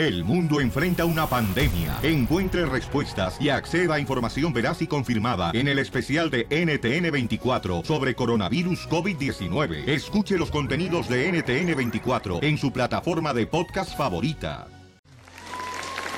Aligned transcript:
El 0.00 0.24
mundo 0.24 0.62
enfrenta 0.62 1.04
una 1.04 1.26
pandemia. 1.26 1.98
Encuentre 2.02 2.64
respuestas 2.64 3.36
y 3.38 3.50
acceda 3.50 3.96
a 3.96 4.00
información 4.00 4.50
veraz 4.50 4.80
y 4.80 4.86
confirmada 4.86 5.50
en 5.52 5.68
el 5.68 5.78
especial 5.78 6.30
de 6.30 6.48
NTN24 6.48 7.84
sobre 7.84 8.14
coronavirus 8.14 8.88
COVID-19. 8.88 9.86
Escuche 9.86 10.38
los 10.38 10.50
contenidos 10.50 11.06
de 11.06 11.30
NTN24 11.30 12.42
en 12.42 12.56
su 12.56 12.72
plataforma 12.72 13.34
de 13.34 13.46
podcast 13.46 13.94
favorita. 13.94 14.68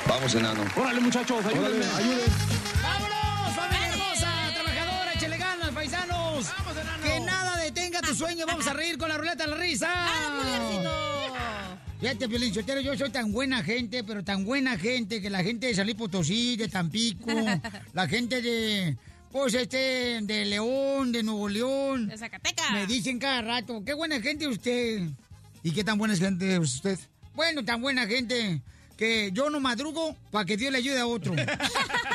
Vamos, 0.06 0.32
enano. 0.36 0.62
Órale, 0.76 1.00
muchachos, 1.00 1.44
ayúdenme. 1.44 1.84
¡Vámonos, 2.84 3.56
familia 3.56 3.88
hermosa! 3.88 4.30
¡Trabajadora, 4.54 5.12
échele 5.12 5.38
ganas, 5.38 5.70
paisanos! 5.70 6.52
Que 7.02 7.18
nada 7.18 7.56
detenga 7.56 8.00
tu 8.00 8.14
sueño. 8.14 8.46
Vamos 8.46 8.68
a 8.68 8.74
reír 8.74 8.96
con 8.96 9.08
la 9.08 9.18
ruleta 9.18 9.42
de 9.42 9.50
la 9.50 9.56
risa. 9.56 9.90
Fíjate, 12.02 12.28
Piolín 12.28 12.52
Sotelo, 12.52 12.80
yo 12.80 12.98
soy 12.98 13.10
tan 13.10 13.30
buena 13.30 13.62
gente, 13.62 14.02
pero 14.02 14.24
tan 14.24 14.44
buena 14.44 14.76
gente, 14.76 15.22
que 15.22 15.30
la 15.30 15.44
gente 15.44 15.72
de 15.72 15.84
Luis 15.84 15.94
Potosí, 15.94 16.56
de 16.56 16.66
Tampico, 16.66 17.30
la 17.94 18.08
gente 18.08 18.42
de, 18.42 18.96
pues 19.30 19.54
este, 19.54 20.18
de 20.20 20.44
León, 20.46 21.12
de 21.12 21.22
Nuevo 21.22 21.48
León. 21.48 22.08
De 22.08 22.18
Zacatecas. 22.18 22.72
Me 22.72 22.88
dicen 22.88 23.20
cada 23.20 23.42
rato, 23.42 23.84
qué 23.86 23.94
buena 23.94 24.20
gente 24.20 24.48
usted. 24.48 25.10
¿Y 25.62 25.70
qué 25.70 25.84
tan 25.84 25.96
buena 25.96 26.16
gente 26.16 26.54
es 26.54 26.58
usted? 26.58 26.98
Bueno, 27.36 27.64
tan 27.64 27.80
buena 27.80 28.04
gente 28.08 28.60
que 28.96 29.30
yo 29.32 29.48
no 29.48 29.60
madrugo 29.60 30.16
para 30.32 30.44
que 30.44 30.56
Dios 30.56 30.72
le 30.72 30.78
ayude 30.78 30.98
a 30.98 31.06
otro. 31.06 31.36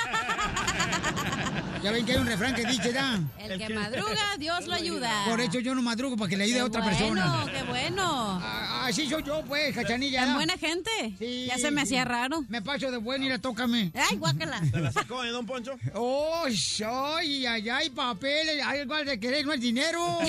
ya 1.88 1.94
ven 1.94 2.06
que 2.06 2.12
hay 2.12 2.18
un 2.18 2.28
refrán 2.28 2.54
que 2.54 2.66
dice, 2.66 2.92
¿da? 2.92 3.18
El 3.40 3.58
que 3.58 3.70
madruga, 3.74 4.36
Dios 4.40 4.68
lo 4.68 4.74
ayuda. 4.74 5.24
Por 5.26 5.40
eso 5.40 5.60
yo 5.62 5.74
no 5.74 5.82
madrugo 5.82 6.18
para 6.18 6.30
que 6.30 6.36
le 6.36 6.44
ayude 6.44 6.56
Qué 6.56 6.62
a 6.62 6.66
otra 6.66 6.82
bueno, 6.82 6.98
persona. 6.98 7.46
qué 7.50 7.64
bueno. 7.64 8.42
Ah, 8.44 8.68
Así 8.88 9.08
soy 9.08 9.24
yo, 9.24 9.42
pues, 9.46 9.74
cachanilla. 9.74 10.36
Buena 10.36 10.58
gente. 10.58 10.90
Sí, 11.18 11.46
ya 11.48 11.58
se 11.58 11.72
me 11.72 11.82
hacía 11.82 12.04
raro. 12.04 12.44
Me 12.50 12.62
paso 12.62 12.92
de 12.92 12.98
bueno 12.98 13.26
y 13.26 13.30
la 13.30 13.40
tócame. 13.40 13.92
Ay, 13.94 14.18
guácala. 14.18 14.62
¿Te 14.70 14.82
la 14.82 14.92
sacó, 14.92 15.24
eh, 15.24 15.30
don 15.30 15.46
Poncho? 15.46 15.78
¡Oh, 15.94 16.44
ay, 16.46 17.46
ay, 17.46 17.70
ay, 17.70 17.90
papeles! 17.90 18.62
¡Ay, 18.66 18.82
igual 18.82 19.06
de 19.06 19.18
querer, 19.18 19.46
no 19.46 19.54
es 19.54 19.62
dinero! 19.62 20.20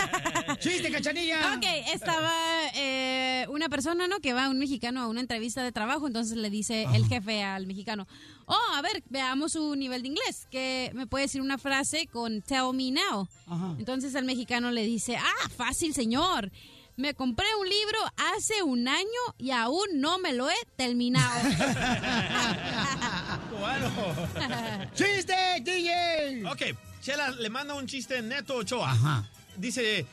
¡Chiste, 0.60 0.90
cachanilla! 0.90 1.56
Ok, 1.56 1.64
estaba 1.92 2.32
eh, 2.74 3.46
una 3.50 3.68
persona, 3.68 4.08
¿no? 4.08 4.20
Que 4.20 4.32
va 4.32 4.48
un 4.48 4.58
mexicano 4.58 5.02
a 5.02 5.08
una 5.08 5.20
entrevista 5.20 5.62
de 5.62 5.72
trabajo, 5.72 6.06
entonces 6.06 6.38
le 6.38 6.48
dice 6.48 6.86
el 6.94 7.06
jefe 7.06 7.42
al 7.42 7.66
mexicano, 7.66 8.06
oh, 8.52 8.74
a 8.74 8.82
ver, 8.82 9.02
veamos 9.08 9.52
su 9.52 9.74
nivel 9.74 10.02
de 10.02 10.08
inglés, 10.08 10.46
que 10.50 10.90
me 10.94 11.06
puede 11.06 11.24
decir 11.24 11.40
una 11.40 11.58
frase 11.58 12.06
con 12.06 12.42
tell 12.42 12.72
me 12.74 12.90
now. 12.90 13.28
Ajá. 13.46 13.74
Entonces 13.78 14.14
el 14.14 14.24
mexicano 14.24 14.70
le 14.70 14.84
dice, 14.84 15.16
ah, 15.16 15.48
fácil, 15.56 15.94
señor. 15.94 16.50
Me 16.94 17.14
compré 17.14 17.46
un 17.58 17.66
libro 17.66 17.98
hace 18.36 18.62
un 18.62 18.86
año 18.86 19.06
y 19.38 19.50
aún 19.50 19.86
no 19.94 20.18
me 20.18 20.34
lo 20.34 20.50
he 20.50 20.54
terminado. 20.76 21.48
¡Chiste, 24.94 25.34
DJ! 25.62 26.44
Ok, 26.50 26.62
Chela 27.00 27.30
le 27.30 27.48
manda 27.48 27.74
un 27.74 27.86
chiste 27.86 28.20
Neto 28.20 28.56
Ochoa. 28.56 28.90
Ajá. 28.92 29.28
Dice, 29.56 30.06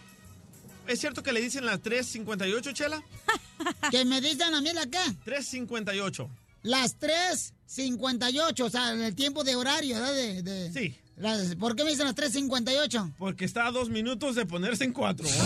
¿es 0.87 0.99
cierto 0.99 1.21
que 1.21 1.33
le 1.33 1.41
dicen 1.41 1.65
las 1.65 1.81
3.58, 1.81 2.73
Chela? 2.73 3.03
¿Que 3.91 4.05
me 4.05 4.21
dicen 4.21 4.53
a 4.53 4.61
mí 4.61 4.71
la 4.73 4.85
qué? 4.85 4.99
3.58. 5.25 6.29
Las 6.61 6.97
3.58, 6.99 8.61
o 8.65 8.69
sea, 8.69 8.91
el 8.91 9.15
tiempo 9.15 9.43
de 9.43 9.55
horario, 9.55 9.95
¿verdad? 9.95 10.13
De, 10.13 10.41
de- 10.43 10.71
Sí. 10.73 10.95
las- 11.17 11.55
¿Por 11.55 11.75
qué 11.75 11.83
me 11.83 11.91
dicen 11.91 12.05
las 12.05 12.15
3.58? 12.15 13.13
Porque 13.17 13.45
está 13.45 13.67
a 13.67 13.71
dos 13.71 13.89
minutos 13.89 14.35
de 14.35 14.45
ponerse 14.45 14.83
en 14.83 14.93
cuatro. 14.93 15.25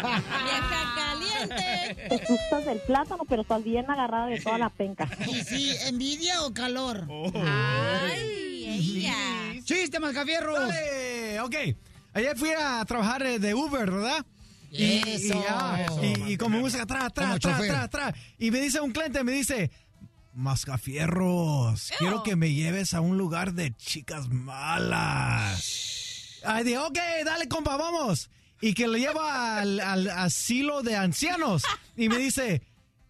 Vieja 0.00 0.94
caliente. 0.96 2.08
Te 2.08 2.16
gustas 2.28 2.64
del 2.64 2.80
plátano, 2.80 3.24
pero 3.28 3.42
estás 3.42 3.62
bien 3.62 3.90
agarrada 3.90 4.26
de 4.26 4.40
toda 4.40 4.58
la 4.58 4.70
penca. 4.70 5.08
¿Y 5.28 5.42
sí, 5.44 5.74
envidia 5.86 6.42
o 6.42 6.52
calor? 6.52 7.06
Oh. 7.08 7.30
Ay, 7.34 8.64
ella. 8.66 9.62
¡Chiste, 9.64 10.00
Mascafierro! 10.00 10.54
Dale, 10.58 11.40
ok. 11.40 11.54
Ayer 12.14 12.36
fui 12.36 12.50
a 12.58 12.84
trabajar 12.86 13.22
eh, 13.24 13.38
de 13.38 13.54
Uber, 13.54 13.88
¿verdad? 13.90 14.24
Y, 14.70 15.08
Eso. 15.08 15.34
y, 15.34 15.42
ya, 15.42 15.84
Eso, 15.86 16.04
y- 16.04 16.32
y 16.32 16.36
como 16.36 16.60
música 16.60 16.82
atrás, 16.84 17.04
atrás, 17.04 17.26
Como 17.26 17.36
atrás, 17.36 17.56
chofer. 17.56 17.70
atrás, 17.76 17.84
atrás. 18.08 18.14
Y 18.38 18.50
me 18.50 18.60
dice 18.60 18.80
un 18.80 18.92
cliente, 18.92 19.24
me 19.24 19.32
dice, 19.32 19.70
Mascafierros, 20.32 21.90
quiero 21.98 22.22
que 22.22 22.36
me 22.36 22.52
lleves 22.52 22.94
a 22.94 23.00
un 23.00 23.18
lugar 23.18 23.52
de 23.54 23.74
chicas 23.76 24.28
malas. 24.28 26.38
Ay, 26.44 26.64
dije, 26.64 26.78
ok, 26.78 26.98
dale, 27.24 27.48
compa, 27.48 27.76
vamos. 27.76 28.30
Y 28.60 28.74
que 28.74 28.86
le 28.86 29.00
lleva 29.00 29.58
al, 29.58 29.80
al 29.80 30.08
asilo 30.10 30.82
de 30.82 30.96
ancianos. 30.96 31.64
Y 31.96 32.08
me 32.08 32.18
dice, 32.18 32.62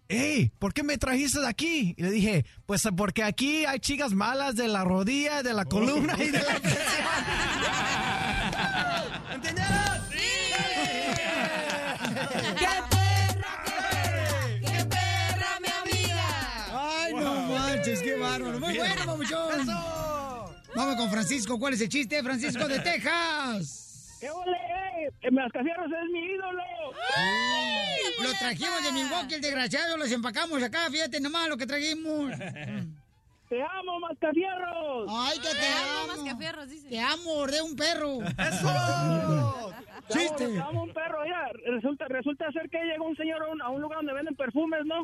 hey, 0.08 0.50
¿por 0.58 0.72
qué 0.72 0.82
me 0.82 0.96
trajiste 0.96 1.40
de 1.40 1.48
aquí? 1.48 1.94
Y 1.98 2.02
le 2.02 2.10
dije, 2.10 2.46
pues 2.66 2.88
porque 2.96 3.22
aquí 3.22 3.64
hay 3.66 3.80
chicas 3.80 4.12
malas 4.12 4.56
de 4.56 4.68
la 4.68 4.84
rodilla, 4.84 5.42
de 5.42 5.52
la 5.54 5.64
columna 5.66 6.14
y 6.18 6.30
de 6.30 6.38
la. 6.38 6.60
¡Qué 14.60 14.84
perra, 14.84 15.58
mi 15.60 15.68
amiga! 15.92 16.22
¡Ay, 16.72 17.14
no 17.14 17.34
manches, 17.46 18.00
qué 18.02 18.14
bárbaro! 18.16 18.60
¡Muy 18.60 18.76
bueno, 18.76 19.06
papuchón! 19.06 19.66
Vamos 20.74 20.96
con 20.96 21.10
Francisco. 21.10 21.58
¿Cuál 21.58 21.74
es 21.74 21.80
el 21.80 21.88
chiste, 21.88 22.22
Francisco 22.22 22.68
de 22.68 22.78
Texas? 22.90 24.16
¡Qué 24.20 24.30
ole! 24.30 24.52
eh! 24.52 25.30
¡Mascafierros 25.30 25.86
es 25.86 26.10
mi 26.12 26.20
ídolo! 26.34 26.62
Lo 28.22 28.32
trajimos 28.38 28.82
de 28.84 28.92
Milwaukee, 28.92 29.34
el 29.34 29.40
desgraciado, 29.40 29.96
los 29.96 30.10
empacamos 30.12 30.62
acá, 30.62 30.90
fíjate 30.90 31.20
nomás 31.20 31.48
lo 31.48 31.56
que 31.56 31.66
trajimos. 31.66 32.32
¡Te 33.50 33.60
amo, 33.60 33.98
Mascafierros! 33.98 35.10
Ay, 35.10 35.38
que 35.40 35.48
te 35.48 35.56
Te 35.56 35.66
amo, 35.66 36.12
amo. 36.12 36.22
Mascafierros, 36.22 36.68
dice. 36.68 36.88
Te 36.88 37.00
amo, 37.00 37.46
de 37.48 37.62
un 37.62 37.74
perro. 37.74 38.18
¡Eso! 38.22 39.72
Chiste. 40.08 40.46
Te 40.46 40.60
amo 40.60 40.84
un 40.84 40.92
perro, 40.92 41.24
ya. 41.26 41.50
Resulta, 41.66 42.04
resulta 42.06 42.52
ser 42.52 42.70
que 42.70 42.78
llegó 42.84 43.06
un 43.06 43.16
señor 43.16 43.42
a 43.42 43.48
un, 43.48 43.60
a 43.60 43.68
un 43.70 43.82
lugar 43.82 43.98
donde 43.98 44.12
venden 44.12 44.36
perfumes, 44.36 44.86
¿no? 44.86 45.02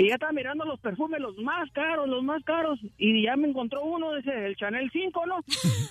Y 0.00 0.08
ya 0.08 0.14
estaba 0.14 0.32
mirando 0.32 0.64
los 0.64 0.80
perfumes, 0.80 1.20
los 1.20 1.36
más 1.36 1.70
caros, 1.72 2.08
los 2.08 2.22
más 2.22 2.42
caros. 2.44 2.80
Y 2.96 3.24
ya 3.24 3.36
me 3.36 3.48
encontró 3.48 3.82
uno, 3.82 4.14
dice, 4.14 4.46
el 4.46 4.56
Chanel 4.56 4.90
5, 4.90 5.26
¿no? 5.26 5.40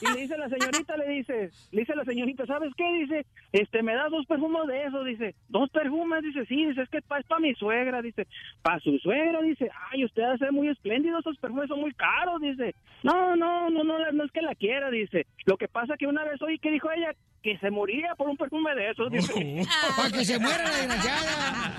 Y 0.02 0.16
le 0.16 0.22
dice 0.22 0.36
la 0.36 0.50
señorita, 0.50 0.97
le 0.97 1.09
dice, 1.09 1.52
le 1.72 1.81
dice 1.81 1.96
la 1.96 2.03
señorita, 2.03 2.44
¿sabes 2.48 2.74
qué? 2.75 2.92
Dice, 3.02 3.28
este, 3.52 3.84
me 3.84 3.94
das 3.94 4.09
dos 4.09 4.25
perfumes 4.25 4.66
de 4.66 4.84
esos, 4.84 5.06
dice, 5.06 5.36
dos 5.50 5.69
perfumes, 5.69 6.24
dice, 6.24 6.44
sí, 6.48 6.66
dice, 6.66 6.81
es 6.81 6.90
que 6.90 6.98
es 6.98 7.03
para 7.03 7.40
mi 7.40 7.53
suegra, 7.53 8.02
dice, 8.02 8.25
para 8.64 8.80
su 8.80 8.98
suegra, 8.98 9.44
dice, 9.44 9.69
ay, 9.92 10.03
usted 10.06 10.24
hace 10.24 10.50
muy 10.50 10.69
espléndido, 10.69 11.19
esos 11.19 11.38
perfumes 11.38 11.68
son 11.68 11.81
muy 11.81 11.94
caros, 11.94 12.42
dice, 12.42 12.74
no, 13.03 13.36
no, 13.36 13.69
no, 13.69 13.84
no, 13.84 14.12
no 14.12 14.24
es 14.24 14.31
que 14.31 14.42
la 14.42 14.56
quiera, 14.56 14.90
dice, 14.90 15.28
lo 15.46 15.56
que 15.56 15.68
pasa 15.68 15.98
que 15.98 16.08
una 16.08 16.24
vez 16.24 16.42
oí 16.42 16.58
que 16.58 16.72
dijo 16.72 16.90
ella 16.90 17.14
que 17.44 17.57
se 17.59 17.69
moriría 17.72 18.16
por 18.16 18.27
un 18.29 18.38
perfume 18.38 18.75
de 18.75 18.91
esos, 18.91 19.11
dice. 19.11 19.66
Para 19.97 20.11
que 20.11 20.25
se 20.25 20.38
muera 20.39 20.63
la 20.63 20.77
desgraciada. 20.77 21.73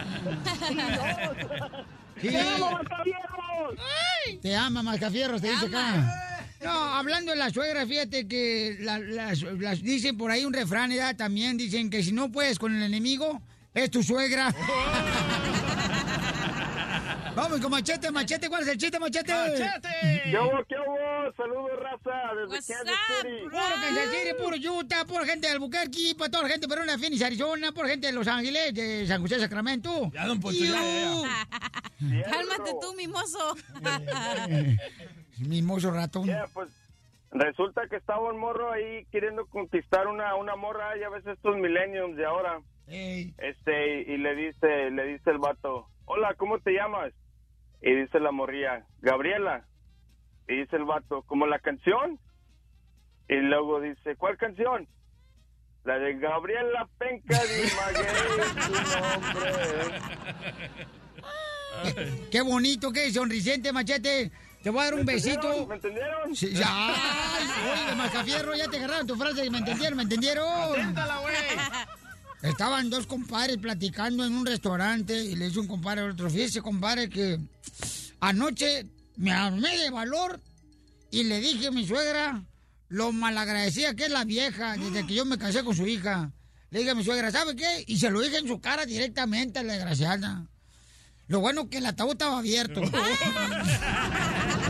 Sí. 2.20 2.28
¡Te 2.28 2.38
amo, 2.40 2.70
Mascafierros! 2.72 3.74
Te 4.42 4.56
ama, 4.56 4.82
Mascafierros, 4.82 5.40
te 5.42 5.50
dice 5.50 5.66
acá. 5.66 6.26
No, 6.62 6.70
hablando 6.70 7.30
de 7.32 7.38
la 7.38 7.48
suegra, 7.50 7.86
fíjate 7.86 8.28
que 8.28 8.76
la- 8.80 8.98
las, 8.98 9.40
las- 9.42 9.82
dicen 9.82 10.18
por 10.18 10.30
ahí 10.30 10.44
un 10.44 10.52
refrán, 10.52 10.90
¿verdad? 10.90 11.16
También 11.16 11.56
dicen 11.56 11.88
que 11.88 12.02
si 12.02 12.12
no 12.12 12.30
puedes 12.30 12.58
con 12.58 12.74
el 12.76 12.82
enemigo, 12.82 13.40
es 13.72 13.90
tu 13.90 14.02
suegra. 14.02 14.54
Vamos 17.34 17.60
con 17.60 17.70
Machete, 17.70 18.10
Machete, 18.10 18.48
¿cuál 18.48 18.62
es 18.62 18.68
el 18.68 18.76
chiste, 18.78 18.98
Machete? 18.98 19.32
¡Machete! 19.32 19.88
¿Qué 20.24 20.36
hubo, 20.38 20.64
qué 20.68 20.74
hubo? 20.76 21.32
Saludos, 21.36 21.70
raza, 21.80 22.34
desde 22.34 22.48
What's 22.48 22.66
Kansas 22.66 22.94
up, 22.94 23.22
City. 23.22 23.40
bro? 23.42 23.50
Puro 23.50 23.74
Kansas 23.80 24.10
City, 24.10 24.34
puro 24.42 24.56
Utah, 24.78 25.04
pura 25.04 25.24
gente 25.24 25.46
de 25.46 25.52
Albuquerque, 25.52 26.14
para 26.18 26.30
toda 26.30 26.42
la 26.44 26.48
gente 26.50 26.66
de 26.66 26.74
Verona, 26.74 26.98
Phoenix, 26.98 27.22
Arizona, 27.22 27.72
pura 27.72 27.88
gente 27.88 28.08
de 28.08 28.12
Los 28.12 28.26
Ángeles, 28.26 28.74
de 28.74 29.06
San 29.06 29.22
José, 29.22 29.38
Sacramento. 29.38 30.10
Ya, 30.12 30.26
don 30.26 30.40
Poncho, 30.40 30.58
ya, 30.64 30.74
ya, 30.74 31.10
Iu. 32.10 32.22
Cálmate 32.24 32.72
tú, 32.80 32.94
mimoso. 32.94 33.56
Mimoso 35.38 35.90
ratón. 35.92 36.26
Ya, 36.26 36.46
pues 36.52 36.68
resulta 37.30 37.86
que 37.88 37.96
estaba 37.96 38.28
un 38.28 38.38
morro 38.38 38.72
ahí 38.72 39.06
queriendo 39.12 39.46
conquistar 39.46 40.08
una, 40.08 40.34
una 40.34 40.56
morra, 40.56 40.98
ya 40.98 41.08
ves 41.08 41.26
estos 41.26 41.56
millenniums 41.56 42.16
de 42.16 42.26
ahora. 42.26 42.60
Este, 42.88 44.02
y 44.02 44.16
le 44.18 44.34
dice, 44.34 44.90
le 44.90 45.04
dice 45.06 45.30
el 45.30 45.38
vato, 45.38 45.86
hola, 46.06 46.34
¿cómo 46.36 46.58
te 46.58 46.72
llamas? 46.72 47.12
Y 47.82 47.94
dice 47.94 48.20
la 48.20 48.30
morría, 48.30 48.84
Gabriela. 49.00 49.64
Y 50.48 50.56
dice 50.56 50.76
el 50.76 50.84
vato, 50.84 51.22
¿como 51.22 51.46
la 51.46 51.58
canción? 51.58 52.18
Y 53.28 53.36
luego 53.36 53.80
dice, 53.80 54.16
¿cuál 54.16 54.36
canción? 54.36 54.88
La 55.84 55.98
de 55.98 56.18
Gabriela 56.18 56.88
Penca 56.98 57.38
de 57.38 57.70
Maguey, 57.76 58.04
su 58.60 58.72
nombre. 59.00 59.50
Qué 62.30 62.42
bonito, 62.42 62.92
qué 62.92 63.10
sonriciente, 63.10 63.72
Machete. 63.72 64.30
Te 64.62 64.68
voy 64.68 64.82
a 64.82 64.84
dar 64.84 64.94
un 64.94 65.06
besito. 65.06 65.66
¿Me 65.66 65.76
entendieron? 65.76 66.36
Sí, 66.36 66.52
ya. 66.52 66.66
Ay, 66.68 67.46
oye, 67.72 67.96
Mascafierro, 67.96 68.54
ya 68.54 68.68
te 68.68 68.76
agarraron 68.76 69.06
tu 69.06 69.16
frase 69.16 69.46
y 69.46 69.50
me 69.50 69.58
entendieron, 69.58 69.96
¿me 69.96 70.02
entendieron? 70.02 70.78
Inténtala, 70.78 71.18
güey. 71.20 71.34
Estaban 72.42 72.88
dos 72.88 73.06
compadres 73.06 73.58
platicando 73.58 74.24
en 74.24 74.34
un 74.34 74.46
restaurante 74.46 75.24
y 75.24 75.36
le 75.36 75.46
dice 75.46 75.60
un 75.60 75.66
compadre 75.66 76.00
al 76.02 76.12
otro, 76.12 76.30
fíjese 76.30 76.62
compadre 76.62 77.10
que 77.10 77.38
anoche 78.20 78.86
me 79.16 79.32
armé 79.32 79.76
de 79.76 79.90
valor 79.90 80.40
y 81.10 81.24
le 81.24 81.40
dije 81.40 81.66
a 81.66 81.70
mi 81.70 81.86
suegra 81.86 82.42
lo 82.88 83.12
malagradecida 83.12 83.94
que 83.94 84.04
es 84.04 84.10
la 84.10 84.24
vieja 84.24 84.76
desde 84.76 85.06
que 85.06 85.14
yo 85.14 85.24
me 85.24 85.38
casé 85.38 85.62
con 85.62 85.76
su 85.76 85.86
hija. 85.86 86.32
Le 86.70 86.78
dije 86.78 86.92
a 86.92 86.94
mi 86.94 87.04
suegra, 87.04 87.30
¿sabe 87.30 87.56
qué? 87.56 87.84
Y 87.86 87.98
se 87.98 88.10
lo 88.10 88.20
dije 88.20 88.38
en 88.38 88.48
su 88.48 88.60
cara 88.60 88.86
directamente 88.86 89.58
a 89.58 89.62
la 89.62 89.74
desgraciada. 89.74 90.46
Lo 91.26 91.40
bueno 91.40 91.68
que 91.68 91.78
el 91.78 91.86
ataúd 91.86 92.12
estaba 92.12 92.38
abierto. 92.38 92.80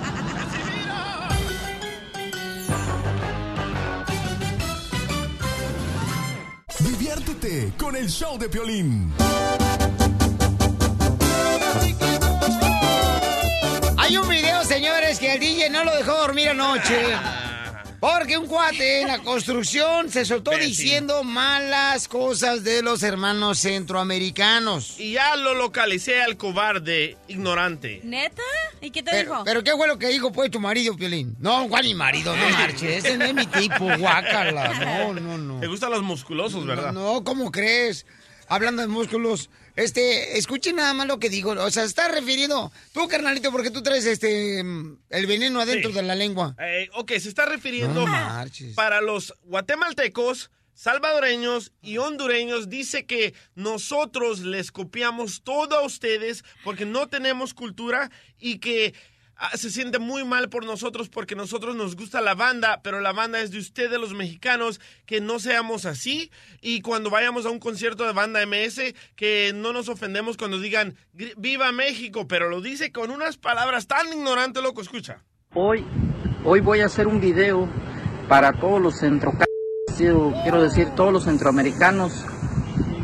Con 7.78 7.96
el 7.96 8.10
show 8.10 8.36
de 8.36 8.50
Piolín. 8.50 9.10
Hay 13.96 14.16
un 14.18 14.28
video, 14.28 14.62
señores, 14.64 15.18
que 15.18 15.32
el 15.32 15.40
DJ 15.40 15.70
no 15.70 15.84
lo 15.84 15.96
dejó 15.96 16.12
dormir 16.18 16.50
anoche. 16.50 17.16
Porque 18.00 18.38
un 18.38 18.46
cuate 18.46 19.02
en 19.02 19.08
la 19.08 19.18
construcción 19.18 20.10
se 20.10 20.24
soltó 20.24 20.52
diciendo 20.52 21.22
malas 21.22 22.08
cosas 22.08 22.64
de 22.64 22.80
los 22.82 23.02
hermanos 23.02 23.58
centroamericanos. 23.58 24.98
Y 24.98 25.12
ya 25.12 25.36
lo 25.36 25.54
localicé 25.54 26.22
al 26.22 26.38
cobarde 26.38 27.18
ignorante. 27.28 28.00
¿Neta? 28.02 28.42
¿Y 28.80 28.90
qué 28.90 29.02
te 29.02 29.10
Pero, 29.10 29.30
dijo? 29.32 29.44
pero 29.44 29.62
¿qué 29.62 29.72
fue 29.72 29.86
lo 29.86 29.98
que 29.98 30.08
dijo 30.08 30.32
pues 30.32 30.50
tu 30.50 30.58
marido, 30.60 30.96
Piolín? 30.96 31.36
No, 31.40 31.68
¿cuál 31.68 31.84
mi 31.84 31.94
marido? 31.94 32.34
No 32.34 32.48
marches, 32.48 33.04
ese 33.04 33.18
no 33.18 33.26
es 33.26 33.34
mi 33.34 33.46
tipo, 33.46 33.84
guácala. 33.98 34.72
No, 35.12 35.12
no, 35.20 35.36
no. 35.36 35.60
Te 35.60 35.66
gustan 35.66 35.90
los 35.90 36.02
musculosos, 36.02 36.64
¿verdad? 36.64 36.92
No, 36.92 37.14
no, 37.16 37.24
¿cómo 37.24 37.52
crees? 37.52 38.06
Hablando 38.52 38.82
de 38.82 38.88
músculos, 38.88 39.48
este, 39.76 40.36
escuchen 40.36 40.74
nada 40.76 40.92
más 40.92 41.06
lo 41.06 41.20
que 41.20 41.30
digo. 41.30 41.52
O 41.52 41.70
sea, 41.70 41.84
está 41.84 42.08
refiriendo, 42.08 42.72
tú, 42.92 43.06
carnalito, 43.06 43.52
porque 43.52 43.70
tú 43.70 43.80
traes 43.80 44.04
este, 44.06 44.58
el 44.58 45.26
veneno 45.28 45.60
adentro 45.60 45.90
Sí. 45.90 45.96
de 45.96 46.02
la 46.02 46.16
lengua. 46.16 46.56
Eh, 46.58 46.90
ok, 46.94 47.12
se 47.12 47.28
está 47.28 47.46
refiriendo 47.46 48.04
No 48.06 48.12
para 48.74 49.00
los 49.00 49.34
guatemaltecos, 49.44 50.50
salvadoreños 50.74 51.70
y 51.80 51.98
hondureños. 51.98 52.68
Dice 52.68 53.06
que 53.06 53.34
nosotros 53.54 54.40
les 54.40 54.72
copiamos 54.72 55.42
todo 55.42 55.76
a 55.78 55.82
ustedes 55.82 56.42
porque 56.64 56.86
no 56.86 57.06
tenemos 57.06 57.54
cultura 57.54 58.10
y 58.40 58.58
que 58.58 58.94
se 59.54 59.70
siente 59.70 59.98
muy 59.98 60.24
mal 60.24 60.48
por 60.48 60.64
nosotros 60.64 61.08
porque 61.08 61.34
nosotros 61.34 61.74
nos 61.76 61.96
gusta 61.96 62.20
la 62.20 62.34
banda, 62.34 62.80
pero 62.82 63.00
la 63.00 63.12
banda 63.12 63.40
es 63.40 63.50
de 63.50 63.58
ustedes 63.58 63.98
los 63.98 64.14
mexicanos, 64.14 64.80
que 65.06 65.20
no 65.20 65.38
seamos 65.38 65.86
así 65.86 66.30
y 66.60 66.80
cuando 66.82 67.10
vayamos 67.10 67.46
a 67.46 67.50
un 67.50 67.58
concierto 67.58 68.04
de 68.06 68.12
banda 68.12 68.40
MS, 68.46 68.94
que 69.16 69.52
no 69.54 69.72
nos 69.72 69.88
ofendemos 69.88 70.36
cuando 70.36 70.58
digan 70.58 70.94
"Gri- 71.14 71.34
viva 71.36 71.72
México, 71.72 72.28
pero 72.28 72.48
lo 72.48 72.60
dice 72.60 72.92
con 72.92 73.10
unas 73.10 73.36
palabras 73.36 73.86
tan 73.86 74.08
ignorantes, 74.12 74.62
loco, 74.62 74.82
escucha. 74.82 75.22
Hoy, 75.54 75.84
hoy 76.44 76.60
voy 76.60 76.80
a 76.80 76.86
hacer 76.86 77.06
un 77.06 77.20
video 77.20 77.68
para 78.28 78.52
todos 78.52 78.80
los 78.80 78.96
centro 78.98 79.32
quiero 79.96 80.62
decir 80.62 80.88
todos 80.96 81.12
los 81.12 81.24
centroamericanos, 81.24 82.24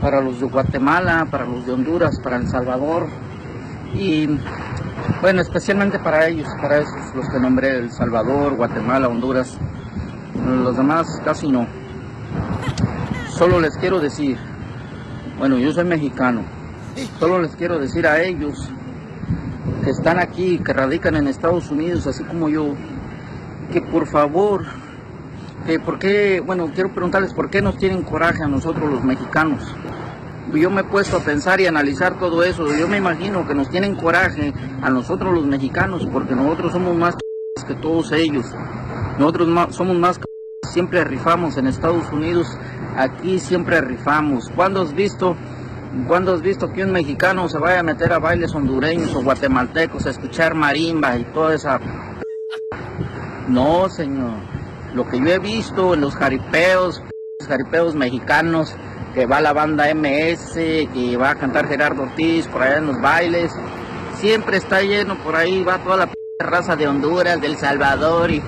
para 0.00 0.20
los 0.22 0.40
de 0.40 0.46
Guatemala, 0.46 1.26
para 1.30 1.44
los 1.44 1.66
de 1.66 1.72
Honduras, 1.72 2.18
para 2.22 2.36
El 2.36 2.48
Salvador 2.48 3.08
y 3.94 4.28
bueno, 5.20 5.40
especialmente 5.40 5.98
para 5.98 6.26
ellos, 6.28 6.48
para 6.60 6.78
esos, 6.78 7.14
los 7.14 7.28
que 7.28 7.40
nombré, 7.40 7.78
El 7.78 7.90
Salvador, 7.90 8.54
Guatemala, 8.54 9.08
Honduras, 9.08 9.56
los 10.46 10.76
demás 10.76 11.20
casi 11.24 11.48
no. 11.48 11.66
Solo 13.30 13.60
les 13.60 13.76
quiero 13.76 14.00
decir, 14.00 14.38
bueno, 15.38 15.58
yo 15.58 15.72
soy 15.72 15.84
mexicano, 15.84 16.42
solo 17.18 17.40
les 17.40 17.56
quiero 17.56 17.78
decir 17.78 18.06
a 18.06 18.22
ellos 18.22 18.68
que 19.84 19.90
están 19.90 20.18
aquí, 20.18 20.58
que 20.58 20.72
radican 20.72 21.16
en 21.16 21.28
Estados 21.28 21.70
Unidos, 21.70 22.06
así 22.06 22.24
como 22.24 22.48
yo, 22.48 22.74
que 23.72 23.80
por 23.82 24.06
favor, 24.06 24.64
que 25.66 25.78
por 25.78 25.98
qué, 25.98 26.40
bueno, 26.40 26.70
quiero 26.74 26.90
preguntarles 26.92 27.34
por 27.34 27.50
qué 27.50 27.62
nos 27.62 27.76
tienen 27.76 28.02
coraje 28.02 28.42
a 28.42 28.48
nosotros 28.48 28.90
los 28.90 29.04
mexicanos. 29.04 29.62
Yo 30.54 30.70
me 30.70 30.82
he 30.82 30.84
puesto 30.84 31.16
a 31.16 31.20
pensar 31.20 31.60
y 31.60 31.66
analizar 31.66 32.18
todo 32.18 32.42
eso. 32.42 32.66
Yo 32.76 32.88
me 32.88 32.98
imagino 32.98 33.46
que 33.46 33.54
nos 33.54 33.68
tienen 33.68 33.96
coraje 33.96 34.54
a 34.82 34.90
nosotros 34.90 35.34
los 35.34 35.46
mexicanos 35.46 36.06
porque 36.12 36.34
nosotros 36.34 36.72
somos 36.72 36.96
más 36.96 37.16
que 37.66 37.74
todos 37.74 38.12
ellos. 38.12 38.46
Nosotros 39.18 39.74
somos 39.74 39.96
más 39.96 40.20
siempre 40.70 41.04
rifamos 41.04 41.56
en 41.56 41.66
Estados 41.66 42.12
Unidos, 42.12 42.46
aquí 42.96 43.38
siempre 43.38 43.80
rifamos. 43.80 44.50
¿Cuándo 44.54 44.82
has 44.82 44.94
visto 44.94 45.36
¿Cuándo 46.06 46.34
has 46.34 46.42
visto 46.42 46.72
que 46.72 46.84
un 46.84 46.92
mexicano 46.92 47.48
se 47.48 47.58
vaya 47.58 47.80
a 47.80 47.82
meter 47.82 48.12
a 48.12 48.18
bailes 48.18 48.54
hondureños 48.54 49.14
o 49.14 49.22
guatemaltecos 49.22 50.06
a 50.06 50.10
escuchar 50.10 50.54
marimba 50.54 51.16
y 51.16 51.24
toda 51.24 51.54
esa... 51.54 51.80
No, 53.48 53.88
señor. 53.88 54.34
Lo 54.94 55.08
que 55.08 55.18
yo 55.18 55.26
he 55.26 55.38
visto 55.38 55.94
en 55.94 56.02
los 56.02 56.14
jaripeos, 56.14 57.02
los 57.40 57.48
jaripeos 57.48 57.94
mexicanos, 57.94 58.76
que 59.16 59.24
va 59.24 59.40
la 59.40 59.54
banda 59.54 59.86
MS, 59.94 60.52
que 60.92 61.16
va 61.16 61.30
a 61.30 61.34
cantar 61.36 61.66
Gerardo 61.66 62.02
Ortiz 62.02 62.46
por 62.48 62.62
allá 62.62 62.76
en 62.76 62.86
los 62.88 63.00
bailes, 63.00 63.50
siempre 64.20 64.58
está 64.58 64.82
lleno 64.82 65.16
por 65.24 65.34
ahí, 65.34 65.64
va 65.64 65.78
toda 65.78 65.96
la 65.96 66.10
raza 66.38 66.76
de 66.76 66.86
Honduras, 66.86 67.40
del 67.40 67.56
Salvador 67.56 68.30
y... 68.30 68.42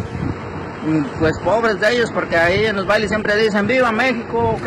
Pues 1.19 1.37
pobres 1.39 1.81
de 1.81 1.93
ellos, 1.95 2.11
porque 2.13 2.37
ahí 2.37 2.67
en 2.67 2.77
los 2.77 2.87
bailes 2.87 3.11
siempre 3.11 3.37
dicen 3.37 3.67
¡Viva 3.67 3.91
México! 3.93 4.59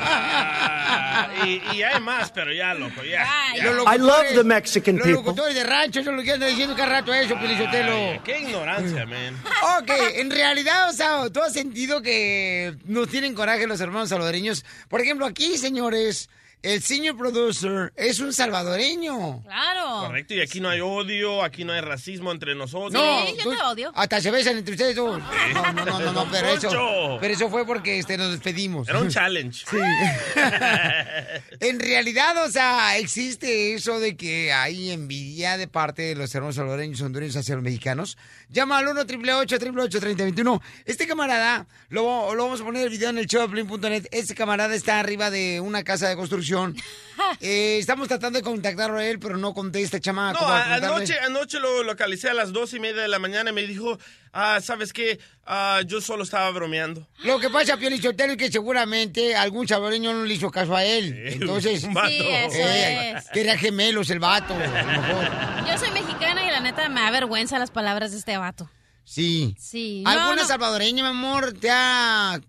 Ah, 0.00 1.28
y, 1.44 1.60
y 1.74 1.82
hay 1.82 2.00
más, 2.00 2.30
pero 2.30 2.52
ya, 2.52 2.74
loco, 2.74 3.02
ya. 3.02 3.26
ya. 3.56 3.72
Los 3.72 3.84
I 3.94 3.98
love 3.98 4.26
the 4.34 4.44
Mexican 4.44 4.96
Los 4.96 5.06
people. 5.06 5.22
locutores 5.24 5.54
de 5.54 5.64
rancho 5.64 6.02
son 6.02 6.16
los 6.16 6.24
que 6.24 6.32
andan 6.32 6.48
diciendo 6.50 6.74
cada 6.76 6.88
rato 7.00 7.12
eso, 7.12 7.34
Pelizotelo. 7.38 8.22
Qué 8.24 8.40
ignorancia, 8.40 9.06
man. 9.06 9.36
Ok, 9.80 9.90
en 10.14 10.30
realidad, 10.30 10.88
o 10.88 10.92
sea, 10.92 11.28
¿tú 11.30 11.40
has 11.42 11.52
sentido 11.52 12.00
que 12.00 12.74
nos 12.84 13.08
tienen 13.08 13.34
coraje 13.34 13.66
los 13.66 13.80
hermanos 13.80 14.08
salvadoreños? 14.10 14.64
Por 14.88 15.00
ejemplo, 15.00 15.26
aquí, 15.26 15.58
señores, 15.58 16.30
el 16.62 16.82
senior 16.82 17.16
producer 17.16 17.92
es 17.94 18.18
un 18.18 18.32
salvadoreño. 18.32 19.42
Claro. 19.42 20.06
Correcto, 20.08 20.34
y 20.34 20.40
aquí 20.40 20.60
no 20.60 20.68
hay 20.68 20.80
odio, 20.80 21.44
aquí 21.44 21.64
no 21.64 21.72
hay 21.72 21.80
racismo 21.80 22.32
entre 22.32 22.54
nosotros. 22.54 22.92
No, 22.92 23.26
Sí, 23.26 23.36
yo 23.44 23.50
te 23.50 23.62
odio. 23.62 23.92
Hasta 23.94 24.20
se 24.20 24.30
besan 24.30 24.58
entre 24.58 24.74
ustedes 24.74 24.96
dos. 24.96 25.20
No, 25.54 25.72
no, 25.72 25.84
no, 25.84 25.98
no, 26.00 26.12
no, 26.12 26.30
pero 26.30 26.48
eso, 26.48 27.18
pero 27.20 27.34
eso 27.34 27.48
fue 27.48 27.64
porque 27.64 27.98
este, 27.98 28.18
nos 28.18 28.32
despedimos. 28.32 28.88
Era 28.88 28.98
un 29.00 29.08
challenge. 29.08 29.64
Sí. 29.70 29.76
en 31.60 31.78
realidad, 31.78 32.44
o 32.44 32.50
sea, 32.50 32.98
existe 32.98 33.74
eso 33.74 34.00
de 34.00 34.16
que 34.16 34.52
hay 34.52 34.90
envidia 34.90 35.56
de 35.56 35.68
parte 35.68 36.02
de 36.02 36.14
los 36.16 36.34
hermanos 36.34 36.56
salvadoreños 36.56 37.00
y 37.00 37.04
hondureños 37.04 37.36
hacia 37.36 37.54
los 37.54 37.62
mexicanos. 37.62 38.18
Llama 38.50 38.78
al 38.78 38.88
1 38.88 39.00
888 39.02 40.00
3021 40.00 40.62
Este 40.86 41.06
camarada, 41.06 41.66
lo, 41.88 42.34
lo 42.34 42.44
vamos 42.44 42.60
a 42.60 42.64
poner 42.64 42.84
el 42.84 42.90
video 42.90 43.10
en 43.10 43.18
el 43.18 43.26
showplane.net. 43.26 44.06
Este 44.10 44.34
camarada 44.34 44.74
está 44.74 44.98
arriba 44.98 45.30
de 45.30 45.60
una 45.60 45.84
casa 45.84 46.08
de 46.08 46.16
construcción. 46.16 46.47
Eh, 47.40 47.78
estamos 47.78 48.08
tratando 48.08 48.38
de 48.38 48.42
contactarlo 48.44 48.98
a 48.98 49.04
él, 49.04 49.18
pero 49.18 49.36
no 49.36 49.52
contesta, 49.52 50.00
chamaco. 50.00 50.40
No, 50.40 50.52
anoche, 50.52 51.18
anoche 51.18 51.58
lo 51.58 51.82
localicé 51.82 52.28
a 52.30 52.34
las 52.34 52.52
dos 52.52 52.72
y 52.74 52.80
media 52.80 53.02
de 53.02 53.08
la 53.08 53.18
mañana 53.18 53.50
y 53.50 53.52
me 53.52 53.62
dijo, 53.62 53.98
ah, 54.32 54.60
¿sabes 54.62 54.92
qué? 54.92 55.18
Ah, 55.44 55.80
yo 55.84 56.00
solo 56.00 56.22
estaba 56.22 56.50
bromeando. 56.50 57.06
Lo 57.24 57.38
que 57.40 57.50
pasa, 57.50 57.76
Pio 57.76 57.90
Lichotelo, 57.90 58.32
es 58.32 58.38
que 58.38 58.52
seguramente 58.52 59.34
algún 59.34 59.66
salvadoreño 59.66 60.12
no 60.14 60.24
le 60.24 60.34
hizo 60.34 60.50
caso 60.50 60.76
a 60.76 60.84
él. 60.84 61.14
Entonces, 61.26 61.82
un 61.84 61.94
vato. 61.94 62.08
Sí, 62.08 62.20
eso 62.20 62.58
eh, 62.58 63.14
es. 63.16 63.28
quería 63.30 63.58
gemelos 63.58 64.10
el 64.10 64.20
vato, 64.20 64.54
a 64.54 64.58
lo 64.58 64.86
mejor. 64.86 65.66
Yo 65.68 65.78
soy 65.78 65.90
mexicana 65.90 66.46
y 66.46 66.50
la 66.50 66.60
neta 66.60 66.88
me 66.88 67.00
da 67.00 67.10
vergüenza 67.10 67.58
las 67.58 67.70
palabras 67.70 68.12
de 68.12 68.18
este 68.18 68.36
vato. 68.36 68.70
Sí. 69.04 69.56
Sí. 69.58 70.02
no, 70.04 70.10
¿Alguna 70.10 70.42
no. 70.42 70.48
salvadoreña, 70.48 71.02
mi 71.02 71.10
amor, 71.10 71.52
te 71.52 71.68
ha 71.70 72.40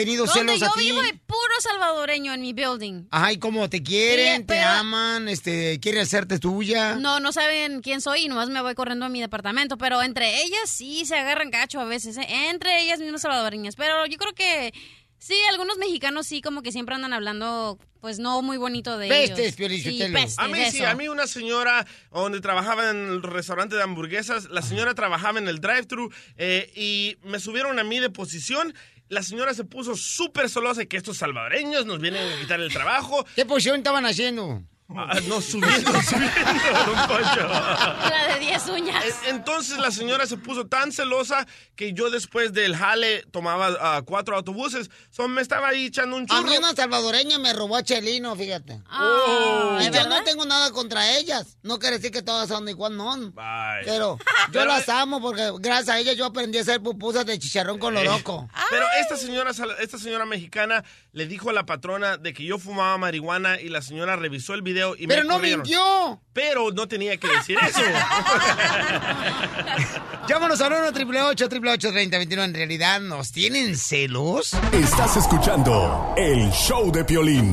tenido 0.00 0.26
Donde 0.26 0.40
celos 0.40 0.60
yo 0.60 0.66
a 0.66 0.72
ti? 0.74 0.80
vivo 0.84 1.00
hay 1.00 1.12
puro 1.26 1.60
salvadoreño 1.60 2.34
en 2.34 2.40
mi 2.42 2.52
building. 2.52 3.04
Ajá, 3.10 3.32
y 3.32 3.38
cómo 3.38 3.68
te 3.70 3.82
quieren, 3.82 4.36
Sí, 4.42 4.46
te 4.46 4.54
pero- 4.54 4.68
aman, 4.68 5.28
este, 5.28 5.80
quieren 5.80 6.02
hacerte 6.02 6.38
tuya. 6.38 6.96
No, 6.96 7.18
no 7.20 7.32
saben 7.32 7.80
quién 7.80 8.00
soy 8.00 8.22
y 8.24 8.28
nomás 8.28 8.50
me 8.50 8.60
voy 8.60 8.74
corriendo 8.74 9.06
a 9.06 9.08
mi 9.08 9.20
departamento. 9.20 9.78
Pero 9.78 10.02
entre 10.02 10.42
ellas 10.42 10.68
sí 10.68 11.04
se 11.06 11.16
agarran 11.16 11.50
cacho 11.50 11.80
a 11.80 11.84
veces, 11.84 12.16
¿eh? 12.18 12.26
Entre 12.50 12.82
ellas 12.82 13.00
mismas 13.00 13.22
salvadoreñas. 13.22 13.74
Pero 13.76 14.04
yo 14.06 14.18
creo 14.18 14.34
que 14.34 14.74
sí, 15.18 15.34
algunos 15.50 15.78
mexicanos 15.78 16.26
sí 16.26 16.42
como 16.42 16.62
que 16.62 16.72
siempre 16.72 16.94
andan 16.94 17.12
hablando, 17.14 17.78
pues 18.02 18.18
no 18.18 18.42
muy 18.42 18.58
bonito 18.58 18.98
de 18.98 19.08
Pestes, 19.08 19.58
ellos. 19.58 19.82
Sí, 19.82 19.98
pestes, 20.12 20.38
A 20.38 20.46
mí 20.48 20.58
sí, 20.70 20.84
a 20.84 20.94
mí 20.94 21.08
una 21.08 21.26
señora 21.26 21.86
donde 22.12 22.40
trabajaba 22.40 22.90
en 22.90 23.08
el 23.08 23.22
restaurante 23.22 23.76
de 23.76 23.82
hamburguesas, 23.82 24.50
la 24.50 24.60
señora 24.62 24.94
trabajaba 24.94 25.38
en 25.38 25.48
el 25.48 25.60
drive-thru 25.60 26.10
eh, 26.36 26.70
y 26.76 27.16
me 27.26 27.40
subieron 27.40 27.78
a 27.78 27.84
mí 27.84 27.98
de 27.98 28.10
posición. 28.10 28.74
La 29.08 29.22
señora 29.22 29.54
se 29.54 29.64
puso 29.64 29.94
súper 29.94 30.48
celosa 30.48 30.80
de 30.80 30.88
que 30.88 30.96
estos 30.96 31.18
salvadoreños 31.18 31.86
nos 31.86 32.00
vienen 32.00 32.26
a 32.32 32.40
quitar 32.40 32.60
el 32.60 32.72
trabajo. 32.72 33.24
¿Qué 33.36 33.46
posición 33.46 33.76
estaban 33.76 34.04
haciendo? 34.04 34.62
Ah, 34.88 35.18
no, 35.26 35.40
subiendo, 35.40 35.90
subiendo, 36.02 36.84
don 36.86 37.08
Poncho. 37.08 37.48
La 37.48 38.34
de 38.34 38.40
10 38.40 38.66
uñas. 38.68 39.04
En- 39.26 39.34
Entonces 39.36 39.78
la 39.78 39.90
señora 39.90 40.26
se 40.26 40.36
puso 40.36 40.66
tan 40.68 40.92
celosa 40.92 41.44
que 41.74 41.92
yo 41.92 42.08
después 42.08 42.52
del 42.52 42.76
jale 42.76 43.24
tomaba 43.32 43.76
ah, 43.80 44.02
cuatro 44.06 44.36
autobuses. 44.36 44.88
So, 45.10 45.26
me 45.26 45.42
estaba 45.42 45.68
ahí 45.68 45.86
echando 45.86 46.16
un 46.16 46.22
A 46.22 46.26
churro. 46.26 46.42
mí 46.50 46.56
una 46.56 46.72
salvadoreña 46.72 47.38
me 47.40 47.52
robó 47.52 47.76
a 47.76 47.82
Chelino, 47.82 48.36
fíjate. 48.36 48.80
Oh. 48.92 49.76
y 49.80 49.84
¿de 49.84 49.86
yo 49.86 49.92
verdad? 49.92 50.18
no 50.20 50.24
tengo 50.24 50.44
nada 50.44 50.70
contra 50.70 51.16
ellas. 51.18 51.58
No 51.62 51.80
quiere 51.80 51.96
decir 51.96 52.12
que 52.12 52.22
todas 52.22 52.48
son 52.48 52.68
igual, 52.68 52.96
no. 52.96 53.16
Bye. 53.32 53.84
Pero 53.84 54.18
yo 54.46 54.52
Pero- 54.52 54.66
las 54.66 54.88
amo 54.88 55.20
porque 55.20 55.50
gracias 55.58 55.88
a 55.96 55.98
ellas 55.98 56.16
yo 56.16 56.26
aprendí 56.26 56.58
a 56.58 56.60
hacer 56.60 56.80
pupusas 56.80 57.26
de 57.26 57.38
chicharrón 57.40 57.80
con 57.80 57.92
loroco. 57.92 58.48
Pero 58.70 58.86
esta 59.00 59.16
señora, 59.16 59.50
esta 59.80 59.98
señora 59.98 60.26
mexicana 60.26 60.84
le 61.12 61.26
dijo 61.26 61.50
a 61.50 61.52
la 61.52 61.66
patrona 61.66 62.18
de 62.18 62.32
que 62.32 62.44
yo 62.44 62.58
fumaba 62.58 62.96
marihuana 62.98 63.60
y 63.60 63.68
la 63.68 63.82
señora 63.82 64.14
revisó 64.14 64.54
el 64.54 64.62
video 64.62 64.75
y 64.98 65.06
Pero 65.06 65.22
me 65.22 65.28
no 65.28 65.34
corrieron. 65.34 65.60
mintió. 65.62 66.20
Pero 66.32 66.70
no 66.72 66.86
tenía 66.88 67.16
que 67.16 67.28
decir 67.28 67.56
eso. 67.66 67.80
Llámanos 70.28 70.60
al 70.60 70.72
1 70.72 70.86
888 70.88 71.88
3021 71.90 72.42
En 72.44 72.54
realidad, 72.54 73.00
¿nos 73.00 73.32
tienen 73.32 73.76
celos? 73.76 74.52
Estás 74.72 75.16
escuchando 75.16 76.14
el 76.16 76.50
show 76.52 76.90
de 76.92 77.04
Piolín. 77.04 77.52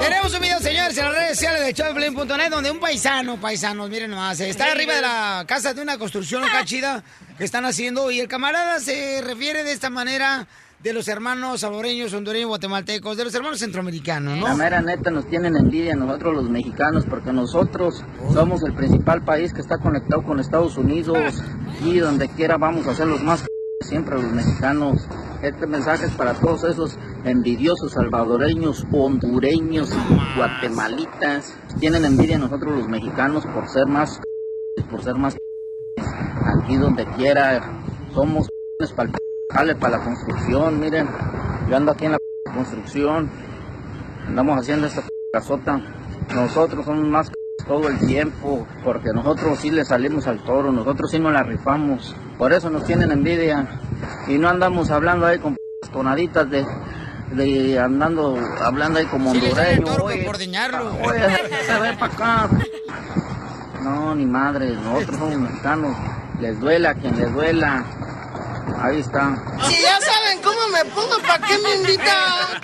Tenemos 0.00 0.34
un 0.34 0.40
video, 0.40 0.60
señores, 0.60 0.96
en 0.96 1.04
las 1.04 1.14
redes 1.14 1.38
sociales 1.38 1.66
de 1.66 1.72
showdepiolín.net 1.72 2.50
donde 2.50 2.70
un 2.70 2.78
paisano, 2.78 3.40
paisanos, 3.40 3.90
miren 3.90 4.10
nomás, 4.10 4.40
está 4.40 4.70
arriba 4.72 4.94
de 4.94 5.02
la 5.02 5.44
casa 5.46 5.74
de 5.74 5.82
una 5.82 5.98
construcción 5.98 6.44
acá 6.44 6.64
chida 6.64 7.02
que 7.36 7.44
están 7.44 7.64
haciendo 7.64 8.10
y 8.10 8.20
el 8.20 8.28
camarada 8.28 8.80
se 8.80 9.20
refiere 9.22 9.64
de 9.64 9.72
esta 9.72 9.90
manera 9.90 10.46
de 10.82 10.92
los 10.92 11.08
hermanos 11.08 11.60
salvadoreños, 11.60 12.14
hondureños, 12.14 12.48
guatemaltecos, 12.48 13.16
de 13.16 13.24
los 13.24 13.34
hermanos 13.34 13.58
centroamericanos, 13.58 14.38
La 14.38 14.50
¿no? 14.50 14.56
mera 14.56 14.80
neta 14.80 15.10
nos 15.10 15.26
tienen 15.26 15.56
envidia 15.56 15.96
nosotros 15.96 16.34
los 16.34 16.48
mexicanos 16.48 17.04
porque 17.08 17.32
nosotros 17.32 18.04
somos 18.32 18.62
el 18.62 18.74
principal 18.74 19.24
país 19.24 19.52
que 19.52 19.60
está 19.60 19.78
conectado 19.78 20.22
con 20.22 20.38
Estados 20.38 20.76
Unidos 20.76 21.42
y 21.84 21.98
donde 21.98 22.28
quiera 22.28 22.58
vamos 22.58 22.86
a 22.86 22.94
ser 22.94 23.08
los 23.08 23.22
más 23.22 23.44
siempre 23.80 24.16
los 24.16 24.32
mexicanos. 24.32 25.06
Este 25.42 25.66
mensaje 25.66 26.06
es 26.06 26.12
para 26.12 26.34
todos 26.34 26.64
esos 26.64 26.96
envidiosos 27.24 27.92
salvadoreños, 27.92 28.84
hondureños 28.92 29.90
y 29.92 30.36
guatemalitas. 30.36 31.54
Tienen 31.80 32.04
envidia 32.04 32.36
a 32.36 32.40
nosotros 32.40 32.76
los 32.76 32.88
mexicanos 32.88 33.46
por 33.46 33.68
ser 33.68 33.86
más 33.86 34.20
por 34.90 35.02
ser 35.02 35.16
más 35.16 35.36
aquí 36.62 36.76
donde 36.76 37.04
quiera 37.16 37.60
somos 38.14 38.48
para 38.94 39.10
el 39.10 39.27
para 39.48 39.98
la 39.98 40.04
construcción, 40.04 40.78
miren. 40.80 41.08
Yo 41.68 41.76
ando 41.76 41.92
aquí 41.92 42.06
en 42.06 42.12
la 42.12 42.18
construcción 42.54 43.30
andamos 44.26 44.58
haciendo 44.58 44.86
esta 44.86 45.02
casota. 45.32 45.80
Nosotros 46.34 46.84
somos 46.84 47.06
más 47.06 47.30
todo 47.66 47.88
el 47.88 47.98
tiempo, 48.06 48.66
porque 48.84 49.10
nosotros 49.14 49.58
sí 49.58 49.70
le 49.70 49.84
salimos 49.84 50.26
al 50.26 50.42
toro, 50.44 50.70
nosotros 50.72 51.10
sí 51.10 51.18
nos 51.18 51.32
la 51.32 51.42
rifamos. 51.42 52.14
Por 52.36 52.52
eso 52.52 52.70
nos 52.70 52.84
tienen 52.84 53.10
envidia. 53.10 53.66
Y 54.26 54.38
no 54.38 54.48
andamos 54.48 54.90
hablando 54.90 55.26
ahí 55.26 55.38
con 55.38 55.56
tonaditas 55.92 56.48
de, 56.50 56.64
de 57.32 57.78
andando, 57.78 58.38
hablando 58.62 58.98
ahí 58.98 59.06
como 59.06 59.32
Sí, 59.32 59.38
hondureño. 59.40 59.86
oye, 60.02 60.28
oye, 61.04 61.80
ven 61.80 61.98
para 61.98 62.12
acá. 62.12 62.48
No, 63.82 64.14
ni 64.14 64.26
madre, 64.26 64.74
nosotros 64.74 65.18
somos 65.18 65.36
mexicanos. 65.38 65.96
Les 66.40 66.60
duela 66.60 66.90
a 66.90 66.94
quien 66.94 67.16
les 67.18 67.32
duela. 67.32 67.84
Ahí 68.80 69.00
está. 69.00 69.36
Si 69.68 69.82
ya 69.82 70.00
saben 70.00 70.42
cómo 70.42 70.68
me 70.68 70.84
pongo, 70.86 71.18
¿para 71.26 71.46
qué 71.46 71.58
me 71.58 71.74
invitan? 71.76 72.62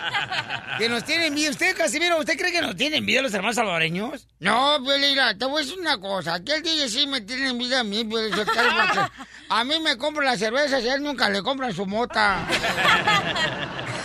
Que 0.79 0.89
nos 0.89 1.05
tienen 1.05 1.29
envidia. 1.29 1.51
¿Usted, 1.51 1.77
Casimiro, 1.77 2.19
usted 2.19 2.37
cree 2.37 2.53
que 2.53 2.61
nos 2.61 2.77
tienen 2.77 2.99
envidia 3.01 3.23
los 3.23 3.33
hermanos 3.33 3.57
salvadoreños? 3.57 4.27
No, 4.41 4.79
pues 4.85 4.99
mira, 5.01 5.37
te 5.37 5.45
voy 5.45 5.63
a 5.63 5.65
decir 5.65 5.79
una 5.79 5.99
cosa. 5.99 6.35
Aquí 6.35 6.53
el 6.53 6.63
DJ 6.63 6.89
sí 6.89 7.07
me 7.07 7.21
tiene 7.21 7.51
envidia 7.51 7.81
a 7.81 7.85
mí, 7.85 8.05
pues, 8.05 8.35
porque 8.35 8.59
a 9.49 9.65
mí 9.65 9.81
me 9.81 9.97
compran 9.97 10.27
las 10.27 10.39
cervezas 10.39 10.83
y 10.83 10.89
a 10.89 10.95
él 10.95 11.03
nunca 11.03 11.29
le 11.29 11.43
compran 11.43 11.73
su 11.73 11.87
mota. 11.87 12.47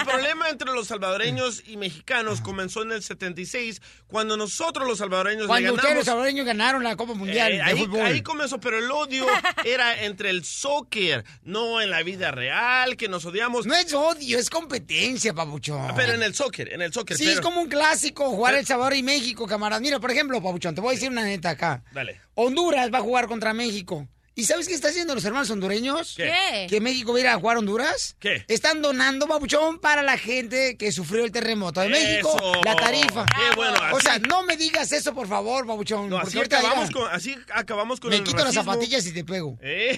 El 0.00 0.06
problema 0.06 0.48
entre 0.48 0.72
los 0.72 0.86
salvadoreños 0.88 1.62
y 1.66 1.76
mexicanos 1.76 2.40
comenzó 2.40 2.82
en 2.82 2.92
el 2.92 3.02
76, 3.02 3.80
cuando 4.06 4.36
nosotros 4.36 4.86
los 4.86 4.98
salvadoreños 4.98 5.42
le 5.42 5.46
Cuando 5.48 5.74
ustedes 5.74 5.94
los 5.96 6.04
salvadoreños 6.04 6.46
ganaron 6.46 6.82
la 6.82 6.96
Copa 6.96 7.14
Mundial 7.14 7.52
Eh, 7.52 7.56
de 7.56 7.62
ahí, 7.62 7.78
fútbol. 7.78 8.00
ahí 8.02 8.22
comenzó, 8.22 8.58
pero 8.60 8.78
el 8.78 8.90
odio 8.90 9.26
era 9.64 10.02
entre 10.04 10.30
el 10.30 10.44
soccer, 10.44 11.24
no 11.42 11.80
en 11.80 11.90
la 11.90 12.02
vida 12.02 12.30
real, 12.30 12.96
que 12.96 13.08
nos 13.08 13.24
odiamos. 13.24 13.66
No 13.66 13.74
es 13.74 13.92
odio, 13.94 14.38
es 14.38 14.50
competencia, 14.50 15.34
papuchón. 15.34 15.94
Pero 15.96 16.14
en 16.14 16.22
el 16.22 16.34
soccer, 16.34 16.72
en 16.72 16.82
el 16.82 16.92
soccer. 16.92 17.16
Sí, 17.16 17.24
pero- 17.24 17.34
es 17.36 17.40
como 17.40 17.60
un 17.60 17.68
clásico 17.68 18.28
jugar 18.30 18.54
El 18.54 18.66
Salvador 18.66 18.94
y 18.94 19.02
México, 19.02 19.46
camarada. 19.46 19.80
Mira, 19.80 19.98
por 20.00 20.10
ejemplo, 20.10 20.42
Pabuchón, 20.42 20.74
te 20.74 20.80
voy 20.80 20.90
a 20.90 20.94
decir 20.94 21.10
una 21.10 21.24
neta 21.24 21.50
acá. 21.50 21.82
Dale. 21.92 22.20
Honduras 22.34 22.90
va 22.92 22.98
a 22.98 23.02
jugar 23.02 23.26
contra 23.26 23.52
México. 23.52 24.08
¿Y 24.40 24.44
sabes 24.44 24.66
qué 24.66 24.72
está 24.74 24.88
haciendo 24.88 25.14
los 25.14 25.22
hermanos 25.26 25.50
hondureños? 25.50 26.14
¿Qué? 26.16 26.66
¿Que 26.68 26.80
México 26.80 27.12
va 27.12 27.18
a 27.18 27.20
ir 27.20 27.26
a 27.28 27.38
jugar 27.38 27.56
a 27.56 27.58
Honduras? 27.58 28.16
¿Qué? 28.18 28.42
Están 28.48 28.80
donando, 28.80 29.28
Pabuchón, 29.28 29.78
para 29.78 30.02
la 30.02 30.16
gente 30.16 30.78
que 30.78 30.92
sufrió 30.92 31.26
el 31.26 31.30
terremoto 31.30 31.80
de 31.82 31.90
México. 31.90 32.34
Eso. 32.38 32.60
La 32.64 32.74
tarifa. 32.74 33.26
Qué 33.26 33.54
bueno, 33.54 33.74
O 33.92 34.00
sea, 34.00 34.18
no 34.18 34.42
me 34.44 34.56
digas 34.56 34.92
eso, 34.92 35.12
por 35.12 35.28
favor, 35.28 35.66
Pabuchón. 35.66 36.08
No, 36.08 36.18
así 36.18 36.40
acabamos, 36.40 36.90
con, 36.90 37.10
así 37.12 37.36
acabamos 37.54 38.00
con 38.00 38.08
Me 38.10 38.16
el 38.16 38.24
quito 38.24 38.42
las 38.42 38.54
zapatillas 38.54 39.04
y 39.06 39.12
te 39.12 39.24
pego. 39.24 39.58
¡Ey! 39.60 39.96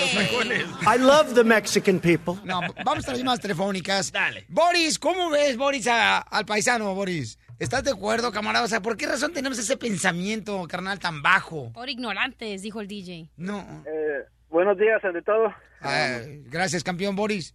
Los 0.00 0.12
tacones. 0.24 0.64
I 0.82 0.98
love 0.98 1.34
the 1.34 1.44
Mexican 1.44 2.00
people. 2.00 2.34
No, 2.44 2.60
vamos 2.84 3.06
a 3.06 3.10
las 3.10 3.18
llamadas 3.18 3.40
telefónicas. 3.40 4.10
Dale. 4.10 4.44
Boris, 4.48 4.98
¿cómo 4.98 5.30
ves, 5.30 5.56
Boris, 5.56 5.86
a- 5.86 6.18
al 6.18 6.44
paisano, 6.46 6.92
Boris? 6.94 7.38
¿Estás 7.62 7.84
de 7.84 7.92
acuerdo, 7.92 8.32
camarada? 8.32 8.64
O 8.64 8.68
sea, 8.68 8.80
¿por 8.80 8.96
qué 8.96 9.06
razón 9.06 9.32
tenemos 9.32 9.56
ese 9.56 9.76
pensamiento, 9.76 10.66
carnal, 10.68 10.98
tan 10.98 11.22
bajo? 11.22 11.72
Por 11.72 11.88
ignorantes, 11.88 12.60
dijo 12.60 12.80
el 12.80 12.88
DJ. 12.88 13.28
No. 13.36 13.60
Eh, 13.86 14.24
buenos 14.48 14.76
días, 14.76 15.02
ante 15.04 15.22
todo. 15.22 15.54
Ay, 15.80 16.42
gracias, 16.50 16.82
campeón 16.82 17.14
Boris. 17.14 17.54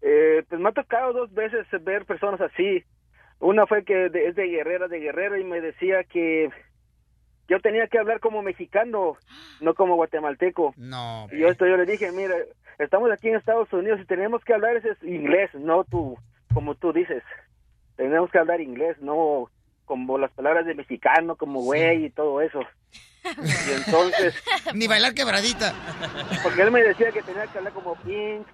Eh, 0.00 0.42
pues 0.48 0.58
me 0.58 0.70
ha 0.70 0.72
tocado 0.72 1.12
dos 1.12 1.34
veces 1.34 1.66
ver 1.82 2.06
personas 2.06 2.40
así. 2.40 2.84
Una 3.38 3.66
fue 3.66 3.84
que 3.84 4.08
de- 4.08 4.28
es 4.28 4.34
de 4.34 4.46
Guerrera, 4.48 4.88
de 4.88 4.98
Guerrero, 5.00 5.38
y 5.38 5.44
me 5.44 5.60
decía 5.60 6.04
que 6.04 6.48
yo 7.46 7.60
tenía 7.60 7.86
que 7.88 7.98
hablar 7.98 8.20
como 8.20 8.40
mexicano, 8.40 9.18
no 9.60 9.74
como 9.74 9.96
guatemalteco. 9.96 10.72
No. 10.78 11.26
Y 11.30 11.40
yo, 11.40 11.48
esto, 11.48 11.66
yo 11.66 11.76
le 11.76 11.84
dije, 11.84 12.10
mira, 12.12 12.34
estamos 12.78 13.10
aquí 13.12 13.28
en 13.28 13.36
Estados 13.36 13.70
Unidos 13.74 14.00
y 14.02 14.06
tenemos 14.06 14.42
que 14.42 14.54
hablar 14.54 14.76
ese 14.76 14.96
inglés, 15.06 15.50
no 15.52 15.84
tú, 15.84 16.16
como 16.54 16.74
tú 16.76 16.94
dices. 16.94 17.22
Tenemos 17.96 18.30
que 18.30 18.38
hablar 18.38 18.60
inglés, 18.60 18.96
no 19.00 19.50
como 19.84 20.18
las 20.18 20.30
palabras 20.32 20.66
de 20.66 20.74
mexicano, 20.74 21.36
como 21.36 21.60
güey 21.62 22.06
y 22.06 22.10
todo 22.10 22.40
eso. 22.40 22.60
Y 23.24 23.72
entonces, 23.72 24.34
Ni 24.74 24.86
bailar 24.86 25.14
quebradita. 25.14 25.74
porque 26.42 26.62
él 26.62 26.70
me 26.70 26.82
decía 26.82 27.10
que 27.12 27.22
tenía 27.22 27.46
que 27.46 27.58
hablar 27.58 27.72
como 27.72 27.94
pink, 27.96 28.46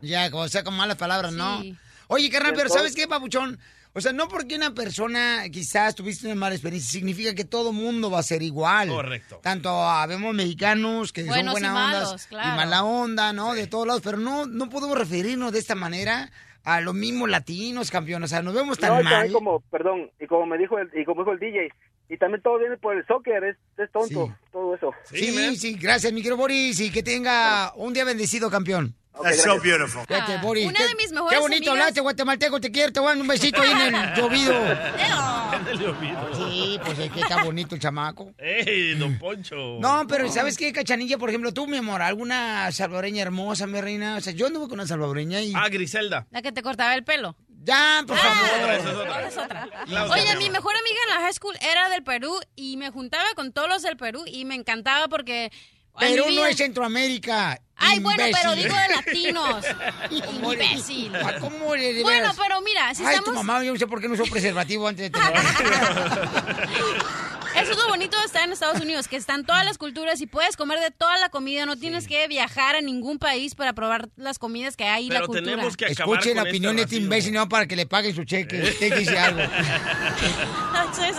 Ya, 0.00 0.28
o 0.32 0.48
sea, 0.48 0.64
con 0.64 0.74
malas 0.74 0.96
palabras, 0.96 1.32
¿no? 1.32 1.62
Oye, 2.08 2.30
carnal, 2.30 2.54
pero 2.56 2.68
¿sabes 2.68 2.94
qué, 2.94 3.06
papuchón? 3.06 3.58
O 3.94 4.00
sea, 4.00 4.12
no 4.12 4.28
porque 4.28 4.54
una 4.54 4.74
persona 4.74 5.44
quizás 5.50 5.94
tuviste 5.94 6.26
una 6.26 6.36
mala 6.36 6.54
experiencia, 6.54 6.90
significa 6.90 7.34
que 7.34 7.44
todo 7.44 7.72
mundo 7.72 8.10
va 8.10 8.20
a 8.20 8.22
ser 8.22 8.42
igual. 8.42 8.88
Correcto. 8.88 9.40
Tanto 9.42 9.70
habemos 9.70 10.34
mexicanos 10.34 11.12
que 11.12 11.24
Buenos 11.24 11.54
son 11.54 11.62
y 11.64 11.66
buena 11.66 11.72
malos, 11.72 12.08
ondas 12.10 12.26
claro. 12.26 12.48
y 12.48 12.56
mala 12.56 12.84
onda, 12.84 13.32
¿no? 13.32 13.54
De 13.54 13.66
todos 13.66 13.86
lados, 13.86 14.02
pero 14.04 14.18
no, 14.18 14.46
no 14.46 14.68
podemos 14.68 14.96
referirnos 14.96 15.52
de 15.52 15.58
esta 15.58 15.74
manera 15.74 16.30
a 16.74 16.80
los 16.80 16.94
mismos 16.94 17.28
latinos, 17.30 17.90
campeón. 17.90 18.22
O 18.22 18.28
sea, 18.28 18.42
nos 18.42 18.54
vemos 18.54 18.78
tan 18.78 18.90
No, 18.94 19.00
y 19.00 19.04
mal. 19.04 19.12
también 19.12 19.32
como, 19.32 19.60
perdón, 19.70 20.10
y 20.20 20.26
como 20.26 20.46
me 20.46 20.58
dijo 20.58 20.78
el, 20.78 20.90
y 20.94 21.04
como 21.04 21.22
dijo 21.22 21.32
el 21.32 21.38
DJ, 21.38 21.68
y 22.10 22.16
también 22.18 22.42
todo 22.42 22.58
viene 22.58 22.76
por 22.76 22.96
el 22.96 23.06
soccer, 23.06 23.42
es, 23.44 23.56
es 23.78 23.90
tonto, 23.90 24.34
todo 24.52 24.74
eso. 24.74 24.92
Sí, 25.04 25.56
sí, 25.56 25.74
gracias, 25.80 26.12
mi 26.12 26.20
querido 26.20 26.36
Boris, 26.36 26.80
y 26.80 26.90
que 26.90 27.02
tenga 27.02 27.72
un 27.76 27.92
día 27.92 28.04
bendecido, 28.04 28.50
campeón. 28.50 28.94
That's 29.22 29.42
so 29.42 29.58
beautiful. 29.60 30.04
Ah, 30.10 30.38
Boris. 30.42 30.66
una 30.66 30.78
qué- 30.78 30.88
de 30.88 30.94
mis 30.94 31.12
mejores 31.12 31.36
Qué 31.36 31.40
bonito 31.40 31.70
amigas- 31.70 31.72
hablaste, 31.82 32.00
guatemalteco, 32.00 32.60
te 32.60 32.70
quiero, 32.70 32.92
te 32.92 33.00
voy 33.00 33.08
a 33.08 33.12
dar 33.12 33.20
un 33.22 33.26
besito 33.28 33.60
ahí 33.60 33.70
en 33.72 33.94
el 33.94 34.14
llovido. 34.16 34.52
En 34.54 35.66
el 35.68 35.86
oído. 35.86 36.48
Sí, 36.50 36.80
pues 36.84 36.98
es 36.98 37.10
que 37.10 37.20
está 37.20 37.42
bonito 37.42 37.74
el 37.74 37.80
chamaco. 37.80 38.32
¡Ey, 38.38 38.94
don 38.94 39.18
Poncho! 39.18 39.78
No, 39.80 40.06
pero 40.08 40.30
¿sabes 40.30 40.56
qué, 40.56 40.72
Cachanilla? 40.72 41.18
Por 41.18 41.28
ejemplo, 41.30 41.52
tú, 41.52 41.66
mi 41.66 41.78
amor, 41.78 42.00
alguna 42.02 42.70
salvadoreña 42.72 43.22
hermosa, 43.22 43.66
mi 43.66 43.80
reina. 43.80 44.16
O 44.16 44.20
sea, 44.20 44.32
yo 44.32 44.46
anduve 44.46 44.64
con 44.68 44.74
una 44.74 44.86
salvadoreña 44.86 45.40
y... 45.40 45.52
Ah, 45.54 45.68
Griselda. 45.68 46.26
La 46.30 46.42
que 46.42 46.52
te 46.52 46.62
cortaba 46.62 46.94
el 46.94 47.04
pelo. 47.04 47.36
Ya, 47.64 48.02
por 48.06 48.16
favor. 48.16 48.36
Otra, 48.60 48.76
esa 48.76 48.90
es 48.90 48.96
otra. 49.36 49.68
Es 49.86 50.10
Oye, 50.10 50.36
mi 50.36 50.48
mejor 50.48 50.74
amiga 50.76 50.96
en 51.08 51.14
la 51.14 51.20
high 51.22 51.34
school 51.34 51.54
era 51.60 51.88
del 51.90 52.02
Perú 52.02 52.38
y 52.56 52.76
me 52.76 52.90
juntaba 52.90 53.24
con 53.34 53.52
todos 53.52 53.68
los 53.68 53.82
del 53.82 53.96
Perú 53.96 54.22
y 54.26 54.44
me 54.44 54.54
encantaba 54.54 55.08
porque... 55.08 55.50
Perú 55.98 56.24
no 56.32 56.46
es 56.46 56.56
Centroamérica. 56.56 57.60
Ay, 57.80 58.00
bueno, 58.00 58.24
pero 58.32 58.54
imbécil. 58.54 58.64
digo 58.64 58.76
de 58.76 58.88
latinos. 58.96 59.64
¿Cómo 60.26 60.52
le- 60.54 60.64
Imbécil. 60.66 61.14
Ah, 61.16 61.34
¿Cómo 61.40 61.76
le 61.76 62.02
Bueno, 62.02 62.32
pero 62.36 62.60
mira, 62.60 62.92
si 62.94 63.04
Ay, 63.04 63.14
estamos... 63.16 63.30
tu 63.30 63.36
mamá, 63.46 63.62
yo 63.62 63.72
no 63.72 63.78
sé 63.78 63.86
por 63.86 64.00
qué 64.00 64.08
no 64.08 64.14
usó 64.14 64.24
preservativo 64.24 64.88
antes 64.88 65.10
de 65.10 65.12
tener. 65.18 65.32
Eso 67.62 67.72
es 67.72 67.78
lo 67.78 67.88
bonito 67.88 68.16
de 68.18 68.24
estar 68.24 68.42
en 68.44 68.52
Estados 68.52 68.80
Unidos, 68.80 69.08
que 69.08 69.16
están 69.16 69.44
todas 69.44 69.64
las 69.64 69.78
culturas 69.78 70.20
y 70.20 70.26
puedes 70.26 70.56
comer 70.56 70.78
de 70.80 70.90
toda 70.90 71.18
la 71.18 71.28
comida, 71.28 71.66
no 71.66 71.76
tienes 71.76 72.06
que 72.06 72.26
viajar 72.28 72.76
a 72.76 72.80
ningún 72.80 73.18
país 73.18 73.54
para 73.54 73.72
probar 73.72 74.08
las 74.16 74.38
comidas 74.38 74.76
que 74.76 74.84
hay 74.84 75.06
y 75.06 75.10
la 75.10 75.20
cultura. 75.20 75.42
tenemos 75.42 75.76
que 75.76 75.86
acabar 75.86 76.18
Escuche 76.18 76.34
la 76.34 76.42
opinión 76.42 76.76
de 76.76 76.82
este 76.82 76.96
imbécil, 76.96 77.32
no 77.32 77.48
para 77.48 77.66
que 77.66 77.76
le 77.76 77.86
paguen 77.86 78.14
su 78.14 78.24
cheque. 78.24 78.62
Usted 78.62 78.98
dice 78.98 79.18
algo. 79.18 79.40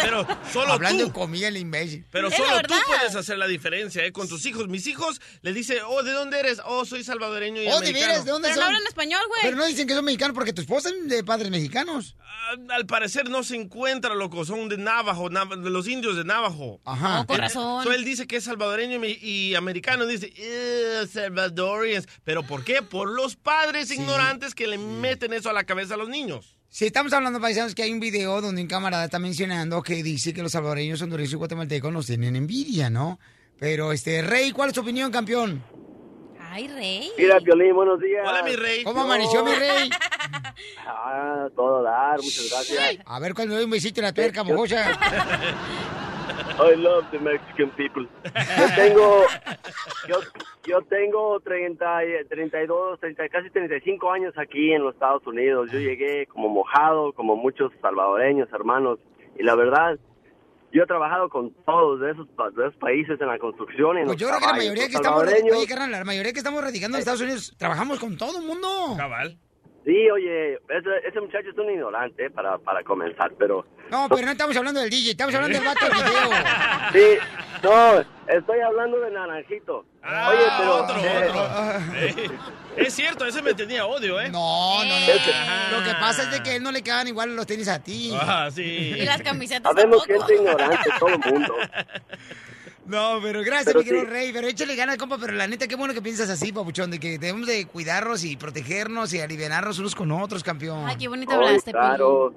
Pero 0.01 0.27
solo 0.51 0.74
Hablando 0.74 1.03
tú. 1.03 1.08
de 1.10 1.13
comida, 1.13 1.48
el 1.48 1.58
imbécil. 1.58 2.05
Pero 2.12 2.29
solo 2.31 2.62
tú 2.62 2.74
puedes 2.88 3.15
hacer 3.15 3.38
la 3.38 3.48
diferencia, 3.48 4.03
¿eh? 4.05 4.12
Con 4.12 4.27
tus 4.27 4.46
hijos. 4.46 4.67
Mis 4.67 4.88
hijos 4.88 5.22
le 5.41 5.53
dice, 5.53 5.81
oh, 5.84 6.03
¿de 6.03 6.12
dónde 6.12 6.39
eres? 6.39 6.62
Oh, 6.65 6.86
soy 6.86 7.03
salvadoreño 7.03 7.62
y 7.62 7.67
Oh, 7.67 7.72
de 7.72 7.88
americano. 7.88 8.08
veras, 8.08 8.25
¿de 8.25 8.31
dónde 8.31 8.48
Pero 8.50 8.55
son? 8.55 8.62
no 8.63 8.67
hablan 8.77 8.88
español, 8.88 9.22
güey. 9.27 9.41
Pero 9.43 9.58
no 9.58 9.65
dicen 9.65 9.88
que 9.88 9.93
son 9.93 10.05
mexicanos 10.05 10.34
porque 10.36 10.53
tu 10.53 10.62
esposa 10.62 10.89
es 10.89 11.08
de 11.10 11.24
padres 11.24 11.50
mexicanos. 11.51 12.15
Ah, 12.22 12.55
Al 12.75 12.86
parecer 12.86 13.29
no 13.29 13.43
se 13.43 13.55
encuentra, 13.55 14.15
loco. 14.15 14.46
Son 14.46 14.69
de 14.69 14.77
Navajo, 14.77 15.29
nav- 15.29 15.62
de 15.62 15.69
los 15.69 15.88
indios 15.88 16.15
de 16.15 16.24
Navajo. 16.29 16.79
Ajá. 16.86 17.21
Oh, 17.21 17.25
con 17.25 17.38
razón. 17.39 17.83
So, 17.83 17.91
él 17.91 18.05
dice 18.05 18.25
que 18.27 18.38
es 18.38 18.45
salvadoreño 18.45 19.03
y, 19.05 19.19
y 19.21 19.55
americano. 19.55 20.05
Dice, 20.05 20.31
"Eh, 20.38 21.05
Salvadorians. 21.12 22.07
¿Pero 22.24 22.43
por 22.43 22.63
qué? 22.63 22.81
Por 22.81 23.09
los 23.09 23.36
padres 23.36 23.91
ignorantes 23.91 24.55
que 24.55 24.67
le 24.67 24.77
meten 24.77 25.33
eso 25.33 25.50
a 25.50 25.53
la 25.53 25.63
cabeza 25.65 25.95
a 25.95 25.98
los 25.98 26.07
niños. 26.09 26.55
Si 26.69 26.86
estamos 26.86 27.12
hablando, 27.13 27.41
paisanos, 27.41 27.74
que 27.74 27.81
hay 27.83 27.91
un 27.91 28.00
video 28.00 28.41
donde 28.41 28.62
un 28.62 28.67
camarada 28.67 29.05
está 29.05 29.17
mencionando 29.17 29.81
que 29.81 30.03
dice 30.03 30.33
que 30.33 30.43
los 30.43 30.51
salvadoreños, 30.51 31.01
hondureños 31.01 31.33
y 31.33 31.36
guatemaltecos 31.36 31.91
nos 31.91 32.05
tienen 32.05 32.36
envidia, 32.36 32.91
¿no? 32.91 33.19
Pero, 33.59 33.91
este, 33.91 34.21
Rey, 34.21 34.51
¿cuál 34.51 34.69
es 34.69 34.75
tu 34.75 34.81
opinión, 34.81 35.12
campeón? 35.12 35.63
Ay, 36.51 36.67
rey. 36.67 37.12
Mira, 37.17 37.39
Violín, 37.39 37.75
buenos 37.75 38.00
días. 38.00 38.25
Hola, 38.27 38.43
mi 38.43 38.55
rey. 38.55 38.83
¿Cómo 38.83 39.01
amaneció, 39.01 39.43
mi 39.43 39.51
Rey? 39.53 39.89
Ah, 40.86 41.48
todo 41.55 41.81
dar, 41.83 42.17
muchas 42.21 42.50
gracias. 42.50 42.98
A 43.05 43.19
ver 43.19 43.33
cuando 43.33 43.55
doy 43.55 43.63
un 43.63 43.69
besito 43.69 44.01
en 44.01 44.05
la 44.05 44.13
tuerca, 44.13 44.43
mojosa. 44.43 45.00
I 46.59 46.75
love 46.75 47.05
the 47.12 47.19
Mexican 47.19 47.69
people. 47.71 48.07
Yo 48.24 48.75
tengo, 48.75 49.24
yo, 50.07 50.15
yo 50.67 50.81
tengo 50.83 51.39
30, 51.39 52.05
y- 52.05 52.25
32, 52.27 53.00
30, 53.00 53.29
casi 53.29 53.50
35 53.50 54.12
años 54.12 54.33
aquí 54.38 54.71
en 54.74 54.83
los 54.83 54.93
Estados 54.93 55.25
Unidos. 55.25 55.69
Yo 55.71 55.79
llegué 55.79 56.27
como 56.27 56.50
mojado, 56.50 57.13
como 57.13 57.36
muchos 57.36 57.71
salvadoreños, 57.81 58.50
hermanos. 58.53 59.00
Y 59.38 59.43
la 59.43 59.55
verdad, 59.55 59.98
yo 60.71 60.83
he 60.83 60.86
trabajado 60.88 61.29
con 61.29 61.51
todos 61.65 62.00
de 62.01 62.12
esos, 62.12 62.27
de 62.55 62.67
esos 62.67 62.75
países 62.79 63.19
en 63.19 63.27
la 63.27 63.39
construcción. 63.39 63.98
en 63.98 64.05
Pues 64.05 64.15
los 64.15 64.21
yo 64.21 64.27
creo 64.27 64.39
que 64.39 64.45
la 64.45 64.53
mayoría 64.53 64.83
Los 64.83 64.89
que 64.91 64.95
estamos, 64.98 65.24
oye, 65.24 65.67
carnal, 65.67 65.91
la 65.91 66.03
mayoría 66.05 66.33
que 66.33 66.39
estamos 66.39 66.62
radicando 66.63 66.98
en 66.98 67.00
Estados 67.00 67.21
Unidos, 67.21 67.55
trabajamos 67.57 68.00
con 68.00 68.17
todo 68.17 68.39
el 68.39 68.45
mundo. 68.45 68.67
Cabal. 68.98 69.38
Sí, 69.89 70.08
oye, 70.12 70.53
ese, 70.53 71.08
ese 71.08 71.19
muchacho 71.19 71.50
es 71.50 71.58
un 71.58 71.67
ignorante 71.72 72.25
eh, 72.25 72.29
para, 72.29 72.60
para 72.60 72.84
comenzar, 72.84 73.31
pero... 73.39 73.65
No, 73.89 74.08
pero 74.08 74.24
no 74.24 74.34
estamos 74.34 74.55
hablando 74.55 74.81
del 74.81 74.89
DJ, 74.91 75.12
estamos 75.12 75.34
hablando 75.34 75.58
del 75.58 75.67
vato 75.67 75.84
del 75.84 75.96
video. 75.96 76.29
Sí, 76.93 77.17
no, 77.63 78.00
estoy 78.27 78.60
hablando 78.60 79.00
de 79.00 79.10
Naranjito. 79.10 79.86
Ah, 80.03 80.29
Oye, 80.29 80.46
pero... 80.60 80.75
otro, 80.75 80.96
eh, 81.00 81.27
otro. 81.29 81.50
Eh, 81.96 82.86
es 82.86 82.93
cierto, 82.93 83.25
ese 83.25 83.41
me 83.41 83.55
tenía 83.55 83.88
odio, 83.88 84.19
¿eh? 84.19 84.29
No, 84.29 84.84
no, 84.86 85.00
no. 85.00 85.79
Lo 85.79 85.84
que 85.84 85.91
pasa 86.00 86.22
es 86.22 86.31
de 86.34 86.43
que 86.43 86.51
a 86.51 86.55
él 86.58 86.62
no 86.62 86.72
le 86.72 86.84
quedan 86.84 87.08
igual 87.08 87.36
los 87.36 87.48
tenis 87.48 87.67
a 87.67 87.81
ti. 87.81 88.12
Ah, 88.13 88.48
sí. 88.53 88.93
Y 88.96 89.05
las 89.05 89.24
camisetas 89.24 89.74
Sabemos 89.74 90.05
tampoco. 90.05 90.27
gente 90.27 90.36
ignorante, 90.39 90.89
todo 91.00 91.10
el 91.10 91.34
mundo. 91.34 91.55
No, 92.89 93.19
pero 93.22 93.41
gracias, 93.43 93.67
Pero 93.67 93.79
mi 93.79 93.86
querido 93.86 94.05
sí. 94.05 94.10
Rey. 94.10 94.31
Pero 94.34 94.48
échale 94.48 94.75
ganas, 94.75 94.98
compa. 94.98 95.17
Pero 95.19 95.34
la 95.34 95.48
neta, 95.48 95.67
qué 95.67 95.75
bueno 95.75 95.93
que 95.93 96.01
piensas 96.01 96.29
así, 96.29 96.51
papuchón. 96.51 96.89
De 96.91 97.00
que 97.00 97.19
debemos 97.19 97.48
de 97.48 97.65
cuidarnos 97.67 98.24
y 98.24 98.36
protegernos 98.36 99.13
y 99.13 99.22
aliviarnos 99.22 99.77
unos 99.79 99.96
con 99.96 100.12
otros, 100.12 100.43
campeón. 100.43 100.86
Ay, 100.88 100.98
qué 100.98 101.08
bonito 101.08 101.31
hablaste, 101.34 101.72
claro. 101.72 102.34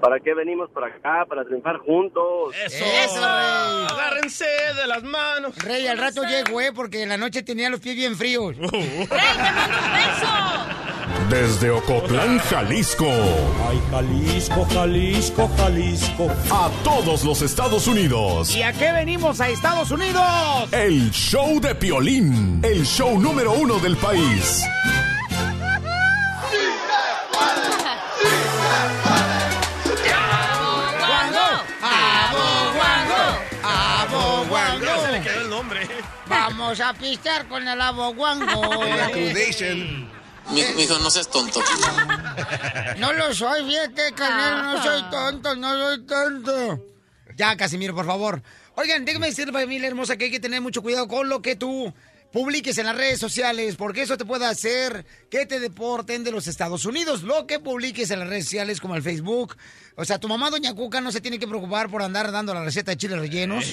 ¿Para 0.00 0.18
qué 0.18 0.34
venimos 0.34 0.68
para 0.70 0.88
acá? 0.88 1.24
Para 1.28 1.44
triunfar 1.44 1.76
juntos. 1.78 2.54
Eso. 2.66 2.84
Eso, 2.84 3.20
Rey. 3.20 3.86
Agárrense 3.88 4.44
de 4.44 4.86
las 4.88 5.02
manos. 5.04 5.56
Rey, 5.58 5.86
al 5.86 5.98
rato 5.98 6.24
llego, 6.24 6.60
eh, 6.60 6.72
porque 6.74 7.02
en 7.02 7.10
la 7.10 7.16
noche 7.16 7.44
tenía 7.44 7.70
los 7.70 7.78
pies 7.78 7.94
bien 7.94 8.16
fríos. 8.16 8.56
¡Rey, 8.56 8.68
te 8.70 9.16
mando 9.16 9.78
un 9.78 9.92
beso! 9.92 10.71
Desde 11.32 11.70
Ocotlán, 11.70 12.38
Jalisco. 12.40 13.08
Ay, 13.66 13.80
Jalisco, 13.90 14.66
Jalisco, 14.70 15.50
Jalisco. 15.56 16.30
A 16.50 16.70
todos 16.84 17.24
los 17.24 17.40
Estados 17.40 17.86
Unidos. 17.86 18.54
¿Y 18.54 18.60
a 18.60 18.74
qué 18.74 18.92
venimos 18.92 19.40
a 19.40 19.48
Estados 19.48 19.90
Unidos? 19.90 20.22
El 20.72 21.10
show 21.10 21.58
de 21.58 21.74
Piolín. 21.74 22.60
El 22.62 22.84
show 22.84 23.18
número 23.18 23.52
uno 23.54 23.78
del 23.78 23.96
país. 23.96 24.62
Vamos 36.28 36.78
a 36.80 36.92
pistear 36.92 37.48
con 37.48 37.66
el 37.66 37.80
guango. 40.44 40.74
Mijo, 40.76 40.98
no 40.98 41.10
seas 41.10 41.28
tonto. 41.28 41.60
No 42.98 43.12
lo 43.12 43.34
soy, 43.34 43.64
fíjate, 43.64 44.12
carnal, 44.14 44.62
no 44.62 44.82
soy 44.82 45.02
tonto, 45.10 45.56
no 45.56 45.72
soy 45.72 46.06
tonto. 46.06 46.86
Ya, 47.36 47.56
Casimiro, 47.56 47.94
por 47.94 48.06
favor. 48.06 48.42
Oigan, 48.74 49.04
déjame 49.04 49.28
decirle, 49.28 49.52
familia 49.52 49.88
hermosa, 49.88 50.16
que 50.16 50.26
hay 50.26 50.30
que 50.30 50.40
tener 50.40 50.60
mucho 50.60 50.82
cuidado 50.82 51.08
con 51.08 51.28
lo 51.28 51.42
que 51.42 51.56
tú 51.56 51.92
publiques 52.32 52.78
en 52.78 52.86
las 52.86 52.96
redes 52.96 53.20
sociales, 53.20 53.76
porque 53.76 54.02
eso 54.02 54.16
te 54.16 54.24
puede 54.24 54.46
hacer 54.46 55.04
que 55.30 55.44
te 55.44 55.60
deporten 55.60 56.24
de 56.24 56.32
los 56.32 56.46
Estados 56.46 56.86
Unidos. 56.86 57.22
Lo 57.22 57.46
que 57.46 57.60
publiques 57.60 58.10
en 58.10 58.20
las 58.20 58.28
redes 58.28 58.44
sociales, 58.44 58.80
como 58.80 58.96
el 58.96 59.02
Facebook. 59.02 59.56
O 59.94 60.04
sea, 60.04 60.18
tu 60.18 60.28
mamá, 60.28 60.50
Doña 60.50 60.74
Cuca, 60.74 61.00
no 61.00 61.12
se 61.12 61.20
tiene 61.20 61.38
que 61.38 61.46
preocupar 61.46 61.90
por 61.90 62.02
andar 62.02 62.32
dando 62.32 62.54
la 62.54 62.64
receta 62.64 62.92
de 62.92 62.96
chiles 62.96 63.18
rellenos. 63.18 63.64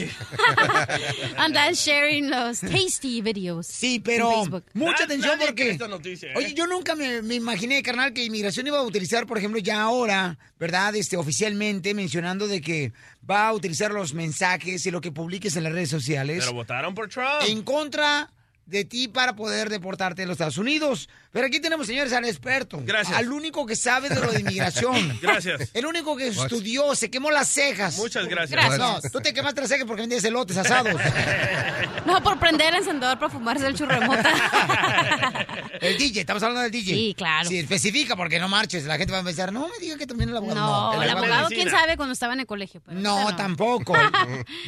Andan 1.38 1.73
sharing 1.73 2.29
los 2.29 2.60
tasty 2.60 3.21
videos. 3.21 3.67
Sí, 3.67 4.01
pero 4.03 4.29
Facebook. 4.32 4.63
mucha 4.73 5.05
atención 5.05 5.34
nadie 5.38 5.47
porque... 5.47 5.63
cree 5.63 5.73
esta 5.73 5.88
noticia, 5.88 6.29
¿eh? 6.29 6.36
Oye, 6.36 6.53
yo 6.53 6.67
nunca 6.67 6.95
me, 6.95 7.21
me 7.21 7.36
imaginé, 7.36 7.82
carnal, 7.82 8.13
que 8.13 8.23
inmigración 8.23 8.67
iba 8.67 8.79
a 8.79 8.84
utilizar, 8.84 9.25
por 9.25 9.38
ejemplo, 9.38 9.60
ya 9.60 9.82
ahora, 9.82 10.38
¿verdad? 10.60 10.95
Este, 10.95 11.15
oficialmente 11.17 11.93
mencionando 11.93 12.47
de 12.47 12.62
que 12.62 12.91
va 13.29 13.47
a 13.47 13.53
utilizar 13.53 13.91
los 13.91 14.13
mensajes 14.13 14.86
y 14.86 14.91
lo 14.91 15.01
que 15.01 15.12
publiques 15.12 15.55
en 15.55 15.63
las 15.63 15.73
redes 15.73 15.89
sociales 15.89 16.39
Pero 16.39 16.53
votaron 16.53 16.95
por 16.95 17.10
Trump. 17.10 17.43
en 17.47 17.62
contra 17.63 18.32
de 18.69 18.86
ti 18.86 19.08
para 19.08 19.36
poder 19.36 19.69
deportarte 19.69 20.23
a 20.23 20.25
los 20.25 20.34
Estados 20.34 20.58
Unidos. 20.58 21.10
Pero 21.32 21.47
aquí 21.47 21.60
tenemos, 21.60 21.88
señores, 21.88 22.13
al 22.13 22.25
experto. 22.25 22.79
Gracias. 22.84 23.17
Al 23.17 23.32
único 23.32 23.65
que 23.65 23.75
sabe 23.75 24.10
de 24.10 24.15
lo 24.19 24.32
de 24.32 24.41
inmigración. 24.41 25.19
Gracias. 25.21 25.69
El 25.73 25.86
único 25.86 26.15
que 26.15 26.27
estudió, 26.27 26.95
se 26.95 27.10
quemó 27.10 27.32
las 27.32 27.49
cejas. 27.49 27.97
Muchas 27.97 28.27
gracias. 28.27 28.51
Gracias. 28.51 28.79
No, 28.79 28.99
tú 29.12 29.21
te 29.21 29.34
quemaste 29.34 29.62
las 29.62 29.69
cejas 29.69 29.86
porque 29.86 30.01
vendías 30.01 30.23
elotes 30.23 30.58
asados. 30.58 30.99
No, 32.05 32.23
por 32.23 32.39
prender 32.39 32.69
el 32.69 32.79
encendedor 32.79 33.19
para 33.19 33.32
fumarse 33.32 33.67
el 33.67 33.75
churro 33.75 33.99
de 33.99 34.05
mota. 34.05 35.45
El 35.82 35.97
DJ, 35.97 36.21
estamos 36.21 36.41
hablando 36.41 36.62
del 36.62 36.71
DJ. 36.71 36.93
Sí, 36.93 37.13
claro. 37.15 37.47
Sí, 37.47 37.60
especifica 37.60 38.15
porque 38.15 38.39
no 38.39 38.49
marches. 38.49 38.86
La 38.86 38.97
gente 38.97 39.13
va 39.13 39.19
a 39.19 39.23
pensar, 39.23 39.53
no 39.53 39.67
me 39.67 39.77
diga 39.79 39.97
que 39.97 40.08
también 40.08 40.29
el 40.29 40.38
abogado. 40.38 40.93
No, 40.95 41.01
el 41.03 41.10
el 41.10 41.15
abogado 41.15 41.47
quién 41.49 41.69
sabe 41.69 41.97
cuando 41.97 42.13
estaba 42.13 42.34
en 42.34 42.41
el 42.41 42.45
colegio. 42.47 42.82
pero 42.84 42.99
No, 42.99 43.17
ahorita 43.19 43.38
tampoco. 43.38 43.93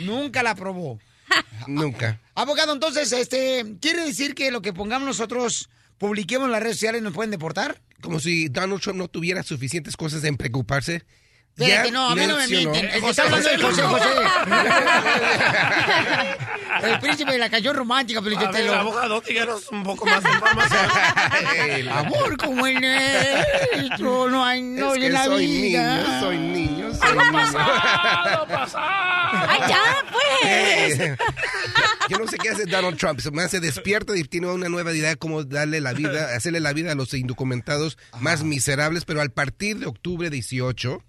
Nunca 0.01 0.43
la 0.43 0.51
aprobó. 0.51 0.99
Nunca. 1.67 2.19
Abogado, 2.35 2.73
entonces, 2.73 3.11
este, 3.11 3.65
¿quiere 3.81 4.05
decir 4.05 4.35
que 4.35 4.51
lo 4.51 4.61
que 4.61 4.73
pongamos 4.73 5.07
nosotros, 5.07 5.69
publiquemos 5.97 6.45
en 6.47 6.51
las 6.51 6.63
redes 6.63 6.77
sociales, 6.77 7.01
nos 7.01 7.13
pueden 7.13 7.31
deportar? 7.31 7.81
Como 8.01 8.19
si 8.19 8.47
Donald 8.47 8.81
Trump 8.81 8.97
no 8.97 9.07
tuviera 9.07 9.43
suficientes 9.43 9.95
cosas 9.95 10.23
en 10.23 10.37
preocuparse. 10.37 11.03
Espérate, 11.57 11.89
Ya 11.89 11.93
no, 11.93 12.09
a 12.09 12.15
mí 12.15 12.25
no 12.27 12.37
me 12.37 12.47
mienten. 12.47 12.85
El 12.89 13.01
que 13.01 13.09
está 13.09 13.23
hablando 13.23 13.49
es 13.49 13.61
José 13.61 13.81
José. 13.83 14.05
El 16.83 16.99
príncipe 16.99 17.31
de 17.33 17.37
la 17.37 17.49
canción 17.49 17.75
romántica, 17.75 18.19
A 18.19 18.23
ver, 18.23 18.33
Pelichotelo. 18.33 18.73
abogado, 18.73 19.21
díganos 19.21 19.67
un 19.71 19.83
poco 19.83 20.05
más 20.05 20.23
de 20.23 20.29
información. 20.31 20.89
El- 21.69 21.89
Amor 21.89 22.37
como 22.37 22.65
el 22.65 22.79
nuestro, 22.81 24.29
no 24.29 24.45
hay 24.45 24.61
no 24.61 24.93
es 24.93 24.99
que 24.99 25.07
en 25.07 25.13
la 25.13 25.25
soy 25.25 25.45
vida. 25.47 25.97
niño, 25.97 26.19
soy 26.21 26.37
niño, 26.37 26.93
soy 26.95 27.15
Lo 27.15 27.21
niño. 27.23 27.31
pasado, 27.33 28.47
pasado. 28.47 28.85
¡Ay, 29.49 29.59
ya, 29.67 29.83
pues! 30.11 30.99
Eh, 30.99 31.17
Yo 32.09 32.17
no 32.17 32.27
sé 32.27 32.37
qué 32.37 32.49
hace 32.49 32.65
Donald 32.65 32.97
Trump. 32.97 33.19
Se 33.19 33.31
me 33.31 33.43
hace 33.43 33.59
despierta 33.59 34.15
y 34.17 34.23
tiene 34.23 34.47
una 34.47 34.69
nueva 34.69 34.93
idea 34.93 35.15
cómo 35.17 35.43
darle 35.43 35.81
la 35.81 35.91
vida, 35.93 36.33
hacerle 36.35 36.59
la 36.61 36.71
vida 36.73 36.93
a 36.93 36.95
los 36.95 37.13
indocumentados 37.13 37.97
más 38.19 38.43
miserables, 38.43 39.03
pero 39.05 39.21
al 39.21 39.31
partir 39.31 39.77
de 39.79 39.85
octubre 39.87 40.29
18, 40.29 41.03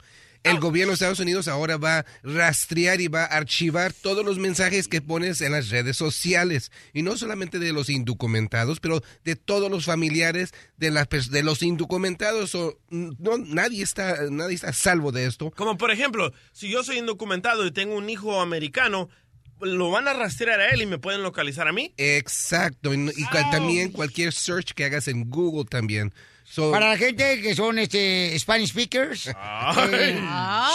el 0.44 0.59
gobierno 0.59 0.90
de 0.90 0.94
Estados 0.94 1.20
Unidos 1.20 1.48
ahora 1.48 1.76
va 1.76 1.98
a 1.98 2.07
rastrear 2.22 3.00
y 3.00 3.09
va 3.09 3.22
a 3.24 3.37
archivar 3.37 3.92
todos 3.92 4.24
los 4.24 4.38
mensajes 4.38 4.88
que 4.88 5.00
pones 5.00 5.40
en 5.40 5.52
las 5.52 5.70
redes 5.70 5.96
sociales. 5.96 6.72
Y 6.92 7.02
no 7.02 7.16
solamente 7.16 7.59
de 7.59 7.72
los 7.72 7.88
indocumentados, 7.88 8.81
pero 8.81 9.02
de 9.24 9.37
todos 9.37 9.70
los 9.70 9.85
familiares 9.85 10.52
de, 10.76 10.90
las, 10.90 11.09
de 11.31 11.42
los 11.42 11.62
indocumentados. 11.62 12.55
O, 12.55 12.78
no, 12.90 13.38
nadie, 13.38 13.83
está, 13.83 14.31
nadie 14.31 14.57
está 14.57 14.70
a 14.70 14.72
salvo 14.72 15.12
de 15.12 15.26
esto. 15.26 15.50
Como 15.52 15.76
por 15.76 15.90
ejemplo, 15.90 16.33
si 16.52 16.68
yo 16.68 16.83
soy 16.83 16.98
indocumentado 16.98 17.64
y 17.66 17.70
tengo 17.70 17.94
un 17.94 18.11
hijo 18.11 18.40
americano, 18.40 19.09
lo 19.61 19.90
van 19.90 20.09
a 20.09 20.12
rastrear 20.12 20.61
a 20.61 20.70
él 20.70 20.83
y 20.83 20.87
me 20.87 20.98
pueden 20.98 21.22
localizar 21.22 21.68
a 21.68 21.72
mí. 21.72 21.94
Exacto, 21.96 22.92
y, 22.92 23.11
y 23.16 23.24
también 23.31 23.92
cualquier 23.92 24.33
search 24.33 24.72
que 24.72 24.85
hagas 24.85 25.07
en 25.09 25.31
Google 25.31 25.66
también. 25.66 26.12
So- 26.53 26.71
Para 26.71 26.91
la 26.91 26.99
gente 26.99 27.41
que 27.41 27.55
son 27.55 27.79
este 27.79 28.38
Spanish 28.38 28.69
speakers, 28.71 29.29
eh, 29.29 30.21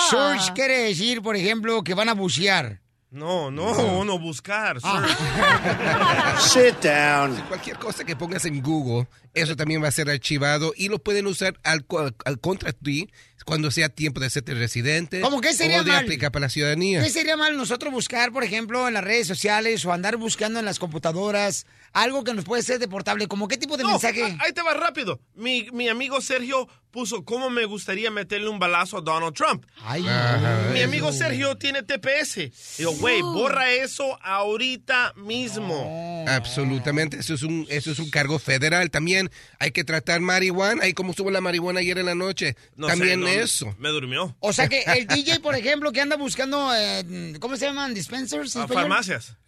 search 0.09 0.53
quiere 0.55 0.79
decir, 0.85 1.21
por 1.21 1.35
ejemplo, 1.35 1.83
que 1.83 1.93
van 1.93 2.09
a 2.09 2.13
bucear. 2.13 2.81
No, 3.11 3.51
no, 3.51 4.03
no, 4.03 4.17
buscar. 4.19 4.79
Ah. 4.83 6.37
Sit 6.39 6.81
down. 6.83 7.35
Cualquier 7.47 7.77
cosa 7.77 8.03
que 8.03 8.15
pongas 8.15 8.45
en 8.45 8.61
Google, 8.61 9.07
eso 9.33 9.55
también 9.55 9.81
va 9.83 9.87
a 9.87 9.91
ser 9.91 10.09
archivado 10.09 10.73
y 10.75 10.89
lo 10.89 10.99
pueden 10.99 11.27
usar 11.27 11.59
al, 11.63 11.85
co- 11.85 12.11
al 12.25 12.39
contra 12.39 12.73
ti 12.73 13.09
cuando 13.45 13.71
sea 13.71 13.87
tiempo 13.87 14.19
de 14.19 14.25
hacerte 14.25 14.53
residente 14.55 15.21
¿Cómo 15.21 15.39
que 15.39 15.53
sería 15.53 15.79
o 15.79 15.83
de 15.85 15.91
mal? 15.91 16.03
aplicar 16.03 16.33
para 16.33 16.47
la 16.47 16.49
ciudadanía. 16.49 17.01
¿Qué 17.01 17.09
sería 17.09 17.37
mal 17.37 17.55
nosotros 17.55 17.93
buscar, 17.93 18.33
por 18.33 18.43
ejemplo, 18.43 18.87
en 18.89 18.93
las 18.95 19.03
redes 19.05 19.25
sociales 19.27 19.85
o 19.85 19.93
andar 19.93 20.17
buscando 20.17 20.59
en 20.59 20.65
las 20.65 20.79
computadoras 20.79 21.65
algo 22.01 22.23
que 22.23 22.33
nos 22.33 22.45
puede 22.45 22.63
ser 22.63 22.79
deportable? 22.79 23.27
¿Como 23.27 23.47
qué 23.47 23.57
tipo 23.57 23.77
de 23.77 23.83
No, 23.83 23.91
mensaje? 23.91 24.23
ahí 24.39 24.53
te 24.53 24.61
va 24.61 24.73
rápido. 24.73 25.19
Mi, 25.35 25.67
mi 25.73 25.87
amigo 25.89 26.21
Sergio 26.21 26.67
puso 26.97 27.23
cómo 27.23 27.51
me 27.51 27.65
gustaría 27.65 28.09
meterle 28.09 28.49
un 28.49 28.57
balazo 28.57 28.97
a 28.97 29.01
Donald 29.01 29.35
Trump. 29.35 29.63
Ajá, 29.83 30.71
mi 30.73 30.79
eso. 30.79 30.85
amigo 30.87 31.13
Sergio 31.13 31.55
tiene 31.55 31.83
TPS. 31.83 32.49
Digo, 32.79 32.91
güey, 32.93 33.21
borra 33.21 33.71
eso 33.71 34.17
ahorita 34.23 35.13
mismo. 35.15 36.25
Absolutamente, 36.27 37.19
eso 37.19 37.35
es 37.35 37.43
un 37.43 37.67
eso 37.69 37.91
es 37.91 37.99
un 37.99 38.09
cargo 38.09 38.39
federal. 38.39 38.89
También 38.89 39.29
hay 39.59 39.69
que 39.69 39.83
tratar 39.83 40.21
marihuana, 40.21 40.85
ahí 40.85 40.93
como 40.93 41.11
estuvo 41.11 41.29
la 41.29 41.39
marihuana 41.39 41.81
ayer 41.81 41.99
en 41.99 42.07
la 42.07 42.15
noche. 42.15 42.55
No 42.75 42.87
sé, 42.87 42.93
También 42.93 43.21
no, 43.21 43.27
eso. 43.27 43.75
Me 43.77 43.89
durmió. 43.89 44.35
O 44.39 44.51
sea 44.51 44.67
que 44.67 44.81
el 44.81 45.05
DJ, 45.07 45.39
por 45.39 45.53
ejemplo, 45.53 45.91
que 45.91 46.01
anda 46.01 46.15
buscando, 46.15 46.73
eh, 46.75 47.35
¿cómo 47.39 47.57
se 47.57 47.67
llaman? 47.67 47.93
¿Dispensers? 47.93 48.55
en 48.55 48.61
A 48.61 48.65
español? 48.65 48.81
farmacias. 48.81 49.35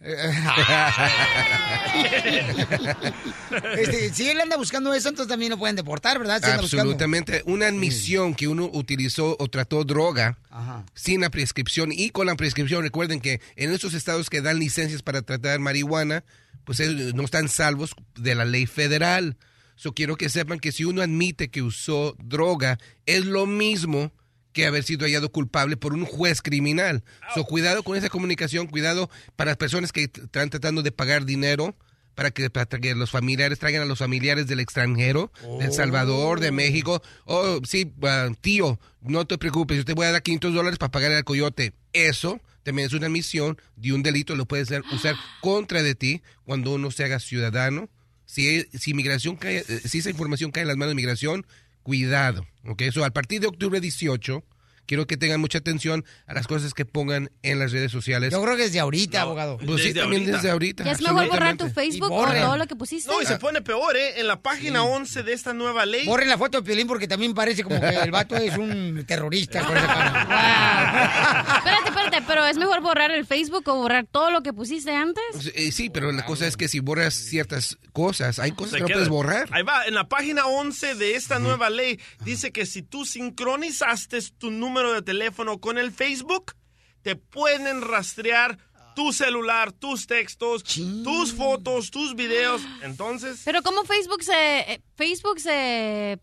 Este, 3.76 4.14
si 4.14 4.28
él 4.28 4.40
anda 4.40 4.56
buscando 4.56 4.94
eso, 4.94 5.08
entonces 5.08 5.28
también 5.28 5.50
lo 5.50 5.58
pueden 5.58 5.74
deportar, 5.74 6.18
¿verdad? 6.20 6.40
Si. 6.42 6.50
Absolutamente. 6.50 7.39
Una 7.46 7.66
admisión 7.66 8.34
que 8.34 8.48
uno 8.48 8.70
utilizó 8.72 9.36
o 9.38 9.48
trató 9.48 9.84
droga 9.84 10.38
Ajá. 10.50 10.84
sin 10.94 11.20
la 11.20 11.30
prescripción 11.30 11.90
y 11.92 12.10
con 12.10 12.26
la 12.26 12.36
prescripción. 12.36 12.82
Recuerden 12.82 13.20
que 13.20 13.40
en 13.56 13.72
esos 13.72 13.94
estados 13.94 14.30
que 14.30 14.40
dan 14.40 14.58
licencias 14.58 15.02
para 15.02 15.22
tratar 15.22 15.58
marihuana, 15.60 16.24
pues 16.64 16.80
ellos 16.80 17.14
no 17.14 17.24
están 17.24 17.48
salvos 17.48 17.94
de 18.16 18.34
la 18.34 18.44
ley 18.44 18.66
federal. 18.66 19.36
So 19.76 19.94
quiero 19.94 20.16
que 20.16 20.28
sepan 20.28 20.60
que 20.60 20.72
si 20.72 20.84
uno 20.84 21.02
admite 21.02 21.48
que 21.48 21.62
usó 21.62 22.14
droga, 22.18 22.78
es 23.06 23.24
lo 23.24 23.46
mismo 23.46 24.12
que 24.52 24.66
haber 24.66 24.82
sido 24.82 25.06
hallado 25.06 25.30
culpable 25.30 25.76
por 25.76 25.94
un 25.94 26.04
juez 26.04 26.42
criminal. 26.42 27.04
So 27.34 27.44
cuidado 27.44 27.82
con 27.82 27.96
esa 27.96 28.08
comunicación, 28.08 28.66
cuidado 28.66 29.08
para 29.36 29.52
las 29.52 29.56
personas 29.56 29.92
que 29.92 30.04
están 30.04 30.50
tratando 30.50 30.82
de 30.82 30.92
pagar 30.92 31.24
dinero 31.24 31.76
para 32.14 32.30
que, 32.30 32.50
para 32.50 32.66
que 32.66 32.94
los 32.94 33.10
familiares 33.10 33.58
traigan 33.58 33.82
a 33.82 33.86
los 33.86 33.98
familiares 33.98 34.46
del 34.46 34.60
extranjero, 34.60 35.32
de 35.58 35.66
El 35.66 35.72
Salvador, 35.72 36.40
de 36.40 36.52
México. 36.52 37.02
Oh, 37.24 37.60
sí, 37.64 37.92
ah, 38.02 38.28
tío, 38.40 38.78
no 39.00 39.26
te 39.26 39.38
preocupes, 39.38 39.78
yo 39.78 39.84
te 39.84 39.94
voy 39.94 40.06
a 40.06 40.12
dar 40.12 40.22
500 40.22 40.54
dólares 40.54 40.78
para 40.78 40.90
pagar 40.90 41.12
al 41.12 41.24
coyote. 41.24 41.72
Eso 41.92 42.40
también 42.62 42.86
es 42.86 42.92
una 42.92 43.08
misión 43.08 43.58
de 43.76 43.92
un 43.92 44.02
delito, 44.02 44.36
lo 44.36 44.46
puedes 44.46 44.70
usar 44.92 45.14
contra 45.40 45.82
de 45.82 45.94
ti 45.94 46.22
cuando 46.44 46.72
uno 46.74 46.90
se 46.90 47.04
haga 47.04 47.18
ciudadano. 47.20 47.88
Si, 48.26 48.62
si 48.78 48.94
migración 48.94 49.36
cae, 49.36 49.64
eh, 49.68 49.80
si 49.84 49.98
esa 49.98 50.10
información 50.10 50.52
cae 50.52 50.62
en 50.62 50.68
las 50.68 50.76
manos 50.76 50.92
de 50.92 50.96
migración, 50.96 51.46
cuidado. 51.82 52.46
¿ok? 52.64 52.82
Eso 52.82 53.04
a 53.04 53.10
partir 53.10 53.40
de 53.40 53.48
octubre 53.48 53.80
18, 53.80 54.44
quiero 54.90 55.06
que 55.06 55.16
tengan 55.16 55.40
mucha 55.40 55.58
atención 55.58 56.04
a 56.26 56.34
las 56.34 56.48
cosas 56.48 56.74
que 56.74 56.84
pongan 56.84 57.30
en 57.44 57.60
las 57.60 57.70
redes 57.70 57.92
sociales. 57.92 58.32
Yo 58.32 58.42
creo 58.42 58.56
que 58.56 58.64
desde 58.64 58.80
ahorita, 58.80 59.20
abogado. 59.22 59.56
Pues 59.64 59.84
sí, 59.84 59.94
también 59.94 60.26
desde 60.26 60.50
ahorita. 60.50 60.82
Ya 60.82 60.90
es 60.90 61.00
mejor 61.00 61.28
borrar 61.28 61.56
tu. 61.56 61.68
Facebook 61.70 62.08
borren. 62.08 62.42
todo 62.42 62.56
lo 62.56 62.66
que 62.66 62.74
pusiste. 62.74 63.08
No, 63.08 63.22
y 63.22 63.24
se 63.24 63.38
pone 63.38 63.62
peor, 63.62 63.96
¿eh? 63.96 64.18
En 64.18 64.26
la 64.26 64.42
página 64.42 64.82
11 64.82 65.22
de 65.22 65.32
esta 65.32 65.54
nueva 65.54 65.86
ley. 65.86 66.06
Borren 66.06 66.28
la 66.28 66.36
foto 66.36 66.58
de 66.58 66.64
Piolín 66.64 66.88
porque 66.88 67.06
también 67.06 67.34
parece 67.34 67.62
como 67.62 67.80
que 67.80 67.86
el 67.86 68.10
vato 68.10 68.34
es 68.34 68.58
un 68.58 69.04
terrorista. 69.06 69.64
con 69.64 69.76
esa 69.76 69.86
cara. 69.86 71.54
Espérate, 71.60 71.88
espérate, 71.90 72.24
pero 72.26 72.46
es 72.46 72.56
mejor 72.56 72.80
borrar 72.80 73.12
el 73.12 73.24
Facebook 73.26 73.68
o 73.68 73.76
borrar 73.76 74.06
todo 74.10 74.32
lo 74.32 74.42
que 74.42 74.52
pusiste 74.52 74.90
antes. 74.90 75.22
Eh, 75.54 75.70
Sí, 75.70 75.88
pero 75.88 76.10
la 76.10 76.24
cosa 76.24 76.48
es 76.48 76.56
que 76.56 76.66
si 76.66 76.80
borras 76.80 77.14
ciertas 77.14 77.78
cosas, 77.92 78.40
hay 78.40 78.50
cosas 78.50 78.72
Se 78.72 78.76
que 78.78 78.82
no 78.82 78.86
queda. 78.88 78.96
puedes 78.96 79.08
borrar. 79.08 79.48
Ahí 79.52 79.62
va, 79.62 79.84
en 79.86 79.94
la 79.94 80.08
página 80.08 80.46
11 80.46 80.96
de 80.96 81.14
esta 81.14 81.38
nueva 81.38 81.70
ley 81.70 82.00
dice 82.24 82.50
que 82.50 82.66
si 82.66 82.82
tú 82.82 83.04
sincronizaste 83.04 84.18
tu 84.36 84.50
número 84.50 84.79
de 84.92 85.02
teléfono 85.02 85.58
con 85.58 85.78
el 85.78 85.92
Facebook, 85.92 86.52
te 87.02 87.16
pueden 87.16 87.82
rastrear 87.82 88.58
tu 88.96 89.12
celular, 89.12 89.72
tus 89.72 90.06
textos, 90.06 90.64
tus 90.64 91.32
fotos, 91.34 91.90
tus 91.90 92.14
videos. 92.16 92.62
Entonces, 92.82 93.42
Pero 93.44 93.62
¿cómo 93.62 93.84
Facebook 93.84 94.22
se... 94.22 94.32
eh, 94.60 94.82
Facebook 94.96 95.38
se... 95.40 96.18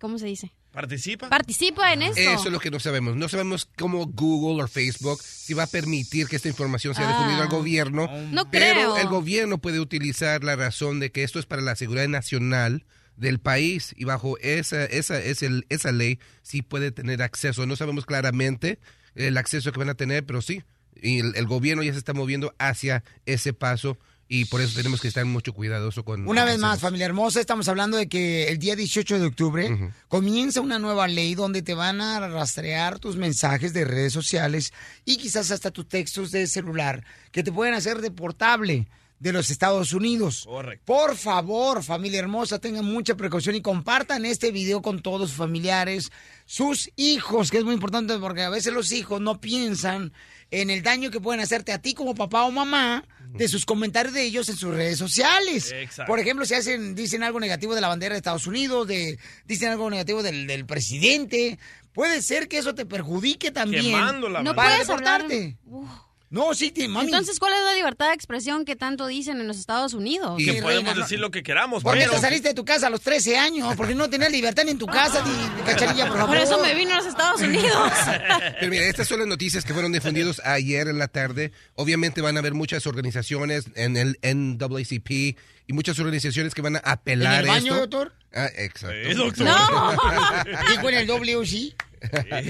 ¿Cómo 0.00 0.18
se 0.18 0.26
dice? 0.26 0.52
participa. 0.72 1.30
Participa 1.30 1.90
en 1.94 2.02
esto. 2.02 2.20
Eso 2.20 2.44
es 2.48 2.52
lo 2.52 2.60
que 2.60 2.70
no 2.70 2.78
sabemos. 2.78 3.16
No 3.16 3.30
sabemos 3.30 3.66
cómo 3.78 4.04
Google 4.08 4.62
o 4.62 4.68
Facebook 4.68 5.22
si 5.22 5.54
va 5.54 5.62
a 5.62 5.66
permitir 5.66 6.26
que 6.28 6.36
esta 6.36 6.48
información 6.48 6.94
sea 6.94 7.08
difundida 7.08 7.38
al 7.38 7.46
Ah. 7.48 7.50
gobierno. 7.50 8.06
No 8.30 8.50
pero 8.50 8.74
creo. 8.74 8.96
el 8.98 9.06
gobierno 9.08 9.56
puede 9.56 9.80
utilizar 9.80 10.44
la 10.44 10.54
razón 10.54 11.00
de 11.00 11.10
que 11.10 11.22
esto 11.24 11.38
es 11.38 11.46
para 11.46 11.62
la 11.62 11.76
seguridad 11.76 12.08
nacional 12.08 12.84
del 13.16 13.38
país 13.38 13.94
y 13.96 14.04
bajo 14.04 14.38
esa 14.38 14.84
esa 14.84 15.18
esa, 15.18 15.48
esa 15.68 15.92
ley 15.92 16.18
sí 16.42 16.62
puede 16.62 16.90
tener 16.90 17.22
acceso. 17.22 17.66
No 17.66 17.76
sabemos 17.76 18.06
claramente 18.06 18.78
el 19.14 19.36
acceso 19.38 19.72
que 19.72 19.78
van 19.78 19.88
a 19.88 19.94
tener, 19.94 20.24
pero 20.24 20.42
sí. 20.42 20.62
Y 21.00 21.20
el, 21.20 21.34
el 21.36 21.46
gobierno 21.46 21.82
ya 21.82 21.92
se 21.92 21.98
está 21.98 22.14
moviendo 22.14 22.54
hacia 22.58 23.04
ese 23.26 23.52
paso 23.52 23.98
y 24.28 24.46
por 24.46 24.60
eso 24.60 24.74
tenemos 24.76 25.00
que 25.00 25.08
estar 25.08 25.24
mucho 25.24 25.52
cuidadosos 25.52 26.02
con 26.04 26.26
Una 26.26 26.44
vez 26.44 26.58
más, 26.58 26.80
familia 26.80 27.06
hermosa, 27.06 27.40
estamos 27.40 27.68
hablando 27.68 27.96
de 27.96 28.08
que 28.08 28.48
el 28.48 28.58
día 28.58 28.74
18 28.74 29.20
de 29.20 29.26
octubre 29.26 29.92
comienza 30.08 30.60
una 30.60 30.78
nueva 30.78 31.06
ley 31.06 31.34
donde 31.34 31.62
te 31.62 31.74
van 31.74 32.00
a 32.00 32.18
rastrear 32.28 32.98
tus 32.98 33.16
mensajes 33.16 33.72
de 33.72 33.84
redes 33.84 34.12
sociales 34.12 34.72
y 35.04 35.16
quizás 35.18 35.52
hasta 35.52 35.70
tus 35.70 35.88
textos 35.88 36.32
de 36.32 36.46
celular 36.48 37.04
que 37.30 37.44
te 37.44 37.52
pueden 37.52 37.74
hacer 37.74 38.00
deportable 38.00 38.88
de 39.18 39.32
los 39.32 39.50
Estados 39.50 39.92
Unidos. 39.92 40.44
Correcto. 40.44 40.84
Por 40.84 41.16
favor, 41.16 41.82
familia 41.82 42.18
hermosa, 42.18 42.58
tengan 42.58 42.84
mucha 42.84 43.16
precaución 43.16 43.56
y 43.56 43.62
compartan 43.62 44.24
este 44.24 44.50
video 44.50 44.82
con 44.82 45.00
todos 45.00 45.30
sus 45.30 45.38
familiares, 45.38 46.10
sus 46.44 46.90
hijos, 46.96 47.50
que 47.50 47.58
es 47.58 47.64
muy 47.64 47.74
importante 47.74 48.18
porque 48.18 48.42
a 48.42 48.50
veces 48.50 48.72
los 48.72 48.92
hijos 48.92 49.20
no 49.20 49.40
piensan 49.40 50.12
en 50.50 50.70
el 50.70 50.82
daño 50.82 51.10
que 51.10 51.20
pueden 51.20 51.40
hacerte 51.40 51.72
a 51.72 51.80
ti 51.80 51.94
como 51.94 52.14
papá 52.14 52.44
o 52.44 52.50
mamá 52.50 53.04
de 53.32 53.48
sus 53.48 53.66
comentarios 53.66 54.14
de 54.14 54.22
ellos 54.22 54.48
en 54.48 54.56
sus 54.56 54.74
redes 54.74 54.98
sociales. 54.98 55.72
Exacto. 55.72 56.10
Por 56.10 56.20
ejemplo, 56.20 56.44
si 56.46 56.54
hacen, 56.54 56.94
dicen 56.94 57.22
algo 57.22 57.40
negativo 57.40 57.74
de 57.74 57.80
la 57.80 57.88
bandera 57.88 58.14
de 58.14 58.18
Estados 58.18 58.46
Unidos, 58.46 58.86
de, 58.86 59.18
dicen 59.46 59.70
algo 59.70 59.90
negativo 59.90 60.22
del, 60.22 60.46
del 60.46 60.64
presidente, 60.66 61.58
puede 61.92 62.22
ser 62.22 62.48
que 62.48 62.58
eso 62.58 62.74
te 62.74 62.86
perjudique 62.86 63.50
también. 63.50 63.84
Quemando 63.84 64.28
la 64.28 64.42
No 64.42 64.54
para 64.54 64.70
puedes 64.70 64.86
deportarte. 64.86 65.56
Uf. 65.64 65.88
No, 66.28 66.54
sí, 66.54 66.72
te- 66.72 66.88
mami. 66.88 67.06
Entonces, 67.06 67.38
¿cuál 67.38 67.52
es 67.52 67.60
la 67.64 67.74
libertad 67.74 68.08
de 68.08 68.14
expresión 68.14 68.64
que 68.64 68.74
tanto 68.74 69.06
dicen 69.06 69.40
en 69.40 69.46
los 69.46 69.58
Estados 69.58 69.94
Unidos? 69.94 70.40
Y- 70.40 70.44
Que 70.44 70.52
Sí, 70.54 70.60
podemos 70.60 70.84
reina, 70.86 71.00
decir 71.02 71.20
lo 71.20 71.30
que 71.30 71.42
queramos, 71.44 71.84
¿Por 71.84 71.96
qué 71.96 72.08
te 72.08 72.18
saliste 72.18 72.48
de 72.48 72.54
tu 72.54 72.64
casa 72.64 72.88
a 72.88 72.90
los 72.90 73.00
13 73.00 73.38
años? 73.38 73.74
Porque 73.76 73.94
no 73.94 74.10
tenías 74.10 74.32
libertad 74.32 74.64
ni 74.64 74.72
en 74.72 74.78
tu 74.78 74.86
casa, 74.86 75.24
ni 75.24 75.62
cacharilla, 75.62 76.08
por 76.08 76.16
favor. 76.18 76.34
Por 76.36 76.44
eso 76.44 76.58
me 76.60 76.74
vino 76.74 76.94
a 76.94 76.96
los 76.96 77.06
Estados 77.06 77.40
Unidos. 77.40 77.92
Pero 78.60 78.70
mira, 78.70 78.84
estas 78.86 79.06
son 79.06 79.20
las 79.20 79.28
noticias 79.28 79.64
que 79.64 79.72
fueron 79.72 79.92
difundidas 79.92 80.40
ayer 80.44 80.88
en 80.88 80.98
la 80.98 81.06
tarde. 81.08 81.52
Obviamente 81.76 82.20
van 82.20 82.36
a 82.36 82.40
haber 82.40 82.54
muchas 82.54 82.86
organizaciones 82.88 83.66
en 83.76 83.96
el 83.96 84.18
NAACP 84.22 85.10
y 85.68 85.72
muchas 85.72 85.98
organizaciones 86.00 86.54
que 86.54 86.62
van 86.62 86.76
a 86.76 86.78
¿En 86.80 86.88
apelar 86.90 87.40
el 87.42 87.46
baño, 87.48 87.74
esto. 87.74 87.86
doctor? 87.86 88.12
Ah, 88.34 88.50
exacto. 88.56 88.96
Sí, 89.08 89.14
doctor. 89.14 89.46
No. 89.46 89.90
¿Dijo 90.70 90.88
en 90.90 90.94
el 90.96 91.06
WC? 91.06 91.74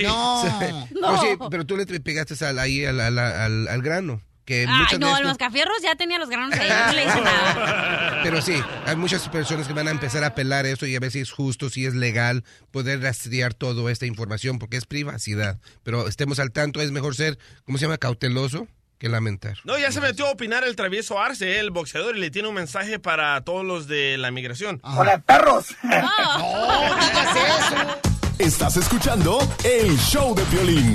No. 0.02 0.86
No. 1.00 1.20
Oye, 1.20 1.38
pero 1.50 1.64
tú 1.66 1.76
le 1.76 1.86
pegaste 2.00 2.44
al, 2.44 2.58
ahí 2.58 2.84
al, 2.84 3.00
al- 3.00 3.18
al- 3.18 3.68
al 3.68 3.82
grano. 3.82 4.20
Que 4.44 4.60
Ay, 4.60 4.66
muchas 4.78 5.00
no, 5.00 5.08
estos- 5.08 5.24
mascafierros 5.26 5.76
ya 5.82 5.96
tenía 5.96 6.18
los 6.20 6.28
granos 6.28 6.56
ahí, 6.56 6.68
no 6.70 6.92
le 6.92 7.04
hice 7.04 7.20
nada. 7.20 8.20
Pero 8.22 8.40
sí, 8.40 8.54
hay 8.86 8.94
muchas 8.94 9.28
personas 9.28 9.66
que 9.66 9.72
van 9.72 9.88
a 9.88 9.90
empezar 9.90 10.22
a 10.22 10.28
apelar 10.28 10.66
esto 10.66 10.86
y 10.86 10.94
a 10.94 11.00
ver 11.00 11.10
si 11.10 11.18
es 11.18 11.32
justo, 11.32 11.68
si 11.68 11.84
es 11.84 11.94
legal 11.96 12.44
poder 12.70 13.00
rastrear 13.02 13.54
toda 13.54 13.90
esta 13.90 14.06
información 14.06 14.60
porque 14.60 14.76
es 14.76 14.86
privacidad. 14.86 15.58
Pero 15.82 16.06
estemos 16.06 16.38
al 16.38 16.52
tanto, 16.52 16.80
es 16.80 16.92
mejor 16.92 17.16
ser, 17.16 17.38
¿cómo 17.64 17.76
se 17.78 17.86
llama? 17.86 17.98
Cauteloso 17.98 18.68
que 18.98 19.08
lamentar. 19.08 19.58
No, 19.64 19.76
ya 19.78 19.90
se 19.90 20.00
metió 20.00 20.28
a 20.28 20.30
opinar 20.30 20.62
el 20.62 20.76
travieso 20.76 21.20
Arce, 21.20 21.58
el 21.58 21.72
boxeador, 21.72 22.16
y 22.16 22.20
le 22.20 22.30
tiene 22.30 22.46
un 22.46 22.54
mensaje 22.54 23.00
para 23.00 23.40
todos 23.40 23.64
los 23.64 23.88
de 23.88 24.16
la 24.16 24.30
migración. 24.30 24.78
¡Hola, 24.84 25.18
perros! 25.22 25.74
No, 25.82 26.94
digas 26.94 27.36
eso. 27.36 28.15
Estás 28.38 28.76
escuchando 28.76 29.38
el 29.64 29.98
show 29.98 30.34
de 30.34 30.44
violín. 30.44 30.94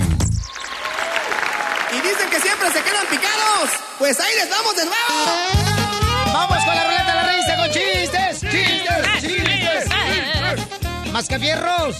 Y 1.91 2.01
dicen 2.07 2.29
que 2.29 2.39
siempre 2.39 2.71
se 2.71 2.83
quedan 2.83 3.05
picados. 3.09 3.69
Pues 3.97 4.19
ahí 4.19 4.33
les 4.35 4.47
vamos 4.47 4.75
de 4.75 4.85
nuevo. 4.85 6.33
¡Vamos 6.33 6.57
con 6.63 6.75
la 6.75 6.83
ruleta 6.83 7.07
de 7.07 7.13
la 7.13 7.33
risa 7.33 7.57
con 7.57 7.65
chistes! 7.71 8.41
¡Chistes! 8.41 9.21
¡Chistes! 9.21 9.89
chistes! 9.89 11.11
¡Mascafierros! 11.11 11.97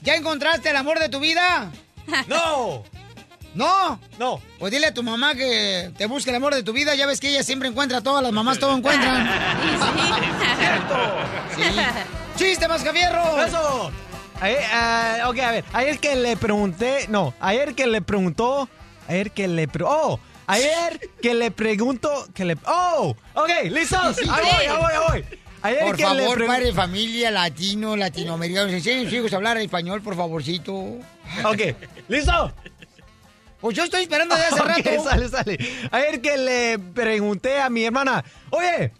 ¿Ya 0.00 0.14
encontraste 0.14 0.70
el 0.70 0.76
amor 0.76 0.98
de 1.00 1.10
tu 1.10 1.20
vida? 1.20 1.70
¡No! 2.26 2.82
¿No? 3.54 4.00
No. 4.18 4.40
Pues 4.58 4.72
dile 4.72 4.86
a 4.86 4.94
tu 4.94 5.02
mamá 5.02 5.34
que 5.34 5.92
te 5.98 6.06
busque 6.06 6.30
el 6.30 6.36
amor 6.36 6.54
de 6.54 6.62
tu 6.62 6.72
vida. 6.72 6.94
Ya 6.94 7.06
ves 7.06 7.20
que 7.20 7.28
ella 7.28 7.42
siempre 7.42 7.68
encuentra, 7.68 8.00
todas 8.00 8.22
las 8.22 8.32
mamás 8.32 8.58
todo 8.58 8.74
encuentran. 8.74 9.30
Sí. 11.54 11.62
¡Chiste, 12.36 12.66
Mascafierro! 12.66 13.44
¡Eso! 13.44 13.92
Ayer, 14.44 14.62
ah, 14.72 15.24
ok, 15.28 15.38
a 15.38 15.50
ver. 15.52 15.64
Ayer 15.72 15.98
que 15.98 16.16
le 16.16 16.36
pregunté. 16.36 17.06
No, 17.08 17.32
ayer 17.40 17.74
que 17.74 17.86
le 17.86 18.02
preguntó. 18.02 18.68
Ayer 19.08 19.30
que 19.30 19.48
le. 19.48 19.68
pre- 19.68 19.84
¡Oh! 19.86 20.20
Ayer 20.46 21.00
que 21.22 21.34
le 21.34 21.50
pregunto. 21.50 22.10
Que 22.34 22.44
le. 22.44 22.56
¡Oh! 22.66 23.16
Ok, 23.34 23.48
listos. 23.70 24.18
Ahí 24.18 24.26
voy, 24.26 24.66
ahí 24.66 24.68
voy, 24.68 24.92
ahí 24.92 24.98
voy. 25.08 25.38
Ayer 25.62 25.80
Por 25.86 25.96
que 25.96 26.02
le 26.02 26.08
favor, 26.24 26.38
pregun- 26.38 26.46
padre 26.46 26.64
de 26.66 26.72
familia, 26.74 27.30
latino, 27.30 27.96
latinoamericano, 27.96 28.68
enseñen 28.70 29.00
a 29.06 29.10
sus 29.10 29.18
hijos 29.18 29.32
a 29.32 29.36
hablar 29.36 29.56
español, 29.56 30.02
por 30.02 30.14
favorcito. 30.14 30.74
Ok, 30.74 31.60
¿listo? 32.08 32.52
Pues 33.62 33.74
yo 33.74 33.84
estoy 33.84 34.02
esperando 34.02 34.34
desde 34.34 34.48
hace 34.48 34.62
rato. 34.92 35.04
sale, 35.04 35.28
sale. 35.30 35.58
Ayer 35.90 36.20
que 36.20 36.36
le 36.36 36.78
pregunté 36.78 37.58
a 37.62 37.70
mi 37.70 37.82
hermana, 37.84 38.22
oye, 38.50 38.92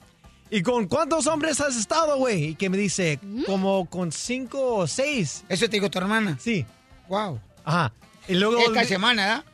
¿y 0.51 0.63
con 0.63 0.87
cuántos 0.87 1.27
hombres 1.27 1.61
has 1.61 1.77
estado, 1.77 2.17
güey? 2.17 2.45
Y 2.51 2.55
que 2.55 2.71
me 2.71 2.77
dice, 2.77 3.19
como 3.47 3.87
con 3.87 4.13
cinco 4.13 4.77
o 4.77 4.87
seis. 4.87 5.45
¿Eso 5.49 5.67
te 5.67 5.73
dijo 5.77 5.91
tu 5.91 5.99
hermana? 5.99 6.39
Sí. 6.41 6.65
Wow. 7.09 7.41
Ajá. 7.65 7.93
Y 8.29 8.35
luego... 8.35 8.59
Esta 8.59 8.85
semana, 8.85 9.27
¿verdad? 9.27 9.45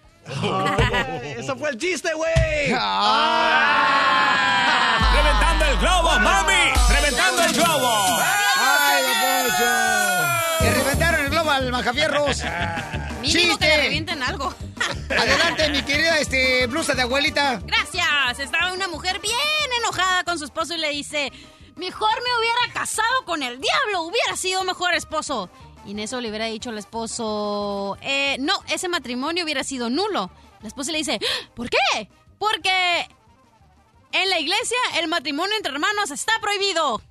Ah, 0.42 1.20
eso 1.38 1.56
fue 1.56 1.70
el 1.70 1.78
chiste, 1.78 2.12
güey. 2.14 2.30
Ah. 2.78 3.96
¡Reventando 5.14 5.64
el 5.64 5.76
globo, 5.78 6.20
mami! 6.20 6.72
¡Reventando 6.94 7.42
el 7.42 7.52
globo! 7.52 8.06
¡Ay, 8.58 9.02
Poncho! 9.22 9.64
¡Le 10.64 10.70
reventaron 10.74 11.20
el 11.24 11.30
globo 11.30 11.50
al 11.50 11.72
Majafierros! 11.72 12.42
Mínimo 13.22 13.58
que 13.58 13.66
le 13.66 13.76
revienten 13.76 14.22
algo. 14.22 14.54
Adelante, 15.18 15.68
mi 15.70 15.82
querida 15.82 16.18
este, 16.18 16.66
blusa 16.66 16.94
de 16.94 17.02
abuelita. 17.02 17.60
Gracias. 17.64 18.38
Estaba 18.38 18.72
una 18.72 18.88
mujer 18.88 19.20
bien 19.20 19.34
enojada 19.78 20.24
con 20.24 20.38
su 20.38 20.44
esposo 20.44 20.74
y 20.74 20.78
le 20.78 20.90
dice, 20.90 21.32
mejor 21.76 22.10
me 22.22 22.38
hubiera 22.38 22.72
casado 22.72 23.24
con 23.24 23.42
el 23.42 23.60
diablo, 23.60 24.02
hubiera 24.02 24.36
sido 24.36 24.64
mejor 24.64 24.94
esposo. 24.94 25.50
Y 25.84 25.92
en 25.92 25.98
eso 26.00 26.20
le 26.20 26.28
hubiera 26.28 26.44
dicho 26.46 26.70
al 26.70 26.78
esposo, 26.78 27.96
"Eh, 28.02 28.36
no, 28.38 28.52
ese 28.68 28.88
matrimonio 28.88 29.44
hubiera 29.44 29.64
sido 29.64 29.88
nulo. 29.90 30.30
La 30.60 30.68
esposa 30.68 30.92
le 30.92 30.98
dice, 30.98 31.18
¿por 31.56 31.70
qué? 31.70 32.08
Porque 32.38 33.08
en 34.12 34.30
la 34.30 34.38
iglesia 34.38 34.76
el 34.98 35.08
matrimonio 35.08 35.56
entre 35.56 35.72
hermanos 35.72 36.10
está 36.10 36.32
prohibido. 36.40 37.02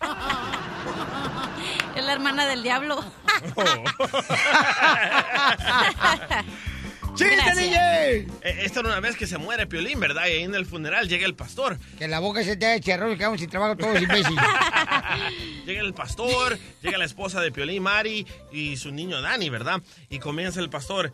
es 1.96 2.04
la 2.04 2.12
hermana 2.12 2.46
del 2.46 2.62
diablo. 2.62 3.02
¡Chiste, 7.14 7.36
Gracias. 7.36 7.56
DJ! 7.58 8.18
Eh, 8.42 8.56
Esta 8.64 8.80
era 8.80 8.88
una 8.90 9.00
vez 9.00 9.16
que 9.16 9.26
se 9.26 9.38
muere 9.38 9.66
Piolín, 9.66 10.00
¿verdad? 10.00 10.26
Y 10.26 10.30
ahí 10.30 10.42
en 10.42 10.54
el 10.54 10.66
funeral 10.66 11.08
llega 11.08 11.26
el 11.26 11.34
pastor. 11.34 11.78
Que 11.98 12.08
la 12.08 12.18
boca 12.20 12.42
se 12.42 12.56
te 12.56 12.66
haga 12.66 12.80
charrón 12.80 13.12
y 13.12 13.16
quedamos 13.16 13.40
sin 13.40 13.48
trabajo 13.50 13.76
todos 13.76 14.00
imbéciles. 14.02 14.42
Llega 15.66 15.80
el 15.80 15.94
pastor, 15.94 16.58
llega 16.82 16.98
la 16.98 17.04
esposa 17.06 17.40
de 17.40 17.50
Piolín, 17.52 17.82
Mari, 17.84 18.26
y 18.52 18.76
su 18.76 18.90
niño 18.92 19.22
Dani, 19.22 19.48
¿verdad? 19.48 19.80
Y 20.10 20.18
comienza 20.18 20.60
el 20.60 20.68
pastor. 20.68 21.12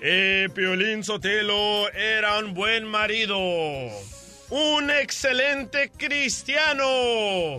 Eh, 0.00 0.48
Piolín 0.54 1.04
Sotelo 1.04 1.90
era 1.92 2.38
un 2.38 2.54
buen 2.54 2.84
marido. 2.86 3.36
Un 4.50 4.90
excelente 4.90 5.90
cristiano. 5.96 7.56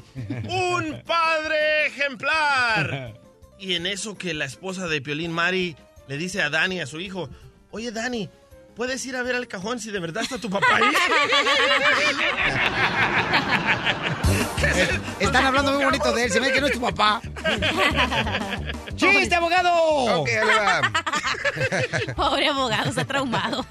Un 0.48 1.02
padre 1.06 1.88
ejemplar. 1.88 3.14
Y 3.58 3.76
en 3.76 3.86
eso 3.86 4.18
que 4.18 4.34
la 4.34 4.44
esposa 4.44 4.86
de 4.90 5.02
Piolín, 5.02 5.32
Mari, 5.32 5.78
le 6.10 6.18
dice 6.18 6.42
a 6.42 6.50
Dani, 6.50 6.82
a 6.82 6.86
su 6.86 7.00
hijo, 7.00 7.30
oye 7.76 7.92
Dani, 7.96 8.30
¿puedes 8.76 9.06
ir 9.06 9.16
a 9.16 9.24
ver 9.24 9.36
al 9.36 9.48
cajón 9.48 9.80
si 9.80 9.92
de 9.92 10.00
verdad 10.00 10.24
está 10.24 10.38
tu 10.38 10.50
papá 10.50 10.68
ahí? 10.76 10.84
Están 15.20 15.46
hablando 15.46 15.74
muy 15.74 15.86
bonito 15.86 16.12
de 16.14 16.26
él, 16.26 16.32
se 16.32 16.40
ve 16.40 16.52
que 16.52 16.62
no 16.62 16.68
es 16.68 16.74
tu 16.74 16.82
papá. 16.82 17.22
¡Chiste, 18.96 19.36
abogado! 19.36 20.24
Pobre 22.16 22.48
abogado, 22.48 22.90
está 22.90 23.06
traumado. 23.06 23.66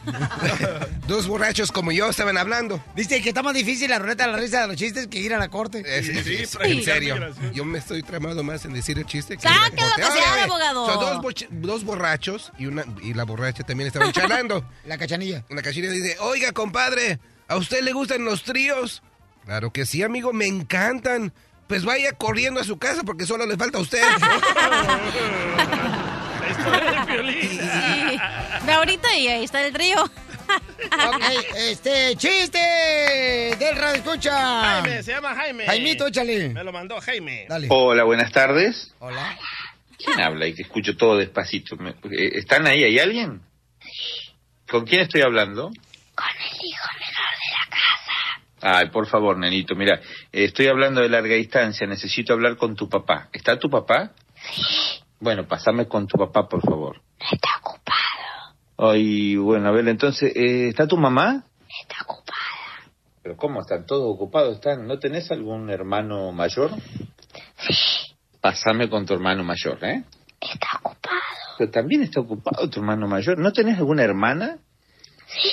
Dos 1.06 1.26
borrachos 1.26 1.72
como 1.72 1.92
yo 1.92 2.08
estaban 2.08 2.36
hablando. 2.36 2.82
Dice 2.94 3.22
que 3.22 3.30
está 3.30 3.42
más 3.42 3.54
difícil 3.54 3.90
la 3.90 3.98
ruleta 3.98 4.26
de 4.26 4.32
la 4.32 4.38
risa 4.38 4.62
de 4.62 4.68
los 4.68 4.76
chistes 4.76 5.06
que 5.06 5.18
ir 5.18 5.34
a 5.34 5.38
la 5.38 5.48
corte. 5.48 5.82
Eh, 5.86 6.02
sí, 6.02 6.22
sí, 6.22 6.58
en 6.60 6.82
serio. 6.82 7.16
Yo 7.52 7.64
me 7.64 7.78
estoy 7.78 8.02
tramado 8.02 8.42
más 8.42 8.64
en 8.64 8.74
decir 8.74 8.98
el 8.98 9.06
chiste 9.06 9.36
que 9.36 9.42
Sáquelo 9.42 9.88
que 9.96 10.02
sea, 10.02 10.44
abogado. 10.44 10.86
Son 10.86 11.62
dos, 11.62 11.84
borrachos 11.84 12.52
y, 12.58 12.66
una, 12.66 12.84
y 13.02 13.14
la 13.14 13.24
borracha 13.24 13.64
también 13.64 13.88
estaban 13.88 14.12
charlando. 14.12 14.64
La 14.86 14.93
cachanilla. 14.98 15.44
La 15.48 15.62
cachanilla 15.62 15.92
dice, 15.92 16.16
oiga, 16.20 16.52
compadre, 16.52 17.18
¿a 17.48 17.56
usted 17.56 17.82
le 17.82 17.92
gustan 17.92 18.24
los 18.24 18.42
tríos? 18.42 19.02
Claro 19.44 19.72
que 19.72 19.86
sí, 19.86 20.02
amigo, 20.02 20.32
me 20.32 20.46
encantan. 20.46 21.32
Pues 21.66 21.84
vaya 21.84 22.12
corriendo 22.12 22.60
a 22.60 22.64
su 22.64 22.78
casa 22.78 23.02
porque 23.04 23.24
solo 23.24 23.46
le 23.46 23.56
falta 23.56 23.78
a 23.78 23.80
usted. 23.80 24.02
Sí. 27.24 28.18
Ve 28.66 28.72
ahorita 28.72 29.16
y 29.16 29.28
ahí 29.28 29.44
está 29.44 29.66
el 29.66 29.72
trío. 29.72 29.96
Ok, 30.84 31.22
este, 31.56 32.14
chiste 32.16 32.58
del 33.58 33.76
radio 33.76 33.94
escucha. 33.94 34.82
Jaime, 34.82 35.02
se 35.02 35.12
llama 35.12 35.34
Jaime. 35.34 35.64
Jaimito, 35.64 36.06
échale. 36.06 36.50
Me 36.50 36.62
lo 36.62 36.70
mandó 36.70 37.00
Jaime. 37.00 37.46
Dale. 37.48 37.66
Hola, 37.70 38.04
buenas 38.04 38.30
tardes. 38.30 38.94
Hola. 38.98 39.38
¿Quién 39.96 40.20
habla? 40.20 40.46
Y 40.46 40.54
que 40.54 40.62
escucho 40.62 40.98
todo 40.98 41.16
despacito. 41.16 41.76
Eh, 41.76 42.32
¿Están 42.34 42.66
ahí? 42.66 42.84
¿Hay 42.84 42.98
alguien? 42.98 43.40
¿Con 44.70 44.84
quién 44.84 45.02
estoy 45.02 45.22
hablando? 45.22 45.68
Con 45.68 46.26
el 46.28 46.66
hijo 46.66 46.86
menor 47.00 47.34
de 47.40 47.50
la 47.52 47.70
casa. 47.70 48.78
Ay, 48.78 48.88
por 48.90 49.06
favor, 49.06 49.36
nenito, 49.38 49.74
mira, 49.74 50.00
estoy 50.32 50.68
hablando 50.68 51.00
de 51.02 51.08
larga 51.08 51.34
distancia, 51.34 51.86
necesito 51.86 52.32
hablar 52.32 52.56
con 52.56 52.74
tu 52.74 52.88
papá. 52.88 53.28
¿Está 53.32 53.58
tu 53.58 53.68
papá? 53.68 54.12
Sí, 54.52 55.00
Bueno, 55.20 55.46
pasame 55.46 55.86
con 55.86 56.06
tu 56.06 56.16
papá, 56.18 56.48
por 56.48 56.60
favor. 56.62 57.00
está 57.30 57.48
ocupado. 57.60 58.92
Ay, 58.92 59.36
bueno, 59.36 59.68
a 59.68 59.72
ver, 59.72 59.86
entonces, 59.88 60.32
eh, 60.34 60.68
¿está 60.68 60.86
tu 60.88 60.96
mamá? 60.96 61.44
Está 61.82 61.96
ocupada. 62.04 62.40
¿Pero 63.22 63.36
cómo? 63.36 63.60
¿Están 63.60 63.86
todos 63.86 64.14
ocupados? 64.14 64.56
¿Están? 64.56 64.86
¿No 64.86 64.98
tenés 64.98 65.30
algún 65.30 65.70
hermano 65.70 66.32
mayor? 66.32 66.70
Sí, 67.58 67.74
Pasame 68.40 68.90
con 68.90 69.06
tu 69.06 69.14
hermano 69.14 69.42
mayor, 69.44 69.82
¿eh? 69.84 70.04
está 70.40 70.66
ocupado. 70.82 71.16
Pero 71.58 71.70
también 71.70 72.02
está 72.02 72.20
ocupado 72.20 72.68
tu 72.68 72.80
hermano 72.80 73.06
mayor. 73.08 73.38
¿No 73.38 73.52
tenés 73.52 73.78
alguna 73.78 74.02
hermana? 74.02 74.58
Sí, 75.26 75.50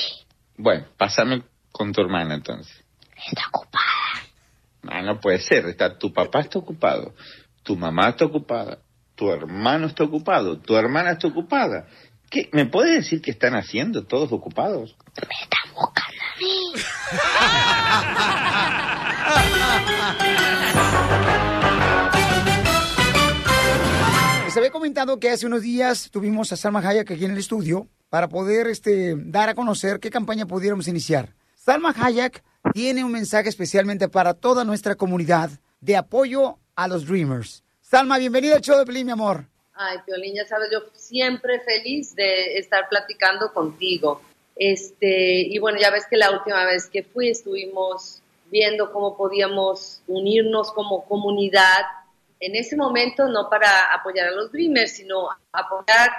Bueno, 0.58 0.86
pásame 0.98 1.44
con 1.72 1.92
tu 1.92 2.02
hermana 2.02 2.36
entonces. 2.36 2.76
está 3.28 3.44
ocupada. 3.52 3.86
Ah, 4.90 5.02
no 5.02 5.20
puede 5.20 5.40
ser. 5.40 5.66
Está, 5.66 5.98
tu 5.98 6.12
papá 6.14 6.42
está 6.42 6.60
ocupado, 6.60 7.14
tu 7.64 7.76
mamá 7.78 8.10
está 8.10 8.26
ocupada, 8.26 8.80
tu 9.16 9.30
hermano 9.32 9.88
está 9.88 10.04
ocupado, 10.04 10.60
tu 10.60 10.76
hermana 10.76 11.12
está 11.12 11.28
ocupada. 11.28 11.88
¿Qué? 12.30 12.50
¿Me 12.54 12.66
puedes 12.66 12.96
decir 12.96 13.22
qué 13.22 13.32
están 13.32 13.56
haciendo 13.56 14.06
todos 14.06 14.32
ocupados? 14.32 14.96
Me 15.18 15.36
están 15.44 15.74
buscando 15.76 16.22
a 16.22 16.38
mí. 16.40 16.74
Les 24.52 24.58
había 24.58 24.72
comentado 24.72 25.18
que 25.18 25.30
hace 25.30 25.46
unos 25.46 25.62
días 25.62 26.10
tuvimos 26.12 26.52
a 26.52 26.58
Salma 26.58 26.82
Hayek 26.86 27.10
aquí 27.10 27.24
en 27.24 27.32
el 27.32 27.38
estudio 27.38 27.88
para 28.10 28.28
poder 28.28 28.68
este, 28.68 29.16
dar 29.16 29.48
a 29.48 29.56
conocer 29.56 30.02
qué 30.02 30.10
campaña 30.10 30.46
pudiéramos 30.46 30.90
iniciar. 30.90 31.30
Salma 31.56 31.96
Hayek 31.98 32.44
tiene 32.74 33.06
un 33.06 33.14
mensaje 33.14 33.48
especialmente 33.48 34.10
para 34.10 34.34
toda 34.34 34.66
nuestra 34.66 34.96
comunidad 34.96 35.52
de 35.80 35.96
apoyo 35.96 36.58
a 36.76 36.90
los 36.90 37.08
Dreamers. 37.08 37.64
Salma, 37.80 38.18
bienvenida 38.18 38.56
al 38.56 38.62
show 38.62 38.78
de 38.78 38.86
Pelín, 38.86 39.06
mi 39.06 39.14
amor. 39.14 39.46
Ay, 39.74 40.00
Piolín, 40.06 40.36
ya 40.36 40.46
sabes, 40.46 40.68
yo 40.70 40.80
siempre 40.96 41.62
feliz 41.62 42.14
de 42.14 42.58
estar 42.58 42.90
platicando 42.90 43.54
contigo. 43.54 44.22
Este, 44.58 45.44
y 45.44 45.58
bueno, 45.60 45.80
ya 45.80 45.92
ves 45.92 46.06
que 46.10 46.18
la 46.18 46.30
última 46.30 46.66
vez 46.66 46.88
que 46.88 47.04
fui 47.04 47.30
estuvimos 47.30 48.22
viendo 48.52 48.92
cómo 48.92 49.16
podíamos 49.16 50.02
unirnos 50.08 50.74
como 50.74 51.06
comunidad. 51.06 51.86
En 52.42 52.56
ese 52.56 52.76
momento, 52.76 53.28
no 53.30 53.50
para 53.50 53.94
apoyar 53.94 54.28
a 54.28 54.32
los 54.32 54.52
Dreamers, 54.52 54.92
sino 54.92 55.30
apoyar 55.52 56.10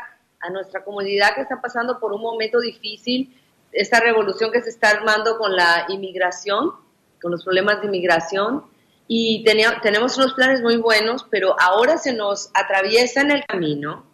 a 0.40 0.50
nuestra 0.50 0.84
comunidad 0.84 1.34
que 1.34 1.42
está 1.42 1.60
pasando 1.60 1.98
por 2.00 2.12
un 2.12 2.22
momento 2.22 2.60
difícil, 2.60 3.36
esta 3.72 4.00
revolución 4.00 4.50
que 4.50 4.62
se 4.62 4.70
está 4.70 4.90
armando 4.90 5.36
con 5.36 5.54
la 5.54 5.86
inmigración, 5.88 6.72
con 7.20 7.32
los 7.32 7.44
problemas 7.44 7.80
de 7.80 7.88
inmigración 7.88 8.64
y 9.08 9.44
tenemos 9.82 10.16
unos 10.16 10.34
planes 10.34 10.62
muy 10.62 10.76
buenos, 10.76 11.26
pero 11.30 11.54
ahora 11.60 11.98
se 11.98 12.12
nos 12.12 12.50
atraviesa 12.54 13.20
en 13.20 13.32
el 13.32 13.44
camino 13.44 14.06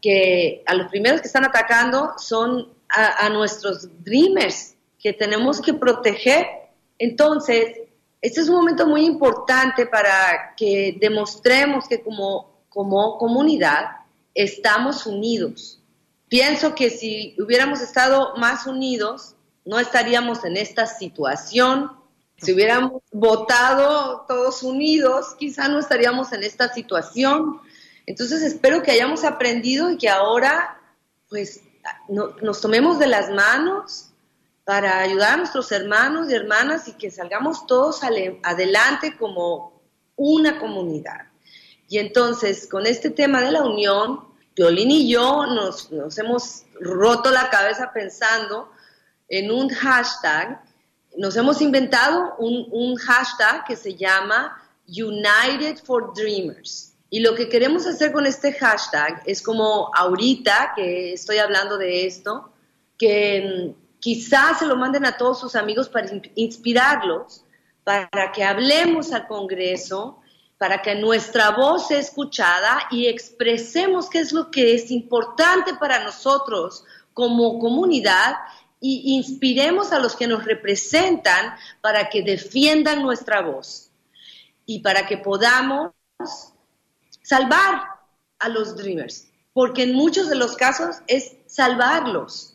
que 0.00 0.62
a 0.66 0.74
los 0.74 0.88
primeros 0.88 1.20
que 1.20 1.26
están 1.26 1.44
atacando 1.44 2.12
son 2.18 2.72
a, 2.88 3.26
a 3.26 3.30
nuestros 3.30 3.88
dreamers 4.04 4.76
que 4.98 5.12
tenemos 5.12 5.60
que 5.60 5.74
proteger. 5.74 6.46
Entonces, 6.98 7.78
este 8.26 8.40
es 8.40 8.48
un 8.48 8.56
momento 8.56 8.86
muy 8.86 9.04
importante 9.04 9.86
para 9.86 10.54
que 10.56 10.96
demostremos 10.98 11.86
que 11.86 12.02
como, 12.02 12.64
como 12.68 13.18
comunidad 13.18 13.84
estamos 14.34 15.06
unidos. 15.06 15.80
Pienso 16.28 16.74
que 16.74 16.88
si 16.90 17.36
hubiéramos 17.38 17.80
estado 17.80 18.34
más 18.36 18.66
unidos, 18.66 19.34
no 19.64 19.78
estaríamos 19.78 20.44
en 20.44 20.56
esta 20.56 20.86
situación 20.86 21.90
Si 22.36 22.52
hubiéramos 22.52 23.00
votado 23.12 24.24
todos 24.26 24.62
unidos, 24.64 25.36
quizá 25.38 25.68
no 25.68 25.78
estaríamos 25.78 26.32
en 26.32 26.42
esta 26.42 26.66
situación. 26.74 27.60
Entonces 28.06 28.42
espero 28.42 28.82
que 28.82 28.90
hayamos 28.90 29.22
aprendido 29.24 29.90
y 29.90 29.96
que 29.96 30.08
ahora 30.08 30.80
pues 31.28 31.60
no- 32.08 32.34
nos 32.42 32.60
tomemos 32.60 32.98
de 32.98 33.06
las 33.06 33.30
manos 33.30 34.10
para 34.64 35.00
ayudar 35.00 35.34
a 35.34 35.36
nuestros 35.36 35.70
hermanos 35.72 36.30
y 36.30 36.34
hermanas 36.34 36.88
y 36.88 36.92
que 36.92 37.10
salgamos 37.10 37.66
todos 37.66 38.00
adelante 38.02 39.16
como 39.16 39.82
una 40.16 40.58
comunidad. 40.58 41.28
Y 41.88 41.98
entonces, 41.98 42.66
con 42.66 42.86
este 42.86 43.10
tema 43.10 43.42
de 43.42 43.52
la 43.52 43.62
unión, 43.62 44.24
Violín 44.56 44.90
y 44.90 45.10
yo 45.10 45.46
nos, 45.46 45.90
nos 45.90 46.16
hemos 46.16 46.62
roto 46.80 47.30
la 47.30 47.50
cabeza 47.50 47.92
pensando 47.92 48.70
en 49.28 49.50
un 49.50 49.68
hashtag. 49.68 50.62
Nos 51.16 51.36
hemos 51.36 51.60
inventado 51.60 52.34
un, 52.38 52.66
un 52.70 52.96
hashtag 52.96 53.64
que 53.66 53.76
se 53.76 53.94
llama 53.94 54.62
United 54.88 55.84
for 55.84 56.14
Dreamers. 56.14 56.94
Y 57.10 57.20
lo 57.20 57.34
que 57.34 57.48
queremos 57.48 57.86
hacer 57.86 58.12
con 58.12 58.26
este 58.26 58.52
hashtag 58.54 59.22
es 59.26 59.42
como 59.42 59.90
ahorita 59.94 60.72
que 60.74 61.12
estoy 61.12 61.38
hablando 61.38 61.76
de 61.76 62.06
esto, 62.06 62.50
que 62.96 63.74
quizás 64.04 64.58
se 64.58 64.66
lo 64.66 64.76
manden 64.76 65.06
a 65.06 65.16
todos 65.16 65.40
sus 65.40 65.56
amigos 65.56 65.88
para 65.88 66.12
in- 66.12 66.30
inspirarlos, 66.34 67.42
para 67.84 68.32
que 68.32 68.44
hablemos 68.44 69.12
al 69.12 69.26
Congreso, 69.26 70.20
para 70.58 70.82
que 70.82 70.94
nuestra 70.94 71.52
voz 71.52 71.88
sea 71.88 72.00
escuchada 72.00 72.86
y 72.90 73.06
expresemos 73.06 74.10
qué 74.10 74.18
es 74.18 74.32
lo 74.32 74.50
que 74.50 74.74
es 74.74 74.90
importante 74.90 75.72
para 75.80 76.04
nosotros 76.04 76.84
como 77.14 77.58
comunidad 77.58 78.34
y 78.78 79.14
inspiremos 79.16 79.90
a 79.90 79.98
los 79.98 80.14
que 80.16 80.26
nos 80.26 80.44
representan 80.44 81.54
para 81.80 82.10
que 82.10 82.20
defiendan 82.22 83.00
nuestra 83.02 83.40
voz 83.40 83.90
y 84.66 84.80
para 84.80 85.06
que 85.06 85.16
podamos 85.16 85.92
salvar 87.22 87.84
a 88.38 88.48
los 88.50 88.76
dreamers, 88.76 89.28
porque 89.54 89.84
en 89.84 89.94
muchos 89.94 90.28
de 90.28 90.36
los 90.36 90.56
casos 90.56 90.96
es 91.06 91.36
salvarlos. 91.46 92.53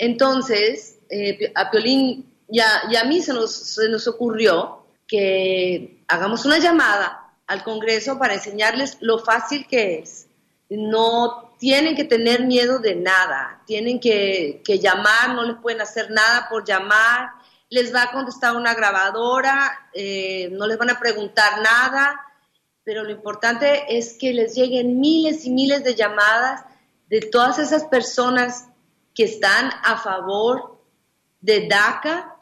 Entonces, 0.00 0.98
eh, 1.10 1.52
a 1.54 1.70
Piolín 1.70 2.24
y 2.48 2.58
a, 2.58 2.84
y 2.90 2.96
a 2.96 3.04
mí 3.04 3.20
se 3.20 3.34
nos, 3.34 3.54
se 3.54 3.86
nos 3.90 4.08
ocurrió 4.08 4.86
que 5.06 6.02
hagamos 6.08 6.46
una 6.46 6.58
llamada 6.58 7.34
al 7.46 7.62
Congreso 7.62 8.18
para 8.18 8.32
enseñarles 8.32 8.96
lo 9.00 9.18
fácil 9.18 9.66
que 9.68 9.98
es. 9.98 10.26
No 10.70 11.54
tienen 11.58 11.96
que 11.96 12.04
tener 12.04 12.44
miedo 12.44 12.78
de 12.78 12.94
nada, 12.94 13.60
tienen 13.66 14.00
que, 14.00 14.62
que 14.64 14.78
llamar, 14.78 15.34
no 15.34 15.44
les 15.44 15.56
pueden 15.56 15.82
hacer 15.82 16.10
nada 16.10 16.48
por 16.48 16.64
llamar, 16.64 17.32
les 17.68 17.94
va 17.94 18.04
a 18.04 18.10
contestar 18.10 18.56
una 18.56 18.72
grabadora, 18.72 19.90
eh, 19.92 20.48
no 20.52 20.66
les 20.66 20.78
van 20.78 20.88
a 20.88 20.98
preguntar 20.98 21.60
nada, 21.60 22.18
pero 22.84 23.04
lo 23.04 23.10
importante 23.10 23.98
es 23.98 24.16
que 24.18 24.32
les 24.32 24.54
lleguen 24.54 24.98
miles 24.98 25.44
y 25.44 25.50
miles 25.50 25.84
de 25.84 25.94
llamadas 25.94 26.64
de 27.10 27.20
todas 27.20 27.58
esas 27.58 27.84
personas 27.84 28.69
que 29.14 29.24
están 29.24 29.70
a 29.82 29.98
favor 29.98 30.80
de 31.40 31.68
DACA, 31.68 32.36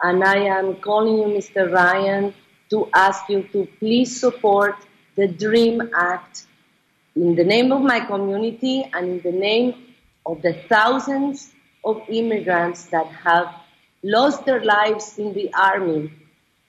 And 0.00 0.22
I 0.22 0.36
am 0.58 0.76
calling 0.76 1.18
you, 1.18 1.26
Mr. 1.34 1.68
Ryan, 1.72 2.32
to 2.70 2.88
ask 2.94 3.28
you 3.28 3.42
to 3.52 3.66
please 3.78 4.20
support 4.20 4.76
the 5.16 5.26
DREAM 5.26 5.90
Act 5.94 6.46
in 7.16 7.34
the 7.34 7.44
name 7.44 7.72
of 7.72 7.82
my 7.82 8.00
community 8.00 8.88
and 8.92 9.08
in 9.08 9.20
the 9.20 9.32
name 9.32 9.74
of 10.24 10.42
the 10.42 10.54
thousands 10.68 11.52
of 11.84 12.02
immigrants 12.08 12.84
that 12.86 13.06
have 13.06 13.54
lost 14.02 14.44
their 14.44 14.62
lives 14.64 15.18
in 15.18 15.32
the 15.32 15.52
army, 15.54 16.12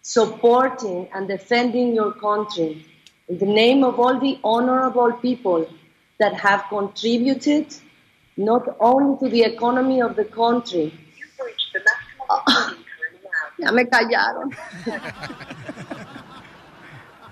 supporting 0.01 1.07
and 1.13 1.27
defending 1.27 1.93
your 1.93 2.13
country, 2.13 2.85
in 3.27 3.37
the 3.37 3.45
name 3.45 3.83
of 3.83 3.99
all 3.99 4.19
the 4.19 4.39
honorable 4.43 5.13
people 5.13 5.67
that 6.19 6.33
have 6.33 6.65
contributed 6.69 7.67
not 8.37 8.75
only 8.79 9.19
to 9.19 9.29
the 9.29 9.43
economy 9.43 10.01
of 10.01 10.15
the 10.15 10.25
country. 10.25 10.93
ya 13.59 13.71
me 13.71 13.83
callaron. 13.85 14.55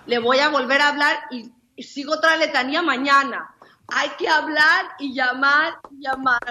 Le 0.08 0.20
voy 0.20 0.40
a 0.40 0.50
volver 0.50 0.82
a 0.82 0.90
hablar 0.90 1.18
y, 1.30 1.52
y 1.76 1.84
sigo 1.84 2.14
otra 2.14 2.36
letanía 2.38 2.82
mañana. 2.82 3.54
Hay 3.90 4.10
que 4.18 4.28
hablar 4.28 4.88
y 5.00 5.14
llamar 5.14 5.80
y 5.92 6.04
llamar. 6.04 6.42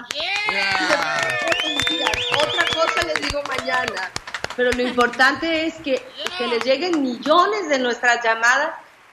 Otra 2.42 2.64
cosa 2.74 3.02
les 3.06 3.20
digo 3.20 3.42
mañana. 3.48 4.10
Pero 4.56 4.70
lo 4.72 4.82
importante 4.82 5.66
es 5.66 5.74
que, 5.74 6.02
que 6.38 6.46
les 6.46 6.64
lleguen 6.64 7.02
millones 7.02 7.68
de 7.68 7.78
nuestras 7.78 8.24
llamadas 8.24 8.70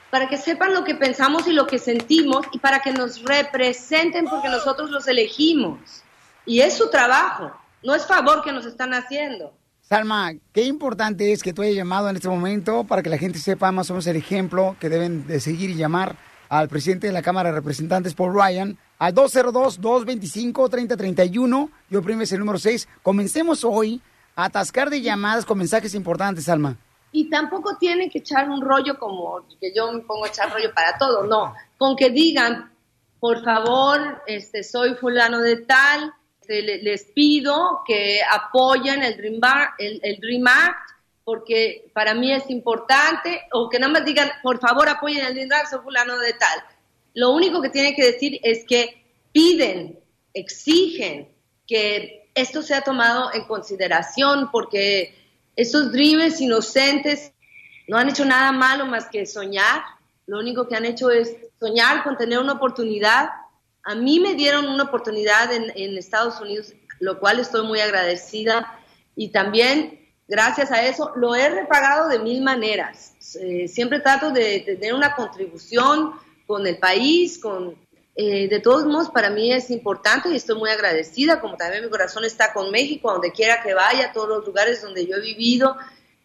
para 0.09 0.29
que 0.29 0.37
sepan 0.37 0.73
lo 0.73 0.83
que 0.83 0.95
pensamos 0.95 1.47
y 1.47 1.53
lo 1.53 1.67
que 1.67 1.79
sentimos 1.79 2.45
y 2.53 2.59
para 2.59 2.79
que 2.79 2.93
nos 2.93 3.23
representen 3.23 4.25
porque 4.25 4.47
nosotros 4.47 4.89
los 4.89 5.07
elegimos. 5.07 6.03
Y 6.45 6.61
es 6.61 6.77
su 6.77 6.89
trabajo, 6.89 7.51
no 7.81 7.93
es 7.95 8.05
favor 8.05 8.43
que 8.43 8.53
nos 8.53 8.65
están 8.65 8.93
haciendo. 8.93 9.53
Salma, 9.83 10.31
qué 10.53 10.63
importante 10.63 11.33
es 11.33 11.43
que 11.43 11.51
tú 11.51 11.61
hayas 11.61 11.75
llamado 11.75 12.09
en 12.09 12.15
este 12.15 12.29
momento 12.29 12.85
para 12.85 13.03
que 13.03 13.09
la 13.09 13.17
gente 13.17 13.37
sepa 13.37 13.69
más 13.73 13.89
o 13.89 13.93
menos 13.93 14.07
el 14.07 14.15
ejemplo 14.15 14.77
que 14.79 14.87
deben 14.87 15.27
de 15.27 15.41
seguir 15.41 15.69
y 15.69 15.75
llamar 15.75 16.15
al 16.47 16.69
presidente 16.69 17.07
de 17.07 17.13
la 17.13 17.21
Cámara 17.21 17.49
de 17.49 17.55
Representantes, 17.55 18.13
Paul 18.13 18.33
Ryan, 18.33 18.77
al 18.97 19.13
202-225-3031 19.13 21.69
y 21.89 21.95
oprimes 21.97 22.31
el 22.31 22.39
número 22.39 22.59
6. 22.59 22.87
Comencemos 23.01 23.65
hoy 23.65 24.01
a 24.37 24.45
atascar 24.45 24.89
de 24.89 25.01
llamadas 25.01 25.45
con 25.45 25.57
mensajes 25.57 25.93
importantes, 25.95 26.45
Salma. 26.45 26.77
Y 27.11 27.29
tampoco 27.29 27.75
tienen 27.77 28.09
que 28.09 28.19
echar 28.19 28.49
un 28.49 28.61
rollo 28.61 28.97
como 28.97 29.45
que 29.59 29.73
yo 29.75 29.91
me 29.91 29.99
pongo 29.99 30.23
a 30.23 30.29
echar 30.29 30.49
rollo 30.49 30.73
para 30.73 30.97
todo, 30.97 31.27
no. 31.27 31.53
Con 31.77 31.97
que 31.97 32.09
digan, 32.09 32.71
por 33.19 33.43
favor, 33.43 34.21
este, 34.27 34.63
soy 34.63 34.93
fulano 34.95 35.41
de 35.41 35.57
tal, 35.57 36.13
les 36.47 37.05
pido 37.05 37.81
que 37.85 38.19
apoyen 38.29 39.03
el 39.03 39.17
Dream, 39.17 40.47
Act 40.47 40.91
porque 41.25 41.89
para 41.93 42.13
mí 42.13 42.33
es 42.33 42.49
importante, 42.49 43.43
o 43.53 43.69
que 43.69 43.79
nada 43.79 43.93
más 43.93 44.05
digan, 44.05 44.29
por 44.41 44.59
favor 44.59 44.89
apoyen 44.89 45.25
el 45.25 45.33
Dream 45.33 45.49
Act, 45.53 45.69
soy 45.69 45.79
fulano 45.79 46.17
de 46.17 46.33
tal. 46.33 46.59
Lo 47.13 47.31
único 47.31 47.61
que 47.61 47.69
tienen 47.69 47.95
que 47.95 48.05
decir 48.05 48.39
es 48.43 48.65
que 48.67 49.05
piden, 49.31 49.99
exigen 50.33 51.29
que 51.67 52.29
esto 52.35 52.61
sea 52.61 52.81
tomado 52.81 53.33
en 53.33 53.45
consideración 53.45 54.49
porque 54.51 55.15
esos 55.55 55.91
dreamers 55.91 56.41
inocentes 56.41 57.31
no 57.87 57.97
han 57.97 58.09
hecho 58.09 58.25
nada 58.25 58.51
malo 58.51 58.85
más 58.85 59.07
que 59.07 59.25
soñar. 59.25 59.83
Lo 60.25 60.39
único 60.39 60.67
que 60.67 60.75
han 60.75 60.85
hecho 60.85 61.11
es 61.11 61.35
soñar 61.59 62.03
con 62.03 62.17
tener 62.17 62.39
una 62.39 62.53
oportunidad. 62.53 63.29
A 63.83 63.95
mí 63.95 64.19
me 64.19 64.33
dieron 64.33 64.67
una 64.67 64.83
oportunidad 64.83 65.51
en, 65.53 65.97
Estados 65.97 66.39
Unidos, 66.39 66.73
lo 66.99 67.19
cual 67.19 67.39
estoy 67.39 67.65
muy 67.67 67.79
agradecida. 67.79 68.79
Y 69.15 69.29
también, 69.29 69.99
gracias 70.27 70.71
a 70.71 70.85
eso, 70.85 71.11
lo 71.15 71.35
he 71.35 71.49
repagado 71.49 72.07
de 72.07 72.19
mil 72.19 72.41
maneras. 72.41 73.13
Eh, 73.39 73.67
siempre 73.67 73.99
trato 73.99 74.31
de, 74.31 74.63
de 74.65 74.75
tener 74.75 74.93
una 74.93 75.15
contribución 75.15 76.13
con 76.47 76.65
el 76.65 76.77
país, 76.77 77.39
con, 77.39 77.75
eh, 78.15 78.47
de 78.47 78.59
todos 78.59 78.85
modos, 78.85 79.09
para 79.09 79.31
mí 79.31 79.51
es 79.51 79.71
importante 79.71 80.29
y 80.29 80.35
estoy 80.35 80.57
muy 80.57 80.69
agradecida, 80.69 81.39
como 81.39 81.57
también 81.57 81.83
mi 81.83 81.89
corazón 81.89 82.23
está 82.25 82.53
con 82.53 82.69
México, 82.69 83.11
donde 83.11 83.31
quiera 83.31 83.63
que 83.63 83.73
vaya, 83.73 84.13
todos 84.13 84.29
los 84.29 84.45
lugares 84.45 84.83
donde 84.83 85.07
yo 85.07 85.15
he 85.15 85.21
vivido 85.21 85.75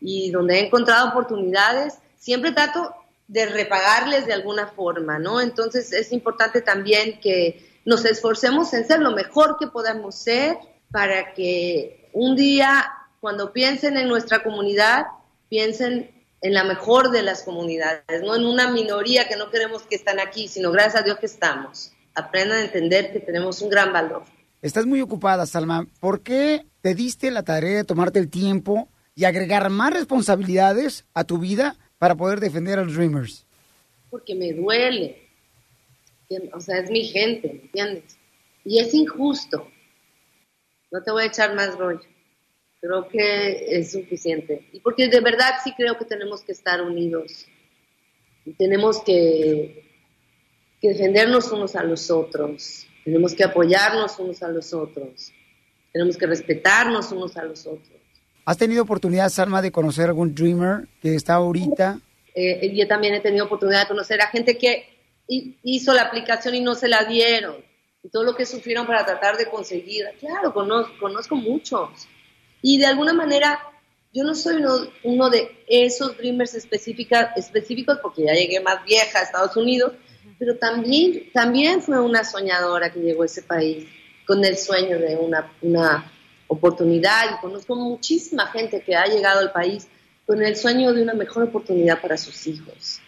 y 0.01 0.31
donde 0.31 0.59
he 0.59 0.67
encontrado 0.67 1.09
oportunidades, 1.09 1.95
siempre 2.19 2.53
trato 2.53 2.95
de 3.29 3.47
repagarles 3.47 4.27
de 4.27 4.33
alguna 4.33 4.67
forma, 4.67 5.19
¿no? 5.19 5.41
Entonces 5.41 5.93
es 5.93 6.13
importante 6.13 6.63
también 6.63 7.21
que 7.21 7.81
nos 7.85 8.05
esforcemos 8.05 8.73
en 8.75 8.87
ser 8.87 9.01
lo 9.01 9.13
mejor 9.13 9.57
que 9.61 9.67
podamos 9.67 10.15
ser 10.17 10.57
para 10.91 11.35
que 11.35 12.11
un 12.13 12.35
día, 12.35 12.91
cuando 13.21 13.53
piensen 13.53 13.97
en 13.99 14.09
nuestra 14.09 14.43
comunidad, 14.43 15.07
piensen 15.49 16.11
en 16.41 16.55
la 16.55 16.65
mejor 16.65 17.11
de 17.11 17.23
las 17.23 17.43
comunidades, 17.43 18.23
no 18.23 18.35
en 18.35 18.47
una 18.47 18.71
minoría 18.71 19.29
que 19.29 19.37
no 19.37 19.51
queremos 19.51 19.83
que 19.83 19.97
están 19.97 20.21
aquí, 20.21 20.49
sino 20.49 20.71
gracias 20.71 20.97
a 20.97 21.03
Dios 21.03 21.19
que 21.19 21.27
estamos. 21.27 21.93
Aprendan 22.15 22.59
a 22.59 22.65
entender 22.65 23.13
que 23.13 23.21
tenemos 23.21 23.61
un 23.61 23.71
gran 23.71 23.93
valor. 23.93 24.25
Estás 24.63 24.87
muy 24.87 25.01
ocupada, 25.01 25.47
Salma. 25.47 25.87
¿Por 26.01 26.23
qué 26.23 26.67
te 26.81 26.95
diste 26.95 27.31
la 27.31 27.43
tarea 27.43 27.77
de 27.77 27.85
tomarte 27.85 28.19
el 28.19 28.29
tiempo 28.29 28.89
y 29.15 29.25
agregar 29.25 29.69
más 29.71 29.93
responsabilidades 29.93 31.05
a 31.15 31.25
tu 31.25 31.39
vida 31.39 31.77
para 31.99 32.15
poder 32.15 32.41
defender 32.41 32.79
a 32.79 32.85
los 32.85 32.95
Dreamers? 32.95 33.47
porque 34.11 34.35
me 34.35 34.53
duele. 34.53 35.29
O 36.53 36.61
sea, 36.61 36.79
es 36.79 36.91
mi 36.91 37.05
gente, 37.05 37.49
¿me 37.49 37.61
entiendes? 37.63 38.19
Y 38.65 38.81
es 38.81 38.93
injusto. 38.93 39.71
No 40.91 41.03
te 41.03 41.11
voy 41.11 41.23
a 41.25 41.27
echar 41.27 41.55
más 41.55 41.77
rollo. 41.77 42.03
Creo 42.81 43.09
que 43.09 43.79
es 43.79 43.93
suficiente. 43.93 44.69
Y 44.73 44.81
porque 44.81 45.09
de 45.09 45.21
verdad 45.21 45.55
sí 45.65 45.73
creo 45.77 45.97
que 45.99 46.05
tenemos 46.05 46.43
que 46.43 46.53
estar 46.53 46.83
unidos. 46.83 47.47
Y 48.45 48.53
tenemos 48.53 49.03
que 49.03 49.85
defendernos 50.83 51.51
unos 51.51 51.75
a 51.77 51.83
los 51.83 52.11
otros. 52.11 52.87
Tenemos 53.05 53.35
que 53.35 53.45
apoyarnos 53.45 54.19
unos 54.19 54.43
a 54.43 54.49
los 54.49 54.73
otros. 54.73 55.33
Tenemos 55.93 56.17
que 56.17 56.27
respetarnos 56.27 57.11
unos 57.11 57.37
a 57.37 57.45
los 57.45 57.67
otros. 57.67 57.98
¿Has 58.49 58.57
tenido 58.57 58.83
oportunidad, 58.83 59.29
Salma, 59.29 59.61
de 59.61 59.71
conocer 59.71 60.07
algún 60.07 60.35
Dreamer 60.35 60.89
que 61.03 61.15
está 61.15 61.35
ahorita? 61.35 62.01
Eh, 62.35 62.73
yo 62.75 62.89
también 62.89 63.13
he 63.13 63.21
tenido 63.21 63.45
oportunidad 63.45 63.83
de 63.83 63.89
conocer 63.89 64.23
a 64.23 64.29
gente 64.29 64.57
que 64.57 64.89
hi- 65.29 65.59
hizo 65.63 65.93
la 65.93 66.01
aplicación 66.05 66.55
y 66.55 66.63
no 66.63 66.75
se 66.75 66.89
la 66.89 67.05
dieron. 67.05 67.57
Y 68.03 68.09
todo 68.09 68.25
lo 68.25 68.35
que 68.35 68.47
sufrieron 68.47 68.87
para 68.87 69.05
tratar 69.05 69.37
de 69.37 69.51
conseguirla. 69.51 70.13
Claro, 70.19 70.55
conozco, 70.55 70.95
conozco 70.99 71.37
muchos. 71.37 71.91
Y 72.63 72.79
de 72.79 72.87
alguna 72.87 73.13
manera, 73.13 73.61
yo 74.15 74.25
no 74.25 74.35
soy 74.35 74.57
uno, 74.57 74.79
uno 75.05 75.29
de 75.29 75.51
esos 75.69 76.17
dreamers 76.17 76.55
específica, 76.55 77.35
específicos 77.37 77.99
porque 78.01 78.25
ya 78.25 78.33
llegué 78.33 78.61
más 78.61 78.83
vieja 78.87 79.19
a 79.19 79.23
Estados 79.25 79.59
Unidos, 79.59 79.93
pero 80.39 80.57
también, 80.57 81.31
también 81.35 81.83
fue 81.83 82.01
una 82.01 82.25
soñadora 82.25 82.91
que 82.91 83.01
llegó 83.01 83.25
a 83.25 83.27
ese 83.27 83.43
país 83.43 83.87
con 84.27 84.43
el 84.43 84.57
sueño 84.57 84.99
de 84.99 85.17
una, 85.17 85.53
una 85.61 86.11
oportunidad. 86.49 87.37
Y 87.37 87.41
conozco 87.41 87.77
muchísima 87.77 88.49
gente 88.49 88.83
que 88.83 88.97
ha 88.97 89.07
llegado 89.07 89.41
al 89.41 89.53
país 89.53 89.87
con 90.27 90.43
el 90.43 90.57
sueño 90.57 90.93
de 90.93 91.03
una 91.03 91.15
mejor 91.15 91.45
oportunidad 91.45 92.01
para 92.03 92.17
sus 92.17 92.47
hijos. 92.47 93.01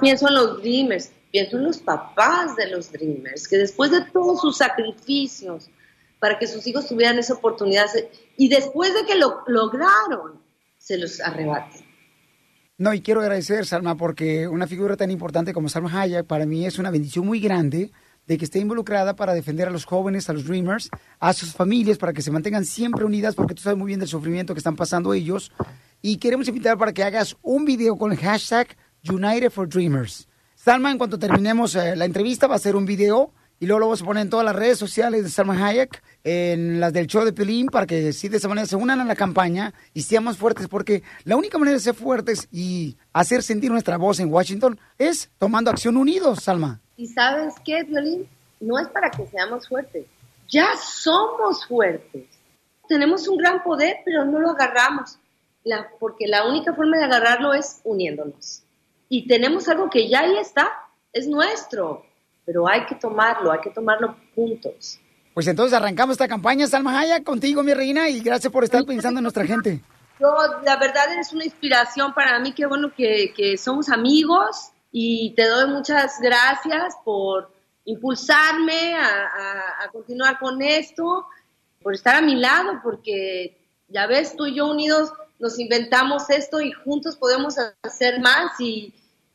Pienso 0.00 0.28
en 0.28 0.34
los 0.34 0.60
dreamers, 0.60 1.12
pienso 1.30 1.56
en 1.56 1.64
los 1.64 1.78
papás 1.78 2.56
de 2.56 2.68
los 2.68 2.90
dreamers, 2.90 3.46
que 3.46 3.56
después 3.56 3.92
de 3.92 4.02
todos 4.12 4.40
sus 4.40 4.56
sacrificios 4.56 5.70
para 6.18 6.38
que 6.38 6.46
sus 6.46 6.66
hijos 6.66 6.88
tuvieran 6.88 7.18
esa 7.18 7.34
oportunidad 7.34 7.86
y 8.36 8.48
después 8.48 8.92
de 8.92 9.06
que 9.06 9.14
lo 9.14 9.44
lograron, 9.46 10.42
se 10.76 10.98
los 10.98 11.20
arrebaten. 11.20 11.86
No, 12.78 12.92
y 12.92 13.00
quiero 13.00 13.20
agradecer, 13.20 13.64
Salma, 13.64 13.96
porque 13.96 14.48
una 14.48 14.66
figura 14.66 14.96
tan 14.96 15.10
importante 15.10 15.54
como 15.54 15.68
Salma 15.68 16.02
Hayek 16.02 16.26
para 16.26 16.44
mí 16.44 16.66
es 16.66 16.78
una 16.78 16.90
bendición 16.90 17.26
muy 17.26 17.40
grande 17.40 17.90
de 18.26 18.38
que 18.38 18.44
esté 18.44 18.58
involucrada 18.58 19.16
para 19.16 19.34
defender 19.34 19.68
a 19.68 19.70
los 19.70 19.84
jóvenes, 19.84 20.28
a 20.28 20.32
los 20.32 20.44
Dreamers, 20.44 20.90
a 21.20 21.32
sus 21.32 21.52
familias, 21.52 21.98
para 21.98 22.12
que 22.12 22.22
se 22.22 22.30
mantengan 22.30 22.64
siempre 22.64 23.04
unidas, 23.04 23.34
porque 23.34 23.54
tú 23.54 23.62
sabes 23.62 23.78
muy 23.78 23.88
bien 23.88 24.00
del 24.00 24.08
sufrimiento 24.08 24.54
que 24.54 24.58
están 24.58 24.76
pasando 24.76 25.14
ellos. 25.14 25.52
Y 26.02 26.18
queremos 26.18 26.48
invitar 26.48 26.76
para 26.76 26.92
que 26.92 27.04
hagas 27.04 27.36
un 27.42 27.64
video 27.64 27.96
con 27.96 28.12
el 28.12 28.18
hashtag 28.18 28.76
United 29.08 29.50
for 29.50 29.68
Dreamers. 29.68 30.28
Salma, 30.54 30.90
en 30.90 30.98
cuanto 30.98 31.18
terminemos 31.18 31.74
eh, 31.76 31.94
la 31.94 32.04
entrevista, 32.04 32.46
va 32.46 32.54
a 32.54 32.56
hacer 32.56 32.74
un 32.74 32.86
video 32.86 33.32
y 33.58 33.66
luego 33.66 33.80
lo 33.80 33.86
vamos 33.86 34.02
a 34.02 34.04
poner 34.04 34.22
en 34.22 34.30
todas 34.30 34.44
las 34.44 34.56
redes 34.56 34.78
sociales 34.78 35.22
de 35.22 35.30
Salma 35.30 35.66
Hayek, 35.66 36.02
en 36.24 36.80
las 36.80 36.92
del 36.92 37.06
show 37.06 37.24
de 37.24 37.32
Pelín, 37.32 37.68
para 37.68 37.86
que 37.86 38.12
sí 38.12 38.28
de 38.28 38.36
esa 38.36 38.48
manera 38.48 38.66
se 38.66 38.76
unan 38.76 39.00
a 39.00 39.04
la 39.04 39.16
campaña 39.16 39.72
y 39.94 40.02
seamos 40.02 40.36
fuertes, 40.36 40.68
porque 40.68 41.02
la 41.24 41.36
única 41.36 41.56
manera 41.56 41.76
de 41.76 41.82
ser 41.82 41.94
fuertes 41.94 42.48
y 42.50 42.96
hacer 43.12 43.42
sentir 43.42 43.70
nuestra 43.70 43.96
voz 43.96 44.20
en 44.20 44.30
Washington 44.30 44.78
es 44.98 45.30
tomando 45.38 45.70
acción 45.70 45.96
unidos, 45.96 46.42
Salma. 46.42 46.82
¿Y 46.96 47.06
sabes 47.08 47.54
qué, 47.64 47.82
Violín? 47.84 48.28
No 48.60 48.78
es 48.78 48.88
para 48.88 49.10
que 49.10 49.26
seamos 49.26 49.68
fuertes. 49.68 50.06
Ya 50.48 50.68
somos 50.76 51.66
fuertes. 51.66 52.24
Tenemos 52.88 53.26
un 53.28 53.36
gran 53.36 53.62
poder, 53.62 53.98
pero 54.04 54.24
no 54.24 54.38
lo 54.38 54.50
agarramos. 54.50 55.18
La- 55.64 55.88
porque 55.98 56.26
la 56.26 56.46
única 56.48 56.72
forma 56.74 56.96
de 56.98 57.04
agarrarlo 57.04 57.52
es 57.52 57.80
uniéndonos. 57.84 58.62
Y 59.08 59.26
tenemos 59.26 59.68
algo 59.68 59.90
que 59.90 60.08
ya 60.08 60.20
ahí 60.20 60.36
está, 60.38 60.72
es 61.12 61.26
nuestro. 61.28 62.04
Pero 62.44 62.68
hay 62.68 62.86
que 62.86 62.94
tomarlo, 62.94 63.50
hay 63.52 63.60
que 63.60 63.70
tomarlo 63.70 64.16
juntos. 64.34 65.00
Pues 65.34 65.46
entonces 65.48 65.74
arrancamos 65.76 66.14
esta 66.14 66.28
campaña, 66.28 66.66
Salma 66.66 66.98
Hayek, 66.98 67.24
contigo, 67.24 67.62
mi 67.62 67.74
reina, 67.74 68.08
y 68.08 68.20
gracias 68.20 68.52
por 68.52 68.64
estar 68.64 68.84
pensando 68.84 69.18
en 69.18 69.24
nuestra 69.24 69.44
gente. 69.44 69.80
Yo, 70.18 70.34
la 70.64 70.76
verdad, 70.76 71.12
eres 71.12 71.32
una 71.32 71.44
inspiración 71.44 72.14
para 72.14 72.38
mí. 72.38 72.52
Qué 72.52 72.64
bueno 72.64 72.90
que, 72.96 73.34
que 73.36 73.58
somos 73.58 73.90
amigos 73.90 74.70
y 74.92 75.34
te 75.34 75.46
doy 75.46 75.68
muchas 75.68 76.20
gracias 76.20 76.94
por 77.04 77.50
impulsarme 77.84 78.94
a, 78.94 79.26
a- 79.26 79.84
a 79.84 79.88
continuar 79.92 80.38
con 80.38 80.60
esto, 80.62 81.26
por 81.82 81.94
estar 81.94 82.16
a 82.16 82.20
mi 82.22 82.34
lado, 82.36 82.80
porque 82.82 83.56
ya 83.88 84.06
ves, 84.06 84.34
tú 84.36 84.46
y 84.46 84.54
yo 84.56 84.66
unidos 84.66 85.12
nos 85.38 85.58
inventamos 85.58 86.30
esto 86.30 86.60
y 86.60 86.72
juntos 86.72 87.16
podemos 87.16 87.56
hacer 87.82 88.20
más. 88.20 88.58
Y 88.60 88.92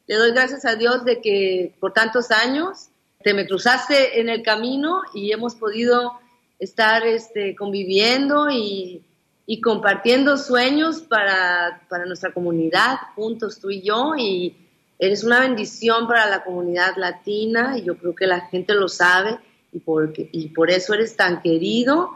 le 0.08 0.16
doy 0.16 0.32
gracias 0.32 0.66
a 0.66 0.76
Dios 0.76 1.06
de 1.06 1.22
que 1.22 1.76
por 1.80 1.94
tantos 1.94 2.32
años 2.32 2.88
te 3.24 3.34
me 3.34 3.46
cruzaste 3.48 4.20
en 4.20 4.30
el 4.30 4.42
camino 4.44 5.02
y 5.14 5.32
hemos 5.32 5.56
podido 5.56 6.20
estar 6.60 7.06
este, 7.06 7.56
conviviendo 7.56 8.50
y, 8.50 9.04
y 9.46 9.62
compartiendo 9.62 10.38
sueños 10.38 11.02
para, 11.02 11.82
para 11.90 12.06
nuestra 12.06 12.34
comunidad, 12.34 12.98
juntos 13.16 13.60
tú 13.60 13.70
y 13.70 13.82
yo, 13.82 14.14
y 14.18 14.56
eres 15.02 15.24
una 15.24 15.40
bendición 15.40 16.08
para 16.08 16.30
la 16.30 16.44
comunidad 16.44 16.96
latina 16.96 17.76
y 17.78 17.84
yo 17.84 17.98
creo 17.98 18.16
que 18.16 18.28
la 18.28 18.42
gente 18.42 18.76
lo 18.76 18.88
sabe 18.88 19.40
y, 19.74 19.80
porque, 19.80 20.30
y 20.32 20.50
por 20.50 20.70
eso 20.70 20.94
eres 20.94 21.16
tan 21.16 21.42
querido 21.42 22.12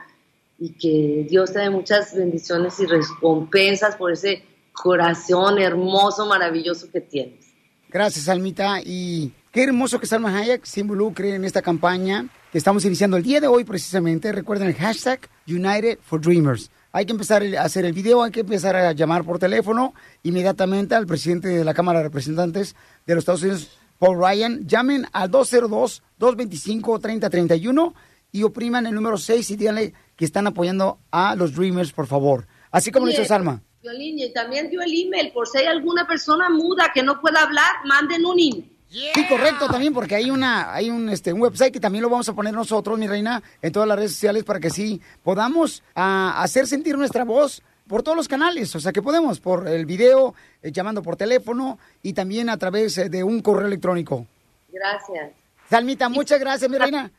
y 0.59 0.69
que 0.73 1.25
Dios 1.27 1.51
te 1.51 1.59
dé 1.59 1.71
muchas 1.71 2.15
bendiciones 2.15 2.79
y 2.79 2.85
recompensas 2.85 3.95
por 3.95 4.11
ese 4.11 4.43
corazón 4.71 5.57
hermoso, 5.57 6.27
maravilloso 6.27 6.89
que 6.91 7.01
tienes. 7.01 7.45
Gracias, 7.89 8.29
Almita. 8.29 8.79
Y 8.85 9.31
qué 9.51 9.63
hermoso 9.63 9.99
que 9.99 10.05
Salma 10.05 10.37
Hayek 10.37 10.63
se 10.63 10.81
involucre 10.81 11.33
en 11.33 11.43
esta 11.43 11.63
campaña 11.63 12.27
que 12.51 12.59
estamos 12.59 12.85
iniciando 12.85 13.17
el 13.17 13.23
día 13.23 13.41
de 13.41 13.47
hoy 13.47 13.63
precisamente. 13.63 14.31
Recuerden 14.31 14.67
el 14.67 14.75
hashtag 14.75 15.27
United 15.47 15.97
for 16.03 16.21
Dreamers. 16.21 16.69
Hay 16.95 17.05
que 17.05 17.11
empezar 17.11 17.43
a 17.43 17.63
hacer 17.63 17.83
el 17.83 17.91
video, 17.91 18.23
hay 18.23 18.31
que 18.31 18.39
empezar 18.39 18.73
a 18.77 18.93
llamar 18.93 19.25
por 19.25 19.37
teléfono 19.37 19.93
inmediatamente 20.23 20.95
al 20.95 21.05
presidente 21.05 21.49
de 21.49 21.65
la 21.65 21.73
Cámara 21.73 21.99
de 21.99 22.05
Representantes 22.05 22.73
de 23.05 23.15
los 23.15 23.23
Estados 23.23 23.41
Unidos, 23.41 23.67
Paul 23.99 24.17
Ryan. 24.17 24.65
Llamen 24.65 25.05
al 25.11 25.29
202-225-3031 25.29 27.93
y 28.31 28.43
opriman 28.43 28.85
el 28.85 28.95
número 28.95 29.17
6 29.17 29.51
y 29.51 29.57
díganle 29.57 29.93
que 30.15 30.23
están 30.23 30.47
apoyando 30.47 30.99
a 31.11 31.35
los 31.35 31.53
Dreamers, 31.53 31.91
por 31.91 32.07
favor. 32.07 32.47
Así 32.71 32.91
como 32.91 33.07
lo 33.07 33.11
hizo 33.11 33.25
Salma. 33.25 33.61
Violín, 33.81 34.17
y 34.17 34.31
también 34.31 34.69
dio 34.69 34.81
el 34.81 34.93
email, 34.93 35.33
por 35.33 35.49
si 35.49 35.57
hay 35.57 35.65
alguna 35.65 36.07
persona 36.07 36.49
muda 36.49 36.91
que 36.93 37.03
no 37.03 37.19
pueda 37.19 37.41
hablar, 37.41 37.73
manden 37.83 38.25
un 38.25 38.39
email. 38.39 38.74
Sí, 38.89 39.27
correcto 39.27 39.67
también, 39.67 39.93
porque 39.93 40.15
hay 40.15 40.31
una, 40.31 40.73
hay 40.73 40.89
un, 40.89 41.09
este, 41.09 41.33
un 41.33 41.41
website 41.41 41.73
que 41.73 41.79
también 41.79 42.01
lo 42.01 42.09
vamos 42.09 42.29
a 42.29 42.33
poner 42.33 42.53
nosotros, 42.53 42.97
mi 42.97 43.07
reina, 43.07 43.41
en 43.61 43.71
todas 43.71 43.87
las 43.89 43.97
redes 43.97 44.11
sociales 44.13 44.43
para 44.43 44.59
que 44.59 44.69
sí 44.69 45.01
podamos 45.23 45.83
ah, 45.95 46.35
hacer 46.41 46.65
sentir 46.67 46.97
nuestra 46.97 47.23
voz 47.25 47.61
por 47.87 48.03
todos 48.03 48.15
los 48.15 48.27
canales, 48.27 48.73
o 48.75 48.79
sea 48.79 48.91
que 48.91 49.01
podemos, 49.01 49.39
por 49.39 49.67
el 49.67 49.85
video, 49.85 50.33
eh, 50.61 50.71
llamando 50.71 51.01
por 51.03 51.15
teléfono 51.17 51.77
y 52.01 52.13
también 52.13 52.49
a 52.49 52.57
través 52.57 52.97
eh, 52.97 53.09
de 53.09 53.23
un 53.23 53.41
correo 53.41 53.67
electrónico. 53.67 54.25
Gracias. 54.69 55.31
Salmita, 55.69 56.09
muchas 56.09 56.39
gracias, 56.39 56.69
mi 56.69 56.77
reina. 56.77 57.11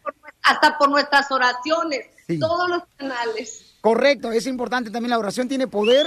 Hasta 0.43 0.79
por 0.79 0.89
nuestras 0.91 1.31
oraciones, 1.31 2.07
Sí. 2.27 2.39
todos 2.41 2.69
los 2.69 2.83
canales. 2.97 3.66
Correcto, 3.81 4.33
es 4.33 4.47
importante 4.47 4.91
también 4.91 5.11
la 5.11 5.19
oración 5.19 5.49
tiene 5.49 5.67
poder 5.67 6.07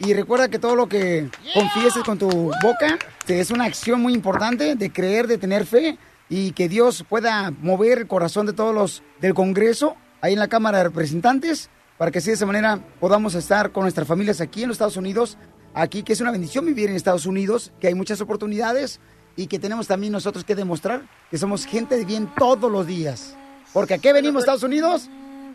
y 0.00 0.14
recuerda 0.14 0.48
que 0.48 0.58
todo 0.58 0.74
lo 0.74 0.88
que 0.88 1.28
confieses 1.54 2.02
con 2.04 2.18
tu 2.18 2.28
boca 2.62 2.98
es 3.28 3.50
una 3.50 3.64
acción 3.64 4.00
muy 4.00 4.14
importante 4.14 4.74
de 4.74 4.92
creer, 4.92 5.26
de 5.26 5.38
tener 5.38 5.66
fe 5.66 5.98
y 6.28 6.52
que 6.52 6.68
Dios 6.68 7.04
pueda 7.08 7.50
mover 7.50 7.98
el 7.98 8.06
corazón 8.06 8.46
de 8.46 8.52
todos 8.52 8.74
los 8.74 9.02
del 9.20 9.34
Congreso 9.34 9.96
ahí 10.20 10.32
en 10.32 10.38
la 10.38 10.48
Cámara 10.48 10.78
de 10.78 10.84
Representantes 10.84 11.70
para 12.00 12.10
que 12.10 12.18
así 12.18 12.28
de 12.28 12.34
esa 12.34 12.46
manera 12.46 12.80
podamos 12.98 13.34
estar 13.34 13.72
con 13.72 13.82
nuestras 13.82 14.08
familias 14.08 14.40
aquí 14.40 14.62
en 14.62 14.68
los 14.68 14.76
Estados 14.76 14.96
Unidos, 14.96 15.36
aquí 15.74 16.02
que 16.02 16.14
es 16.14 16.20
una 16.22 16.30
bendición 16.30 16.64
vivir 16.64 16.88
en 16.88 16.96
Estados 16.96 17.26
Unidos, 17.26 17.72
que 17.78 17.88
hay 17.88 17.94
muchas 17.94 18.22
oportunidades 18.22 19.00
y 19.36 19.48
que 19.48 19.58
tenemos 19.58 19.86
también 19.86 20.12
nosotros 20.12 20.44
que 20.44 20.54
demostrar 20.54 21.02
que 21.30 21.36
somos 21.36 21.66
gente 21.66 21.98
de 21.98 22.06
bien 22.06 22.32
todos 22.38 22.72
los 22.72 22.86
días. 22.86 23.36
Porque 23.74 23.94
aquí 23.94 24.10
venimos 24.12 24.42
Estados 24.42 24.62
Unidos 24.62 25.10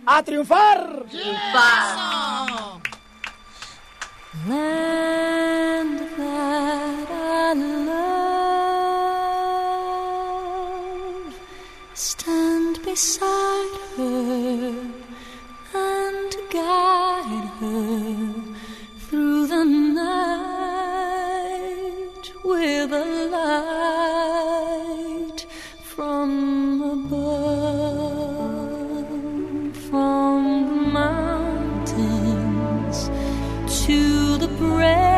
a 0.08 0.22
triunfar. 0.24 1.02
Land 4.48 6.00
that 6.18 7.10
I 7.10 7.54
love, 7.88 8.14
stand 11.94 12.84
beside 12.84 13.78
her 13.98 14.76
and 15.74 16.36
guide 16.52 17.50
her 17.60 18.34
through 19.08 19.48
the 19.48 19.64
night 19.64 20.76
with 22.44 22.92
a 22.92 23.06
light 23.32 24.15
the 34.86 35.15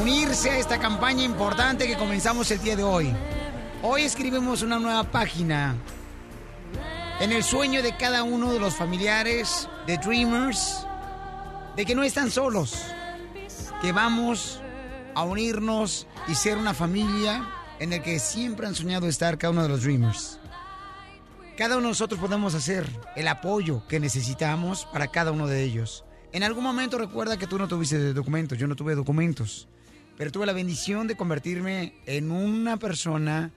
unirse 0.00 0.50
a 0.50 0.56
esta 0.56 0.78
campaña 0.78 1.22
importante 1.24 1.86
que 1.86 1.96
comenzamos 1.96 2.50
el 2.50 2.62
día 2.62 2.74
de 2.74 2.82
hoy. 2.82 3.14
Hoy 3.82 4.02
escribimos 4.02 4.62
una 4.62 4.78
nueva 4.78 5.04
página 5.04 5.74
en 7.20 7.32
el 7.32 7.44
sueño 7.44 7.82
de 7.82 7.94
cada 7.98 8.22
uno 8.22 8.50
de 8.50 8.58
los 8.58 8.74
familiares 8.74 9.68
de 9.86 9.98
Dreamers 9.98 10.86
de 11.76 11.84
que 11.84 11.94
no 11.94 12.02
están 12.02 12.30
solos, 12.30 12.86
que 13.82 13.92
vamos 13.92 14.62
a 15.14 15.22
unirnos 15.24 16.06
y 16.26 16.34
ser 16.34 16.56
una 16.56 16.72
familia 16.72 17.46
en 17.78 17.92
el 17.92 18.02
que 18.02 18.18
siempre 18.18 18.66
han 18.66 18.74
soñado 18.74 19.06
estar 19.06 19.36
cada 19.36 19.50
uno 19.50 19.64
de 19.64 19.68
los 19.68 19.82
Dreamers. 19.82 20.38
Cada 21.58 21.76
uno 21.76 21.88
de 21.88 21.90
nosotros 21.90 22.18
podemos 22.18 22.54
hacer 22.54 22.88
el 23.16 23.28
apoyo 23.28 23.86
que 23.86 24.00
necesitamos 24.00 24.86
para 24.86 25.08
cada 25.08 25.30
uno 25.30 25.46
de 25.46 25.62
ellos. 25.62 26.06
En 26.32 26.42
algún 26.42 26.64
momento 26.64 26.96
recuerda 26.96 27.36
que 27.36 27.46
tú 27.46 27.58
no 27.58 27.68
tuviste 27.68 28.14
documentos, 28.14 28.58
yo 28.58 28.66
no 28.66 28.74
tuve 28.74 28.94
documentos, 28.94 29.68
pero 30.16 30.32
tuve 30.32 30.46
la 30.46 30.54
bendición 30.54 31.06
de 31.06 31.16
convertirme 31.16 31.94
en 32.06 32.30
una 32.30 32.78
persona 32.78 33.50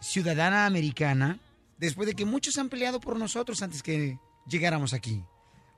ciudadana 0.00 0.64
americana 0.64 1.38
después 1.76 2.06
de 2.06 2.14
que 2.14 2.24
muchos 2.24 2.56
han 2.56 2.70
peleado 2.70 3.00
por 3.00 3.18
nosotros 3.18 3.60
antes 3.62 3.82
que 3.82 4.18
llegáramos 4.46 4.94
aquí. 4.94 5.22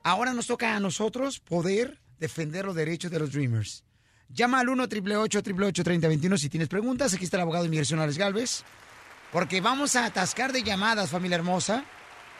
Ahora 0.03 0.33
nos 0.33 0.47
toca 0.47 0.75
a 0.75 0.79
nosotros 0.79 1.39
poder 1.39 1.99
defender 2.19 2.65
los 2.65 2.75
derechos 2.75 3.11
de 3.11 3.19
los 3.19 3.31
Dreamers. 3.31 3.83
Llama 4.29 4.61
al 4.61 4.69
1 4.69 4.83
888 4.83 5.83
3021 5.83 6.37
si 6.37 6.49
tienes 6.49 6.69
preguntas. 6.69 7.13
Aquí 7.13 7.25
está 7.25 7.37
el 7.37 7.41
abogado 7.41 7.63
de 7.63 7.67
inmigración 7.67 7.99
Alex 7.99 8.17
Galvez. 8.17 8.63
Porque 9.31 9.59
vamos 9.59 9.95
a 9.95 10.05
atascar 10.05 10.53
de 10.53 10.63
llamadas, 10.63 11.09
familia 11.09 11.35
hermosa. 11.35 11.83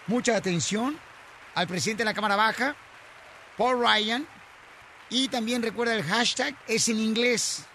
Mucha 0.07 0.37
atención 0.37 0.97
al 1.53 1.67
presidente 1.67 2.01
de 2.01 2.05
la 2.05 2.13
Cámara 2.13 2.35
Baja, 2.35 2.75
Paul 3.57 3.79
Ryan. 3.79 4.27
Y 5.09 5.27
también 5.27 5.61
recuerda 5.61 5.95
el 5.95 6.03
hashtag, 6.03 6.55
es 6.67 6.87
en 6.87 6.99
inglés. 6.99 7.65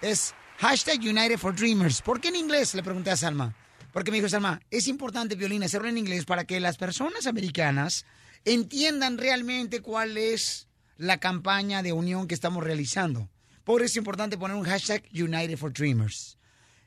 Es 0.00 0.34
hashtag 0.58 1.00
United 1.00 1.38
for 1.38 1.54
Dreamers. 1.54 2.00
¿Por 2.02 2.20
qué 2.20 2.28
en 2.28 2.36
inglés? 2.36 2.74
Le 2.74 2.82
pregunté 2.82 3.10
a 3.10 3.16
Salma. 3.16 3.54
Porque 3.92 4.10
me 4.10 4.16
dijo 4.18 4.28
Salma, 4.28 4.60
es 4.70 4.88
importante, 4.88 5.34
Violina, 5.34 5.66
hacerlo 5.66 5.88
en 5.88 5.98
inglés 5.98 6.24
para 6.24 6.44
que 6.44 6.60
las 6.60 6.76
personas 6.76 7.26
americanas 7.26 8.06
entiendan 8.44 9.18
realmente 9.18 9.80
cuál 9.80 10.16
es 10.16 10.68
la 10.96 11.18
campaña 11.18 11.82
de 11.82 11.92
unión 11.92 12.28
que 12.28 12.34
estamos 12.34 12.62
realizando. 12.62 13.28
Por 13.64 13.82
eso 13.82 13.92
es 13.92 13.96
importante 13.96 14.36
poner 14.36 14.56
un 14.56 14.64
hashtag 14.64 15.02
United 15.12 15.56
for 15.56 15.72
Dreamers. 15.72 16.38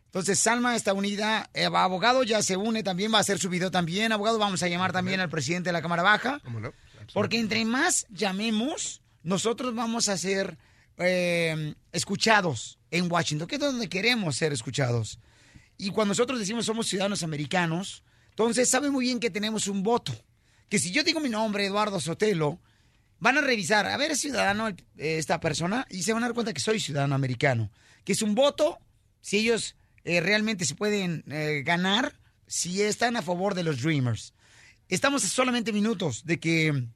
Entonces, 0.05 0.39
Salma 0.39 0.75
está 0.75 0.93
unida, 0.93 1.49
eh, 1.53 1.65
abogado 1.65 2.23
ya 2.23 2.41
se 2.41 2.55
une 2.55 2.81
también, 2.81 3.11
va 3.11 3.17
a 3.17 3.21
hacer 3.21 3.39
su 3.39 3.49
video 3.49 3.71
también. 3.71 4.11
Abogado, 4.11 4.39
vamos 4.39 4.63
a 4.63 4.67
llamar 4.67 4.93
también 4.93 5.19
al 5.19 5.29
presidente 5.29 5.69
de 5.69 5.73
la 5.73 5.81
Cámara 5.81 6.01
Baja. 6.01 6.41
Porque 7.13 7.39
entre 7.39 7.63
más 7.65 8.05
llamemos, 8.09 9.01
nosotros 9.23 9.73
vamos 9.75 10.09
a 10.09 10.17
ser 10.17 10.57
eh, 10.97 11.75
escuchados 11.91 12.79
en 12.91 13.11
Washington, 13.11 13.47
que 13.47 13.55
es 13.55 13.61
donde 13.61 13.89
queremos 13.89 14.35
ser 14.35 14.53
escuchados. 14.53 15.19
Y 15.77 15.91
cuando 15.91 16.11
nosotros 16.11 16.39
decimos 16.39 16.65
somos 16.65 16.87
ciudadanos 16.87 17.23
americanos, 17.23 18.03
entonces 18.29 18.69
sabe 18.69 18.89
muy 18.89 19.05
bien 19.05 19.19
que 19.19 19.29
tenemos 19.29 19.67
un 19.67 19.83
voto. 19.83 20.13
Que 20.69 20.79
si 20.79 20.91
yo 20.91 21.03
digo 21.03 21.19
mi 21.19 21.29
nombre, 21.29 21.65
Eduardo 21.65 21.99
Sotelo, 21.99 22.59
van 23.19 23.37
a 23.37 23.41
revisar, 23.41 23.85
a 23.85 23.97
ver, 23.97 24.11
es 24.11 24.19
ciudadano 24.19 24.69
esta 24.97 25.39
persona, 25.39 25.85
y 25.89 26.03
se 26.03 26.13
van 26.13 26.23
a 26.23 26.27
dar 26.27 26.33
cuenta 26.33 26.53
que 26.53 26.59
soy 26.59 26.79
ciudadano 26.79 27.15
americano. 27.15 27.71
Que 28.03 28.13
es 28.13 28.21
un 28.21 28.35
voto, 28.35 28.79
si 29.21 29.37
ellos 29.37 29.75
eh, 30.03 30.21
realmente 30.21 30.65
se 30.65 30.75
pueden 30.75 31.23
eh, 31.27 31.63
ganar, 31.65 32.19
si 32.47 32.81
están 32.81 33.17
a 33.17 33.21
favor 33.21 33.53
de 33.55 33.63
los 33.63 33.81
Dreamers. 33.81 34.33
Estamos 34.89 35.21
solamente 35.23 35.73
minutos 35.73 36.25
de 36.25 36.39
que 36.39 36.87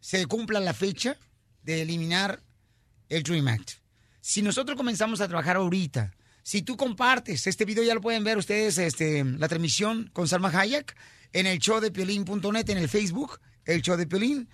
se 0.00 0.26
cumpla 0.26 0.60
la 0.60 0.74
fecha 0.74 1.16
de 1.62 1.82
eliminar 1.82 2.42
el 3.08 3.22
Dream 3.22 3.48
Act. 3.48 3.72
Si 4.20 4.42
nosotros 4.42 4.76
comenzamos 4.76 5.20
a 5.20 5.28
trabajar 5.28 5.56
ahorita, 5.56 6.14
si 6.42 6.62
tú 6.62 6.76
compartes 6.76 7.46
este 7.46 7.64
video, 7.64 7.84
ya 7.84 7.94
lo 7.94 8.00
pueden 8.00 8.24
ver 8.24 8.38
ustedes, 8.38 8.78
este, 8.78 9.24
la 9.24 9.48
transmisión 9.48 10.10
con 10.12 10.28
Salma 10.28 10.48
Hayek 10.48 10.96
en 11.32 11.46
el 11.46 11.58
show 11.58 11.80
de 11.80 11.90
Piolín.net, 11.90 12.70
en 12.70 12.78
el 12.78 12.88
Facebook, 12.88 13.40
el 13.64 13.82
show 13.82 13.96
de 13.96 14.06
Piolín, 14.06 14.48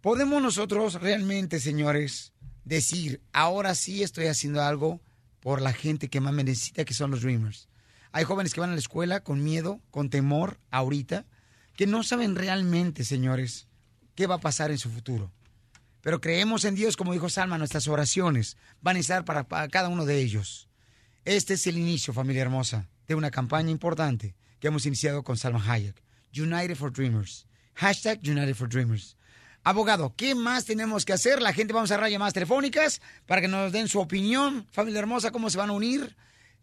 podemos 0.00 0.40
nosotros 0.40 0.94
realmente, 0.94 1.58
señores, 1.58 2.32
decir, 2.64 3.20
ahora 3.32 3.74
sí 3.74 4.02
estoy 4.02 4.26
haciendo 4.26 4.62
algo 4.62 5.00
por 5.40 5.60
la 5.60 5.72
gente 5.72 6.08
que 6.08 6.20
más 6.20 6.32
me 6.32 6.44
necesita, 6.44 6.84
que 6.84 6.94
son 6.94 7.10
los 7.10 7.22
Dreamers. 7.22 7.68
Hay 8.12 8.24
jóvenes 8.24 8.54
que 8.54 8.60
van 8.60 8.70
a 8.70 8.74
la 8.74 8.78
escuela 8.78 9.24
con 9.24 9.42
miedo, 9.42 9.80
con 9.90 10.10
temor, 10.10 10.60
ahorita, 10.70 11.26
que 11.74 11.86
no 11.86 12.02
saben 12.02 12.36
realmente, 12.36 13.04
señores, 13.04 13.66
qué 14.14 14.26
va 14.26 14.36
a 14.36 14.40
pasar 14.40 14.70
en 14.70 14.78
su 14.78 14.90
futuro. 14.90 15.30
Pero 16.00 16.20
creemos 16.20 16.64
en 16.64 16.74
Dios, 16.74 16.96
como 16.96 17.12
dijo 17.12 17.28
Salma, 17.28 17.58
nuestras 17.58 17.86
oraciones 17.86 18.56
van 18.80 18.96
a 18.96 19.00
estar 19.00 19.24
para, 19.24 19.44
cada 19.68 19.88
uno 19.88 20.04
de 20.04 20.18
ellos. 20.18 20.68
Este 21.24 21.54
es 21.54 21.66
el 21.66 21.78
inicio, 21.78 22.12
familia 22.12 22.42
hermosa, 22.42 22.88
de 23.06 23.14
una 23.14 23.30
campaña 23.30 23.70
importante 23.70 24.34
que 24.58 24.68
hemos 24.68 24.84
iniciado 24.84 25.22
con 25.22 25.36
Salma 25.36 25.62
Hayek. 25.64 26.02
United 26.36 26.76
for 26.76 26.92
Dreamers. 26.92 27.46
Hashtag 27.74 28.20
United 28.24 28.54
for 28.54 28.68
Dreamers. 28.68 29.16
Abogado, 29.64 30.12
¿qué 30.16 30.34
más 30.34 30.64
tenemos 30.64 31.04
que 31.04 31.12
hacer? 31.12 31.40
La 31.40 31.52
gente 31.52 31.72
vamos 31.72 31.90
a 31.90 31.94
agarrar 31.94 32.10
llamadas 32.10 32.34
telefónicas 32.34 33.00
para 33.26 33.40
que 33.40 33.48
nos 33.48 33.70
den 33.70 33.86
su 33.86 34.00
opinión. 34.00 34.66
Familia 34.72 34.98
hermosa, 34.98 35.30
¿cómo 35.30 35.50
se 35.50 35.58
van 35.58 35.70
a 35.70 35.74
unir? 35.74 36.16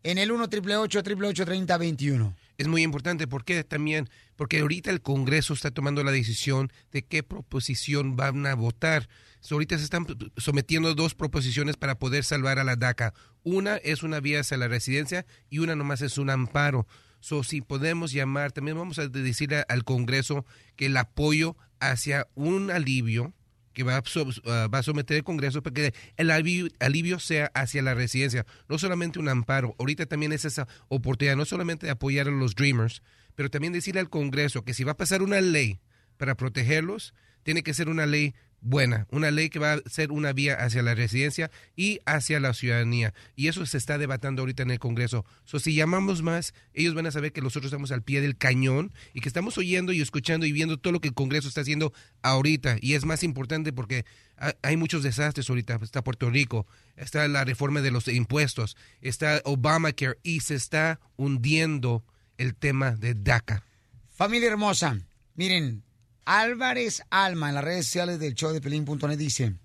En 0.04 0.18
el 0.18 0.32
1 0.32 0.44
888 0.46 1.46
3021 1.46 2.36
Es 2.60 2.68
muy 2.68 2.84
importante 2.84 3.26
porque 3.26 3.64
también, 3.64 4.10
porque 4.36 4.60
ahorita 4.60 4.92
el 4.92 5.02
Congreso 5.02 5.54
está 5.54 5.72
tomando 5.72 6.04
la 6.04 6.12
decisión 6.12 6.74
de 6.92 7.06
qué 7.06 7.24
proposición 7.24 8.18
van 8.18 8.46
a 8.46 8.54
votar. 8.54 9.08
So, 9.40 9.56
ahorita 9.56 9.78
se 9.78 9.86
están 9.86 10.06
sometiendo 10.36 10.94
dos 10.94 11.16
proposiciones 11.16 11.78
para 11.78 11.98
poder 11.98 12.26
salvar 12.26 12.60
a 12.60 12.66
la 12.66 12.76
DACA. 12.76 13.14
Una 13.44 13.78
es 13.78 14.04
una 14.04 14.20
vía 14.20 14.42
hacia 14.42 14.58
la 14.58 14.68
residencia 14.68 15.26
y 15.50 15.60
una 15.60 15.78
nomás 15.78 16.02
es 16.02 16.18
un 16.18 16.30
amparo. 16.30 16.86
So, 17.22 17.46
si 17.46 17.62
podemos 17.62 18.12
llamar, 18.12 18.52
también 18.52 18.78
vamos 18.78 19.00
a 19.00 19.08
decir 19.08 19.56
al 19.56 19.86
Congreso 19.86 20.46
que 20.76 20.88
el 20.88 20.98
apoyo 20.98 21.56
hacia 21.80 22.28
un 22.36 22.72
alivio 22.72 23.34
que 23.80 23.84
va 23.86 23.96
a, 23.96 24.68
va 24.68 24.80
a 24.80 24.84
someter 24.84 25.16
el 25.16 25.24
Congreso 25.24 25.64
para 25.64 25.74
que 25.74 25.94
el 26.18 26.32
alivio, 26.32 26.68
alivio 26.80 27.18
sea 27.18 27.50
hacia 27.54 27.82
la 27.82 27.94
residencia, 27.94 28.46
no 28.68 28.78
solamente 28.78 29.20
un 29.20 29.30
amparo. 29.30 29.74
Ahorita 29.80 30.06
también 30.06 30.34
es 30.34 30.44
esa 30.44 30.68
oportunidad, 30.90 31.38
no 31.38 31.46
solamente 31.46 31.86
de 31.86 31.94
apoyar 31.94 32.28
a 32.28 32.32
los 32.32 32.56
Dreamers, 32.56 33.02
pero 33.36 33.50
también 33.50 33.72
decirle 33.72 34.02
al 34.02 34.10
Congreso 34.10 34.66
que 34.66 34.74
si 34.74 34.84
va 34.84 34.92
a 34.92 34.98
pasar 34.98 35.22
una 35.22 35.40
ley 35.40 35.80
para 36.18 36.36
protegerlos, 36.36 37.14
tiene 37.44 37.64
que 37.64 37.74
ser 37.74 37.88
una 37.88 38.06
ley 38.06 38.36
buena, 38.62 39.08
una 39.12 39.32
ley 39.32 39.50
que 39.50 39.60
va 39.60 39.74
a 39.74 39.82
ser 39.90 40.12
una 40.12 40.34
vía 40.34 40.56
hacia 40.56 40.82
la 40.84 40.96
residencia 40.96 41.50
y 41.76 42.00
hacia 42.06 42.40
la 42.40 42.54
ciudadanía. 42.54 43.14
Y 43.36 43.48
eso 43.48 43.66
se 43.66 43.78
está 43.78 43.98
debatiendo 43.98 44.42
ahorita 44.42 44.64
en 44.64 44.72
el 44.72 44.80
Congreso. 44.80 45.26
So, 45.46 45.60
si 45.60 45.74
llamamos 45.76 46.22
más, 46.22 46.54
ellos 46.74 46.94
van 46.94 47.06
a 47.06 47.12
saber 47.12 47.32
que 47.32 47.42
nosotros 47.42 47.72
estamos 47.72 47.92
al 47.92 48.04
pie 48.04 48.22
del 48.22 48.38
cañón 48.38 48.92
y 49.14 49.22
que 49.22 49.30
estamos 49.30 49.58
oyendo 49.58 49.94
y 49.94 50.02
escuchando 50.02 50.46
y 50.46 50.52
viendo 50.52 50.78
todo 50.78 50.94
lo 50.94 51.00
que 51.02 51.08
el 51.10 51.14
Congreso 51.14 51.48
está 51.48 51.62
haciendo 51.62 51.94
ahorita. 52.22 52.78
Y 52.82 52.96
es 52.96 53.06
más 53.06 53.24
importante 53.24 53.72
porque 53.72 54.04
ha- 54.38 54.56
hay 54.62 54.78
muchos 54.78 55.04
desastres 55.04 55.50
ahorita. 55.50 55.80
Está 55.82 56.04
Puerto 56.04 56.30
Rico, 56.30 56.68
está 56.98 57.28
la 57.28 57.46
reforma 57.46 57.82
de 57.82 57.92
los 57.92 58.08
impuestos, 58.08 58.76
está 59.02 59.42
Obamacare 59.46 60.18
y 60.24 60.42
se 60.42 60.56
está 60.56 61.00
hundiendo 61.18 62.04
el 62.38 62.56
tema 62.56 62.92
de 62.92 63.14
DACA. 63.14 63.64
Familia 64.10 64.50
hermosa, 64.50 64.98
miren, 65.36 65.84
Álvarez 66.30 67.04
Alma 67.10 67.50
en 67.50 67.56
las 67.56 67.64
redes 67.64 67.88
sociales 67.88 68.20
del 68.20 68.36
show 68.36 68.54
de 68.54 68.62
Pelín.net 68.62 69.18
dice, 69.18 69.56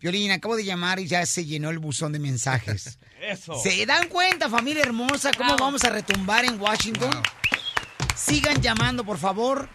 Piolín, 0.00 0.32
acabo 0.32 0.56
de 0.56 0.64
llamar 0.64 0.98
y 0.98 1.06
ya 1.06 1.24
se 1.24 1.44
llenó 1.44 1.70
el 1.70 1.78
buzón 1.78 2.12
de 2.12 2.18
mensajes. 2.18 2.98
Eso. 3.22 3.54
¿Se 3.54 3.86
dan 3.86 4.08
cuenta, 4.08 4.50
familia 4.50 4.82
hermosa, 4.82 5.30
cómo 5.32 5.56
vamos 5.56 5.84
a 5.84 5.90
retumbar 5.90 6.44
en 6.44 6.60
Washington? 6.60 7.12
Sigan 8.16 8.60
llamando, 8.60 9.04
por 9.04 9.18
favor. 9.18 9.68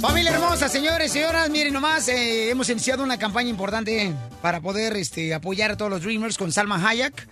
Familia 0.00 0.30
hermosa, 0.30 0.68
señores, 0.68 1.10
señoras, 1.10 1.50
miren 1.50 1.72
nomás, 1.72 2.06
eh, 2.06 2.50
hemos 2.50 2.70
iniciado 2.70 3.02
una 3.02 3.18
campaña 3.18 3.50
importante 3.50 4.14
para 4.40 4.60
poder 4.60 4.96
este, 4.96 5.34
apoyar 5.34 5.72
a 5.72 5.76
todos 5.76 5.90
los 5.90 6.02
Dreamers 6.02 6.38
con 6.38 6.52
Salma 6.52 6.76
Hayek. 6.76 7.28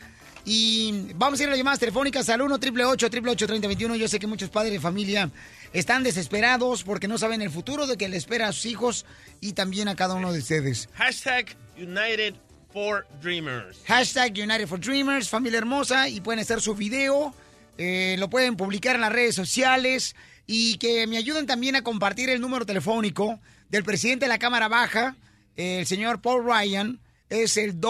Y 0.53 1.13
vamos 1.15 1.39
a 1.39 1.45
ir 1.45 1.49
a 1.49 1.51
las 1.51 1.59
llamadas 1.59 1.79
telefónicas 1.79 2.29
al 2.29 2.43
1 2.43 2.57
888 2.57 3.47
3021 3.47 3.95
Yo 3.95 4.09
sé 4.09 4.19
que 4.19 4.27
muchos 4.27 4.51
padres 4.51 4.73
de 4.73 4.81
familia 4.81 5.31
están 5.73 6.03
desesperados 6.03 6.83
porque 6.83 7.07
no 7.07 7.19
saben 7.19 7.41
el 7.41 7.51
futuro 7.51 7.87
de 7.87 7.97
que 7.97 8.09
le 8.09 8.17
espera 8.17 8.49
a 8.49 8.53
sus 8.53 8.67
hijos 8.67 9.07
y 9.41 9.53
también 9.53 9.87
a 9.87 9.95
cada 9.95 10.15
uno 10.15 10.33
de 10.33 10.41
ustedes. 10.41 10.89
Hashtag 10.95 11.57
United 11.77 12.35
for 12.73 13.07
Dreamers. 13.23 13.79
Hashtag 13.87 14.33
United 14.33 14.67
for 14.67 14.81
Dreamers, 14.81 15.29
familia 15.29 15.59
hermosa, 15.59 16.09
y 16.09 16.21
pueden 16.21 16.41
hacer 16.41 16.61
su 16.61 16.75
video, 16.75 17.33
eh, 17.79 18.17
lo 18.19 18.29
pueden 18.29 18.57
publicar 18.57 18.97
en 18.97 19.03
las 19.03 19.13
redes 19.13 19.37
sociales 19.37 20.17
y 20.49 20.79
que 20.79 21.07
me 21.07 21.17
ayuden 21.17 21.47
también 21.47 21.77
a 21.77 21.85
compartir 21.85 22.29
el 22.29 22.41
número 22.41 22.67
telefónico 22.67 23.39
del 23.69 23.85
presidente 23.85 24.25
de 24.25 24.31
la 24.31 24.41
Cámara 24.41 24.67
Baja, 24.67 25.15
el 25.55 25.87
señor 25.87 26.21
Paul 26.21 26.45
Ryan, 26.45 26.99
es 27.29 27.57
el 27.57 27.81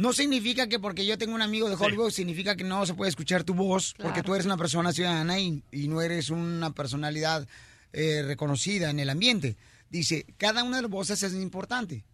No 0.00 0.14
significa 0.14 0.66
que 0.66 0.78
porque 0.78 1.04
yo 1.04 1.18
tengo 1.18 1.34
un 1.34 1.42
amigo 1.42 1.68
de 1.68 1.74
Hollywood, 1.74 2.10
significa 2.10 2.56
que 2.56 2.64
no 2.64 2.86
se 2.86 2.94
puede 2.94 3.10
escuchar 3.10 3.44
tu 3.44 3.52
voz, 3.52 3.94
porque 3.98 4.22
tú 4.22 4.34
eres 4.34 4.46
una 4.46 4.56
persona 4.56 4.94
ciudadana 4.94 5.38
y, 5.38 5.62
y 5.70 5.88
no 5.88 6.00
eres 6.00 6.30
una 6.30 6.72
personalidad 6.72 7.46
eh, 7.92 8.22
reconocida 8.24 8.88
en 8.88 8.98
el 8.98 9.10
ambiente. 9.10 9.58
Dice, 9.90 10.24
cada 10.38 10.64
una 10.64 10.76
de 10.76 10.84
las 10.84 10.90
voces 10.90 11.22
es 11.22 11.34
importante. 11.34 12.06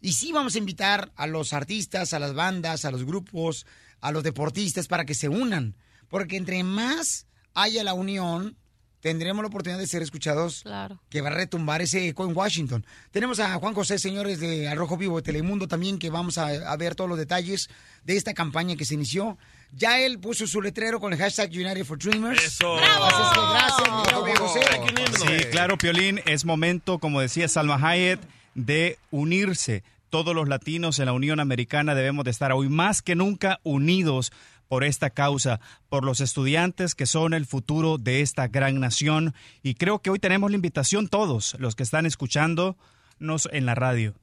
Y 0.00 0.14
sí 0.14 0.32
vamos 0.32 0.54
a 0.54 0.58
invitar 0.58 1.12
a 1.16 1.26
los 1.26 1.52
artistas, 1.52 2.14
a 2.14 2.18
las 2.18 2.32
bandas, 2.32 2.86
a 2.86 2.90
los 2.90 3.04
grupos, 3.04 3.66
a 4.00 4.10
los 4.10 4.22
deportistas 4.22 4.88
para 4.88 5.04
que 5.04 5.14
se 5.14 5.28
unan. 5.28 5.76
Porque 6.08 6.38
entre 6.38 6.64
más 6.64 7.26
haya 7.52 7.84
la 7.84 7.92
unión, 7.92 8.56
tendremos 9.04 9.42
la 9.42 9.48
oportunidad 9.48 9.78
de 9.78 9.86
ser 9.86 10.00
escuchados 10.00 10.62
Claro. 10.62 10.98
que 11.10 11.20
va 11.20 11.28
a 11.28 11.32
retumbar 11.34 11.82
ese 11.82 12.08
eco 12.08 12.24
en 12.24 12.34
Washington. 12.34 12.86
Tenemos 13.10 13.38
a 13.38 13.52
Juan 13.56 13.74
José, 13.74 13.98
señores 13.98 14.40
de 14.40 14.66
Al 14.66 14.78
Rojo 14.78 14.96
Vivo 14.96 15.16
de 15.16 15.22
Telemundo 15.22 15.68
también, 15.68 15.98
que 15.98 16.08
vamos 16.08 16.38
a, 16.38 16.46
a 16.48 16.76
ver 16.78 16.94
todos 16.94 17.10
los 17.10 17.18
detalles 17.18 17.68
de 18.04 18.16
esta 18.16 18.32
campaña 18.32 18.76
que 18.76 18.86
se 18.86 18.94
inició. 18.94 19.36
Ya 19.72 20.00
él 20.00 20.18
puso 20.18 20.46
su 20.46 20.62
letrero 20.62 21.00
con 21.00 21.12
el 21.12 21.18
hashtag 21.18 21.50
United 21.50 21.84
for 21.84 21.98
Dreamers. 21.98 22.42
¡Eso! 22.42 22.76
Así 22.78 23.22
es 23.22 23.28
que 23.34 23.40
gracias, 23.50 23.88
Juan 24.14 24.36
José. 24.36 24.60
Sí, 25.42 25.44
claro, 25.50 25.76
Piolín, 25.76 26.20
es 26.24 26.46
momento, 26.46 26.98
como 26.98 27.20
decía 27.20 27.46
Salma 27.46 27.76
Hayek, 27.76 28.20
de 28.54 28.98
unirse. 29.10 29.84
Todos 30.08 30.34
los 30.34 30.48
latinos 30.48 30.98
en 31.00 31.06
la 31.06 31.12
Unión 31.12 31.40
Americana 31.40 31.94
debemos 31.94 32.24
de 32.24 32.30
estar 32.30 32.52
hoy 32.52 32.68
más 32.68 33.02
que 33.02 33.16
nunca 33.16 33.58
unidos 33.64 34.30
por 34.74 34.82
esta 34.82 35.10
causa, 35.10 35.60
por 35.88 36.02
los 36.02 36.20
estudiantes 36.20 36.96
que 36.96 37.06
son 37.06 37.32
el 37.32 37.46
futuro 37.46 37.96
de 37.96 38.22
esta 38.22 38.48
gran 38.48 38.80
nación. 38.80 39.32
Y 39.62 39.74
creo 39.74 40.02
que 40.02 40.10
hoy 40.10 40.18
tenemos 40.18 40.50
la 40.50 40.56
invitación 40.56 41.06
todos, 41.06 41.54
los 41.60 41.76
que 41.76 41.84
están 41.84 42.06
escuchándonos 42.06 43.48
en 43.52 43.66
la 43.66 43.76
radio. 43.76 44.16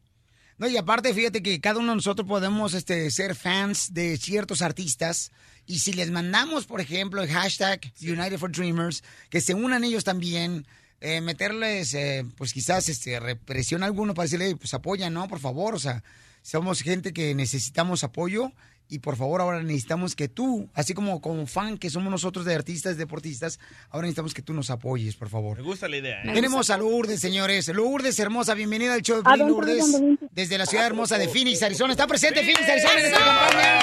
No, 0.57 0.67
y 0.67 0.75
aparte, 0.75 1.13
fíjate 1.13 1.41
que 1.41 1.61
cada 1.61 1.79
uno 1.79 1.91
de 1.91 1.95
nosotros 1.95 2.27
podemos 2.27 2.73
este, 2.73 3.09
ser 3.11 3.33
fans 3.33 3.93
de 3.93 4.17
ciertos 4.17 4.61
artistas. 4.61 5.31
Y 5.65 5.79
si 5.79 5.93
les 5.93 6.11
mandamos, 6.11 6.65
por 6.65 6.81
ejemplo, 6.81 7.23
el 7.23 7.29
hashtag 7.29 7.79
United 8.01 8.37
for 8.37 8.51
Dreamers, 8.51 9.05
que 9.29 9.39
se 9.39 9.53
unan 9.53 9.85
ellos 9.85 10.03
también, 10.03 10.67
eh, 10.99 11.21
meterles, 11.21 11.93
eh, 11.93 12.25
pues 12.35 12.51
quizás 12.51 12.89
este, 12.89 13.21
represión 13.21 13.83
a 13.83 13.85
alguno 13.85 14.13
para 14.13 14.25
decirle, 14.25 14.53
pues 14.57 14.73
apoya, 14.73 15.09
¿no? 15.09 15.29
Por 15.29 15.39
favor, 15.39 15.75
o 15.75 15.79
sea, 15.79 16.03
somos 16.41 16.81
gente 16.81 17.13
que 17.13 17.35
necesitamos 17.35 18.03
apoyo. 18.03 18.51
Y 18.91 18.99
por 18.99 19.15
favor, 19.15 19.39
ahora 19.39 19.63
necesitamos 19.63 20.17
que 20.17 20.27
tú, 20.27 20.69
así 20.73 20.93
como 20.93 21.21
como 21.21 21.47
fan 21.47 21.77
que 21.77 21.89
somos 21.89 22.11
nosotros 22.11 22.43
de 22.43 22.53
artistas, 22.53 22.97
deportistas, 22.97 23.57
ahora 23.89 24.01
necesitamos 24.07 24.33
que 24.33 24.41
tú 24.41 24.53
nos 24.53 24.69
apoyes, 24.69 25.15
por 25.15 25.29
favor. 25.29 25.55
Me 25.55 25.63
gusta 25.63 25.87
la 25.87 25.95
idea. 25.95 26.21
¿eh? 26.23 26.33
Tenemos 26.33 26.69
a 26.69 26.77
Lourdes, 26.77 27.21
señores. 27.21 27.69
Lourdes, 27.69 28.19
hermosa, 28.19 28.53
bienvenida 28.53 28.93
al 28.93 29.01
show 29.01 29.23
de 29.23 29.29
¿A 29.31 29.35
Piolín, 29.35 29.47
dónde, 29.55 29.75
Lourdes. 29.77 30.19
Desde 30.33 30.57
la 30.57 30.65
ciudad 30.65 30.87
hermosa 30.87 31.17
de 31.17 31.29
Phoenix, 31.29 31.63
Arizona. 31.63 31.93
Está 31.93 32.05
presente 32.05 32.41
Phoenix, 32.41 32.67
Arizona 32.67 32.99
en 32.99 33.05
esta 33.05 33.19
campaña. 33.19 33.79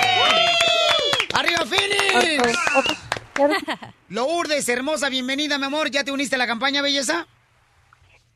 ¡Arriba, 1.33 1.65
Phoenix! 1.65 2.59
Lourdes, 4.11 4.69
hermosa, 4.69 5.09
bienvenida, 5.09 5.57
mi 5.57 5.65
amor. 5.65 5.91
¿Ya 5.91 6.05
te 6.05 6.13
uniste 6.13 6.35
a 6.35 6.39
la 6.39 6.47
campaña, 6.47 6.83
belleza? 6.83 7.27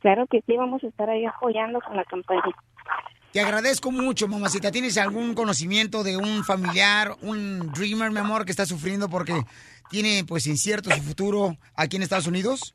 Claro 0.01 0.27
que 0.27 0.41
sí, 0.47 0.57
vamos 0.57 0.83
a 0.83 0.87
estar 0.87 1.11
ahí 1.11 1.27
apoyando 1.27 1.81
con 1.83 1.99
la 1.99 2.05
campaña. 2.05 2.43
Te 3.33 3.41
agradezco 3.41 3.91
mucho, 3.91 4.28
mamacita. 4.28 4.70
¿Tienes 4.70 4.99
algún 4.99 5.35
conocimiento 5.35 6.03
de 6.03 6.18
un 6.18 6.45
familiar, 6.45 7.12
un 7.22 7.72
dreamer, 7.72 8.11
mi 8.11 8.18
amor, 8.18 8.45
que 8.45 8.51
está 8.51 8.66
sufriendo 8.66 9.09
porque 9.09 9.33
tiene, 9.89 10.24
pues, 10.28 10.47
incierto 10.47 10.91
su 10.91 11.01
futuro 11.01 11.57
aquí 11.74 11.97
en 11.97 12.03
Estados 12.03 12.26
Unidos? 12.26 12.74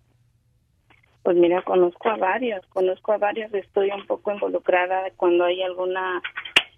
Pues 1.22 1.38
mira, 1.38 1.62
conozco 1.62 2.10
a 2.10 2.18
varios, 2.18 2.66
conozco 2.68 3.12
a 3.12 3.18
varios, 3.18 3.54
estoy 3.54 3.92
un 3.92 4.08
poco 4.08 4.32
involucrada 4.32 5.12
cuando 5.16 5.44
hay 5.46 5.62
alguna 5.62 6.24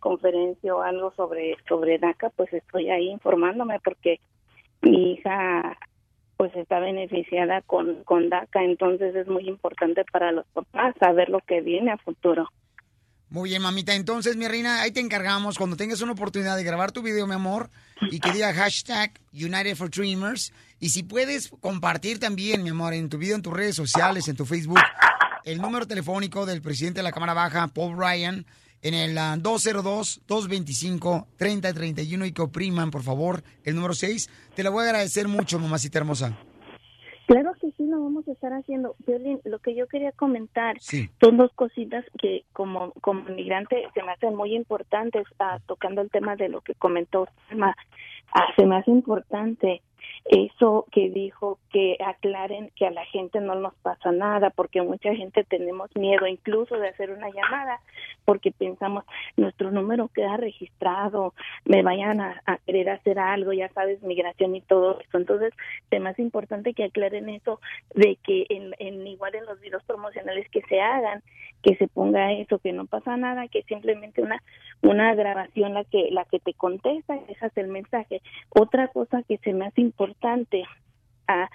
conferencia 0.01 0.75
o 0.75 0.81
algo 0.81 1.13
sobre 1.15 1.55
sobre 1.67 1.99
DACA, 1.99 2.31
pues 2.31 2.51
estoy 2.51 2.89
ahí 2.89 3.09
informándome 3.09 3.79
porque 3.83 4.19
mi 4.81 5.13
hija 5.13 5.77
pues 6.35 6.55
está 6.55 6.79
beneficiada 6.79 7.61
con, 7.61 8.03
con 8.05 8.29
DACA, 8.29 8.63
entonces 8.63 9.15
es 9.15 9.27
muy 9.27 9.47
importante 9.47 10.03
para 10.11 10.31
los 10.31 10.47
papás 10.47 10.95
saber 10.99 11.29
lo 11.29 11.39
que 11.41 11.61
viene 11.61 11.91
a 11.91 11.97
futuro. 11.97 12.49
Muy 13.31 13.51
bien, 13.51 13.61
mamita. 13.61 13.93
Entonces, 13.93 14.37
mi 14.37 14.47
reina, 14.47 14.81
ahí 14.81 14.89
te 14.91 14.99
encargamos 14.99 15.59
cuando 15.59 15.77
tengas 15.77 16.01
una 16.01 16.13
oportunidad 16.13 16.57
de 16.57 16.63
grabar 16.63 16.91
tu 16.91 17.03
video, 17.03 17.27
mi 17.27 17.35
amor, 17.35 17.69
y 18.09 18.19
que 18.19 18.31
diga 18.31 18.51
hashtag 18.55 19.11
United 19.31 19.75
for 19.75 19.91
Dreamers. 19.91 20.51
Y 20.79 20.89
si 20.89 21.03
puedes 21.03 21.51
compartir 21.61 22.17
también, 22.19 22.63
mi 22.63 22.69
amor, 22.69 22.95
en 22.95 23.07
tu 23.07 23.19
video, 23.19 23.35
en 23.35 23.43
tus 23.43 23.53
redes 23.53 23.75
sociales, 23.75 24.27
en 24.27 24.35
tu 24.35 24.47
Facebook, 24.47 24.79
el 25.45 25.61
número 25.61 25.85
telefónico 25.85 26.47
del 26.47 26.63
presidente 26.63 26.97
de 26.99 27.03
la 27.03 27.11
Cámara 27.11 27.35
Baja, 27.35 27.67
Paul 27.67 27.99
Ryan, 27.99 28.47
en 28.81 28.93
el 28.95 29.15
ah, 29.17 29.37
202-225-3031 29.37 32.27
y 32.27 32.31
que 32.31 32.41
opriman, 32.41 32.89
por 32.89 33.03
favor, 33.03 33.43
el 33.63 33.75
número 33.75 33.93
6. 33.93 34.27
Te 34.55 34.63
lo 34.63 34.71
voy 34.71 34.85
a 34.85 34.87
agradecer 34.87 35.27
mucho, 35.27 35.59
mamacita 35.59 35.99
hermosa. 35.99 36.35
Claro 37.29 37.53
que 37.61 37.69
sí, 37.77 37.85
lo 37.85 38.01
vamos 38.01 38.27
a 38.27 38.31
estar 38.31 38.51
haciendo. 38.53 38.95
Violín, 39.05 39.39
lo 39.43 39.59
que 39.59 39.75
yo 39.75 39.87
quería 39.87 40.11
comentar 40.13 40.77
Sí. 40.79 41.11
son 41.21 41.37
dos 41.37 41.51
cositas 41.53 42.03
que 42.17 42.43
como, 42.53 42.91
como 43.01 43.29
inmigrante 43.29 43.87
se 43.93 44.01
me 44.01 44.13
hacen 44.13 44.35
muy 44.35 44.55
importantes, 44.55 45.27
ah, 45.37 45.59
tocando 45.67 46.01
el 46.01 46.09
tema 46.09 46.35
de 46.35 46.49
lo 46.49 46.61
que 46.61 46.73
comentó 46.73 47.27
Salma. 47.47 47.75
Ah, 48.33 48.47
se 48.55 48.65
me 48.65 48.77
hace 48.77 48.89
importante 48.89 49.83
eso 50.25 50.87
que 50.91 51.11
dijo 51.11 51.59
que 51.71 51.97
aclaren 52.03 52.71
que 52.75 52.87
a 52.87 52.91
la 52.91 53.05
gente 53.05 53.39
no 53.41 53.53
nos 53.53 53.75
pasa 53.75 54.11
nada, 54.11 54.49
porque 54.49 54.81
mucha 54.81 55.13
gente 55.13 55.43
tenemos 55.43 55.95
miedo 55.95 56.25
incluso 56.25 56.77
de 56.79 56.87
hacer 56.89 57.11
una 57.11 57.29
llamada, 57.29 57.79
porque 58.29 58.51
pensamos, 58.51 59.05
nuestro 59.37 59.71
número 59.71 60.07
queda 60.09 60.37
registrado, 60.37 61.33
me 61.65 61.81
vayan 61.81 62.21
a, 62.21 62.39
a 62.45 62.59
querer 62.59 62.91
hacer 62.91 63.17
algo, 63.17 63.53
ya 63.53 63.69
sabes, 63.69 64.03
migración 64.03 64.55
y 64.55 64.61
todo 64.61 64.99
eso. 64.99 65.17
Entonces, 65.17 65.51
es 65.89 65.99
más 65.99 66.19
importante 66.19 66.75
que 66.75 66.83
aclaren 66.83 67.27
eso, 67.29 67.59
de 67.95 68.19
que 68.21 68.45
en, 68.49 68.75
en 68.77 69.07
igual 69.07 69.33
en 69.33 69.47
los 69.47 69.59
videos 69.59 69.83
promocionales 69.85 70.47
que 70.51 70.61
se 70.69 70.79
hagan, 70.79 71.23
que 71.63 71.75
se 71.77 71.87
ponga 71.87 72.31
eso, 72.33 72.59
que 72.59 72.71
no 72.71 72.85
pasa 72.85 73.17
nada, 73.17 73.47
que 73.47 73.63
simplemente 73.63 74.21
una 74.21 74.43
una 74.83 75.15
grabación 75.15 75.73
la 75.73 75.83
que 75.85 76.09
la 76.11 76.23
que 76.25 76.39
te 76.39 76.53
contesta 76.53 77.17
dejas 77.27 77.51
el 77.57 77.69
mensaje. 77.69 78.21
Otra 78.49 78.89
cosa 78.89 79.23
que 79.23 79.39
se 79.39 79.53
me 79.53 79.65
hace 79.65 79.81
importante, 79.81 80.65
ah, 81.27 81.49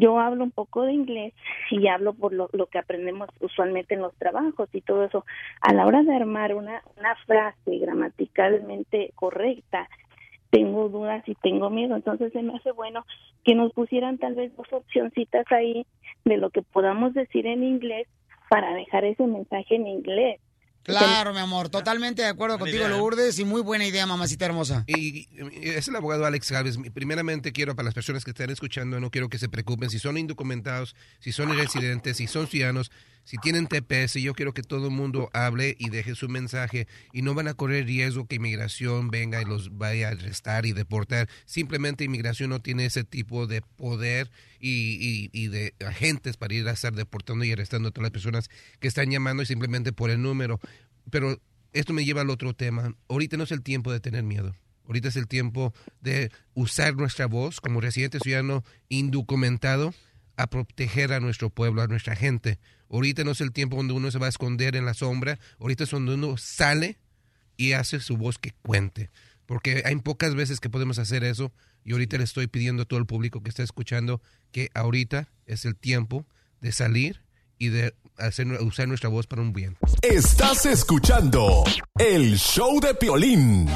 yo 0.00 0.18
hablo 0.18 0.42
un 0.44 0.50
poco 0.50 0.82
de 0.82 0.92
inglés 0.92 1.34
y 1.70 1.86
hablo 1.88 2.14
por 2.14 2.32
lo, 2.32 2.48
que 2.66 2.78
aprendemos 2.78 3.28
usualmente 3.40 3.94
en 3.94 4.00
los 4.00 4.14
trabajos 4.16 4.68
y 4.72 4.80
todo 4.80 5.04
eso. 5.04 5.24
A 5.60 5.72
la 5.74 5.86
hora 5.86 6.02
de 6.02 6.14
armar 6.14 6.54
una, 6.54 6.82
una 6.96 7.14
frase 7.26 7.78
gramaticalmente 7.78 9.12
correcta, 9.14 9.88
tengo 10.50 10.88
dudas 10.88 11.22
y 11.28 11.34
tengo 11.36 11.70
miedo. 11.70 11.94
Entonces 11.96 12.32
se 12.32 12.42
me 12.42 12.56
hace 12.56 12.72
bueno 12.72 13.04
que 13.44 13.54
nos 13.54 13.72
pusieran 13.72 14.18
tal 14.18 14.34
vez 14.34 14.56
dos 14.56 14.72
opcioncitas 14.72 15.44
ahí 15.52 15.86
de 16.24 16.36
lo 16.38 16.50
que 16.50 16.62
podamos 16.62 17.14
decir 17.14 17.46
en 17.46 17.62
inglés 17.62 18.08
para 18.48 18.74
dejar 18.74 19.04
ese 19.04 19.26
mensaje 19.26 19.76
en 19.76 19.86
inglés. 19.86 20.40
Claro, 20.82 21.32
mi 21.32 21.40
amor, 21.40 21.68
totalmente 21.68 22.22
de 22.22 22.28
acuerdo 22.28 22.58
contigo, 22.58 22.78
idea. 22.86 22.88
Lourdes, 22.96 23.38
y 23.38 23.44
muy 23.44 23.60
buena 23.60 23.86
idea, 23.86 24.06
mamacita 24.06 24.46
hermosa. 24.46 24.84
Y, 24.86 25.28
y 25.30 25.68
es 25.68 25.86
el 25.88 25.96
abogado 25.96 26.24
Alex 26.26 26.50
Galvez. 26.50 26.76
Primeramente 26.94 27.52
quiero 27.52 27.76
para 27.76 27.84
las 27.84 27.94
personas 27.94 28.24
que 28.24 28.30
están 28.30 28.50
escuchando, 28.50 28.98
no 28.98 29.10
quiero 29.10 29.28
que 29.28 29.38
se 29.38 29.48
preocupen 29.48 29.90
si 29.90 29.98
son 29.98 30.16
indocumentados, 30.18 30.96
si 31.20 31.32
son 31.32 31.54
residentes, 31.56 32.16
si 32.16 32.26
son 32.26 32.46
ciudadanos, 32.48 32.90
si 33.22 33.36
tienen 33.36 33.66
TPS, 33.68 34.14
yo 34.14 34.32
quiero 34.34 34.54
que 34.54 34.62
todo 34.62 34.86
el 34.86 34.92
mundo 34.92 35.28
hable 35.34 35.76
y 35.78 35.90
deje 35.90 36.14
su 36.14 36.28
mensaje 36.28 36.88
y 37.12 37.20
no 37.22 37.34
van 37.34 37.46
a 37.48 37.54
correr 37.54 37.84
riesgo 37.84 38.26
que 38.26 38.36
inmigración 38.36 39.10
venga 39.10 39.40
y 39.42 39.44
los 39.44 39.76
vaya 39.76 40.08
a 40.08 40.12
arrestar 40.12 40.64
y 40.66 40.72
deportar. 40.72 41.28
Simplemente 41.44 42.02
inmigración 42.04 42.50
no 42.50 42.60
tiene 42.60 42.86
ese 42.86 43.04
tipo 43.04 43.46
de 43.46 43.60
poder 43.60 44.30
y, 44.58 44.96
y- 45.00 45.30
y 45.32 45.48
de 45.48 45.74
agentes 45.86 46.36
para 46.38 46.54
ir 46.54 46.66
a 46.68 46.72
estar 46.72 46.92
deportando 46.94 47.44
y 47.44 47.52
arrestando 47.52 47.90
a 47.90 47.92
todas 47.92 48.04
las 48.04 48.10
personas 48.12 48.50
que 48.80 48.88
están 48.88 49.10
llamando 49.10 49.42
y 49.42 49.46
simplemente 49.46 49.92
por 49.92 50.10
el 50.10 50.20
número. 50.22 50.58
Pero 51.10 51.40
esto 51.72 51.92
me 51.92 52.04
lleva 52.04 52.22
al 52.22 52.30
otro 52.30 52.54
tema. 52.54 52.94
Ahorita 53.08 53.36
no 53.36 53.44
es 53.44 53.52
el 53.52 53.62
tiempo 53.62 53.92
de 53.92 54.00
tener 54.00 54.22
miedo. 54.22 54.54
Ahorita 54.86 55.08
es 55.08 55.16
el 55.16 55.28
tiempo 55.28 55.72
de 56.00 56.32
usar 56.54 56.96
nuestra 56.96 57.26
voz 57.26 57.60
como 57.60 57.80
residente 57.80 58.18
ciudadano 58.18 58.64
indocumentado 58.88 59.94
a 60.36 60.48
proteger 60.48 61.12
a 61.12 61.20
nuestro 61.20 61.50
pueblo, 61.50 61.82
a 61.82 61.86
nuestra 61.86 62.16
gente. 62.16 62.58
Ahorita 62.90 63.22
no 63.22 63.30
es 63.30 63.40
el 63.40 63.52
tiempo 63.52 63.76
donde 63.76 63.92
uno 63.92 64.10
se 64.10 64.18
va 64.18 64.26
a 64.26 64.30
esconder 64.30 64.74
en 64.74 64.84
la 64.84 64.94
sombra. 64.94 65.38
Ahorita 65.60 65.84
es 65.84 65.90
donde 65.90 66.14
uno 66.14 66.36
sale 66.38 66.98
y 67.56 67.72
hace 67.72 68.00
su 68.00 68.16
voz 68.16 68.38
que 68.38 68.52
cuente. 68.62 69.10
porque 69.46 69.82
hay 69.84 69.96
pocas 69.96 70.36
veces 70.36 70.60
que 70.60 70.70
podemos 70.70 71.00
hacer 71.00 71.24
eso 71.24 71.52
y 71.84 71.92
ahorita 71.92 72.18
le 72.18 72.24
estoy 72.24 72.46
pidiendo 72.46 72.82
a 72.82 72.86
todo 72.86 73.00
el 73.00 73.06
público 73.06 73.42
que 73.42 73.50
está 73.50 73.64
escuchando 73.64 74.22
que 74.52 74.70
ahorita 74.74 75.28
es 75.46 75.64
el 75.64 75.74
tiempo 75.74 76.24
de 76.60 76.70
salir 76.70 77.20
y 77.60 77.68
de 77.68 77.94
hacer, 78.16 78.46
usar 78.62 78.88
nuestra 78.88 79.08
voz 79.10 79.26
para 79.28 79.42
un 79.42 79.52
bien. 79.52 79.76
Estás 80.02 80.64
escuchando 80.66 81.62
el 81.98 82.36
show 82.38 82.80
de 82.80 82.94
Piolín. 82.94 83.68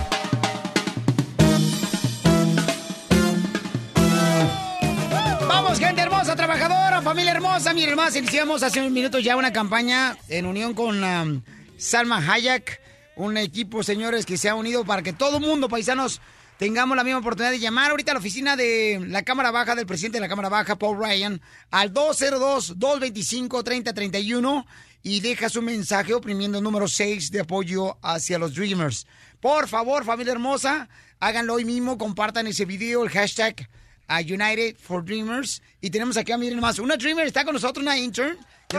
Vamos, 5.46 5.78
gente 5.78 6.00
hermosa, 6.00 6.34
trabajadora, 6.34 7.02
familia 7.02 7.32
hermosa. 7.32 7.74
Miren 7.74 7.94
más, 7.94 8.16
iniciamos 8.16 8.62
hace 8.62 8.80
unos 8.80 8.90
minutos 8.90 9.22
ya 9.22 9.36
una 9.36 9.52
campaña 9.52 10.16
en 10.30 10.46
unión 10.46 10.72
con 10.72 11.04
um, 11.04 11.42
Salma 11.76 12.16
Hayek, 12.26 12.80
un 13.16 13.36
equipo, 13.36 13.82
señores, 13.82 14.24
que 14.24 14.38
se 14.38 14.48
ha 14.48 14.54
unido 14.54 14.86
para 14.86 15.02
que 15.02 15.12
todo 15.12 15.40
mundo, 15.40 15.68
paisanos, 15.68 16.22
tengamos 16.58 16.96
la 16.96 17.04
misma 17.04 17.20
oportunidad 17.20 17.52
de 17.52 17.60
llamar 17.60 17.90
ahorita 17.90 18.12
a 18.12 18.14
la 18.14 18.20
oficina 18.20 18.56
de 18.56 19.04
la 19.08 19.22
Cámara 19.22 19.50
Baja, 19.50 19.74
del 19.74 19.86
presidente 19.86 20.18
de 20.18 20.22
la 20.22 20.28
Cámara 20.28 20.48
Baja, 20.48 20.76
Paul 20.76 20.98
Ryan, 20.98 21.40
al 21.70 21.92
202-225-3031 21.92 24.64
y 25.02 25.20
deja 25.20 25.48
su 25.48 25.62
mensaje 25.62 26.14
oprimiendo 26.14 26.58
el 26.58 26.64
número 26.64 26.88
6 26.88 27.30
de 27.30 27.40
apoyo 27.40 27.98
hacia 28.02 28.38
los 28.38 28.54
Dreamers. 28.54 29.06
Por 29.40 29.68
favor, 29.68 30.04
familia 30.04 30.32
hermosa, 30.32 30.88
háganlo 31.20 31.54
hoy 31.54 31.64
mismo, 31.64 31.98
compartan 31.98 32.46
ese 32.46 32.64
video, 32.64 33.04
el 33.04 33.10
hashtag 33.10 33.68
a 34.08 34.20
United 34.20 34.76
for 34.76 35.04
Dreamers. 35.04 35.62
Y 35.80 35.90
tenemos 35.90 36.16
aquí 36.16 36.32
a 36.32 36.38
miren 36.38 36.60
más, 36.60 36.78
una 36.78 36.96
Dreamer 36.96 37.26
está 37.26 37.44
con 37.44 37.54
nosotros, 37.54 37.82
una 37.82 37.98
intern. 37.98 38.38
Que. 38.68 38.78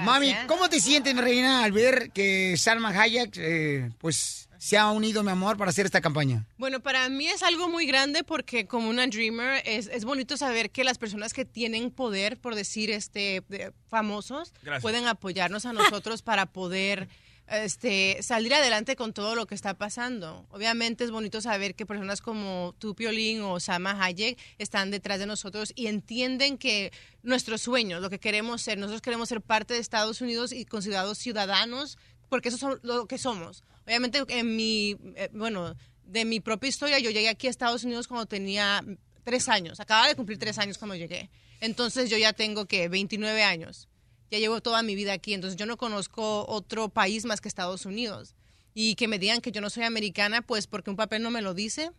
Mami, 0.00 0.34
¿cómo 0.46 0.68
te 0.68 0.80
sientes, 0.80 1.14
mi 1.14 1.20
reina, 1.20 1.64
al 1.64 1.72
ver 1.72 2.10
que 2.12 2.54
Salma 2.56 2.90
Hayek, 2.90 3.34
eh, 3.36 3.90
pues, 3.98 4.45
se 4.58 4.76
ha 4.78 4.90
unido, 4.90 5.22
mi 5.22 5.30
amor, 5.30 5.56
para 5.56 5.70
hacer 5.70 5.86
esta 5.86 6.00
campaña? 6.00 6.46
Bueno, 6.58 6.80
para 6.80 7.08
mí 7.08 7.26
es 7.28 7.42
algo 7.42 7.68
muy 7.68 7.86
grande 7.86 8.24
porque 8.24 8.66
como 8.66 8.88
una 8.88 9.06
dreamer 9.06 9.62
es, 9.64 9.86
es 9.88 10.04
bonito 10.04 10.36
saber 10.36 10.70
que 10.70 10.84
las 10.84 10.98
personas 10.98 11.32
que 11.32 11.44
tienen 11.44 11.90
poder, 11.90 12.38
por 12.38 12.54
decir, 12.54 12.90
este, 12.90 13.42
de- 13.48 13.72
famosos, 13.88 14.52
Gracias. 14.62 14.82
pueden 14.82 15.06
apoyarnos 15.06 15.66
a 15.66 15.72
nosotros 15.72 16.22
para 16.22 16.46
poder 16.46 17.08
este, 17.48 18.18
salir 18.22 18.52
adelante 18.54 18.96
con 18.96 19.12
todo 19.12 19.36
lo 19.36 19.46
que 19.46 19.54
está 19.54 19.74
pasando. 19.74 20.44
Obviamente 20.50 21.04
es 21.04 21.12
bonito 21.12 21.40
saber 21.40 21.76
que 21.76 21.86
personas 21.86 22.20
como 22.20 22.74
tú, 22.80 22.96
Piolín 22.96 23.40
o 23.42 23.60
Sama 23.60 24.02
Hayek 24.04 24.36
están 24.58 24.90
detrás 24.90 25.20
de 25.20 25.26
nosotros 25.26 25.72
y 25.76 25.86
entienden 25.86 26.58
que 26.58 26.92
nuestros 27.22 27.62
sueños, 27.62 28.02
lo 28.02 28.10
que 28.10 28.18
queremos 28.18 28.62
ser, 28.62 28.78
nosotros 28.78 29.00
queremos 29.00 29.28
ser 29.28 29.40
parte 29.42 29.74
de 29.74 29.80
Estados 29.80 30.20
Unidos 30.20 30.50
y 30.52 30.64
considerados 30.64 31.18
ciudadanos 31.18 31.98
porque 32.28 32.48
eso 32.48 32.72
es 32.72 32.78
lo 32.82 33.06
que 33.06 33.18
somos. 33.18 33.62
Obviamente 33.86 34.22
en 34.28 34.56
mi, 34.56 34.96
eh, 35.16 35.30
bueno, 35.32 35.76
de 36.04 36.24
mi 36.24 36.40
propia 36.40 36.68
historia, 36.68 36.98
yo 36.98 37.10
llegué 37.10 37.28
aquí 37.28 37.46
a 37.46 37.50
Estados 37.50 37.84
Unidos 37.84 38.08
cuando 38.08 38.26
tenía 38.26 38.82
tres 39.24 39.48
años. 39.48 39.80
Acababa 39.80 40.08
de 40.08 40.14
cumplir 40.14 40.38
tres 40.38 40.58
años 40.58 40.78
cuando 40.78 40.94
llegué. 40.94 41.30
Entonces 41.60 42.10
yo 42.10 42.16
ya 42.16 42.32
tengo 42.32 42.66
que 42.66 42.88
29 42.88 43.42
años. 43.42 43.88
Ya 44.30 44.38
llevo 44.38 44.60
toda 44.60 44.82
mi 44.82 44.94
vida 44.94 45.12
aquí. 45.12 45.34
Entonces 45.34 45.56
yo 45.56 45.66
no 45.66 45.76
conozco 45.76 46.46
otro 46.48 46.88
país 46.88 47.24
más 47.24 47.40
que 47.40 47.48
Estados 47.48 47.86
Unidos. 47.86 48.34
Y 48.74 48.94
que 48.94 49.08
me 49.08 49.18
digan 49.18 49.40
que 49.40 49.52
yo 49.52 49.60
no 49.60 49.70
soy 49.70 49.84
americana, 49.84 50.42
pues 50.42 50.66
porque 50.66 50.90
un 50.90 50.96
papel 50.96 51.22
no 51.22 51.30
me 51.30 51.42
lo 51.42 51.54
dice, 51.54 51.90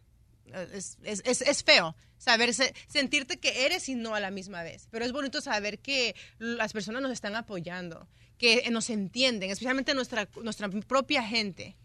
eh, 0.54 0.68
es, 0.74 0.98
es, 1.04 1.22
es, 1.26 1.42
es 1.42 1.64
feo. 1.64 1.96
Saberse, 2.18 2.74
sentirte 2.88 3.40
que 3.40 3.66
eres 3.66 3.90
y 3.90 3.96
no 3.96 4.16
a 4.16 4.20
la 4.20 4.32
misma 4.32 4.64
vez. 4.64 4.88
Pero 4.92 5.06
es 5.06 5.12
bonito 5.12 5.42
saber 5.42 5.80
que 5.80 6.16
las 6.40 6.74
personas 6.74 7.02
nos 7.02 7.12
están 7.12 7.36
apoyando, 7.36 8.08
que 8.38 8.70
nos 8.72 8.90
entienden, 8.90 9.50
especialmente 9.50 9.94
nuestra, 9.94 10.30
nuestra 10.42 10.70
propia 10.70 11.24
gente. 11.24 11.76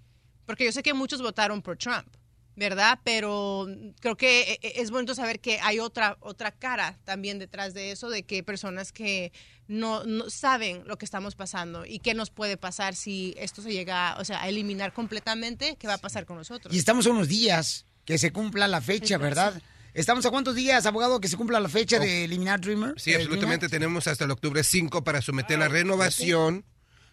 Porque 0.46 0.64
yo 0.64 0.72
sé 0.72 0.82
que 0.82 0.92
muchos 0.94 1.22
votaron 1.22 1.62
por 1.62 1.78
Trump, 1.78 2.06
¿verdad? 2.56 2.98
Pero 3.04 3.66
creo 4.00 4.16
que 4.16 4.42
e- 4.42 4.58
e- 4.62 4.82
es 4.82 4.90
bonito 4.90 5.14
saber 5.14 5.40
que 5.40 5.58
hay 5.60 5.78
otra, 5.78 6.16
otra 6.20 6.50
cara 6.50 6.98
también 7.04 7.38
detrás 7.38 7.72
de 7.74 7.92
eso, 7.92 8.10
de 8.10 8.24
que 8.24 8.42
personas 8.42 8.92
que 8.92 9.32
no, 9.68 10.04
no 10.04 10.28
saben 10.28 10.82
lo 10.86 10.98
que 10.98 11.04
estamos 11.06 11.34
pasando 11.36 11.86
y 11.86 12.00
qué 12.00 12.12
nos 12.12 12.30
puede 12.30 12.56
pasar 12.56 12.94
si 12.94 13.34
esto 13.38 13.62
se 13.62 13.72
llega 13.72 14.16
o 14.18 14.24
sea, 14.24 14.42
a 14.42 14.48
eliminar 14.48 14.92
completamente, 14.92 15.76
qué 15.78 15.86
va 15.86 15.94
a 15.94 15.98
pasar 15.98 16.26
con 16.26 16.36
nosotros. 16.36 16.74
Y 16.74 16.78
estamos 16.78 17.06
a 17.06 17.10
unos 17.10 17.28
días 17.28 17.86
que 18.04 18.18
se 18.18 18.32
cumpla 18.32 18.68
la 18.68 18.80
fecha, 18.80 19.16
¿verdad? 19.16 19.62
¿Estamos 19.94 20.24
a 20.24 20.30
cuántos 20.30 20.54
días, 20.54 20.86
abogado, 20.86 21.20
que 21.20 21.28
se 21.28 21.36
cumpla 21.36 21.60
la 21.60 21.68
fecha 21.68 21.98
de 21.98 22.24
eliminar 22.24 22.60
Dreamer? 22.62 22.94
Sí, 22.98 23.12
absolutamente. 23.12 23.68
Tenemos 23.68 24.06
hasta 24.06 24.24
el 24.24 24.30
octubre 24.30 24.64
5 24.64 25.04
para 25.04 25.20
someter 25.20 25.58
la 25.58 25.68
renovación. 25.68 26.64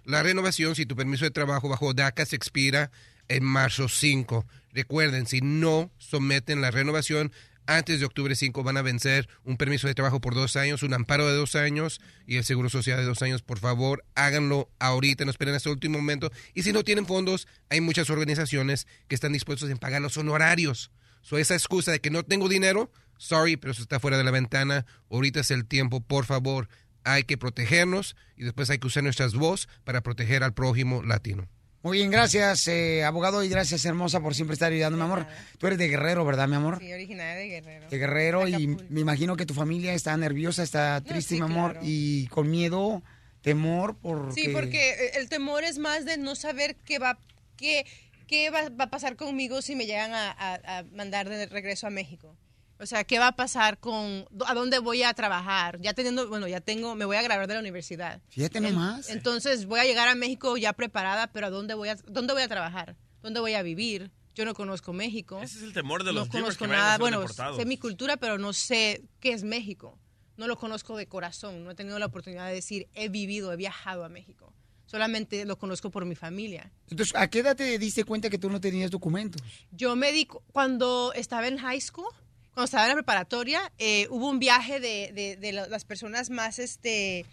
La 0.06 0.24
renovación, 0.24 0.76
si 0.76 0.86
tu 0.86 0.96
permiso 0.96 1.26
de 1.26 1.32
trabajo 1.32 1.68
bajo 1.68 1.94
DACA 1.94 2.26
se 2.26 2.38
expira 2.38 2.90
en 3.28 3.44
marzo 3.44 3.90
5. 3.90 4.46
Recuerden, 4.72 5.28
si 5.28 5.42
no 5.42 5.92
someten 5.98 6.62
la 6.62 6.72
renovación 6.72 7.34
antes 7.66 8.00
de 8.00 8.06
octubre 8.06 8.34
5, 8.34 8.64
van 8.64 8.78
a 8.78 8.82
vencer 8.82 9.28
un 9.44 9.58
permiso 9.58 9.88
de 9.88 9.94
trabajo 9.94 10.22
por 10.22 10.34
dos 10.34 10.56
años, 10.56 10.82
un 10.82 10.94
amparo 10.94 11.28
de 11.28 11.36
dos 11.36 11.56
años 11.56 12.00
y 12.26 12.38
el 12.38 12.46
seguro 12.46 12.70
social 12.70 12.98
de 12.98 13.04
dos 13.04 13.22
años. 13.22 13.42
Por 13.42 13.60
favor, 13.60 14.06
háganlo 14.16 14.70
ahorita, 14.80 15.26
no 15.26 15.32
esperen 15.32 15.54
hasta 15.54 15.68
el 15.68 15.74
último 15.74 15.98
momento. 16.00 16.32
Y 16.54 16.64
si 16.64 16.72
no 16.72 16.86
tienen 16.86 17.06
fondos, 17.06 17.46
hay 17.70 17.82
muchas 17.82 18.10
organizaciones 18.10 18.88
que 19.10 19.16
están 19.16 19.34
dispuestas 19.34 19.70
en 19.70 19.78
pagar 19.78 20.02
los 20.02 20.16
honorarios. 20.16 20.92
So, 21.22 21.38
esa 21.38 21.54
excusa 21.54 21.92
de 21.92 22.00
que 22.00 22.10
no 22.10 22.24
tengo 22.24 22.50
dinero, 22.50 22.92
sorry, 23.18 23.58
pero 23.58 23.72
eso 23.72 23.82
está 23.82 24.00
fuera 24.00 24.18
de 24.18 24.24
la 24.24 24.32
ventana. 24.32 24.86
Ahorita 25.12 25.42
es 25.42 25.52
el 25.52 25.66
tiempo, 25.66 26.02
por 26.02 26.26
favor. 26.26 26.70
Hay 27.04 27.24
que 27.24 27.38
protegernos 27.38 28.16
y 28.36 28.44
después 28.44 28.70
hay 28.70 28.80
que 28.80 28.88
usar 28.88 29.04
nuestras 29.04 29.34
voz 29.34 29.70
para 29.84 30.02
proteger 30.02 30.44
al 30.44 30.54
prójimo 30.54 31.04
latino. 31.04 31.48
Muy 31.82 32.00
bien, 32.00 32.12
gracias, 32.12 32.68
eh, 32.68 33.06
abogado, 33.06 33.42
y 33.42 33.48
gracias, 33.48 33.86
hermosa, 33.86 34.20
por 34.20 34.36
siempre 34.36 34.54
estar 34.54 34.70
ayudando, 34.70 34.98
mi 34.98 35.04
amor. 35.06 35.26
Tú 35.58 35.68
eres 35.68 35.80
de 35.80 35.88
Guerrero, 35.88 36.26
¿verdad, 36.26 36.46
mi 36.50 36.56
amor? 36.56 36.78
Sí, 36.78 36.92
originaria 36.92 37.36
de 37.36 37.48
Guerrero. 37.48 37.90
De 37.90 37.98
Guerrero, 37.98 38.48
y 38.50 38.68
me 38.90 39.00
imagino 39.00 39.38
que 39.38 39.46
tu 39.46 39.54
familia 39.54 39.94
está 39.94 40.18
nerviosa, 40.18 40.62
está 40.62 41.00
triste, 41.00 41.36
sí, 41.36 41.42
mi 41.42 41.46
amor, 41.46 41.72
claro. 41.72 41.86
y 41.88 42.28
con 42.28 42.52
miedo, 42.52 43.02
temor, 43.42 43.96
por 43.96 44.34
Sí, 44.34 44.50
porque 44.50 45.12
el 45.16 45.30
temor 45.30 45.64
es 45.64 45.78
más 45.78 46.04
de 46.04 46.18
no 46.18 46.36
saber 46.36 46.76
qué 46.84 47.00
va, 47.00 47.18
qué, 47.56 47.86
qué 48.30 48.50
va, 48.52 48.70
va 48.70 48.86
a 48.86 48.90
pasar 48.90 49.16
conmigo 49.16 49.62
si 49.62 49.76
me 49.76 49.86
llegan 49.88 50.14
a, 50.14 50.30
a- 50.32 50.78
a 50.80 50.84
mandar 50.84 51.28
de 51.28 51.48
regreso 51.48 51.88
a 51.88 51.90
México. 51.90 52.38
O 52.82 52.86
sea, 52.86 53.04
¿qué 53.04 53.20
va 53.20 53.28
a 53.28 53.36
pasar 53.36 53.80
con, 53.80 54.26
a 54.46 54.54
dónde 54.54 54.80
voy 54.80 55.04
a 55.04 55.14
trabajar? 55.14 55.80
Ya 55.82 55.94
teniendo, 55.94 56.30
bueno, 56.30 56.48
ya 56.48 56.62
tengo, 56.62 56.96
me 56.96 57.04
voy 57.06 57.18
a 57.18 57.22
graduar 57.24 57.48
de 57.48 57.56
la 57.56 57.60
universidad. 57.60 58.22
Fíjate 58.30 58.60
En- 58.60 58.66
nomás. 58.66 59.10
Entonces 59.10 59.66
voy 59.66 59.80
a 59.82 59.84
llegar 59.86 60.08
a 60.08 60.16
México 60.16 60.56
ya 60.58 60.72
preparada, 60.74 61.28
pero 61.34 61.48
¿a 61.48 61.50
dónde 61.50 61.74
voy 61.74 61.90
a, 61.90 61.96
dónde 62.08 62.32
voy 62.34 62.44
a 62.44 62.48
trabajar? 62.48 62.96
¿Dónde 63.22 63.40
voy 63.42 63.56
a 63.56 63.64
vivir? 63.64 64.12
Yo 64.36 64.46
no 64.46 64.54
conozco 64.54 64.94
México. 64.94 65.42
Ese 65.42 65.58
es 65.58 65.64
el 65.64 65.74
temor 65.74 66.06
de 66.06 66.14
los 66.14 66.28
no 66.28 66.32
conozco 66.32 66.66
que 66.66 66.72
a 66.72 66.78
nada. 66.78 66.92
ser 66.92 67.00
Bueno, 67.02 67.20
deportados. 67.20 67.58
sé 67.58 67.66
mi 67.66 67.78
cultura, 67.78 68.16
pero 68.16 68.38
no 68.38 68.54
sé 68.54 69.04
qué 69.20 69.34
es 69.34 69.44
México. 69.44 70.00
No 70.38 70.48
lo 70.48 70.58
conozco 70.58 70.96
de 70.96 71.08
corazón. 71.08 71.66
No 71.66 71.72
he 71.72 71.76
tenido 71.76 72.00
la 72.00 72.06
oportunidad 72.06 72.48
de 72.48 72.54
decir, 72.54 72.88
he 72.94 73.10
vivido, 73.10 73.52
he 73.52 73.58
viajado 73.58 74.06
a 74.06 74.10
México. 74.10 74.54
Solamente 74.90 75.46
lo 75.46 75.56
conozco 75.58 75.92
por 75.92 76.04
mi 76.06 76.16
familia. 76.16 76.72
Entonces, 76.90 77.16
¿a 77.16 77.30
qué 77.30 77.40
edad 77.40 77.56
te 77.56 77.78
diste 77.78 78.04
cuenta 78.06 78.30
que 78.32 78.40
tú 78.40 78.50
no 78.50 78.60
tenías 78.60 78.90
documentos? 78.90 79.40
Yo 79.72 79.96
me 79.96 80.12
di, 80.12 80.26
cu- 80.26 80.42
cuando 80.52 81.14
estaba 81.14 81.48
en 81.48 81.58
high 81.60 81.80
school, 81.80 82.08
cuando 82.56 82.66
estaba 82.66 82.84
en 82.86 82.90
la 82.90 82.96
preparatoria, 82.96 83.72
eh, 83.78 84.08
hubo 84.10 84.28
un 84.28 84.40
viaje 84.40 84.80
de, 84.80 85.12
de- 85.14 85.36
de 85.38 85.52
la- 85.52 85.68
las 85.68 85.86
personas 85.86 86.32
más, 86.32 86.58
este, 86.58 87.26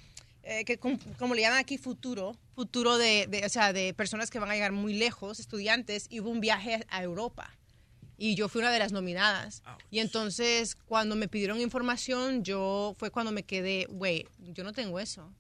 eh, 0.43 0.65
que 0.67 0.77
com- 0.79 0.99
como 1.19 1.35
le 1.35 1.41
llaman 1.41 1.59
aquí, 1.59 1.79
futuro, 1.79 2.37
futuro 2.55 2.99
de, 2.99 3.27
de- 3.27 3.47
o 3.47 3.49
sea, 3.49 3.73
de 3.73 3.95
personas 3.95 4.31
que 4.31 4.39
van 4.39 4.51
a 4.51 4.55
llegar 4.55 4.73
muy 4.73 4.93
lejos, 4.93 5.41
estudiantes, 5.41 6.07
y 6.11 6.21
hubo 6.21 6.29
un 6.29 6.41
viaje 6.41 6.85
a 6.91 7.03
Europa. 7.03 7.51
Y 8.19 8.35
yo 8.35 8.49
fui 8.51 8.61
una 8.61 8.71
de 8.71 8.79
las 8.79 8.93
nominadas. 8.93 9.63
Y 9.91 10.01
entonces, 10.01 10.75
cuando 10.75 11.17
me 11.17 11.27
pidieron 11.29 11.59
información, 11.61 12.45
yo 12.45 12.95
fue 12.99 13.11
cuando 13.11 13.33
me 13.33 13.45
quedé, 13.45 13.87
güey, 13.89 14.27
yo 14.39 14.63
no 14.63 14.73
tengo 14.75 15.01
eso. 15.01 15.33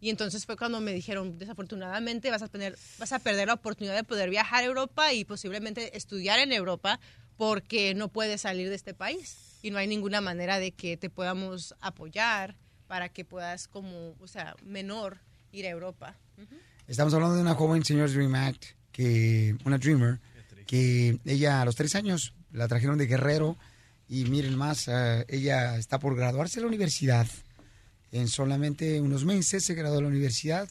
Y 0.00 0.10
entonces 0.10 0.44
fue 0.44 0.56
cuando 0.56 0.80
me 0.80 0.92
dijeron, 0.92 1.38
desafortunadamente 1.38 2.30
vas 2.30 2.42
a, 2.42 2.48
tener, 2.48 2.76
vas 2.98 3.12
a 3.12 3.18
perder 3.18 3.48
la 3.48 3.54
oportunidad 3.54 3.94
de 3.94 4.04
poder 4.04 4.28
viajar 4.28 4.62
a 4.62 4.66
Europa 4.66 5.12
y 5.12 5.24
posiblemente 5.24 5.96
estudiar 5.96 6.38
en 6.38 6.52
Europa 6.52 7.00
porque 7.36 7.94
no 7.94 8.08
puedes 8.08 8.42
salir 8.42 8.68
de 8.68 8.74
este 8.74 8.94
país. 8.94 9.58
Y 9.62 9.70
no 9.70 9.78
hay 9.78 9.86
ninguna 9.86 10.20
manera 10.20 10.58
de 10.58 10.72
que 10.72 10.96
te 10.96 11.10
podamos 11.10 11.74
apoyar 11.80 12.56
para 12.86 13.08
que 13.08 13.24
puedas 13.24 13.68
como, 13.68 14.14
o 14.20 14.28
sea, 14.28 14.54
menor 14.62 15.18
ir 15.50 15.66
a 15.66 15.70
Europa. 15.70 16.16
Estamos 16.86 17.14
hablando 17.14 17.36
de 17.36 17.42
una 17.42 17.54
joven, 17.54 17.84
señor 17.84 18.10
Dream 18.12 18.34
Act, 18.34 18.64
que, 18.92 19.56
una 19.64 19.78
dreamer, 19.78 20.20
que 20.66 21.18
ella 21.24 21.62
a 21.62 21.64
los 21.64 21.74
tres 21.74 21.94
años 21.94 22.34
la 22.52 22.68
trajeron 22.68 22.98
de 22.98 23.06
Guerrero 23.06 23.56
y 24.08 24.24
miren 24.26 24.56
más, 24.56 24.88
eh, 24.88 25.24
ella 25.28 25.76
está 25.78 25.98
por 25.98 26.14
graduarse 26.16 26.56
de 26.56 26.62
la 26.62 26.68
universidad. 26.68 27.26
En 28.12 28.28
solamente 28.28 29.00
unos 29.00 29.24
meses 29.24 29.64
se 29.64 29.74
graduó 29.74 29.96
de 29.96 30.02
la 30.02 30.08
universidad. 30.08 30.68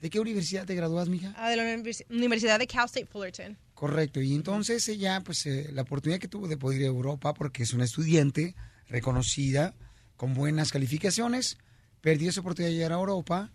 ¿De 0.00 0.10
qué 0.10 0.18
universidad 0.18 0.66
te 0.66 0.74
gradúas, 0.74 1.08
mija? 1.08 1.32
Ah, 1.36 1.48
de 1.48 1.56
la 1.56 1.62
univers- 1.62 2.04
Universidad 2.10 2.58
de 2.58 2.66
Cal 2.66 2.86
State 2.86 3.06
Fullerton. 3.06 3.56
Correcto, 3.74 4.20
y 4.20 4.34
entonces 4.34 4.88
ella, 4.88 5.20
pues 5.24 5.46
eh, 5.46 5.70
la 5.72 5.82
oportunidad 5.82 6.20
que 6.20 6.28
tuvo 6.28 6.48
de 6.48 6.56
poder 6.56 6.80
ir 6.80 6.86
a 6.86 6.90
Europa, 6.90 7.34
porque 7.34 7.62
es 7.62 7.72
una 7.72 7.84
estudiante 7.84 8.54
reconocida, 8.88 9.74
con 10.16 10.34
buenas 10.34 10.70
calificaciones, 10.72 11.56
perdió 12.00 12.30
esa 12.30 12.40
oportunidad 12.40 12.70
de 12.70 12.76
llegar 12.76 12.92
a 12.92 12.96
Europa 12.96 13.50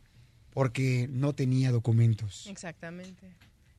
porque 0.51 1.07
no 1.09 1.33
tenía 1.35 1.71
documentos. 1.71 2.47
Exactamente. 2.47 3.27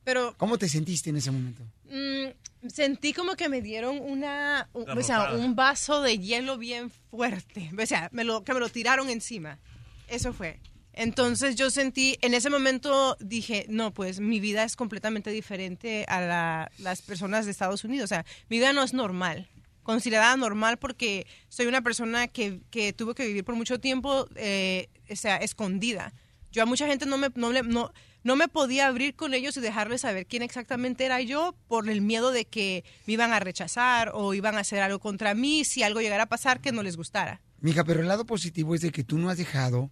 Pero 0.09 0.33
¿Cómo 0.37 0.57
te 0.57 0.67
sentiste 0.67 1.11
en 1.11 1.17
ese 1.17 1.29
momento? 1.29 1.61
mm, 1.85 2.67
sentí 2.67 3.13
como 3.13 3.35
que 3.35 3.47
me 3.47 3.61
dieron 3.61 3.99
una, 3.99 4.67
un, 4.73 4.89
o 4.89 5.03
sea, 5.03 5.33
un 5.35 5.55
vaso 5.55 6.01
de 6.01 6.17
hielo 6.17 6.57
bien 6.57 6.89
fuerte. 7.11 7.69
O 7.79 7.85
sea, 7.85 8.09
me 8.11 8.23
lo, 8.23 8.43
que 8.43 8.55
me 8.55 8.59
lo 8.59 8.69
tiraron 8.69 9.07
encima. 9.11 9.59
Eso 10.07 10.33
fue. 10.33 10.59
Entonces 10.93 11.55
yo 11.55 11.69
sentí, 11.69 12.17
en 12.21 12.33
ese 12.33 12.49
momento 12.49 13.17
dije, 13.19 13.67
no, 13.69 13.93
pues 13.93 14.19
mi 14.19 14.39
vida 14.39 14.63
es 14.63 14.75
completamente 14.75 15.29
diferente 15.29 16.05
a 16.07 16.21
la- 16.21 16.71
las 16.79 17.03
personas 17.03 17.45
de 17.45 17.51
Estados 17.51 17.83
Unidos. 17.83 18.05
O 18.05 18.07
sea, 18.07 18.25
mi 18.49 18.57
vida 18.57 18.73
no 18.73 18.81
es 18.81 18.93
normal, 18.93 19.47
considerada 19.83 20.35
normal 20.37 20.77
porque 20.79 21.27
soy 21.49 21.67
una 21.67 21.83
persona 21.83 22.27
que, 22.27 22.61
que 22.71 22.93
tuvo 22.93 23.13
que 23.13 23.27
vivir 23.27 23.43
por 23.45 23.53
mucho 23.53 23.79
tiempo, 23.79 24.27
eh, 24.35 24.89
o 25.07 25.15
sea, 25.15 25.37
escondida. 25.37 26.13
Yo 26.51 26.63
a 26.63 26.65
mucha 26.65 26.87
gente 26.87 27.05
no 27.05 27.19
me, 27.19 27.29
no, 27.35 27.53
no, 27.61 27.93
no 28.23 28.35
me 28.35 28.47
podía 28.47 28.87
abrir 28.87 29.15
con 29.15 29.33
ellos 29.33 29.55
y 29.57 29.61
dejarles 29.61 30.01
saber 30.01 30.25
quién 30.25 30.41
exactamente 30.43 31.05
era 31.05 31.21
yo 31.21 31.55
por 31.67 31.89
el 31.89 32.01
miedo 32.01 32.31
de 32.31 32.45
que 32.45 32.83
me 33.07 33.13
iban 33.13 33.31
a 33.33 33.39
rechazar 33.39 34.11
o 34.13 34.33
iban 34.33 34.55
a 34.55 34.59
hacer 34.61 34.81
algo 34.81 34.99
contra 34.99 35.33
mí 35.33 35.63
si 35.65 35.83
algo 35.83 36.01
llegara 36.01 36.23
a 36.23 36.29
pasar 36.29 36.59
que 36.61 36.71
no 36.71 36.83
les 36.83 36.97
gustara. 36.97 37.41
Mija, 37.61 37.83
pero 37.83 38.01
el 38.01 38.07
lado 38.07 38.25
positivo 38.25 38.75
es 38.75 38.81
de 38.81 38.91
que 38.91 39.03
tú 39.03 39.17
no 39.17 39.29
has 39.29 39.37
dejado 39.37 39.89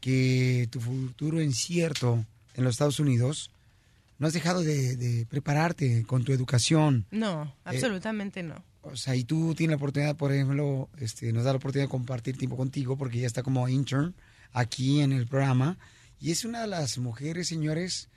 que 0.00 0.68
tu 0.70 0.80
futuro 0.80 1.40
incierto 1.40 2.24
en 2.54 2.64
los 2.64 2.74
Estados 2.74 2.98
Unidos, 2.98 3.50
no 4.18 4.26
has 4.26 4.32
dejado 4.32 4.62
de, 4.62 4.96
de 4.96 5.26
prepararte 5.26 6.04
con 6.04 6.24
tu 6.24 6.32
educación. 6.32 7.06
No, 7.10 7.44
Eh, 7.44 7.50
absolutamente 7.64 8.42
no. 8.42 8.64
O 8.82 8.96
sea, 8.96 9.14
y 9.14 9.22
tú 9.24 9.54
tienes 9.54 9.72
la 9.72 9.76
oportunidad, 9.76 10.16
por 10.16 10.32
ejemplo, 10.32 10.88
este, 10.98 11.32
nos 11.32 11.44
da 11.44 11.52
la 11.52 11.58
oportunidad 11.58 11.86
de 11.86 11.90
compartir 11.90 12.36
tiempo 12.36 12.56
contigo 12.56 12.96
porque 12.96 13.18
ella 13.18 13.28
está 13.28 13.44
como 13.44 13.68
intern 13.68 14.14
aquí 14.52 15.00
en 15.00 15.12
el 15.12 15.28
programa. 15.28 15.78
Y 16.22 16.30
es 16.30 16.44
una 16.44 16.60
de 16.60 16.68
las 16.68 16.98
mujeres, 16.98 17.48
señores, 17.48 18.08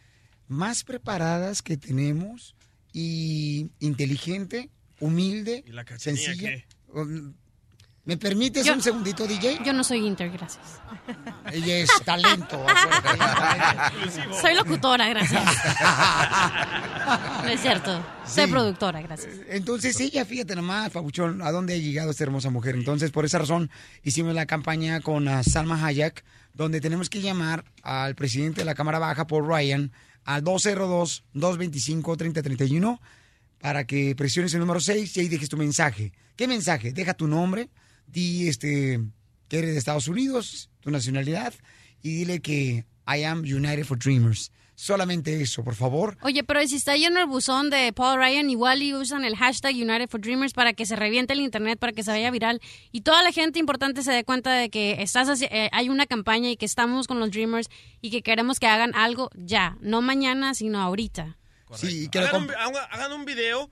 más 0.47 0.83
preparadas 0.83 1.63
que 1.63 1.75
tenemos 1.75 2.55
y 2.93 3.71
inteligente, 3.79 4.69
humilde, 4.99 5.63
¿Y 5.65 5.71
la 5.71 5.83
sencilla. 5.97 6.49
qué? 6.49 6.65
¿Me 8.03 8.17
permites 8.17 8.63
Yo- 8.63 8.73
un 8.73 8.83
segundito, 8.83 9.25
DJ? 9.25 9.61
Yo 9.65 9.73
no 9.73 9.83
soy 9.83 10.05
inter, 10.05 10.29
gracias. 10.29 10.63
Ella 11.51 11.77
es 11.79 11.89
talento. 12.05 12.63
Soy 14.39 14.53
locutora, 14.53 15.09
gracias. 15.09 15.43
No 17.43 17.49
es 17.49 17.59
cierto. 17.59 18.05
Soy 18.27 18.45
productora, 18.45 19.01
gracias. 19.01 19.33
Entonces 19.49 19.99
ella, 19.99 20.23
fíjate 20.25 20.55
nomás, 20.55 20.91
Pabuchón, 20.91 21.41
a 21.41 21.49
dónde 21.51 21.73
ha 21.73 21.77
llegado 21.77 22.11
esta 22.11 22.23
hermosa 22.23 22.51
mujer. 22.51 22.75
Entonces, 22.75 23.09
por 23.09 23.25
esa 23.25 23.39
razón, 23.39 23.71
hicimos 24.03 24.35
la 24.35 24.45
campaña 24.45 25.01
con 25.01 25.27
Salma 25.43 25.83
Hayek, 25.83 26.23
donde 26.55 26.81
tenemos 26.81 27.09
que 27.09 27.21
llamar 27.21 27.63
al 27.83 28.15
presidente 28.15 28.61
de 28.61 28.65
la 28.65 28.73
Cámara 28.75 28.99
Baja, 28.99 29.25
Paul 29.27 29.47
Ryan, 29.47 29.91
al 30.23 30.43
202-225-3031 30.43 32.99
para 33.59 33.85
que 33.85 34.15
presiones 34.15 34.53
el 34.53 34.61
número 34.61 34.79
6 34.79 35.17
y 35.17 35.19
ahí 35.19 35.27
dejes 35.27 35.49
tu 35.49 35.57
mensaje. 35.57 36.13
¿Qué 36.35 36.47
mensaje? 36.47 36.93
Deja 36.93 37.13
tu 37.13 37.27
nombre, 37.27 37.69
di 38.07 38.47
este, 38.47 39.01
que 39.47 39.57
eres 39.57 39.71
de 39.71 39.77
Estados 39.77 40.07
Unidos, 40.07 40.69
tu 40.79 40.91
nacionalidad, 40.91 41.53
y 42.01 42.15
dile 42.15 42.41
que 42.41 42.85
I 43.07 43.23
am 43.23 43.39
United 43.39 43.85
for 43.85 43.97
Dreamers. 43.97 44.51
Solamente 44.75 45.41
eso, 45.41 45.63
por 45.63 45.73
favor. 45.75 46.17
Oye, 46.21 46.43
pero 46.43 46.65
si 46.67 46.75
está 46.75 46.95
lleno 46.97 47.19
el 47.21 47.27
buzón 47.27 47.69
de 47.69 47.93
Paul 47.93 48.17
Ryan, 48.19 48.49
igual 48.49 48.81
y 48.83 48.93
usan 48.93 49.23
el 49.23 49.35
hashtag 49.37 49.73
United 49.73 50.09
for 50.09 50.19
Dreamers 50.19 50.51
para 50.53 50.73
que 50.73 50.85
se 50.85 50.95
reviente 50.97 51.31
el 51.33 51.39
internet, 51.39 51.79
para 51.79 51.93
que 51.93 52.03
se 52.03 52.11
vaya 52.11 52.29
viral 52.29 52.59
y 52.91 53.01
toda 53.01 53.23
la 53.23 53.31
gente 53.31 53.57
importante 53.57 54.03
se 54.03 54.11
dé 54.11 54.25
cuenta 54.25 54.51
de 54.53 54.69
que 54.69 55.01
estás 55.01 55.29
haci- 55.29 55.47
eh, 55.49 55.69
hay 55.71 55.87
una 55.87 56.05
campaña 56.05 56.49
y 56.49 56.57
que 56.57 56.65
estamos 56.65 57.07
con 57.07 57.19
los 57.19 57.31
Dreamers 57.31 57.69
y 58.01 58.11
que 58.11 58.21
queremos 58.21 58.59
que 58.59 58.67
hagan 58.67 58.93
algo 58.95 59.29
ya, 59.33 59.77
no 59.79 60.01
mañana, 60.01 60.53
sino 60.53 60.81
ahorita. 60.81 61.37
Sí, 61.73 62.09
que 62.09 62.19
hagan, 62.19 62.43
un, 62.43 62.49
hagan- 62.51 62.87
hagan 62.91 63.13
un 63.13 63.25
video, 63.25 63.69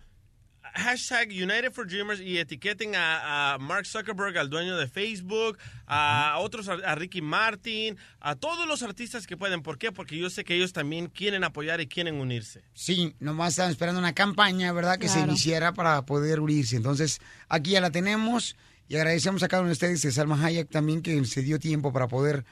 hashtag 0.73 1.29
United 1.31 1.71
for 1.71 1.87
Dreamers 1.87 2.19
y 2.19 2.37
etiqueten 2.37 2.95
a, 2.95 3.53
a 3.53 3.57
Mark 3.59 3.85
Zuckerberg, 3.85 4.37
al 4.37 4.49
dueño 4.49 4.75
de 4.77 4.87
Facebook, 4.87 5.57
a 5.87 6.35
otros, 6.39 6.67
a, 6.69 6.73
a 6.73 6.95
Ricky 6.95 7.21
Martin, 7.21 7.97
a 8.19 8.35
todos 8.35 8.67
los 8.67 8.83
artistas 8.83 9.27
que 9.27 9.37
pueden. 9.37 9.61
¿Por 9.61 9.77
qué? 9.77 9.91
Porque 9.91 10.17
yo 10.17 10.29
sé 10.29 10.43
que 10.43 10.55
ellos 10.55 10.73
también 10.73 11.07
quieren 11.07 11.43
apoyar 11.43 11.79
y 11.81 11.87
quieren 11.87 12.15
unirse. 12.15 12.63
Sí, 12.73 13.15
nomás 13.19 13.49
estaban 13.53 13.71
esperando 13.71 13.99
una 13.99 14.13
campaña, 14.13 14.71
¿verdad? 14.73 14.97
Que 14.97 15.07
se 15.07 15.15
Claro. 15.15 15.31
iniciara 15.31 15.73
para 15.73 16.01
poder 16.05 16.39
unirse. 16.39 16.75
Entonces, 16.75 17.19
aquí 17.49 17.71
ya 17.71 17.81
la 17.81 17.91
tenemos 17.91 18.55
y 18.89 18.95
agradecemos 18.95 19.43
a 19.43 19.47
cada 19.47 19.61
uno 19.61 19.69
de 19.69 19.73
ustedes, 19.73 20.01
de 20.01 20.11
Salma 20.11 20.43
Hayek 20.43 20.69
también, 20.69 21.01
que 21.01 21.23
se 21.25 21.41
dio 21.41 21.59
tiempo 21.59 21.93
para 21.93 22.07
poder 22.07 22.45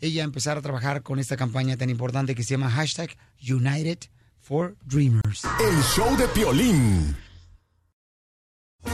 ella 0.00 0.22
empezar 0.22 0.56
a 0.58 0.62
trabajar 0.62 1.02
con 1.02 1.18
esta 1.18 1.36
campaña 1.36 1.76
tan 1.76 1.90
importante 1.90 2.34
que 2.34 2.42
se 2.44 2.50
llama 2.50 2.70
hashtag 2.70 3.16
United 3.40 3.98
for 4.40 4.76
Dreamers. 4.84 5.42
El 5.60 5.82
show 5.82 6.16
de 6.16 6.26
Piolín. 6.28 7.16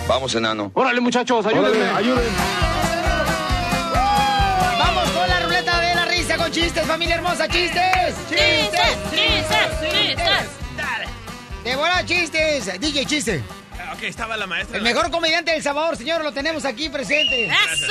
Vamos, 0.07 0.35
enano. 0.35 0.71
Órale, 0.75 1.01
muchachos, 1.01 1.47
ayúdenme. 1.47 1.87
¡Vamos 4.79 5.11
con 5.11 5.29
la 5.29 5.41
ruleta 5.41 5.81
de 5.81 5.95
la 5.95 6.05
risa 6.05 6.37
con 6.37 6.51
chistes, 6.51 6.87
familia 6.87 7.17
hermosa! 7.17 7.49
¡Chistes! 7.49 8.15
¡Chistes! 8.29 8.99
¡Chistes! 9.11 9.81
¡Chistes! 9.81 10.49
¡De 11.65 11.77
volada, 11.77 12.05
chistes! 12.05 12.81
DJ, 12.81 13.07
chiste. 13.07 13.43
Ok, 13.95 14.03
estaba 14.05 14.37
la 14.37 14.47
maestra. 14.47 14.77
El 14.77 14.83
mejor 14.83 15.11
comediante 15.11 15.53
del 15.53 15.63
Salvador, 15.63 15.97
señor, 15.97 16.23
lo 16.25 16.33
tenemos 16.33 16.65
aquí 16.65 16.89
presente. 16.89 17.47
¡Eso! 17.47 17.87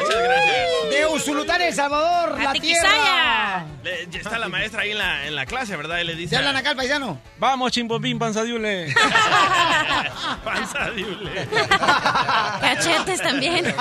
Muchas 0.00 0.22
gracias. 0.22 0.68
De 0.90 1.06
Usulután, 1.06 1.60
El 1.62 1.74
Salvador, 1.74 2.38
la 2.40 2.52
tierra. 2.52 3.64
Le- 3.82 4.02
está 4.16 4.38
la 4.38 4.48
maestra 4.48 4.82
ahí 4.82 4.92
en 4.92 4.98
la, 4.98 5.26
en 5.26 5.34
la 5.34 5.46
clase, 5.46 5.76
¿verdad? 5.76 5.98
Y 5.98 6.04
le 6.04 6.14
dice... 6.14 6.30
¿Te 6.30 6.36
hablan 6.36 6.56
acá 6.56 6.70
el 6.70 6.76
paisano? 6.76 7.18
Vamos, 7.38 7.72
chimbomín, 7.72 8.18
panzadiule. 8.18 8.94
Panza 10.44 10.90
diule. 10.90 11.48
Cachetes 12.60 13.20
también. 13.22 13.66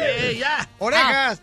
¡Eh, 0.00 0.36
ya! 0.38 0.68
¡Orejas! 0.78 1.40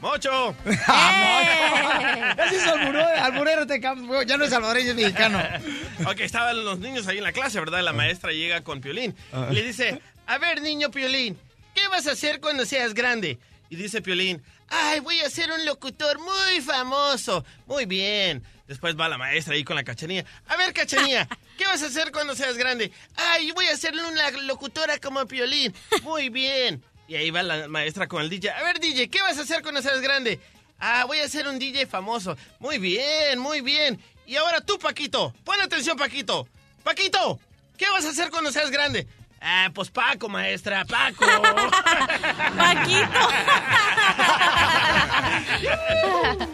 ¡Mocho! 0.00 0.54
Ese 0.64 2.56
es 2.56 2.66
alburero, 2.66 3.08
alburero 3.22 3.66
te 3.66 3.80
cam- 3.80 4.24
ya 4.26 4.36
no 4.36 4.44
es 4.44 4.50
salvadoreño, 4.50 4.90
es 4.90 4.96
mexicano. 4.96 5.42
Ok, 6.06 6.20
estaban 6.20 6.64
los 6.64 6.78
niños 6.80 7.06
ahí 7.06 7.18
en 7.18 7.24
la 7.24 7.32
clase, 7.32 7.60
¿verdad? 7.60 7.80
La 7.82 7.92
maestra 7.92 8.32
llega 8.32 8.62
con 8.62 8.80
Piolín 8.80 9.14
Ah. 9.32 9.48
y 9.50 9.54
le 9.54 9.62
dice, 9.62 10.00
a 10.26 10.38
ver, 10.38 10.60
niño 10.60 10.90
Piolín, 10.90 11.38
¿qué 11.74 11.86
vas 11.88 12.06
a 12.08 12.12
hacer 12.12 12.40
cuando 12.40 12.66
seas 12.66 12.94
grande? 12.94 13.38
Y 13.70 13.76
dice 13.76 14.02
Piolín, 14.02 14.42
ay, 14.68 15.00
voy 15.00 15.20
a 15.20 15.30
ser 15.30 15.50
un 15.52 15.64
locutor 15.64 16.18
muy 16.18 16.60
famoso. 16.60 17.44
Muy 17.66 17.86
bien. 17.86 18.42
Después 18.66 18.96
va 18.98 19.08
la 19.08 19.18
maestra 19.18 19.54
ahí 19.54 19.62
con 19.64 19.76
la 19.76 19.84
cachanilla. 19.84 20.24
A 20.48 20.56
ver, 20.56 20.72
cachanilla, 20.72 21.28
¿qué 21.58 21.66
vas 21.66 21.82
a 21.82 21.86
hacer 21.86 22.10
cuando 22.12 22.34
seas 22.34 22.56
grande? 22.56 22.90
Ay, 23.16 23.52
voy 23.52 23.66
a 23.66 23.76
ser 23.76 23.94
una 23.94 24.30
locutora 24.42 24.98
como 24.98 25.24
Piolín. 25.26 25.72
Muy 26.02 26.28
bien. 26.28 26.82
Y 27.06 27.16
ahí 27.16 27.30
va 27.30 27.42
la 27.42 27.68
maestra 27.68 28.06
con 28.06 28.22
el 28.22 28.30
DJ. 28.30 28.50
A 28.50 28.62
ver, 28.62 28.80
DJ, 28.80 29.08
¿qué 29.08 29.20
vas 29.20 29.38
a 29.38 29.42
hacer 29.42 29.62
cuando 29.62 29.82
seas 29.82 30.00
grande? 30.00 30.40
Ah, 30.78 31.04
voy 31.04 31.18
a 31.18 31.28
ser 31.28 31.46
un 31.46 31.58
DJ 31.58 31.86
famoso. 31.86 32.36
Muy 32.58 32.78
bien, 32.78 33.38
muy 33.38 33.60
bien. 33.60 34.00
Y 34.26 34.36
ahora 34.36 34.60
tú, 34.60 34.78
Paquito. 34.78 35.34
Pon 35.44 35.60
atención, 35.60 35.96
Paquito. 35.96 36.48
Paquito, 36.82 37.38
¿qué 37.76 37.88
vas 37.90 38.04
a 38.04 38.10
hacer 38.10 38.30
cuando 38.30 38.52
seas 38.52 38.70
grande? 38.70 39.06
Ah, 39.46 39.68
pues 39.74 39.90
Paco, 39.90 40.30
maestra, 40.30 40.86
Paco. 40.86 41.26
Paquito. 42.56 43.28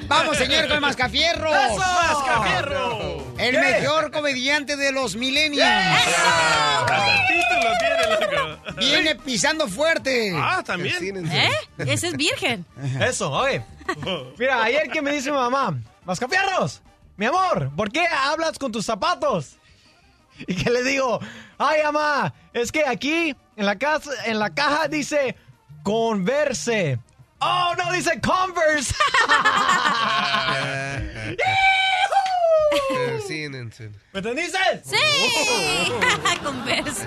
Vamos, 0.09 0.37
señor, 0.37 0.67
con 0.67 0.81
Mascafierro. 0.81 1.55
¡Eso! 1.55 1.77
¡Mascafierro! 1.79 3.35
El 3.39 3.55
¿Qué? 3.55 3.61
mejor 3.61 4.11
comediante 4.11 4.77
de 4.77 4.91
los 4.91 5.15
millennials. 5.15 6.05
Título 7.29 7.71
tiene, 7.79 8.21
loco. 8.21 8.77
Viene 8.79 9.15
pisando 9.15 9.69
fuerte. 9.69 10.33
Ah, 10.37 10.65
también. 10.67 11.29
¿Eh? 11.31 11.51
Ese 11.79 12.09
es 12.09 12.17
virgen. 12.17 12.67
Eso, 13.01 13.31
oye. 13.31 13.63
Mira, 14.37 14.65
ayer 14.65 14.91
que 14.91 15.01
me 15.01 15.13
dice 15.13 15.31
mi 15.31 15.37
mamá, 15.37 15.79
Mascafierros, 16.05 16.83
mi 17.17 17.27
amor, 17.27 17.71
¿por 17.77 17.93
qué 17.93 18.05
hablas 18.05 18.59
con 18.59 18.73
tus 18.73 18.85
zapatos? 18.85 19.59
Y 20.47 20.55
que 20.57 20.71
le 20.71 20.83
digo, 20.83 21.21
ay, 21.61 21.83
mamá, 21.85 22.33
es 22.53 22.73
que 22.73 22.85
aquí 22.85 23.37
en 23.57 23.67
la 23.67 23.77
casa, 23.77 24.11
en 24.25 24.39
la 24.39 24.51
caja 24.51 24.89
dice 24.89 25.37
converse. 25.83 26.99
Oh, 27.43 27.75
no, 27.79 27.93
dice 27.93 28.21
Converse. 28.21 28.95
Persínense. 32.95 33.91
¿Me 34.13 34.19
entendiste? 34.21 34.59
Sí. 34.85 34.97
Converse. 36.45 37.05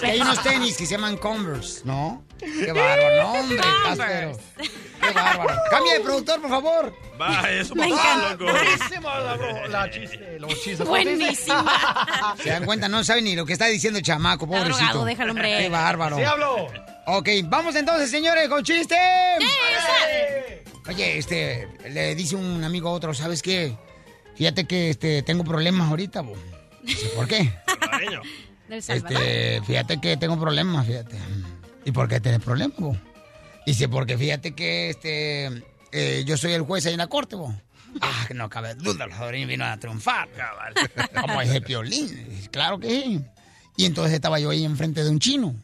Que 0.00 0.06
hay 0.06 0.20
unos 0.20 0.42
tenis 0.42 0.76
que 0.76 0.86
se 0.86 0.92
llaman 0.92 1.16
Converse, 1.16 1.82
¿no? 1.84 2.24
Qué 2.38 2.72
bárbaro, 2.72 3.22
no, 3.22 3.32
hombre, 3.40 3.58
Qué 3.58 5.10
bárbaro. 5.12 5.60
Cambia 5.70 5.94
de 5.94 6.00
productor, 6.00 6.40
por 6.40 6.50
favor. 6.50 6.94
Va, 7.20 7.48
eso 7.50 7.74
Me 7.74 7.86
encanta. 7.88 8.36
Buenísima 8.44 9.18
la, 9.20 9.34
bro- 9.36 9.68
la 9.68 9.90
chiste, 9.90 10.36
los 10.40 10.52
chistes. 10.62 10.86
Buenísima. 10.86 12.34
Se 12.42 12.50
dan 12.50 12.64
cuenta, 12.64 12.88
no 12.88 13.02
saben 13.04 13.24
ni 13.24 13.36
lo 13.36 13.46
que 13.46 13.52
está 13.52 13.66
diciendo 13.66 13.98
el 13.98 14.04
chamaco, 14.04 14.44
Está 14.44 14.58
pobrecito. 14.58 14.84
drogado, 14.86 15.04
déjalo, 15.04 15.30
hombre. 15.32 15.58
Qué 15.58 15.68
bárbaro. 15.68 16.16
Sí 16.16 16.24
hablo. 16.24 16.66
Ok, 17.06 17.28
vamos 17.44 17.74
entonces, 17.76 18.10
señores, 18.10 18.48
con 18.48 18.62
chiste. 18.64 18.96
Oye, 20.88 21.18
este, 21.18 21.68
le 21.90 22.14
dice 22.14 22.34
un 22.36 22.62
amigo 22.64 22.88
a 22.88 22.92
otro, 22.92 23.14
¿sabes 23.14 23.40
qué? 23.42 23.76
Fíjate 24.42 24.64
que 24.64 24.90
este, 24.90 25.22
tengo 25.22 25.44
problemas 25.44 25.88
ahorita, 25.88 26.20
bo. 26.20 26.34
Dice, 26.82 27.10
¿Por 27.14 27.28
qué? 27.28 27.52
Este, 28.68 29.62
fíjate 29.64 30.00
que 30.00 30.16
tengo 30.16 30.36
problemas, 30.36 30.84
fíjate. 30.84 31.16
¿Y 31.84 31.92
por 31.92 32.08
qué 32.08 32.18
tienes 32.18 32.40
problemas, 32.40 32.76
bo? 32.76 32.96
Dice, 33.64 33.88
porque 33.88 34.18
fíjate 34.18 34.52
que 34.52 34.90
este, 34.90 35.62
eh, 35.92 36.24
yo 36.26 36.36
soy 36.36 36.54
el 36.54 36.62
juez 36.62 36.84
ahí 36.86 36.94
en 36.94 36.98
la 36.98 37.06
corte, 37.06 37.36
bo. 37.36 37.54
Ah, 38.00 38.24
que 38.26 38.34
no 38.34 38.50
cabe 38.50 38.74
duda, 38.74 39.06
los 39.06 39.14
salvadoreños 39.14 39.48
vino 39.48 39.64
a 39.64 39.76
triunfar. 39.76 40.28
Como 41.20 41.40
es 41.40 41.50
el 41.50 41.62
piolín. 41.62 42.48
Claro 42.50 42.80
que 42.80 42.88
sí. 42.88 43.20
Y 43.76 43.84
entonces 43.84 44.12
estaba 44.12 44.40
yo 44.40 44.50
ahí 44.50 44.64
enfrente 44.64 45.04
de 45.04 45.10
un 45.10 45.20
chino. 45.20 45.54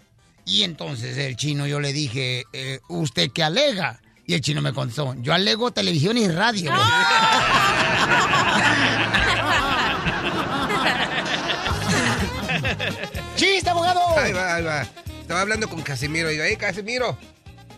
Y 0.45 0.63
entonces 0.63 1.19
el 1.19 1.35
chino 1.35 1.67
yo 1.67 1.81
le 1.81 1.93
dije, 1.93 2.45
eh, 2.53 2.79
¿usted 2.89 3.33
qué 3.33 3.43
alega? 3.43 4.01
Y 4.25 4.35
el 4.35 4.41
chino 4.43 4.61
me 4.61 4.73
contestó, 4.75 5.15
yo 5.23 5.33
alego 5.33 5.71
televisión 5.71 6.17
y 6.19 6.29
radio. 6.29 6.71
¡Chiste, 6.71 6.79
Estaba 14.59 15.41
hablando 15.41 15.69
con 15.69 15.83
Casimiro. 15.83 16.29
Digo, 16.29 16.45
hey, 16.45 16.57
Casimiro, 16.57 17.19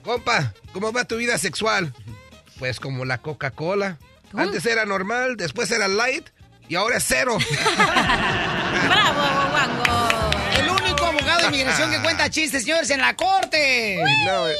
compa, 0.02 0.54
¿cómo 0.72 0.92
va 0.92 1.04
tu 1.04 1.16
vida 1.16 1.36
sexual? 1.38 1.92
Pues 2.58 2.80
como 2.80 3.04
la 3.04 3.18
Coca-Cola. 3.18 3.98
Antes 4.34 4.64
era 4.66 4.84
normal, 4.84 5.36
después 5.36 5.70
era 5.70 5.88
light 5.88 6.28
y 6.68 6.76
ahora 6.76 6.98
es 6.98 7.04
cero. 7.06 7.36
¡Bravo, 8.88 9.20
Wango! 9.52 10.30
El 10.56 10.68
único 10.70 11.04
abogado 11.06 11.40
de 11.40 11.46
inmigración 11.48 11.90
que 11.90 12.00
cuenta 12.00 12.30
chistes, 12.30 12.62
señores, 12.62 12.88
en 12.90 13.00
la 13.00 13.16
corte. 13.16 14.00
No, 14.24 14.48
eh. 14.48 14.56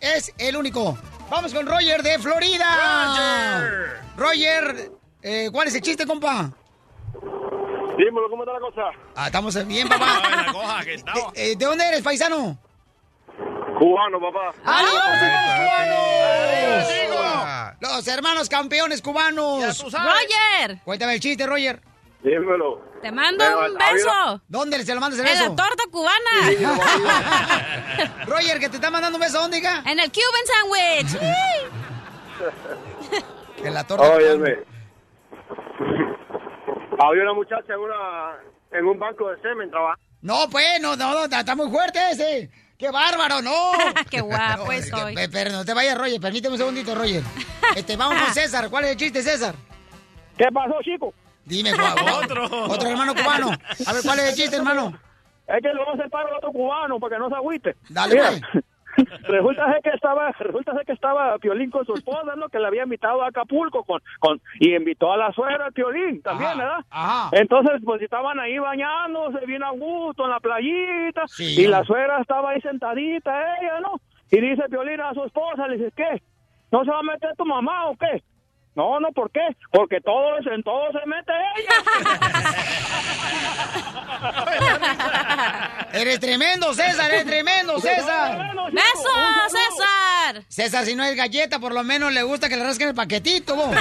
Es 0.00 0.32
el 0.38 0.56
único. 0.56 0.98
Vamos 1.30 1.52
con 1.52 1.66
Roger 1.66 2.02
de 2.02 2.18
Florida. 2.18 4.00
Roger, 4.16 4.90
eh, 5.22 5.50
¿cuál 5.52 5.68
es 5.68 5.74
el 5.74 5.82
chiste, 5.82 6.06
compa? 6.06 6.52
Dímelo, 7.98 8.28
¿cómo 8.30 8.44
está 8.44 8.52
la 8.54 8.60
cosa? 8.60 8.82
Ah, 9.14 9.26
estamos 9.26 9.66
bien, 9.66 9.88
papá. 9.88 10.22
¿De, 10.84 10.94
eh, 11.34 11.56
¿de 11.56 11.64
dónde 11.64 11.86
eres, 11.86 12.02
paisano? 12.02 12.56
Cubano, 13.78 14.18
papá. 14.20 14.52
¡Arriba 14.64 14.92
los 14.92 15.02
cubanos! 16.88 17.76
Los 17.80 18.08
hermanos 18.08 18.48
campeones 18.48 19.02
cubanos. 19.02 19.82
Roger, 19.92 20.78
Cuéntame 20.84 21.14
el 21.14 21.20
chiste, 21.20 21.46
Roger. 21.46 21.80
Dímelo. 22.22 22.80
te 23.02 23.10
mando 23.10 23.44
Pero, 23.44 23.66
un 23.66 23.74
beso. 23.74 24.40
¿Dónde 24.46 24.84
se 24.84 24.94
lo 24.94 25.00
mandas 25.00 25.18
el 25.18 25.26
En 25.26 25.32
beso? 25.32 25.48
la 25.50 25.56
torta 25.56 25.82
cubana. 25.90 26.30
Roger, 28.26 28.60
que 28.60 28.68
te 28.68 28.76
está 28.76 28.90
mandando 28.90 29.16
un 29.18 29.22
beso, 29.22 29.40
¿dónde, 29.40 29.58
hija? 29.58 29.82
En 29.84 29.98
el 29.98 30.12
Cuban 30.12 30.46
sandwich. 30.46 31.18
En 33.64 33.74
la 33.74 33.84
torta. 33.84 34.10
Óyeme. 34.10 34.58
Había 37.08 37.22
una 37.22 37.34
muchacha 37.34 37.72
en 37.74 37.80
una 37.80 38.36
en 38.72 38.84
un 38.86 38.98
banco 38.98 39.28
de 39.30 39.40
semen 39.42 39.70
trabajando. 39.70 40.02
No, 40.22 40.48
pues, 40.50 40.80
no, 40.80 40.96
no, 40.96 41.26
no, 41.26 41.36
está 41.36 41.54
muy 41.56 41.68
fuerte 41.70 41.98
ese. 42.12 42.50
¡Qué 42.78 42.90
bárbaro, 42.90 43.42
no! 43.42 43.72
Qué 44.10 44.20
guapo 44.20 44.64
No, 44.64 44.68
que- 44.70 44.76
estoy. 44.78 45.14
pe- 45.14 45.28
Pero 45.28 45.50
no 45.52 45.64
te 45.64 45.74
vayas, 45.74 45.96
Roger, 45.98 46.20
permíteme 46.20 46.54
un 46.54 46.58
segundito, 46.58 46.94
Roger. 46.94 47.22
Este, 47.76 47.96
vamos 47.96 48.20
con 48.22 48.34
César. 48.34 48.68
¿Cuál 48.68 48.84
es 48.84 48.90
el 48.90 48.96
chiste, 48.98 49.22
César? 49.22 49.54
¿Qué 50.36 50.44
pasó, 50.52 50.74
chico? 50.82 51.14
Dime, 51.44 51.72
Juan. 51.72 51.94
Otro. 52.24 52.44
Otro 52.44 52.88
hermano 52.88 53.14
cubano. 53.14 53.50
A 53.86 53.92
ver, 53.94 54.02
¿cuál 54.04 54.18
es 54.20 54.28
el 54.30 54.34
chiste, 54.36 54.56
hermano? 54.56 54.92
Es 55.46 55.62
que 55.62 55.68
le 55.68 55.78
vamos 55.84 55.98
a 56.04 56.08
paro 56.08 56.28
al 56.28 56.34
otro 56.36 56.52
cubano 56.52 57.00
para 57.00 57.16
que 57.16 57.18
no 57.20 57.28
se 57.28 57.34
agüite. 57.34 57.76
Dale, 57.88 58.14
Mira, 58.14 58.28
pues. 58.52 58.64
Resulta 59.22 59.76
que 59.82 59.90
estaba, 59.90 60.30
resulta 60.38 60.72
que 60.86 60.92
estaba 60.92 61.38
Piolín 61.38 61.70
con 61.70 61.84
su 61.86 61.94
esposa, 61.94 62.34
¿no? 62.36 62.48
Que 62.48 62.58
le 62.58 62.66
había 62.66 62.84
invitado 62.84 63.22
a 63.22 63.28
Acapulco 63.28 63.84
con, 63.84 64.00
con, 64.18 64.40
y 64.60 64.74
invitó 64.74 65.12
a 65.12 65.16
la 65.16 65.32
suegra 65.32 65.70
Piolín 65.70 66.22
también, 66.22 66.50
Ajá, 66.50 66.58
¿verdad? 66.58 66.84
ajá. 66.90 67.28
Entonces, 67.32 67.80
pues 67.84 68.02
estaban 68.02 68.38
ahí 68.40 68.58
bañándose 68.58 69.44
bien 69.46 69.62
a 69.62 69.70
gusto 69.70 70.24
en 70.24 70.30
la 70.30 70.40
playita, 70.40 71.26
Sí. 71.28 71.62
y 71.62 71.66
la 71.66 71.84
suegra 71.84 72.20
estaba 72.20 72.50
ahí 72.50 72.60
sentadita, 72.60 73.32
ella, 73.60 73.80
¿no? 73.80 73.94
Y 74.30 74.40
dice 74.40 74.62
Piolín 74.68 75.00
a 75.00 75.12
su 75.14 75.24
esposa, 75.24 75.68
le 75.68 75.76
dice, 75.78 75.92
¿qué? 75.96 76.22
¿No 76.70 76.84
se 76.84 76.90
va 76.90 77.00
a 77.00 77.02
meter 77.02 77.34
tu 77.36 77.44
mamá 77.44 77.86
o 77.90 77.96
qué? 77.96 78.22
No, 78.74 78.98
no, 79.00 79.12
¿por 79.12 79.30
qué? 79.30 79.40
Porque 79.70 80.00
todo, 80.00 80.38
en 80.38 80.62
todo 80.62 80.90
se 80.92 81.06
mete 81.06 81.32
ella. 81.56 81.74
Eres 85.92 86.20
tremendo, 86.20 86.72
César, 86.72 87.10
eres 87.10 87.26
tremendo, 87.26 87.78
César. 87.80 88.54
¡Beso, 88.72 89.10
César! 89.48 90.44
César, 90.48 90.86
si 90.86 90.94
no 90.94 91.04
es 91.04 91.14
galleta, 91.16 91.58
por 91.58 91.74
lo 91.74 91.84
menos 91.84 92.10
le 92.12 92.22
gusta 92.22 92.48
que 92.48 92.56
le 92.56 92.64
rasquen 92.64 92.88
el 92.88 92.94
paquetito, 92.94 93.54
vos. 93.56 93.68
Un 93.68 93.74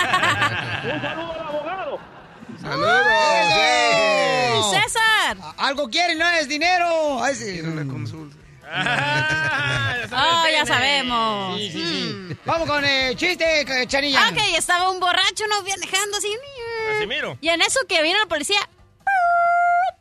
saludo 1.02 1.32
al 1.32 1.40
abogado. 1.40 2.00
¡Saludos! 2.60 2.96
¡César! 4.72 5.38
Algo 5.58 5.90
quiere, 5.90 6.16
no 6.16 6.30
es 6.32 6.50
dinero. 6.50 7.24
Ay, 7.24 7.36
sí. 7.36 7.62
Oh, 10.14 10.46
ya 10.52 10.66
sabemos. 10.66 11.58
Sí, 11.58 11.72
sí, 11.72 11.86
sí. 12.30 12.38
Vamos 12.46 12.68
con 12.68 12.84
el 12.84 13.16
chiste, 13.16 13.62
eh, 13.62 13.88
Chanilla. 13.88 14.30
Ok, 14.30 14.38
estaba 14.58 14.90
un 14.90 15.00
borracho, 15.00 15.46
no 15.50 15.64
viajando 15.64 16.18
así. 16.18 16.30
Casimiro. 16.94 17.38
Y 17.42 17.50
en 17.50 17.62
eso 17.62 17.80
que 17.88 18.02
viene 18.02 18.20
el 18.22 18.28
policía 18.28 18.60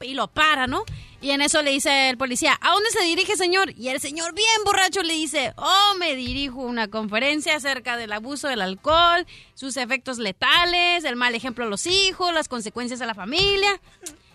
y 0.00 0.14
lo 0.14 0.28
para, 0.28 0.66
¿no? 0.66 0.84
Y 1.20 1.32
en 1.32 1.42
eso 1.42 1.60
le 1.62 1.70
dice 1.72 2.08
el 2.08 2.16
policía, 2.16 2.58
¿a 2.62 2.70
dónde 2.70 2.90
se 2.90 3.04
dirige, 3.04 3.36
señor? 3.36 3.72
Y 3.76 3.88
el 3.88 4.00
señor, 4.00 4.32
bien 4.32 4.48
borracho, 4.64 5.02
le 5.02 5.12
dice, 5.12 5.52
oh, 5.56 5.94
me 5.98 6.16
dirijo 6.16 6.62
a 6.62 6.66
una 6.66 6.88
conferencia 6.88 7.56
acerca 7.56 7.98
del 7.98 8.12
abuso 8.12 8.48
del 8.48 8.62
alcohol, 8.62 9.26
sus 9.54 9.76
efectos 9.76 10.18
letales, 10.18 11.04
el 11.04 11.16
mal 11.16 11.34
ejemplo 11.34 11.66
a 11.66 11.68
los 11.68 11.86
hijos, 11.86 12.32
las 12.32 12.48
consecuencias 12.48 13.02
a 13.02 13.06
la 13.06 13.14
familia. 13.14 13.80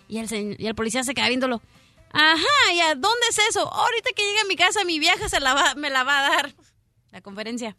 Y 0.08 0.18
el, 0.18 0.56
y 0.60 0.66
el 0.68 0.74
policía 0.76 1.02
se 1.02 1.14
queda 1.14 1.26
viéndolo. 1.26 1.60
Ajá, 2.18 2.72
¿y 2.72 2.80
a 2.80 2.94
dónde 2.94 3.26
es 3.28 3.38
eso? 3.50 3.70
Ahorita 3.70 4.08
que 4.16 4.22
llegue 4.22 4.40
a 4.40 4.44
mi 4.44 4.56
casa, 4.56 4.84
mi 4.84 4.98
vieja 4.98 5.28
se 5.28 5.38
la 5.38 5.52
va, 5.52 5.74
me 5.74 5.90
la 5.90 6.02
va 6.02 6.18
a 6.18 6.22
dar. 6.30 6.54
La 7.10 7.20
conferencia. 7.20 7.76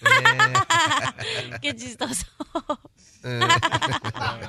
Qué 1.62 1.76
chistoso. 1.76 2.24
¡La 3.22 4.40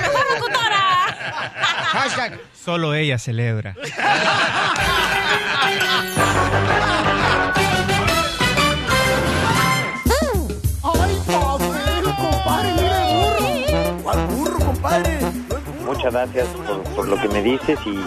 mejor 0.00 0.26
locutora! 0.34 1.06
Hashtag. 1.92 2.40
Solo 2.54 2.94
ella 2.94 3.18
celebra. 3.18 3.76
Muchas 16.00 16.14
gracias 16.14 16.48
por, 16.48 16.82
por 16.94 17.08
lo 17.08 17.20
que 17.20 17.28
me 17.28 17.42
dices 17.42 17.78
y 17.84 18.00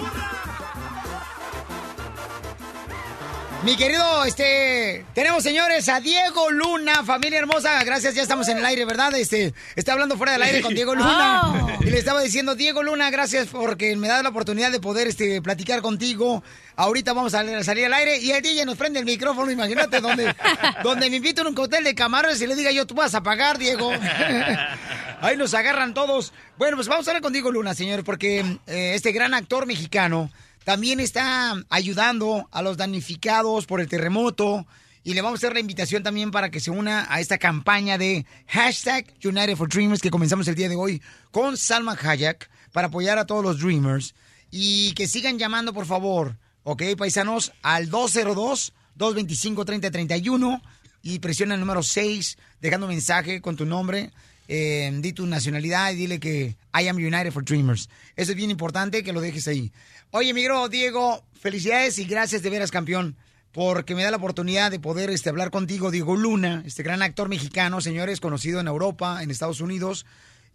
Mi 3.64 3.78
querido, 3.78 4.26
este, 4.26 5.06
tenemos 5.14 5.42
señores 5.42 5.88
a 5.88 6.02
Diego 6.02 6.52
Luna, 6.52 7.04
familia 7.06 7.40
hermosa, 7.40 7.82
gracias, 7.86 8.14
ya 8.14 8.24
estamos 8.24 8.50
en 8.50 8.58
el 8.58 8.66
aire, 8.66 8.84
¿verdad? 8.84 9.16
Este, 9.16 9.54
está 9.78 9.94
hablando 9.94 10.18
fuera 10.18 10.34
del 10.34 10.42
aire 10.42 10.62
con 10.62 10.74
Diego 10.74 10.96
Luna. 10.96 11.42
Oh. 11.54 11.84
Y 11.84 11.90
le 11.90 11.98
estaba 11.98 12.22
diciendo, 12.22 12.56
Diego 12.56 12.84
Luna, 12.84 13.10
gracias 13.10 13.48
porque 13.48 13.96
me 13.96 14.08
da 14.08 14.24
la 14.24 14.30
oportunidad 14.30 14.72
de 14.72 14.80
poder 14.80 15.08
este, 15.08 15.42
platicar 15.42 15.82
contigo. 15.82 16.44
Ahorita 16.76 17.14
vamos 17.14 17.34
a 17.34 17.64
salir 17.64 17.86
al 17.86 17.94
aire 17.94 18.18
y 18.18 18.32
el 18.32 18.42
DJ 18.42 18.66
nos 18.66 18.78
prende 18.78 19.00
el 19.00 19.06
micrófono, 19.06 19.52
imagínate, 19.52 20.02
donde, 20.02 20.34
donde 20.84 21.10
me 21.10 21.18
invito 21.18 21.42
a 21.42 21.48
un 21.48 21.58
hotel 21.58 21.84
de 21.84 21.96
camarones 21.96 22.42
y 22.42 22.48
le 22.48 22.56
diga 22.56 22.72
yo, 22.72 22.86
tú 22.86 22.96
vas 22.96 23.14
a 23.16 23.22
pagar, 23.22 23.58
Diego. 23.58 23.92
Ahí 25.24 25.38
nos 25.38 25.54
agarran 25.54 25.94
todos. 25.94 26.34
Bueno, 26.58 26.76
pues 26.76 26.90
vamos 26.90 27.08
a 27.08 27.12
hablar 27.12 27.24
con 27.24 27.32
Diego 27.32 27.50
Luna, 27.50 27.74
señor, 27.74 28.04
porque 28.04 28.42
eh, 28.68 28.92
este 28.94 29.14
gran 29.14 29.34
actor 29.34 29.66
mexicano 29.66 30.30
también 30.66 31.00
está 31.00 31.56
ayudando 31.70 32.50
a 32.52 32.62
los 32.62 32.76
damnificados 32.76 33.66
por 33.66 33.80
el 33.80 33.88
terremoto. 33.88 34.68
Y 35.02 35.14
le 35.14 35.22
vamos 35.22 35.38
a 35.38 35.40
hacer 35.40 35.54
la 35.54 35.62
invitación 35.62 36.04
también 36.04 36.32
para 36.32 36.52
que 36.52 36.60
se 36.60 36.72
una 36.72 37.08
a 37.10 37.22
esta 37.22 37.38
campaña 37.38 37.98
de 37.98 38.26
hashtag 38.48 39.14
United 39.24 39.56
for 39.56 39.70
Dreamers 39.70 40.02
que 40.02 40.12
comenzamos 40.12 40.46
el 40.50 40.56
día 40.56 40.68
de 40.68 40.76
hoy 40.76 41.02
con 41.32 41.56
Salma 41.56 41.98
Hayek 41.98 42.50
para 42.74 42.88
apoyar 42.88 43.18
a 43.18 43.26
todos 43.26 43.46
los 43.46 43.62
Dreamers. 43.62 44.16
Y 44.52 44.92
que 44.92 45.08
sigan 45.08 45.40
llamando, 45.40 45.74
por 45.74 45.86
favor, 45.86 46.38
¿ok, 46.64 46.84
paisanos? 46.98 47.54
Al 47.62 47.90
202-225-3031 47.90 50.62
y 51.02 51.20
presiona 51.20 51.54
el 51.54 51.62
número 51.62 51.82
6 51.82 52.38
dejando 52.60 52.88
un 52.88 52.92
mensaje 52.92 53.42
con 53.42 53.56
tu 53.56 53.66
nombre. 53.66 54.12
Eh, 54.48 54.92
di 55.02 55.14
tu 55.14 55.26
nacionalidad 55.26 55.92
y 55.92 55.96
dile 55.96 56.20
que 56.20 56.56
I 56.74 56.88
am 56.88 56.98
United 56.98 57.32
for 57.32 57.44
Dreamers. 57.44 57.90
Eso 58.16 58.32
es 58.32 58.38
bien 58.38 58.52
importante 58.52 59.04
que 59.04 59.14
lo 59.14 59.22
dejes 59.22 59.48
ahí. 59.48 59.72
Oye, 60.12 60.34
mi 60.34 60.46
bro, 60.46 60.70
Diego, 60.70 61.24
felicidades 61.34 61.98
y 61.98 62.06
gracias 62.06 62.44
de 62.44 62.50
veras, 62.50 62.72
campeón, 62.72 63.16
porque 63.52 63.96
me 63.96 64.04
da 64.04 64.12
la 64.12 64.18
oportunidad 64.18 64.72
de 64.72 64.80
poder 64.80 65.10
este, 65.10 65.30
hablar 65.30 65.52
contigo, 65.52 65.92
Diego 65.92 66.16
Luna, 66.16 66.64
este 66.66 66.84
gran 66.84 67.02
actor 67.02 67.30
mexicano, 67.30 67.82
señores, 67.82 68.20
conocido 68.20 68.60
en 68.60 68.68
Europa, 68.68 69.24
en 69.24 69.32
Estados 69.32 69.62
Unidos 69.62 70.06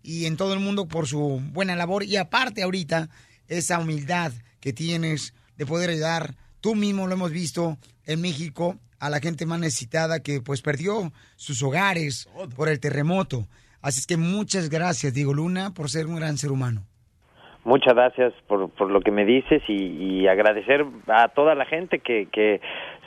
y 0.02 0.26
en 0.26 0.36
todo 0.36 0.52
el 0.52 0.60
mundo 0.60 0.86
por 0.86 1.06
su 1.06 1.40
buena 1.52 1.76
labor. 1.76 2.04
Y 2.04 2.16
aparte 2.16 2.62
ahorita, 2.62 3.08
esa 3.48 3.78
humildad 3.78 4.32
que 4.60 4.72
tienes 4.72 5.34
de 5.56 5.66
poder 5.66 5.90
ayudar, 5.90 6.36
tú 6.60 6.74
mismo 6.74 7.06
lo 7.06 7.14
hemos 7.14 7.30
visto 7.30 7.78
en 8.04 8.20
México, 8.20 8.78
a 8.98 9.10
la 9.10 9.20
gente 9.20 9.46
más 9.46 9.60
necesitada 9.60 10.20
que 10.20 10.40
pues 10.40 10.62
perdió 10.62 11.12
sus 11.36 11.62
hogares 11.62 12.28
por 12.56 12.68
el 12.68 12.80
terremoto. 12.80 13.48
Así 13.82 14.00
es 14.00 14.06
que 14.06 14.16
muchas 14.16 14.70
gracias, 14.70 15.14
Diego 15.14 15.34
Luna, 15.34 15.70
por 15.74 15.88
ser 15.88 16.06
un 16.06 16.16
gran 16.16 16.36
ser 16.36 16.50
humano. 16.50 16.82
Muchas 17.64 17.94
gracias 17.94 18.32
por, 18.46 18.70
por 18.70 18.90
lo 18.90 19.00
que 19.00 19.10
me 19.10 19.24
dices 19.24 19.62
y, 19.68 20.26
agradecer 20.26 20.84
a 21.06 21.28
toda 21.28 21.54
la 21.54 21.64
gente 21.64 21.98
que, 22.00 22.28
que 22.30 22.60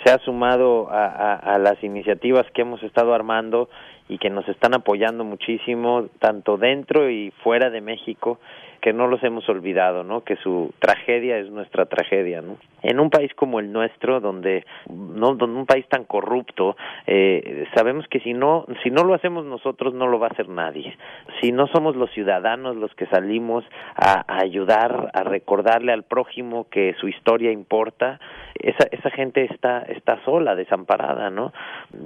se 0.04 0.12
ha 0.12 0.18
sumado 0.20 0.90
a, 0.92 1.06
a, 1.06 1.36
a 1.56 1.60
las 1.60 1.84
iniciativas 1.84 2.46
que 2.54 2.62
hemos 2.62 2.82
estado 2.84 3.14
armando 3.14 3.70
y 4.10 4.18
que 4.18 4.30
nos 4.30 4.48
están 4.50 4.74
apoyando 4.74 5.24
muchísimo, 5.24 6.10
tanto 6.20 6.58
dentro 6.58 7.10
y 7.10 7.32
fuera 7.44 7.70
de 7.70 7.82
México, 7.82 8.40
que 8.82 8.94
no 8.94 9.08
los 9.08 9.24
hemos 9.24 9.48
olvidado, 9.48 10.04
¿no? 10.04 10.22
Que 10.22 10.36
su 10.38 10.74
tragedia 10.80 11.38
es 11.38 11.50
nuestra 11.50 11.86
tragedia, 11.86 12.42
¿no? 12.42 12.58
En 12.82 13.00
un 13.00 13.12
país 13.12 13.32
como 13.36 13.60
el 13.60 13.72
nuestro, 13.72 14.20
donde 14.20 14.66
no, 14.90 15.36
donde 15.36 15.60
un 15.60 15.68
país 15.68 15.88
tan 15.88 16.04
corrupto, 16.04 16.76
eh, 17.06 17.66
sabemos 17.76 18.08
que 18.08 18.20
si 18.22 18.34
no, 18.34 18.66
si 18.82 18.90
no 18.90 19.04
lo 19.04 19.14
hacemos 19.14 19.46
nosotros, 19.46 19.94
no 19.94 20.08
lo 20.08 20.20
va 20.20 20.28
a 20.28 20.32
hacer 20.32 20.50
nadie. 20.50 20.98
Si 21.40 21.52
no 21.52 21.68
somos 21.68 21.96
los 21.96 22.12
ciudadanos 22.12 22.76
los 22.76 22.94
que 22.96 23.06
salimos 23.06 23.64
a, 23.96 24.26
ayudar, 24.28 25.12
a 25.14 25.24
recordarle 25.24 25.94
al 25.94 26.04
prójimo 26.04 26.68
que 26.70 26.96
su 27.00 27.08
historia 27.08 27.52
importa, 27.52 28.20
esa, 28.56 28.88
esa 28.92 29.12
gente 29.12 29.46
está, 29.46 29.84
está 29.84 30.24
sola, 30.26 30.56
desamparada, 30.56 31.30
¿no? 31.30 31.54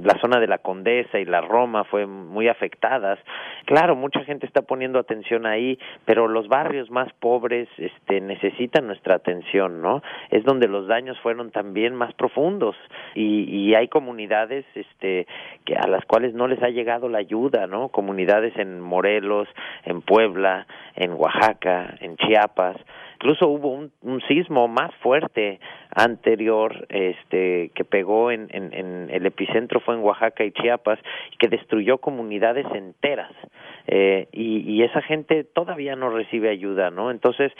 La 0.04 0.20
zona 0.20 0.40
de 0.42 0.48
la 0.48 0.58
Condesa 0.58 1.20
y 1.20 1.26
la 1.26 1.40
Roma 1.40 1.86
fue 1.86 2.06
muy 2.06 2.50
afectadas. 2.50 3.18
Claro, 3.66 3.96
mucha 3.96 4.26
gente 4.26 4.46
está 4.46 4.64
poniendo 4.64 5.00
atención 5.00 5.46
ahí, 5.46 5.80
pero 6.04 6.28
los 6.28 6.50
barrios 6.50 6.65
más 6.90 7.12
pobres 7.20 7.68
este, 7.78 8.22
necesitan 8.22 8.88
nuestra 8.88 9.16
atención, 9.16 9.82
¿no? 9.82 10.02
Es 10.30 10.44
donde 10.44 10.68
los 10.68 10.88
daños 10.88 11.18
fueron 11.20 11.52
también 11.52 11.96
más 11.96 12.14
profundos 12.14 12.76
y, 13.14 13.44
y 13.44 13.76
hay 13.76 13.88
comunidades 13.88 14.66
este, 14.76 15.28
que 15.66 15.76
a 15.76 15.88
las 15.88 16.06
cuales 16.06 16.34
no 16.34 16.48
les 16.48 16.62
ha 16.64 16.70
llegado 16.70 17.10
la 17.10 17.20
ayuda, 17.20 17.68
¿no? 17.68 17.90
Comunidades 17.90 18.56
en 18.58 18.80
Morelos, 18.80 19.48
en 19.84 20.02
Puebla, 20.02 20.68
en 20.96 21.14
Oaxaca, 21.14 21.96
en 22.00 22.18
Chiapas, 22.18 22.78
incluso 23.16 23.48
hubo 23.48 23.72
un, 23.72 23.92
sismo 24.28 24.68
más 24.68 24.94
fuerte 25.02 25.60
anterior 25.92 26.86
este 26.90 27.72
que 27.76 27.84
pegó 27.84 28.32
en, 28.32 28.48
en, 28.52 29.10
el 29.10 29.26
epicentro 29.26 29.80
fue 29.80 29.96
en 29.96 30.02
Oaxaca 30.02 30.44
y 30.44 30.52
Chiapas 30.52 31.00
que 31.40 31.48
destruyó 31.48 31.98
comunidades 31.98 32.66
enteras. 32.74 33.32
Eh, 33.88 34.28
y, 34.32 34.84
esa 34.84 35.02
gente 35.02 35.44
todavía 35.44 35.96
no 35.96 36.10
recibe 36.10 36.50
ayuda 36.50 36.92
no 36.92 37.10
entonces 37.10 37.52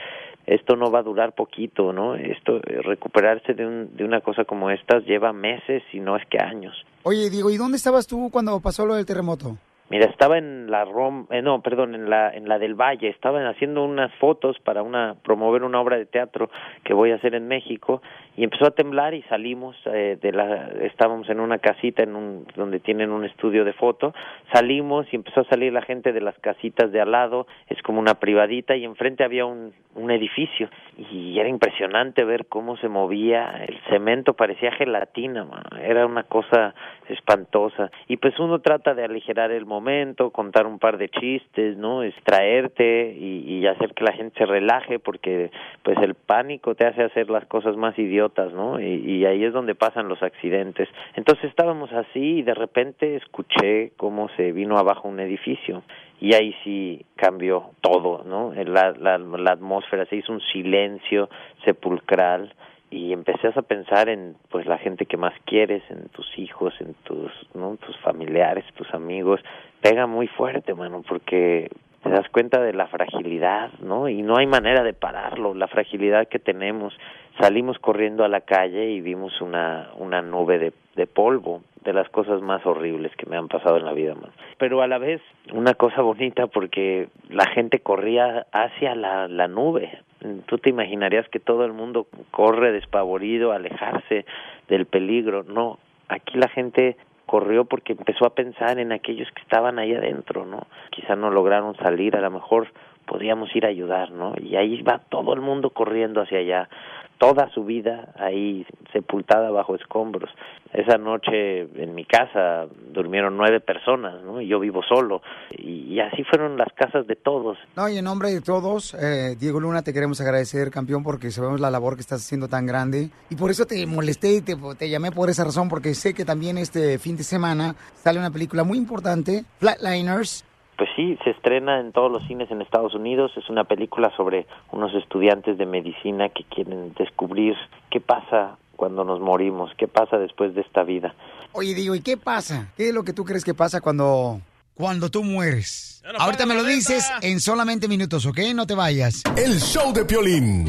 esto 0.46 0.76
no 0.76 0.92
va 0.92 1.00
a 1.00 1.04
durar 1.04 1.34
poquito 1.34 1.92
no 1.92 2.16
esto 2.16 2.60
recuperarse 2.60 3.54
de, 3.54 3.66
un, 3.66 3.96
de 3.96 4.04
una 4.04 4.22
cosa 4.22 4.44
como 4.44 4.70
estas 4.70 5.04
lleva 5.06 5.34
meses 5.34 5.82
y 5.92 6.00
no 6.00 6.16
es 6.18 6.26
que 6.28 6.38
años. 6.40 6.76
Oye, 7.04 7.30
Diego, 7.30 7.50
¿y 7.50 7.58
dónde 7.58 7.78
estabas 7.78 8.08
tú 8.08 8.30
cuando 8.32 8.60
pasó 8.60 8.86
lo 8.86 8.96
del 8.96 9.06
terremoto? 9.06 9.58
Mira, 9.88 10.08
estaba 10.08 10.40
en 10.40 10.72
la 10.72 10.84
Rom, 10.84 11.28
eh, 11.30 11.44
no, 11.44 11.62
perdón, 11.62 11.94
en 11.94 12.10
la 12.10 12.32
en 12.32 12.50
la 12.50 12.58
del 12.58 12.74
Valle, 12.74 13.08
estaban 13.08 13.46
haciendo 13.46 13.84
unas 13.84 14.12
fotos 14.16 14.58
para 14.60 14.82
una 14.82 15.16
promover 15.24 15.64
una 15.64 15.80
obra 15.80 15.96
de 15.98 16.08
teatro 16.08 16.50
que 16.84 16.96
voy 16.96 17.12
a 17.12 17.16
hacer 17.16 17.36
en 17.36 17.48
México 17.48 18.02
y 18.36 18.44
empezó 18.44 18.66
a 18.66 18.72
temblar 18.72 19.14
y 19.14 19.22
salimos 19.24 19.76
eh, 19.86 20.18
de 20.20 20.32
la 20.32 20.70
estábamos 20.82 21.30
en 21.30 21.40
una 21.40 21.60
casita 21.60 22.02
en 22.02 22.16
un 22.16 22.48
donde 22.56 22.80
tienen 22.80 23.12
un 23.12 23.26
estudio 23.26 23.64
de 23.64 23.74
foto, 23.74 24.16
salimos 24.52 25.06
y 25.14 25.18
empezó 25.18 25.42
a 25.42 25.50
salir 25.50 25.72
la 25.72 25.84
gente 25.84 26.14
de 26.14 26.22
las 26.22 26.38
casitas 26.40 26.92
de 26.92 27.02
al 27.02 27.12
lado, 27.12 27.46
es 27.68 27.80
como 27.84 28.00
una 28.00 28.16
privadita 28.16 28.76
y 28.76 28.86
enfrente 28.86 29.24
había 29.24 29.46
un 29.46 29.72
un 29.96 30.12
edificio. 30.12 30.70
Y 30.98 31.40
era 31.40 31.50
impresionante 31.50 32.24
ver 32.24 32.46
cómo 32.48 32.78
se 32.78 32.88
movía, 32.88 33.64
el 33.68 33.80
cemento 33.90 34.34
parecía 34.34 34.72
gelatina, 34.72 35.46
era 35.82 36.06
una 36.06 36.24
cosa 36.24 36.76
espantosa. 37.10 37.90
Y 38.08 38.18
pues 38.18 38.38
uno 38.40 38.60
trata 38.60 38.94
de 38.94 39.04
aligerar 39.04 39.52
el 39.52 39.66
momento, 39.76 40.32
contar 40.32 40.66
un 40.66 40.80
par 40.80 40.98
de 40.98 41.10
chistes, 41.10 41.78
¿no? 41.78 42.04
Extraerte 42.04 43.16
y, 43.18 43.60
y, 43.60 43.68
hacer 43.68 43.94
que 43.94 44.04
la 44.04 44.14
gente 44.14 44.38
se 44.38 44.46
relaje 44.46 45.00
porque 45.00 45.52
pues 45.84 45.98
el 46.02 46.16
pánico 46.16 46.76
te 46.76 46.88
hace 46.88 47.04
hacer 47.04 47.30
las 47.30 47.46
cosas 47.46 47.76
más 47.76 47.98
idiotas, 48.00 48.54
¿no? 48.54 48.80
Y, 48.80 48.96
y 49.06 49.26
ahí 49.26 49.44
es 49.44 49.54
donde 49.54 49.76
pasan 49.76 50.08
los 50.08 50.22
accidentes. 50.24 50.88
Entonces 51.16 51.46
estábamos 51.46 51.92
así 51.92 52.40
y 52.40 52.42
de 52.42 52.54
repente 52.54 53.16
escuché 53.16 53.92
cómo 53.98 54.30
se 54.38 54.52
vino 54.52 54.78
abajo 54.78 55.08
un 55.08 55.20
edificio 55.20 55.84
y 56.20 56.34
ahí 56.34 56.56
sí 56.64 57.06
cambió 57.16 57.72
todo, 57.82 58.24
¿no? 58.26 58.54
La, 58.54 58.92
la, 58.92 59.18
la 59.18 59.52
atmósfera 59.52 60.06
se 60.06 60.16
hizo 60.16 60.32
un 60.32 60.42
silencio 60.42 61.30
sepulcral 61.64 62.54
y 62.90 63.14
empecé 63.14 63.48
a 63.48 63.62
pensar 63.62 64.10
en 64.10 64.36
pues 64.50 64.66
la 64.66 64.78
gente 64.78 65.06
que 65.06 65.18
más 65.18 65.34
quieres, 65.46 65.84
en 65.90 66.10
tus 66.10 66.28
hijos, 66.38 66.74
en 66.80 66.94
tus, 67.04 67.32
¿no? 67.54 67.78
tus 67.78 67.98
familiares, 68.00 68.66
tus 68.76 68.94
amigos, 68.94 69.42
pega 69.82 70.08
muy 70.08 70.28
fuerte, 70.28 70.74
mano, 70.74 71.04
porque 71.08 71.70
te 72.04 72.10
das 72.10 72.30
cuenta 72.30 72.62
de 72.62 72.74
la 72.74 72.88
fragilidad, 72.88 73.72
¿no? 73.80 74.08
Y 74.08 74.22
no 74.22 74.38
hay 74.38 74.46
manera 74.46 74.84
de 74.84 74.94
pararlo, 74.94 75.56
la 75.56 75.68
fragilidad 75.68 76.28
que 76.28 76.38
tenemos. 76.38 76.94
Salimos 77.40 77.78
corriendo 77.80 78.24
a 78.24 78.30
la 78.30 78.42
calle 78.42 78.92
y 78.92 79.02
vimos 79.02 79.42
una 79.42 79.90
una 79.98 80.22
nube 80.22 80.58
de, 80.58 80.74
de 80.96 81.08
polvo, 81.08 81.64
de 81.84 81.94
las 81.94 82.10
cosas 82.10 82.42
más 82.42 82.66
horribles 82.66 83.16
que 83.16 83.26
me 83.26 83.38
han 83.38 83.48
pasado 83.48 83.78
en 83.78 83.86
la 83.86 83.94
vida, 83.94 84.16
man. 84.16 84.32
Pero 84.58 84.82
a 84.82 84.88
la 84.88 84.98
vez 84.98 85.22
una 85.54 85.74
cosa 85.74 86.02
bonita 86.02 86.48
porque 86.48 87.10
la 87.30 87.46
gente 87.48 87.80
corría 87.80 88.48
hacia 88.52 88.96
la, 88.96 89.28
la 89.28 89.48
nube. 89.48 90.00
Tú 90.48 90.58
te 90.58 90.70
imaginarías 90.70 91.28
que 91.30 91.40
todo 91.40 91.66
el 91.66 91.74
mundo 91.74 92.08
corre 92.32 92.72
despavorido 92.72 93.52
alejarse 93.52 94.26
del 94.68 94.86
peligro. 94.86 95.44
No, 95.44 95.78
aquí 96.08 96.38
la 96.38 96.48
gente 96.48 96.98
corrió 97.26 97.66
porque 97.66 97.94
empezó 97.94 98.26
a 98.26 98.34
pensar 98.34 98.80
en 98.80 98.92
aquellos 98.92 99.30
que 99.32 99.42
estaban 99.42 99.78
ahí 99.78 99.94
adentro, 99.94 100.46
¿no? 100.46 100.68
Quizá 100.92 101.16
no 101.16 101.30
lograron 101.30 101.76
salir, 101.78 102.16
a 102.16 102.22
lo 102.22 102.32
mejor 102.32 102.68
podíamos 103.06 103.56
ir 103.56 103.66
a 103.66 103.70
ayudar, 103.70 104.12
¿no? 104.12 104.34
Y 104.42 104.56
ahí 104.56 104.82
va 104.82 105.02
todo 105.10 105.34
el 105.34 105.42
mundo 105.42 105.70
corriendo 105.70 106.22
hacia 106.22 106.40
allá 106.40 106.70
toda 107.18 107.50
su 107.54 107.64
vida 107.64 108.14
ahí 108.18 108.66
sepultada 108.92 109.50
bajo 109.52 109.76
escombros. 109.76 110.30
Esa 110.74 110.98
noche 110.98 111.62
en 111.62 111.96
mi 111.96 112.06
casa 112.06 112.68
durmieron 112.92 113.38
nueve 113.38 113.62
personas, 113.62 114.22
¿no? 114.24 114.42
Y 114.42 114.48
yo 114.48 114.60
vivo 114.60 114.82
solo. 114.84 115.22
Y, 115.58 116.00
así 116.00 116.24
fueron 116.26 116.58
las 116.58 116.68
casas 116.74 117.08
de 117.08 117.16
todos. 117.16 117.58
No, 117.76 117.88
y 117.88 117.98
en 117.98 118.06
nombre 118.06 118.30
de 118.30 118.42
todos, 118.42 118.94
eh, 118.96 119.36
Diego 119.40 119.60
Luna, 119.60 119.82
te 119.82 119.94
queremos 119.94 120.20
agradecer, 120.20 120.70
campeón, 120.72 121.04
porque 121.04 121.32
sabemos 121.32 121.62
la 121.62 121.72
labor 121.72 121.96
que 121.96 122.02
estás 122.02 122.22
haciendo 122.22 122.50
tan 122.50 122.66
grande. 122.66 123.10
Y 123.30 123.36
por 123.36 123.50
eso 123.50 123.66
te 123.66 123.86
molesté 123.88 124.36
y 124.36 124.42
te, 124.42 124.56
te 124.78 124.90
llamé 124.90 125.12
por 125.12 125.30
esa 125.30 125.46
razón, 125.46 125.70
porque 125.70 125.94
sé 125.94 126.14
que 126.14 126.26
también 126.26 126.58
este 126.58 127.00
fin 127.00 127.16
de 127.16 127.24
semana 127.24 127.76
sale 127.96 128.20
una 128.20 128.32
película 128.32 128.64
muy 128.64 128.78
importante, 128.78 129.46
Flatliners, 129.60 130.44
pues 130.78 130.90
sí, 130.96 131.18
se 131.24 131.32
estrena 131.32 131.80
en 131.80 131.92
todos 131.92 132.12
los 132.12 132.26
cines 132.28 132.50
en 132.52 132.62
Estados 132.62 132.94
Unidos. 132.94 133.32
Es 133.38 133.50
una 133.50 133.64
película 133.64 134.12
sobre 134.16 134.46
unos 134.72 134.94
estudiantes 134.94 135.58
de 135.58 135.66
medicina 135.66 136.30
que 136.30 136.44
quieren 136.44 136.94
descubrir 136.98 137.56
qué 137.90 138.02
pasa 138.02 138.58
cuando 138.76 139.04
nos 139.04 139.20
morimos, 139.22 139.72
qué 139.78 139.88
pasa 139.88 140.18
después 140.18 140.54
de 140.54 140.62
esta 140.62 140.84
vida. 140.84 141.16
Oye, 141.54 141.74
digo, 141.74 141.96
¿y 141.96 142.02
qué 142.02 142.18
pasa? 142.18 142.74
¿Qué 142.76 142.90
es 142.90 142.94
lo 142.94 143.04
que 143.04 143.14
tú 143.14 143.24
crees 143.24 143.46
que 143.46 143.54
pasa 143.54 143.80
cuando, 143.80 144.42
cuando 144.74 145.10
tú 145.10 145.24
mueres? 145.24 146.02
No 146.04 146.20
Ahorita 146.20 146.46
me 146.46 146.54
lo 146.54 146.64
dices 146.64 147.10
en 147.22 147.40
solamente 147.40 147.88
minutos, 147.88 148.26
¿ok? 148.26 148.40
No 148.54 148.68
te 148.68 148.76
vayas. 148.76 149.24
El 149.38 149.60
show 149.60 149.94
de 149.94 150.04
Piolín. 150.04 150.68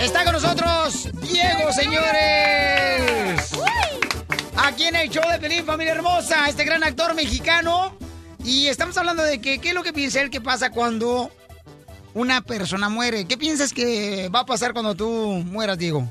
Está 0.00 0.24
con 0.24 0.32
nosotros 0.34 1.10
Diego, 1.20 1.72
señores 1.72 2.79
aquí 4.70 4.84
en 4.84 4.94
el 4.94 5.08
show 5.08 5.24
de 5.28 5.38
Pelín, 5.40 5.64
familia 5.64 5.94
hermosa, 5.94 6.48
este 6.48 6.64
gran 6.64 6.84
actor 6.84 7.14
mexicano. 7.14 7.92
Y 8.44 8.68
estamos 8.68 8.96
hablando 8.96 9.22
de 9.24 9.40
que, 9.40 9.60
qué 9.60 9.70
es 9.70 9.74
lo 9.74 9.82
que 9.82 9.92
piensa 9.92 10.22
él 10.22 10.30
que 10.30 10.40
pasa 10.40 10.70
cuando 10.70 11.28
una 12.14 12.40
persona 12.40 12.88
muere. 12.88 13.26
¿Qué 13.26 13.36
piensas 13.36 13.74
que 13.74 14.28
va 14.34 14.40
a 14.40 14.46
pasar 14.46 14.72
cuando 14.72 14.94
tú 14.94 15.42
mueras, 15.44 15.76
Diego? 15.76 16.04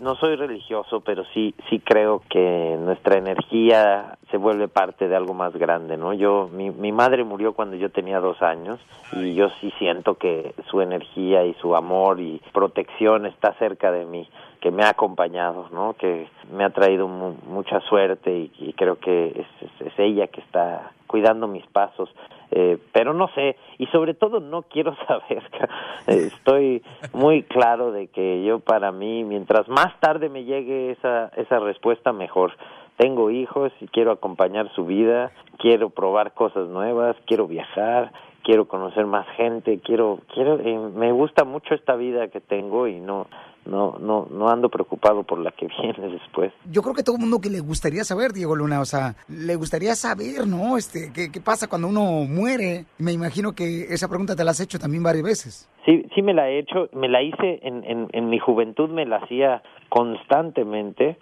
No 0.00 0.16
soy 0.16 0.36
religioso, 0.36 1.02
pero 1.02 1.24
sí 1.32 1.54
sí 1.70 1.78
creo 1.78 2.22
que 2.28 2.76
nuestra 2.80 3.16
energía 3.18 4.18
se 4.30 4.38
vuelve 4.38 4.66
parte 4.66 5.06
de 5.06 5.16
algo 5.16 5.34
más 5.34 5.54
grande, 5.54 5.96
¿no? 5.96 6.12
Yo 6.14 6.50
mi, 6.52 6.70
mi 6.70 6.90
madre 6.90 7.22
murió 7.22 7.52
cuando 7.52 7.76
yo 7.76 7.90
tenía 7.90 8.18
dos 8.18 8.42
años 8.42 8.80
y 9.12 9.34
yo 9.34 9.48
sí 9.60 9.72
siento 9.78 10.16
que 10.16 10.54
su 10.70 10.80
energía 10.80 11.44
y 11.44 11.54
su 11.54 11.76
amor 11.76 12.20
y 12.20 12.40
protección 12.52 13.24
está 13.26 13.54
cerca 13.58 13.92
de 13.92 14.04
mí 14.04 14.28
que 14.64 14.70
me 14.70 14.82
ha 14.82 14.88
acompañado, 14.88 15.68
¿no? 15.72 15.92
Que 15.92 16.26
me 16.50 16.64
ha 16.64 16.70
traído 16.70 17.06
mu 17.06 17.34
mucha 17.46 17.80
suerte 17.80 18.48
y, 18.58 18.72
creo 18.72 18.98
que 18.98 19.26
es, 19.26 19.46
es, 19.60 19.86
es, 19.88 19.92
ella 19.98 20.26
que 20.28 20.40
está 20.40 20.90
cuidando 21.06 21.46
mis 21.46 21.66
pasos. 21.66 22.08
Eh, 22.50 22.78
pero 22.90 23.12
no 23.12 23.28
sé, 23.34 23.58
y 23.76 23.84
sobre 23.88 24.14
todo 24.14 24.40
no 24.40 24.62
quiero 24.62 24.96
saber. 25.06 25.42
Estoy 26.06 26.82
muy 27.12 27.42
claro 27.42 27.92
de 27.92 28.06
que 28.06 28.42
yo 28.42 28.60
para 28.60 28.90
mí, 28.90 29.22
mientras 29.22 29.68
más 29.68 30.00
tarde 30.00 30.30
me 30.30 30.44
llegue 30.44 30.92
esa, 30.92 31.30
esa 31.36 31.58
respuesta, 31.58 32.14
mejor. 32.14 32.52
Tengo 32.96 33.30
hijos 33.30 33.70
y 33.82 33.88
quiero 33.88 34.12
acompañar 34.12 34.72
su 34.74 34.86
vida, 34.86 35.30
quiero 35.58 35.90
probar 35.90 36.32
cosas 36.32 36.68
nuevas, 36.68 37.16
quiero 37.26 37.46
viajar, 37.46 38.12
quiero 38.44 38.68
conocer 38.68 39.06
más 39.06 39.26
gente, 39.36 39.80
quiero, 39.82 40.20
quiero, 40.32 40.60
eh, 40.60 40.78
me 40.94 41.10
gusta 41.10 41.44
mucho 41.44 41.74
esta 41.74 41.96
vida 41.96 42.28
que 42.28 42.40
tengo 42.40 42.86
y 42.86 43.00
no, 43.00 43.26
no, 43.64 43.96
no, 43.98 44.28
no 44.30 44.48
ando 44.48 44.68
preocupado 44.68 45.24
por 45.24 45.38
la 45.38 45.50
que 45.50 45.66
viene 45.82 46.10
después. 46.10 46.52
Yo 46.70 46.82
creo 46.82 46.94
que 46.94 47.02
todo 47.02 47.16
el 47.16 47.22
mundo 47.22 47.40
que 47.40 47.50
le 47.50 47.60
gustaría 47.60 48.04
saber, 48.04 48.32
Diego 48.32 48.54
Luna, 48.54 48.80
o 48.80 48.84
sea, 48.84 49.14
le 49.28 49.56
gustaría 49.56 49.94
saber, 49.94 50.46
¿no? 50.46 50.76
Este, 50.76 51.10
¿qué, 51.12 51.32
qué 51.32 51.40
pasa 51.40 51.68
cuando 51.68 51.88
uno 51.88 52.26
muere? 52.28 52.84
Me 52.98 53.12
imagino 53.12 53.54
que 53.54 53.84
esa 53.90 54.08
pregunta 54.08 54.36
te 54.36 54.44
la 54.44 54.52
has 54.52 54.60
hecho 54.60 54.78
también 54.78 55.02
varias 55.02 55.24
veces. 55.24 55.70
Sí, 55.86 56.06
sí 56.14 56.22
me 56.22 56.34
la 56.34 56.48
he 56.48 56.58
hecho, 56.58 56.88
me 56.92 57.08
la 57.08 57.22
hice 57.22 57.60
en, 57.62 57.82
en, 57.84 58.08
en 58.12 58.28
mi 58.28 58.38
juventud, 58.38 58.90
me 58.90 59.06
la 59.06 59.16
hacía 59.16 59.62
constantemente. 59.88 61.16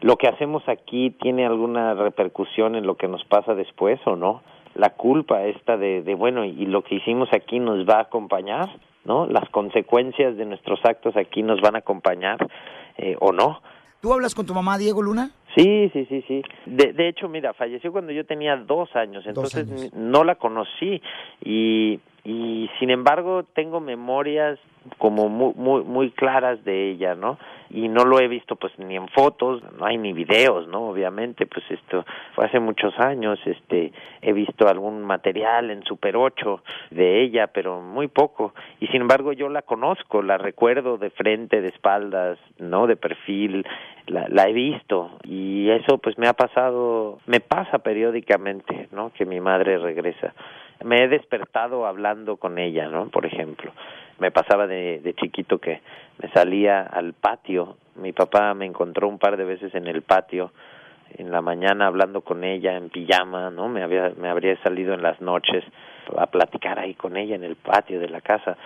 ¿Lo 0.00 0.16
que 0.16 0.28
hacemos 0.28 0.68
aquí 0.68 1.10
tiene 1.22 1.46
alguna 1.46 1.94
repercusión 1.94 2.74
en 2.74 2.84
lo 2.84 2.96
que 2.96 3.08
nos 3.08 3.24
pasa 3.24 3.54
después 3.54 4.00
o 4.06 4.16
no? 4.16 4.42
La 4.74 4.90
culpa 4.90 5.44
esta 5.44 5.76
de, 5.76 6.02
de 6.02 6.14
bueno, 6.14 6.44
y 6.44 6.66
lo 6.66 6.82
que 6.82 6.96
hicimos 6.96 7.28
aquí 7.32 7.60
nos 7.60 7.88
va 7.88 7.98
a 7.98 8.02
acompañar, 8.02 8.68
¿no? 9.04 9.26
Las 9.26 9.48
consecuencias 9.50 10.36
de 10.36 10.44
nuestros 10.44 10.80
actos 10.84 11.16
aquí 11.16 11.42
nos 11.42 11.60
van 11.60 11.76
a 11.76 11.78
acompañar 11.78 12.38
eh, 12.98 13.16
o 13.20 13.32
no. 13.32 13.60
¿Tú 14.00 14.12
hablas 14.12 14.34
con 14.34 14.44
tu 14.46 14.52
mamá, 14.52 14.76
Diego 14.76 15.00
Luna? 15.00 15.30
Sí, 15.56 15.88
sí, 15.92 16.04
sí, 16.06 16.22
sí. 16.26 16.42
De, 16.66 16.92
de 16.92 17.08
hecho, 17.08 17.28
mira, 17.28 17.54
falleció 17.54 17.92
cuando 17.92 18.12
yo 18.12 18.26
tenía 18.26 18.56
dos 18.56 18.94
años, 18.96 19.24
entonces 19.26 19.66
años. 19.70 19.92
no 19.94 20.24
la 20.24 20.34
conocí 20.34 21.00
y, 21.44 22.00
y 22.24 22.70
sin 22.78 22.90
embargo 22.90 23.44
tengo 23.54 23.80
memorias 23.80 24.58
como 24.98 25.28
muy, 25.28 25.52
muy, 25.54 25.82
muy 25.82 26.10
claras 26.10 26.62
de 26.64 26.90
ella, 26.90 27.14
¿no? 27.14 27.38
Y 27.70 27.88
no 27.88 28.04
lo 28.04 28.20
he 28.20 28.28
visto 28.28 28.56
pues 28.56 28.78
ni 28.78 28.96
en 28.96 29.08
fotos, 29.08 29.62
no 29.78 29.86
hay 29.86 29.96
ni 29.96 30.12
videos, 30.12 30.68
¿no? 30.68 30.88
Obviamente, 30.88 31.46
pues 31.46 31.64
esto 31.70 32.04
fue 32.34 32.46
hace 32.46 32.60
muchos 32.60 32.98
años, 32.98 33.38
este, 33.44 33.92
he 34.22 34.32
visto 34.32 34.68
algún 34.68 35.02
material 35.02 35.70
en 35.70 35.82
Super 35.84 36.16
8 36.16 36.62
de 36.90 37.22
ella, 37.22 37.48
pero 37.48 37.80
muy 37.80 38.08
poco. 38.08 38.54
Y 38.80 38.86
sin 38.88 39.02
embargo 39.02 39.32
yo 39.32 39.48
la 39.48 39.62
conozco, 39.62 40.22
la 40.22 40.38
recuerdo 40.38 40.98
de 40.98 41.10
frente, 41.10 41.60
de 41.60 41.68
espaldas, 41.68 42.38
¿no? 42.58 42.86
De 42.86 42.96
perfil, 42.96 43.66
la, 44.06 44.28
la 44.28 44.48
he 44.48 44.52
visto 44.52 45.18
y 45.24 45.70
eso 45.70 45.98
pues 45.98 46.18
me 46.18 46.28
ha 46.28 46.34
pasado, 46.34 47.18
me 47.26 47.40
pasa 47.40 47.78
periódicamente, 47.78 48.88
¿no? 48.92 49.12
Que 49.12 49.24
mi 49.24 49.40
madre 49.40 49.78
regresa. 49.78 50.34
Me 50.84 51.04
he 51.04 51.08
despertado 51.08 51.86
hablando 51.86 52.36
con 52.36 52.58
ella, 52.58 52.88
¿no? 52.88 53.08
Por 53.08 53.26
ejemplo 53.26 53.72
me 54.18 54.30
pasaba 54.30 54.66
de, 54.66 55.00
de 55.00 55.14
chiquito 55.14 55.58
que 55.58 55.80
me 56.22 56.28
salía 56.30 56.82
al 56.82 57.14
patio. 57.14 57.76
Mi 57.96 58.12
papá 58.12 58.54
me 58.54 58.66
encontró 58.66 59.08
un 59.08 59.18
par 59.18 59.36
de 59.36 59.44
veces 59.44 59.74
en 59.74 59.86
el 59.86 60.02
patio 60.02 60.52
en 61.16 61.30
la 61.30 61.40
mañana 61.40 61.86
hablando 61.86 62.22
con 62.22 62.42
ella 62.42 62.76
en 62.76 62.90
pijama, 62.90 63.50
¿no? 63.50 63.68
Me 63.68 63.82
había 63.82 64.12
me 64.16 64.28
habría 64.28 64.56
salido 64.62 64.94
en 64.94 65.02
las 65.02 65.20
noches 65.20 65.64
a 66.16 66.26
platicar 66.26 66.78
ahí 66.78 66.94
con 66.94 67.16
ella 67.16 67.34
en 67.36 67.44
el 67.44 67.56
patio 67.56 68.00
de 68.00 68.08
la 68.08 68.20
casa. 68.20 68.56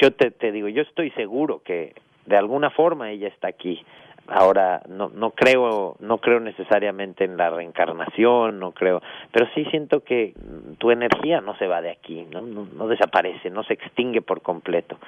Yo 0.00 0.12
te, 0.12 0.30
te 0.30 0.52
digo, 0.52 0.68
yo 0.68 0.82
estoy 0.82 1.10
seguro 1.10 1.62
que 1.62 1.94
de 2.26 2.36
alguna 2.36 2.70
forma 2.70 3.10
ella 3.10 3.28
está 3.28 3.48
aquí. 3.48 3.84
Ahora 4.28 4.82
no 4.88 5.08
no 5.08 5.30
creo 5.30 5.96
no 6.00 6.18
creo 6.18 6.40
necesariamente 6.40 7.24
en 7.24 7.36
la 7.36 7.50
reencarnación, 7.50 8.58
no 8.58 8.72
creo, 8.72 9.00
pero 9.32 9.46
sí 9.54 9.64
siento 9.66 10.00
que 10.00 10.34
tu 10.78 10.90
energía 10.90 11.40
no 11.40 11.56
se 11.56 11.66
va 11.66 11.80
de 11.80 11.90
aquí, 11.90 12.26
no 12.30 12.42
no, 12.42 12.66
no 12.66 12.88
desaparece, 12.88 13.50
no 13.50 13.64
se 13.64 13.74
extingue 13.74 14.22
por 14.22 14.42
completo. 14.42 14.98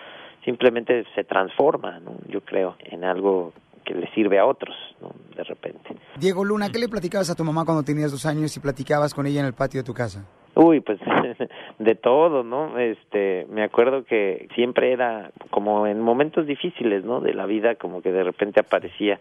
Simplemente 0.44 1.04
se 1.14 1.24
transforma, 1.24 2.00
¿no? 2.00 2.12
Yo 2.28 2.40
creo 2.40 2.76
en 2.80 3.04
algo 3.04 3.52
que 3.84 3.94
le 3.94 4.10
sirve 4.14 4.38
a 4.38 4.46
otros, 4.46 4.74
¿no? 5.00 5.12
De 5.36 5.44
repente. 5.44 5.96
Diego 6.16 6.44
Luna, 6.44 6.70
¿qué 6.70 6.78
le 6.78 6.88
platicabas 6.88 7.28
a 7.30 7.34
tu 7.34 7.44
mamá 7.44 7.64
cuando 7.64 7.82
tenías 7.82 8.10
dos 8.10 8.24
años 8.24 8.56
y 8.56 8.60
platicabas 8.60 9.12
con 9.12 9.26
ella 9.26 9.40
en 9.40 9.46
el 9.46 9.54
patio 9.54 9.80
de 9.80 9.84
tu 9.84 9.94
casa? 9.94 10.24
Uy, 10.62 10.80
pues 10.80 10.98
de 11.78 11.94
todo, 11.94 12.42
¿no? 12.42 12.78
Este, 12.78 13.46
me 13.48 13.62
acuerdo 13.62 14.04
que 14.04 14.46
siempre 14.54 14.92
era 14.92 15.30
como 15.48 15.86
en 15.86 16.00
momentos 16.00 16.46
difíciles, 16.46 17.02
¿no? 17.02 17.20
De 17.20 17.32
la 17.32 17.46
vida, 17.46 17.76
como 17.76 18.02
que 18.02 18.12
de 18.12 18.22
repente 18.22 18.60
aparecía 18.60 19.18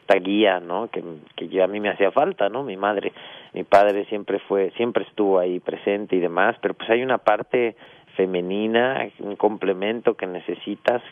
esta 0.00 0.18
guía, 0.18 0.58
¿no? 0.58 0.88
Que, 0.88 1.04
que 1.36 1.48
yo, 1.48 1.64
a 1.64 1.66
mí 1.66 1.80
me 1.80 1.90
hacía 1.90 2.10
falta, 2.12 2.48
¿no? 2.48 2.62
Mi 2.62 2.78
madre, 2.78 3.12
mi 3.52 3.62
padre 3.64 4.06
siempre 4.06 4.38
fue, 4.38 4.70
siempre 4.78 5.04
estuvo 5.04 5.38
ahí 5.38 5.60
presente 5.60 6.16
y 6.16 6.20
demás, 6.20 6.56
pero 6.62 6.72
pues 6.72 6.88
hay 6.88 7.02
una 7.02 7.18
parte 7.18 7.76
femenina, 8.16 9.06
un 9.18 9.36
complemento 9.36 10.14
que 10.14 10.26
necesitas 10.26 11.02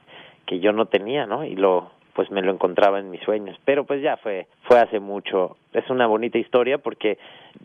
que 0.47 0.61
yo 0.61 0.73
no 0.73 0.87
tenía, 0.87 1.27
¿no? 1.27 1.45
Y 1.45 1.57
lo, 1.57 1.91
pues 2.19 2.33
me 2.33 2.43
lo 2.43 2.51
encontraba 2.51 2.99
en 2.99 3.11
mis 3.11 3.21
sueños. 3.21 3.57
Pero 3.65 3.85
pues 3.85 4.03
ya 4.03 4.17
fue, 4.17 4.49
fue 4.65 4.81
hace 4.81 4.99
mucho. 4.99 5.57
Es 5.73 5.89
una 5.89 6.09
bonita 6.09 6.37
historia 6.37 6.79
porque 6.79 7.17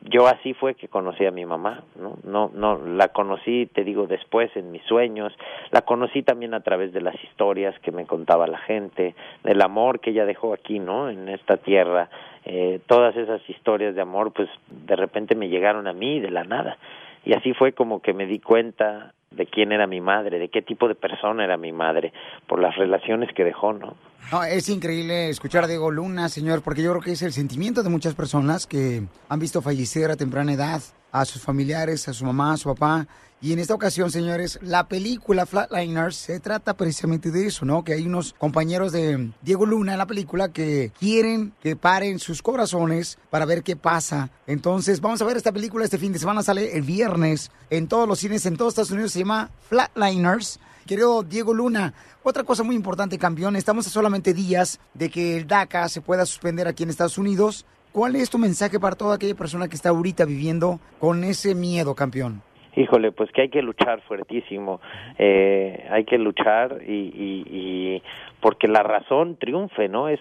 yo 0.04 0.28
así 0.28 0.54
fue 0.54 0.76
que 0.76 0.88
conocí 0.88 1.26
a 1.26 1.32
mi 1.32 1.44
mamá, 1.44 1.82
¿no? 1.96 2.20
No, 2.24 2.52
no, 2.54 2.78
la 2.86 3.08
conocí, 3.08 3.66
te 3.74 3.84
digo, 3.84 4.06
después 4.06 4.56
en 4.56 4.72
mis 4.72 4.84
sueños. 4.84 5.34
La 5.72 5.82
conocí 5.82 6.22
también 6.22 6.54
a 6.54 6.60
través 6.60 6.94
de 6.94 7.02
las 7.02 7.16
historias 7.24 7.74
que 7.80 7.92
me 7.92 8.06
contaba 8.06 8.46
la 8.46 8.60
gente, 8.60 9.16
del 9.44 9.60
amor 9.60 10.00
que 10.00 10.12
ella 10.12 10.28
dejó 10.28 10.54
aquí, 10.54 10.78
¿no? 10.78 11.10
En 11.10 11.30
esta 11.30 11.58
tierra. 11.58 12.12
Eh, 12.46 12.80
todas 12.86 13.16
esas 13.16 13.42
historias 13.50 13.96
de 13.96 14.02
amor, 14.02 14.34
pues 14.34 14.50
de 14.70 14.96
repente 14.96 15.34
me 15.34 15.50
llegaron 15.50 15.88
a 15.88 15.94
mí 15.94 16.20
de 16.20 16.30
la 16.30 16.44
nada. 16.44 16.78
Y 17.26 17.34
así 17.34 17.56
fue 17.56 17.72
como 17.72 18.04
que 18.04 18.14
me 18.14 18.28
di 18.28 18.38
cuenta 18.38 19.16
de 19.36 19.46
quién 19.46 19.72
era 19.72 19.88
mi 19.88 20.02
madre, 20.02 20.40
de 20.40 20.50
qué 20.50 20.62
tipo 20.62 20.88
de 20.88 20.96
persona 20.96 21.44
era 21.44 21.58
mi 21.58 21.72
madre, 21.72 22.14
por 22.48 22.62
las 22.62 22.76
relaciones 22.76 23.30
que 23.36 23.44
dejó, 23.44 23.74
¿no? 23.74 23.96
No, 24.32 24.44
es 24.44 24.70
increíble 24.70 25.30
escuchar 25.30 25.66
a 25.66 25.68
Diego 25.68 25.92
Luna, 25.92 26.30
señor, 26.30 26.62
porque 26.64 26.82
yo 26.82 26.92
creo 26.92 27.02
que 27.02 27.12
es 27.12 27.22
el 27.22 27.34
sentimiento 27.34 27.84
de 27.84 27.90
muchas 27.90 28.16
personas 28.16 28.66
que 28.68 29.04
han 29.30 29.40
visto 29.40 29.62
fallecer 29.62 30.10
a 30.12 30.16
temprana 30.16 30.54
edad 30.54 30.82
a 31.12 31.26
sus 31.26 31.42
familiares, 31.42 32.08
a 32.08 32.14
su 32.14 32.26
mamá, 32.26 32.54
a 32.54 32.58
su 32.58 32.74
papá. 32.74 33.08
Y 33.44 33.52
en 33.52 33.60
esta 33.60 33.74
ocasión, 33.74 34.10
señores, 34.10 34.58
la 34.62 34.88
película 34.88 35.46
Flatliners 35.46 36.16
se 36.16 36.40
trata 36.40 36.78
precisamente 36.78 37.30
de 37.30 37.48
eso, 37.48 37.66
¿no? 37.66 37.84
Que 37.84 37.92
hay 37.92 38.06
unos 38.06 38.32
compañeros 38.32 38.94
de 38.94 39.32
Diego 39.42 39.66
Luna 39.66 39.92
en 39.92 39.98
la 39.98 40.06
película 40.06 40.54
que 40.54 40.94
quieren 40.98 41.52
que 41.62 41.76
paren 41.76 42.20
sus 42.20 42.42
corazones 42.42 43.18
para 43.30 43.44
ver 43.44 43.62
qué 43.62 43.76
pasa. 43.76 44.30
Entonces, 44.48 45.02
vamos 45.02 45.22
a 45.22 45.26
ver 45.26 45.36
esta 45.36 45.52
película 45.52 45.84
este 45.84 45.98
fin 45.98 46.14
de 46.14 46.20
semana, 46.20 46.42
sale 46.42 46.78
el 46.78 46.84
viernes 46.84 47.52
en 47.70 47.90
todos 47.90 48.08
los 48.08 48.20
cines 48.20 48.46
en 48.46 48.56
todos 48.56 48.72
Estados 48.72 48.92
Unidos, 48.92 49.12
se 49.12 49.20
llama 49.20 49.52
Flatliners. 49.68 50.62
Querido 50.88 51.22
Diego 51.22 51.54
Luna, 51.54 51.94
otra 52.24 52.46
cosa 52.46 52.64
muy 52.64 52.78
importante, 52.78 53.18
campeón, 53.18 53.58
estamos 53.58 53.86
a 53.88 53.90
solamente 53.90 54.34
días 54.34 54.80
de 54.94 55.10
que 55.10 55.36
el 55.36 55.48
DACA 55.48 55.90
se 55.90 56.00
pueda 56.00 56.26
suspender 56.26 56.70
aquí 56.70 56.84
en 56.84 56.92
Estados 56.92 57.18
Unidos. 57.18 57.66
¿Cuál 57.92 58.16
es 58.16 58.30
tu 58.30 58.38
mensaje 58.38 58.80
para 58.80 58.96
toda 58.96 59.16
aquella 59.16 59.36
persona 59.36 59.68
que 59.68 59.76
está 59.76 59.90
ahorita 59.90 60.24
viviendo 60.24 60.80
con 60.98 61.26
ese 61.26 61.56
miedo, 61.56 61.94
campeón? 61.94 62.42
Híjole, 62.76 63.12
pues 63.12 63.32
que 63.32 63.44
hay 63.44 63.50
que 63.50 63.62
luchar 63.62 64.02
fuertísimo, 64.02 64.82
eh, 65.18 65.88
hay 65.92 66.06
que 66.06 66.18
luchar 66.18 66.80
y, 66.86 66.92
y, 66.92 67.46
y 67.50 68.04
porque 68.40 68.68
la 68.68 68.82
razón 68.82 69.38
triunfe, 69.38 69.88
¿no? 69.90 70.10
Es, 70.10 70.20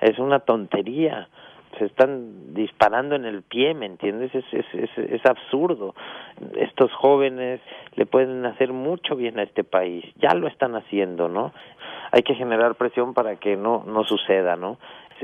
es 0.00 0.18
una 0.18 0.40
tontería, 0.40 1.28
se 1.78 1.86
están 1.86 2.54
disparando 2.54 3.16
en 3.16 3.24
el 3.24 3.42
pie, 3.42 3.74
¿me 3.74 3.86
entiendes? 3.86 4.34
Es, 4.34 4.44
es, 4.52 4.66
es, 4.74 4.98
es 4.98 5.26
absurdo. 5.26 5.94
Estos 6.56 6.92
jóvenes 6.92 7.60
le 7.96 8.06
pueden 8.06 8.44
hacer 8.46 8.72
mucho 8.72 9.16
bien 9.16 9.38
a 9.38 9.42
este 9.42 9.64
país, 9.64 10.04
ya 10.16 10.34
lo 10.34 10.46
están 10.46 10.74
haciendo, 10.76 11.28
¿no? 11.28 11.52
Hay 12.12 12.22
que 12.22 12.34
generar 12.34 12.76
presión 12.76 13.14
para 13.14 13.36
que 13.36 13.56
no, 13.56 13.82
no 13.86 14.04
suceda, 14.04 14.56
¿no? 14.56 14.78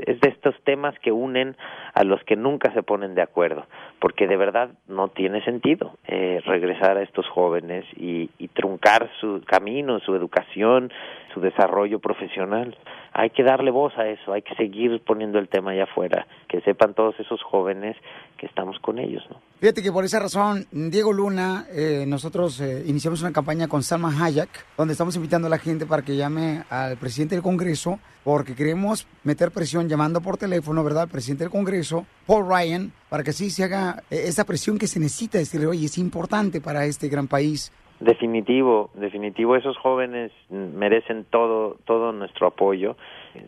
Es 0.05 0.19
de 0.19 0.29
estos 0.29 0.55
temas 0.63 0.97
que 0.99 1.11
unen 1.11 1.55
a 1.93 2.03
los 2.03 2.23
que 2.23 2.35
nunca 2.35 2.71
se 2.73 2.83
ponen 2.83 3.15
de 3.15 3.21
acuerdo, 3.21 3.65
porque 3.99 4.27
de 4.27 4.37
verdad 4.37 4.69
no 4.87 5.09
tiene 5.09 5.43
sentido 5.43 5.97
eh, 6.07 6.41
regresar 6.45 6.97
a 6.97 7.03
estos 7.03 7.27
jóvenes 7.27 7.85
y, 7.95 8.29
y 8.37 8.47
truncar 8.49 9.09
su 9.19 9.41
camino, 9.45 9.99
su 9.99 10.15
educación, 10.15 10.91
su 11.33 11.41
desarrollo 11.41 11.99
profesional. 11.99 12.77
Hay 13.13 13.29
que 13.31 13.43
darle 13.43 13.71
voz 13.71 13.97
a 13.97 14.07
eso, 14.07 14.33
hay 14.33 14.41
que 14.41 14.55
seguir 14.55 15.01
poniendo 15.05 15.37
el 15.39 15.49
tema 15.49 15.71
allá 15.71 15.83
afuera, 15.83 16.27
que 16.47 16.61
sepan 16.61 16.93
todos 16.93 17.19
esos 17.19 17.41
jóvenes 17.43 17.97
que 18.37 18.45
estamos 18.45 18.79
con 18.79 18.99
ellos, 18.99 19.23
¿no? 19.29 19.37
Fíjate 19.59 19.83
que 19.83 19.91
por 19.91 20.03
esa 20.03 20.19
razón, 20.19 20.65
Diego 20.71 21.13
Luna, 21.13 21.65
eh, 21.71 22.05
nosotros 22.07 22.59
eh, 22.61 22.83
iniciamos 22.87 23.21
una 23.21 23.31
campaña 23.31 23.67
con 23.67 23.83
Salma 23.83 24.09
Hayek, 24.09 24.49
donde 24.75 24.93
estamos 24.93 25.15
invitando 25.15 25.47
a 25.47 25.51
la 25.51 25.59
gente 25.59 25.85
para 25.85 26.01
que 26.01 26.15
llame 26.15 26.63
al 26.69 26.97
presidente 26.97 27.35
del 27.35 27.43
Congreso, 27.43 27.99
porque 28.23 28.55
queremos 28.55 29.07
meter 29.23 29.51
presión 29.51 29.87
llamando 29.87 30.21
por 30.21 30.37
teléfono, 30.37 30.83
¿verdad?, 30.83 31.03
al 31.03 31.09
presidente 31.09 31.43
del 31.43 31.51
Congreso, 31.51 32.05
Paul 32.25 32.47
Ryan, 32.47 32.91
para 33.09 33.23
que 33.23 33.31
así 33.31 33.51
se 33.51 33.63
haga 33.63 34.03
eh, 34.09 34.23
esa 34.25 34.45
presión 34.45 34.77
que 34.77 34.87
se 34.87 34.99
necesita, 34.99 35.37
decirle, 35.37 35.67
oye, 35.67 35.85
es 35.85 35.97
importante 35.97 36.61
para 36.61 36.85
este 36.85 37.07
gran 37.07 37.27
país. 37.27 37.71
Definitivo, 38.01 38.89
definitivo, 38.95 39.55
esos 39.55 39.77
jóvenes 39.77 40.31
merecen 40.49 41.23
todo, 41.29 41.77
todo 41.85 42.11
nuestro 42.11 42.47
apoyo. 42.47 42.97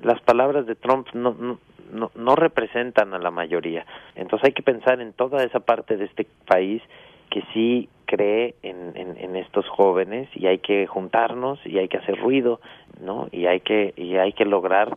Las 0.04 0.22
palabras 0.22 0.68
de 0.68 0.76
Trump 0.76 1.08
no, 1.14 1.58
no, 1.92 2.12
no, 2.14 2.36
representan 2.36 3.16
a 3.16 3.18
la 3.18 3.32
mayoría. 3.32 3.84
Entonces 4.14 4.50
hay 4.50 4.54
que 4.54 4.62
pensar 4.62 5.02
en 5.02 5.14
toda 5.14 5.44
esa 5.44 5.60
parte 5.60 5.98
de 5.98 6.06
este 6.06 6.28
país 6.46 6.84
que 7.32 7.42
sí 7.52 7.90
cree 8.06 8.54
en, 8.62 8.96
en, 8.96 9.18
en, 9.18 9.36
estos 9.38 9.68
jóvenes 9.70 10.30
y 10.36 10.46
hay 10.46 10.60
que 10.60 10.86
juntarnos 10.86 11.60
y 11.66 11.80
hay 11.80 11.88
que 11.88 11.98
hacer 11.98 12.20
ruido, 12.20 12.62
¿no? 13.02 13.30
Y 13.32 13.48
hay 13.48 13.62
que 13.62 13.96
y 13.98 14.18
hay 14.18 14.34
que 14.34 14.46
lograr 14.46 14.96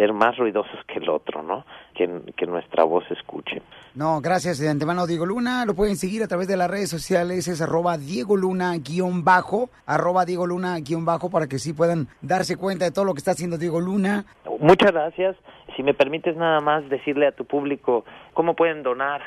ser 0.00 0.14
más 0.14 0.34
ruidosos 0.38 0.78
que 0.86 0.98
el 0.98 1.10
otro, 1.10 1.42
¿no? 1.42 1.66
Que, 1.94 2.08
que 2.34 2.46
nuestra 2.46 2.84
voz 2.84 3.04
escuche. 3.10 3.60
No, 3.94 4.20
gracias 4.22 4.58
de 4.58 4.70
antemano, 4.70 5.06
Diego 5.06 5.26
Luna. 5.26 5.66
Lo 5.66 5.74
pueden 5.74 5.96
seguir 5.96 6.22
a 6.22 6.26
través 6.28 6.48
de 6.48 6.56
las 6.56 6.70
redes 6.70 6.88
sociales. 6.88 7.46
Es 7.48 7.60
arroba 7.60 7.98
Diego 7.98 8.34
Luna 8.36 8.72
guion 8.78 9.24
bajo. 9.24 9.68
Arroba 9.84 10.24
Diego 10.24 10.46
Luna 10.46 10.78
guion 10.80 11.04
bajo 11.04 11.28
para 11.28 11.48
que 11.48 11.58
sí 11.58 11.74
puedan 11.74 12.08
darse 12.22 12.56
cuenta 12.56 12.86
de 12.86 12.92
todo 12.92 13.04
lo 13.04 13.12
que 13.12 13.18
está 13.18 13.32
haciendo 13.32 13.58
Diego 13.58 13.78
Luna. 13.80 14.24
Muchas 14.58 14.92
gracias. 14.92 15.36
Si 15.76 15.82
me 15.82 15.92
permites 15.92 16.34
nada 16.36 16.60
más 16.60 16.88
decirle 16.88 17.26
a 17.26 17.32
tu 17.32 17.44
público 17.44 18.04
cómo 18.32 18.54
pueden 18.56 18.82
donar. 18.82 19.20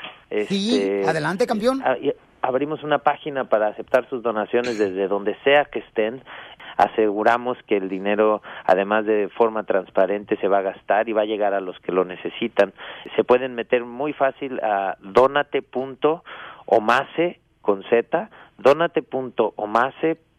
Sí, 0.48 0.80
Este, 0.82 1.08
adelante, 1.08 1.46
campeón. 1.46 1.80
a- 1.82 1.96
abrimos 2.42 2.82
una 2.82 2.98
página 2.98 3.44
para 3.48 3.68
aceptar 3.68 4.08
sus 4.10 4.22
donaciones 4.22 4.76
desde 4.78 5.06
donde 5.08 5.36
sea 5.44 5.64
que 5.66 5.78
estén. 5.78 6.22
Aseguramos 6.76 7.56
que 7.66 7.76
el 7.76 7.88
dinero, 7.88 8.42
además 8.64 9.06
de 9.06 9.28
forma 9.28 9.64
transparente, 9.64 10.36
se 10.36 10.48
va 10.48 10.58
a 10.58 10.62
gastar 10.62 11.08
y 11.08 11.12
va 11.12 11.22
a 11.22 11.26
llegar 11.26 11.54
a 11.54 11.60
los 11.60 11.78
que 11.80 11.92
lo 11.92 12.04
necesitan. 12.04 12.72
Se 13.16 13.24
pueden 13.24 13.54
meter 13.54 13.84
muy 13.84 14.12
fácil 14.12 14.60
a 14.60 14.96
donate.omase 15.00 16.20
con 17.62 17.82
Z, 17.84 18.28
donate.omase.com 18.58 20.33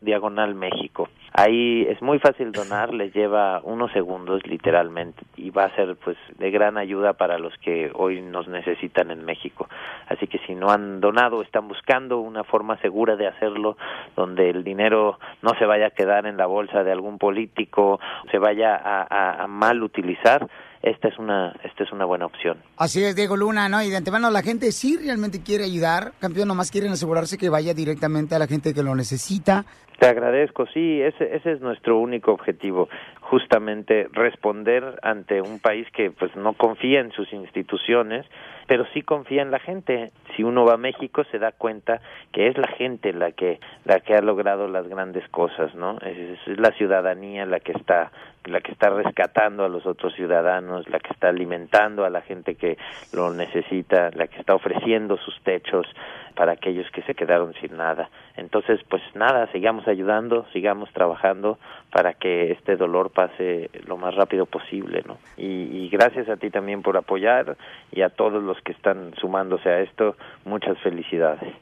diagonal 0.00 0.54
México. 0.54 1.08
Ahí 1.32 1.86
es 1.88 2.02
muy 2.02 2.18
fácil 2.18 2.50
donar, 2.52 2.92
les 2.92 3.14
lleva 3.14 3.60
unos 3.62 3.92
segundos 3.92 4.44
literalmente 4.46 5.22
y 5.36 5.50
va 5.50 5.64
a 5.64 5.74
ser 5.76 5.96
pues 5.96 6.16
de 6.38 6.50
gran 6.50 6.76
ayuda 6.76 7.12
para 7.12 7.38
los 7.38 7.56
que 7.58 7.90
hoy 7.94 8.20
nos 8.20 8.48
necesitan 8.48 9.10
en 9.10 9.24
México. 9.24 9.68
Así 10.08 10.26
que 10.26 10.38
si 10.46 10.54
no 10.54 10.70
han 10.70 11.00
donado, 11.00 11.42
están 11.42 11.68
buscando 11.68 12.18
una 12.18 12.42
forma 12.44 12.76
segura 12.78 13.16
de 13.16 13.28
hacerlo 13.28 13.76
donde 14.16 14.50
el 14.50 14.64
dinero 14.64 15.18
no 15.42 15.54
se 15.58 15.66
vaya 15.66 15.86
a 15.86 15.90
quedar 15.90 16.26
en 16.26 16.36
la 16.36 16.46
bolsa 16.46 16.82
de 16.82 16.92
algún 16.92 17.18
político, 17.18 18.00
se 18.30 18.38
vaya 18.38 18.74
a- 18.74 19.44
a 19.44 19.46
mal 19.46 19.82
utilizar, 19.82 20.48
esta 20.82 21.08
es 21.08 21.18
una 21.18 21.54
esta 21.62 21.84
es 21.84 21.92
una 21.92 22.04
buena 22.04 22.26
opción. 22.26 22.58
Así 22.76 23.02
es, 23.04 23.14
Diego 23.14 23.36
Luna, 23.36 23.68
¿no? 23.68 23.82
Y 23.82 23.90
de 23.90 23.96
antemano 23.96 24.30
la 24.30 24.42
gente 24.42 24.72
sí 24.72 24.96
realmente 24.96 25.42
quiere 25.42 25.64
ayudar. 25.64 26.12
Campeón, 26.20 26.48
nomás 26.48 26.70
quieren 26.70 26.92
asegurarse 26.92 27.38
que 27.38 27.48
vaya 27.48 27.74
directamente 27.74 28.34
a 28.34 28.38
la 28.38 28.46
gente 28.46 28.72
que 28.72 28.82
lo 28.82 28.94
necesita. 28.94 29.64
Te 30.00 30.06
agradezco, 30.06 30.66
sí, 30.72 31.02
ese, 31.02 31.36
ese 31.36 31.52
es 31.52 31.60
nuestro 31.60 31.98
único 31.98 32.32
objetivo, 32.32 32.88
justamente 33.20 34.08
responder 34.12 34.98
ante 35.02 35.42
un 35.42 35.60
país 35.60 35.86
que 35.92 36.10
pues 36.10 36.34
no 36.36 36.54
confía 36.54 37.00
en 37.00 37.12
sus 37.12 37.30
instituciones, 37.34 38.24
pero 38.66 38.86
sí 38.94 39.02
confía 39.02 39.42
en 39.42 39.50
la 39.50 39.58
gente. 39.58 40.10
Si 40.34 40.42
uno 40.42 40.64
va 40.64 40.74
a 40.74 40.78
México 40.78 41.24
se 41.30 41.38
da 41.38 41.52
cuenta 41.52 42.00
que 42.32 42.46
es 42.46 42.56
la 42.56 42.68
gente 42.68 43.12
la 43.12 43.32
que 43.32 43.60
la 43.84 44.00
que 44.00 44.14
ha 44.14 44.22
logrado 44.22 44.68
las 44.68 44.88
grandes 44.88 45.28
cosas, 45.28 45.74
¿no? 45.74 45.98
Es, 45.98 46.38
la 46.46 46.70
ciudadanía 46.72 47.44
la 47.44 47.60
que 47.60 47.72
está 47.72 48.10
la 48.44 48.60
que 48.60 48.72
está 48.72 48.90
rescatando 48.90 49.64
a 49.64 49.68
los 49.68 49.86
otros 49.86 50.14
ciudadanos, 50.14 50.88
la 50.88 50.98
que 50.98 51.12
está 51.12 51.28
alimentando 51.28 52.04
a 52.04 52.10
la 52.10 52.22
gente 52.22 52.54
que 52.54 52.78
lo 53.12 53.32
necesita, 53.32 54.10
la 54.14 54.26
que 54.26 54.38
está 54.40 54.54
ofreciendo 54.54 55.16
sus 55.18 55.38
techos 55.42 55.86
para 56.34 56.52
aquellos 56.52 56.90
que 56.90 57.02
se 57.02 57.14
quedaron 57.14 57.52
sin 57.60 57.76
nada. 57.76 58.08
Entonces, 58.36 58.80
pues 58.88 59.02
nada, 59.14 59.50
sigamos 59.52 59.86
ayudando, 59.88 60.46
sigamos 60.52 60.90
trabajando 60.92 61.58
para 61.90 62.14
que 62.14 62.52
este 62.52 62.76
dolor 62.76 63.10
pase 63.10 63.70
lo 63.86 63.96
más 63.96 64.14
rápido 64.14 64.46
posible, 64.46 65.02
¿no? 65.06 65.18
Y, 65.36 65.44
y 65.44 65.88
gracias 65.90 66.28
a 66.28 66.36
ti 66.36 66.50
también 66.50 66.82
por 66.82 66.96
apoyar 66.96 67.56
y 67.92 68.02
a 68.02 68.08
todos 68.08 68.42
los 68.42 68.60
que 68.62 68.72
están 68.72 69.12
sumándose 69.20 69.68
a 69.68 69.80
esto, 69.80 70.16
muchas 70.44 70.78
felicidades. 70.78 71.52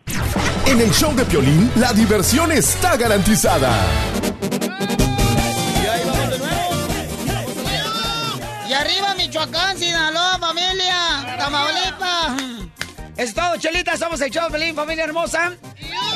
En 0.66 0.80
el 0.80 0.90
show 0.90 1.14
de 1.16 1.24
Piolín, 1.24 1.70
la 1.80 1.92
diversión 1.92 2.52
está 2.52 2.96
garantizada. 2.96 3.70
Y 5.82 5.86
Es 13.18 13.34
todo, 13.34 13.56
Chelita, 13.56 13.96
somos 13.96 14.20
el 14.20 14.30
show 14.30 14.48
Pelín, 14.48 14.76
familia 14.76 15.02
hermosa. 15.02 15.56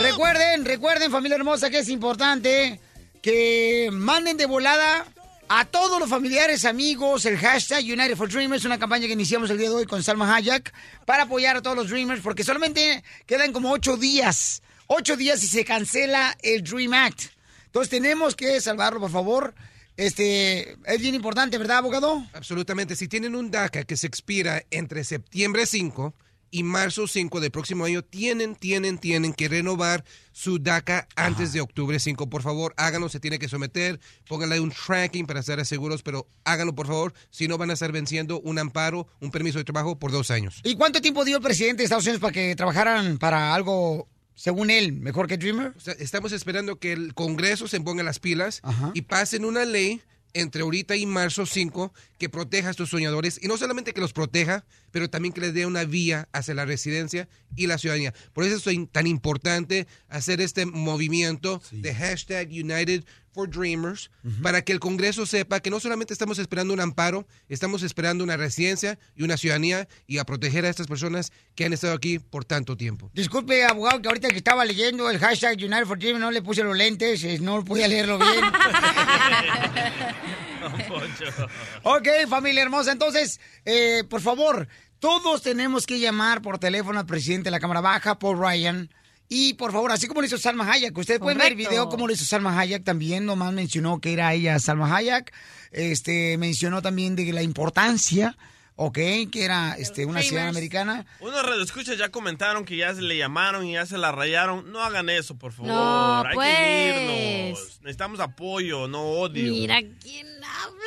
Recuerden, 0.00 0.64
recuerden, 0.64 1.10
familia 1.10 1.34
hermosa, 1.34 1.68
que 1.68 1.80
es 1.80 1.88
importante 1.88 2.78
que 3.20 3.88
manden 3.92 4.36
de 4.36 4.46
volada 4.46 5.04
a 5.48 5.64
todos 5.64 5.98
los 5.98 6.08
familiares, 6.08 6.64
amigos, 6.64 7.26
el 7.26 7.38
hashtag 7.38 7.82
United 7.82 8.14
for 8.14 8.28
Dreamers, 8.28 8.64
una 8.66 8.78
campaña 8.78 9.08
que 9.08 9.14
iniciamos 9.14 9.50
el 9.50 9.58
día 9.58 9.68
de 9.68 9.74
hoy 9.74 9.84
con 9.84 10.00
Salma 10.04 10.32
Hayek 10.32 10.72
para 11.04 11.24
apoyar 11.24 11.56
a 11.56 11.60
todos 11.60 11.76
los 11.76 11.90
Dreamers, 11.90 12.22
porque 12.22 12.44
solamente 12.44 13.02
quedan 13.26 13.52
como 13.52 13.72
ocho 13.72 13.96
días, 13.96 14.62
ocho 14.86 15.16
días 15.16 15.42
y 15.42 15.48
se 15.48 15.64
cancela 15.64 16.38
el 16.40 16.62
Dream 16.62 16.92
Act. 16.92 17.20
Entonces 17.66 17.90
tenemos 17.90 18.36
que 18.36 18.60
salvarlo, 18.60 19.00
por 19.00 19.10
favor. 19.10 19.54
Este, 19.96 20.76
es 20.86 21.00
bien 21.00 21.16
importante, 21.16 21.58
¿verdad, 21.58 21.78
abogado? 21.78 22.24
Absolutamente. 22.32 22.94
Si 22.94 23.08
tienen 23.08 23.34
un 23.34 23.50
DACA 23.50 23.82
que 23.82 23.96
se 23.96 24.06
expira 24.06 24.62
entre 24.70 25.02
septiembre 25.02 25.66
5 25.66 26.14
y 26.52 26.62
marzo 26.62 27.08
5 27.08 27.40
del 27.40 27.50
próximo 27.50 27.86
año, 27.86 28.02
tienen, 28.02 28.54
tienen, 28.54 28.98
tienen 28.98 29.32
que 29.32 29.48
renovar 29.48 30.04
su 30.32 30.58
DACA 30.58 31.08
antes 31.16 31.52
de 31.54 31.62
octubre 31.62 31.98
5. 31.98 32.28
Por 32.28 32.42
favor, 32.42 32.74
háganlo, 32.76 33.08
se 33.08 33.18
tiene 33.18 33.38
que 33.38 33.48
someter, 33.48 33.98
pónganle 34.28 34.60
un 34.60 34.70
tracking 34.70 35.26
para 35.26 35.40
estar 35.40 35.64
seguros, 35.64 36.02
pero 36.02 36.28
háganlo, 36.44 36.74
por 36.74 36.86
favor, 36.86 37.14
si 37.30 37.48
no 37.48 37.56
van 37.56 37.70
a 37.70 37.72
estar 37.72 37.90
venciendo 37.90 38.38
un 38.40 38.58
amparo, 38.58 39.08
un 39.20 39.30
permiso 39.30 39.58
de 39.58 39.64
trabajo 39.64 39.98
por 39.98 40.12
dos 40.12 40.30
años. 40.30 40.60
¿Y 40.62 40.76
cuánto 40.76 41.00
tiempo 41.00 41.24
dio 41.24 41.38
el 41.38 41.42
presidente 41.42 41.78
de 41.78 41.84
Estados 41.84 42.04
Unidos 42.04 42.20
para 42.20 42.32
que 42.32 42.54
trabajaran 42.54 43.16
para 43.16 43.54
algo, 43.54 44.06
según 44.34 44.68
él, 44.68 44.92
mejor 44.92 45.28
que 45.28 45.38
Dreamer? 45.38 45.72
O 45.74 45.80
sea, 45.80 45.94
estamos 45.94 46.32
esperando 46.32 46.78
que 46.78 46.92
el 46.92 47.14
Congreso 47.14 47.66
se 47.66 47.80
ponga 47.80 48.02
las 48.02 48.18
pilas 48.18 48.60
y 48.92 49.02
pasen 49.02 49.46
una 49.46 49.64
ley 49.64 50.02
entre 50.34 50.62
ahorita 50.62 50.96
y 50.96 51.06
marzo 51.06 51.46
5 51.46 51.92
que 52.22 52.28
proteja 52.28 52.68
a 52.68 52.70
estos 52.70 52.90
soñadores 52.90 53.40
y 53.42 53.48
no 53.48 53.56
solamente 53.56 53.92
que 53.92 54.00
los 54.00 54.12
proteja, 54.12 54.64
pero 54.92 55.10
también 55.10 55.34
que 55.34 55.40
les 55.40 55.54
dé 55.54 55.66
una 55.66 55.82
vía 55.82 56.28
hacia 56.30 56.54
la 56.54 56.64
residencia 56.64 57.28
y 57.56 57.66
la 57.66 57.78
ciudadanía. 57.78 58.14
Por 58.32 58.44
eso 58.44 58.70
es 58.70 58.78
tan 58.92 59.08
importante 59.08 59.88
hacer 60.08 60.40
este 60.40 60.64
movimiento 60.64 61.60
de 61.72 61.92
hashtag 61.92 62.48
United 62.50 63.02
for 63.32 63.50
Dreamers 63.50 64.08
para 64.40 64.62
que 64.62 64.72
el 64.72 64.78
Congreso 64.78 65.26
sepa 65.26 65.58
que 65.58 65.70
no 65.70 65.80
solamente 65.80 66.12
estamos 66.12 66.38
esperando 66.38 66.72
un 66.72 66.78
amparo, 66.78 67.26
estamos 67.48 67.82
esperando 67.82 68.22
una 68.22 68.36
residencia 68.36 69.00
y 69.16 69.24
una 69.24 69.36
ciudadanía 69.36 69.88
y 70.06 70.18
a 70.18 70.24
proteger 70.24 70.64
a 70.64 70.68
estas 70.68 70.86
personas 70.86 71.32
que 71.56 71.64
han 71.64 71.72
estado 71.72 71.92
aquí 71.92 72.20
por 72.20 72.44
tanto 72.44 72.76
tiempo. 72.76 73.10
Disculpe, 73.14 73.64
abogado, 73.64 74.00
que 74.00 74.06
ahorita 74.06 74.28
que 74.28 74.36
estaba 74.36 74.64
leyendo 74.64 75.10
el 75.10 75.18
hashtag 75.18 75.56
United 75.56 75.86
for 75.86 75.98
Dreamers 75.98 76.20
no 76.20 76.30
le 76.30 76.40
puse 76.40 76.62
los 76.62 76.76
lentes, 76.76 77.24
eh, 77.24 77.40
no 77.40 77.64
podía 77.64 77.88
leerlo 77.88 78.18
bien. 78.18 78.44
Ok, 81.82 82.08
familia 82.28 82.62
hermosa. 82.62 82.92
Entonces, 82.92 83.40
eh, 83.64 84.04
por 84.08 84.20
favor, 84.20 84.68
todos 84.98 85.42
tenemos 85.42 85.86
que 85.86 85.98
llamar 85.98 86.42
por 86.42 86.58
teléfono 86.58 87.00
al 87.00 87.06
presidente 87.06 87.44
de 87.44 87.50
la 87.52 87.60
Cámara 87.60 87.80
Baja, 87.80 88.18
Paul 88.18 88.38
Ryan. 88.38 88.88
Y 89.28 89.54
por 89.54 89.72
favor, 89.72 89.90
así 89.92 90.06
como 90.06 90.20
lo 90.20 90.26
hizo 90.26 90.36
Salma 90.36 90.70
Hayek, 90.70 90.96
ustedes 90.96 91.18
pueden 91.18 91.38
ver 91.38 91.48
el 91.48 91.52
Correcto. 91.54 91.70
video 91.70 91.88
como 91.88 92.06
lo 92.06 92.12
hizo 92.12 92.24
Salma 92.24 92.58
Hayek 92.58 92.84
también, 92.84 93.24
nomás 93.24 93.52
mencionó 93.54 93.98
que 93.98 94.12
era 94.12 94.34
ella 94.34 94.58
Salma 94.58 94.94
Hayek, 94.94 95.32
este, 95.70 96.36
mencionó 96.36 96.82
también 96.82 97.16
de 97.16 97.32
la 97.32 97.42
importancia, 97.42 98.36
ok, 98.76 98.94
que 99.30 99.44
era 99.44 99.74
este, 99.78 100.06
una 100.06 100.22
ciudadana 100.22 100.50
americana. 100.50 101.06
Unos 101.20 101.44
radioescuchas 101.44 101.98
ya 101.98 102.10
comentaron 102.10 102.64
que 102.64 102.76
ya 102.76 102.94
se 102.94 103.02
le 103.02 103.16
llamaron 103.16 103.66
y 103.66 103.72
ya 103.74 103.86
se 103.86 103.98
la 103.98 104.12
rayaron. 104.12 104.70
No 104.72 104.80
hagan 104.80 105.08
eso, 105.08 105.36
por 105.36 105.52
favor. 105.52 105.70
No, 105.70 106.20
Hay 106.24 106.34
pues. 106.34 106.48
que 106.56 107.06
unirnos. 107.08 107.80
Necesitamos 107.82 108.20
apoyo, 108.20 108.88
no 108.88 109.02
odio. 109.02 109.50
Mira 109.52 109.80
quién 110.00 110.26
habla. 110.44 110.82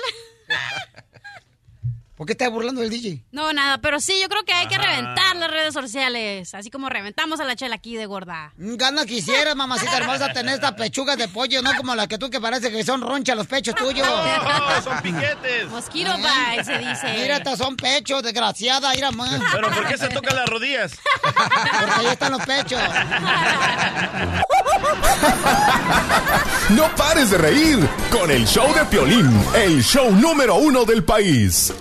¿Por 2.16 2.26
qué 2.26 2.32
estás 2.32 2.50
burlando 2.50 2.80
del 2.80 2.90
DJ? 2.90 3.26
No, 3.34 3.52
nada, 3.52 3.80
pero 3.80 4.00
sí, 4.00 4.14
yo 4.22 4.30
creo 4.30 4.46
que 4.46 4.54
hay 4.54 4.68
que 4.68 4.76
Ajá. 4.76 4.86
reventar 4.86 5.36
las 5.36 5.52
redes 5.52 5.74
sociales, 5.74 6.54
así 6.54 6.70
como 6.72 6.88
reventamos 6.88 7.42
a 7.42 7.44
la 7.44 7.58
chela 7.58 7.76
aquí 7.76 7.98
de 7.98 8.06
gorda. 8.06 8.54
Gana 8.56 9.06
quisiera, 9.06 9.54
mamacita 9.56 9.98
hermosa, 9.98 10.32
tener 10.32 10.56
estas 10.56 10.72
pechugas 10.76 11.18
de 11.18 11.28
pollo, 11.28 11.62
no 11.62 11.76
como 11.76 11.94
las 11.94 12.08
que 12.08 12.18
tú 12.18 12.30
que 12.30 12.40
parece 12.40 12.72
que 12.72 12.86
son 12.86 13.02
ronchas 13.02 13.36
los 13.36 13.48
pechos 13.48 13.76
tuyos. 13.76 14.08
No, 14.46 14.82
son 14.82 15.02
piquetes. 15.02 15.70
Mosquito 15.70 16.12
bite, 16.18 16.64
se 16.64 16.78
dice. 16.78 17.14
Mira, 17.18 17.38
estas 17.38 17.58
son 17.58 17.76
pechos, 17.76 18.24
desgraciada, 18.24 18.92
mira 18.94 19.12
más. 19.12 19.42
Pero 19.52 19.70
¿por 19.70 19.88
qué 19.88 19.98
se 19.98 20.08
tocan 20.10 20.36
las 20.36 20.48
rodillas? 20.48 20.94
Porque 21.22 21.94
ahí 21.98 22.06
están 22.08 22.32
los 22.32 22.46
pechos. 22.46 22.80
No 26.70 26.94
pares 26.96 27.30
de 27.32 27.38
reír 27.38 27.90
con 28.12 28.32
el 28.32 28.46
show 28.48 28.74
de 28.74 28.86
Piolín, 28.86 29.32
el 29.56 29.84
show 29.84 30.12
número 30.12 30.56
uno 30.56 30.86
del 30.86 31.04
país. 31.04 31.74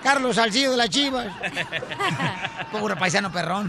Carlos 0.03 0.37
Salcido 0.37 0.71
de 0.71 0.77
las 0.77 0.91
Chivas. 0.91 1.27
Pobre 2.71 2.95
paisano 2.95 3.33
perrón. 3.33 3.69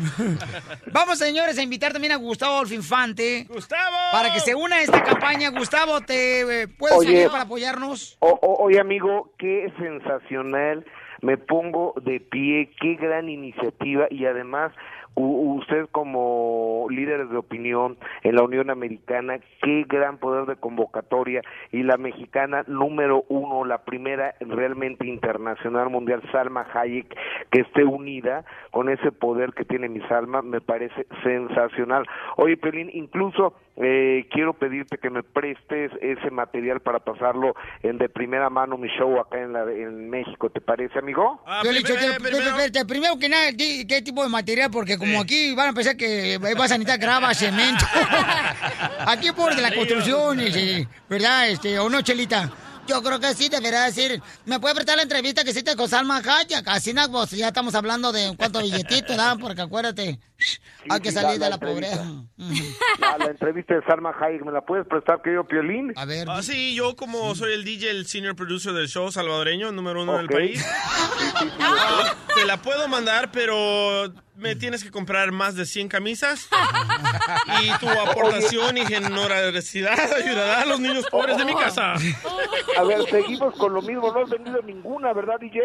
Vamos, 0.91 1.17
señores, 1.17 1.57
a 1.57 1.63
invitar 1.63 1.91
también 1.91 2.13
a 2.13 2.17
Gustavo 2.17 2.53
Adolfo 2.53 2.75
Infante. 2.75 3.47
¡Gustavo! 3.49 3.95
Para 4.11 4.31
que 4.31 4.39
se 4.41 4.53
una 4.53 4.75
a 4.75 4.81
esta 4.81 5.01
campaña. 5.03 5.49
Gustavo, 5.49 6.01
¿te 6.01 6.61
eh, 6.63 6.67
puedes 6.67 6.97
Oye. 6.99 7.09
ayudar 7.15 7.31
para 7.31 7.43
apoyarnos? 7.45 8.17
O- 8.19 8.29
o- 8.41 8.63
oye, 8.65 8.79
amigo, 8.79 9.33
qué 9.39 9.73
sensacional. 9.79 10.85
Me 11.23 11.37
pongo 11.37 11.93
de 12.03 12.19
pie, 12.19 12.71
qué 12.79 12.95
gran 12.95 13.27
iniciativa 13.27 14.05
y 14.11 14.25
además 14.25 14.71
usted 15.15 15.87
como 15.91 16.87
líderes 16.89 17.29
de 17.29 17.37
opinión 17.37 17.97
en 18.23 18.35
la 18.35 18.43
Unión 18.43 18.69
Americana, 18.69 19.39
qué 19.61 19.85
gran 19.87 20.17
poder 20.17 20.45
de 20.45 20.55
convocatoria 20.55 21.41
y 21.71 21.83
la 21.83 21.97
mexicana 21.97 22.63
número 22.67 23.25
uno, 23.29 23.65
la 23.65 23.79
primera 23.79 24.35
realmente 24.39 25.07
internacional 25.07 25.89
mundial, 25.89 26.21
Salma 26.31 26.65
Hayek, 26.73 27.15
que 27.51 27.61
esté 27.61 27.83
unida 27.83 28.45
con 28.71 28.89
ese 28.89 29.11
poder 29.11 29.53
que 29.53 29.65
tiene 29.65 29.89
mi 29.89 29.99
Salma, 30.07 30.41
me 30.41 30.61
parece 30.61 31.05
sensacional. 31.23 32.05
Oye, 32.37 32.57
Pelín, 32.57 32.89
incluso 32.93 33.53
eh, 33.77 34.27
quiero 34.31 34.53
pedirte 34.53 34.97
que 34.97 35.09
me 35.09 35.23
prestes 35.23 35.91
ese 36.01 36.29
material 36.29 36.81
para 36.81 36.99
pasarlo 36.99 37.55
en 37.83 37.97
de 37.97 38.09
primera 38.09 38.49
mano 38.49 38.77
mi 38.77 38.89
show 38.89 39.19
acá 39.19 39.39
en, 39.39 39.53
la, 39.53 39.61
en 39.63 40.09
México, 40.09 40.49
¿te 40.49 40.59
parece, 40.61 40.99
amigo? 40.99 41.41
Yo 41.63 41.71
le 41.71 41.79
he 41.79 41.81
dicho, 41.81 41.93
te- 41.95 42.19
pe- 42.19 42.29
pe- 42.31 42.71
pe- 42.71 42.85
primero 42.85 43.17
que 43.17 43.29
nada, 43.29 43.51
¿qué, 43.57 43.85
qué 43.87 44.01
tipo 44.01 44.23
de 44.23 44.29
material? 44.29 44.69
Porque 44.71 44.97
como 44.97 45.21
aquí 45.21 45.55
van 45.55 45.69
a 45.69 45.73
pensar 45.73 45.95
que 45.95 46.37
vas 46.37 46.71
a 46.71 46.77
necesitar 46.77 46.99
grava, 46.99 47.33
cemento. 47.33 47.85
aquí 49.07 49.31
por 49.31 49.55
de 49.55 49.61
la 49.61 49.73
construcción, 49.73 50.39
¿verdad? 51.09 51.49
Este, 51.49 51.79
¿O 51.79 51.89
no, 51.89 52.01
Chelita? 52.01 52.49
Yo 52.87 53.01
creo 53.03 53.19
que 53.19 53.33
sí, 53.33 53.47
deberá 53.47 53.85
decir. 53.85 54.21
¿Me 54.45 54.59
puede 54.59 54.75
prestar 54.75 54.97
la 54.97 55.03
entrevista 55.03 55.43
que 55.43 55.51
hiciste 55.51 55.75
con 55.75 55.87
Salma 55.87 56.17
Hayek? 56.17 56.67
Así, 56.67 56.93
no, 56.93 57.09
pues, 57.11 57.31
ya 57.31 57.47
estamos 57.47 57.75
hablando 57.75 58.11
de 58.11 58.33
cuánto 58.37 58.61
billetito, 58.61 59.09
¿verdad? 59.09 59.37
Porque 59.39 59.61
acuérdate, 59.61 60.19
hay 60.89 60.99
que 60.99 61.09
sí, 61.09 61.15
salir 61.15 61.39
la- 61.39 61.45
de 61.45 61.49
la 61.49 61.49
la 61.49 61.57
pobreza. 61.59 62.05
La, 62.99 63.17
la 63.17 63.25
entrevista 63.25 63.75
de 63.75 63.81
Salma 63.85 64.11
Hayek, 64.19 64.43
¿me 64.43 64.51
la 64.51 64.61
puedes 64.61 64.85
prestar, 64.87 65.21
querido 65.21 65.45
Piolín? 65.47 65.93
A 65.95 66.05
ver. 66.05 66.27
Ah, 66.29 66.41
sí, 66.43 66.73
yo 66.75 66.95
como 66.95 67.33
soy 67.35 67.53
el 67.53 67.63
DJ, 67.63 67.91
el 67.91 68.07
senior 68.07 68.35
producer 68.35 68.73
del 68.73 68.87
show 68.89 69.11
salvadoreño, 69.11 69.71
número 69.71 70.01
uno 70.03 70.17
del 70.17 70.27
país, 70.27 70.65
ah, 71.59 72.15
te 72.35 72.45
la 72.45 72.61
puedo 72.61 72.87
mandar, 72.87 73.31
pero 73.31 74.11
me 74.35 74.55
tienes 74.55 74.83
que 74.83 74.91
comprar 74.91 75.31
más 75.31 75.55
de 75.55 75.65
100 75.65 75.89
camisas 75.89 76.47
y 77.61 77.77
tu 77.79 77.89
aportación 77.89 78.77
y 78.77 78.85
generosidad 78.85 80.13
ayudará 80.17 80.61
a 80.61 80.65
los 80.65 80.79
niños 80.79 81.05
pobres 81.09 81.37
de 81.37 81.45
mi 81.45 81.53
casa. 81.53 81.93
A 81.93 82.83
ver, 82.83 83.09
seguimos 83.09 83.55
con 83.55 83.73
lo 83.73 83.81
mismo, 83.81 84.11
no 84.11 84.23
has 84.23 84.29
vendido 84.29 84.61
ninguna, 84.61 85.13
¿verdad, 85.13 85.39
DJ? 85.39 85.59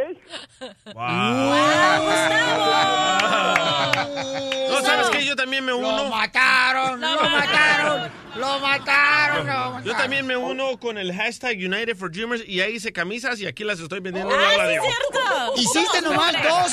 No, 4.04 4.80
¿sabes 4.82 5.08
qué? 5.10 5.24
Yo 5.24 5.36
también 5.36 5.64
me 5.64 5.72
uno. 5.72 5.96
Lo 5.96 6.04
mataron, 6.10 7.00
lo 7.00 7.08
mataron, 7.30 8.10
lo 8.36 8.58
mataron. 8.60 9.46
lo 9.46 9.80
Yo 9.84 9.92
también 9.96 10.26
me 10.26 10.36
uno 10.36 10.78
con 10.78 10.98
el 10.98 11.14
hashtag 11.14 11.56
United 11.56 11.96
for 11.96 12.10
Dreamers 12.10 12.42
y 12.46 12.60
ahí 12.60 12.74
hice 12.76 12.92
camisas 12.92 13.40
y 13.40 13.46
aquí 13.46 13.64
las 13.64 13.80
estoy 13.80 14.00
vendiendo 14.00 14.34
en 14.34 14.40
¡Ay, 14.40 14.56
la 14.58 14.66
sí 14.66 14.72
cierto! 14.80 15.52
Hiciste 15.56 16.02
¿Cómo 16.02 16.14
nomás 16.14 16.32
dos 16.42 16.72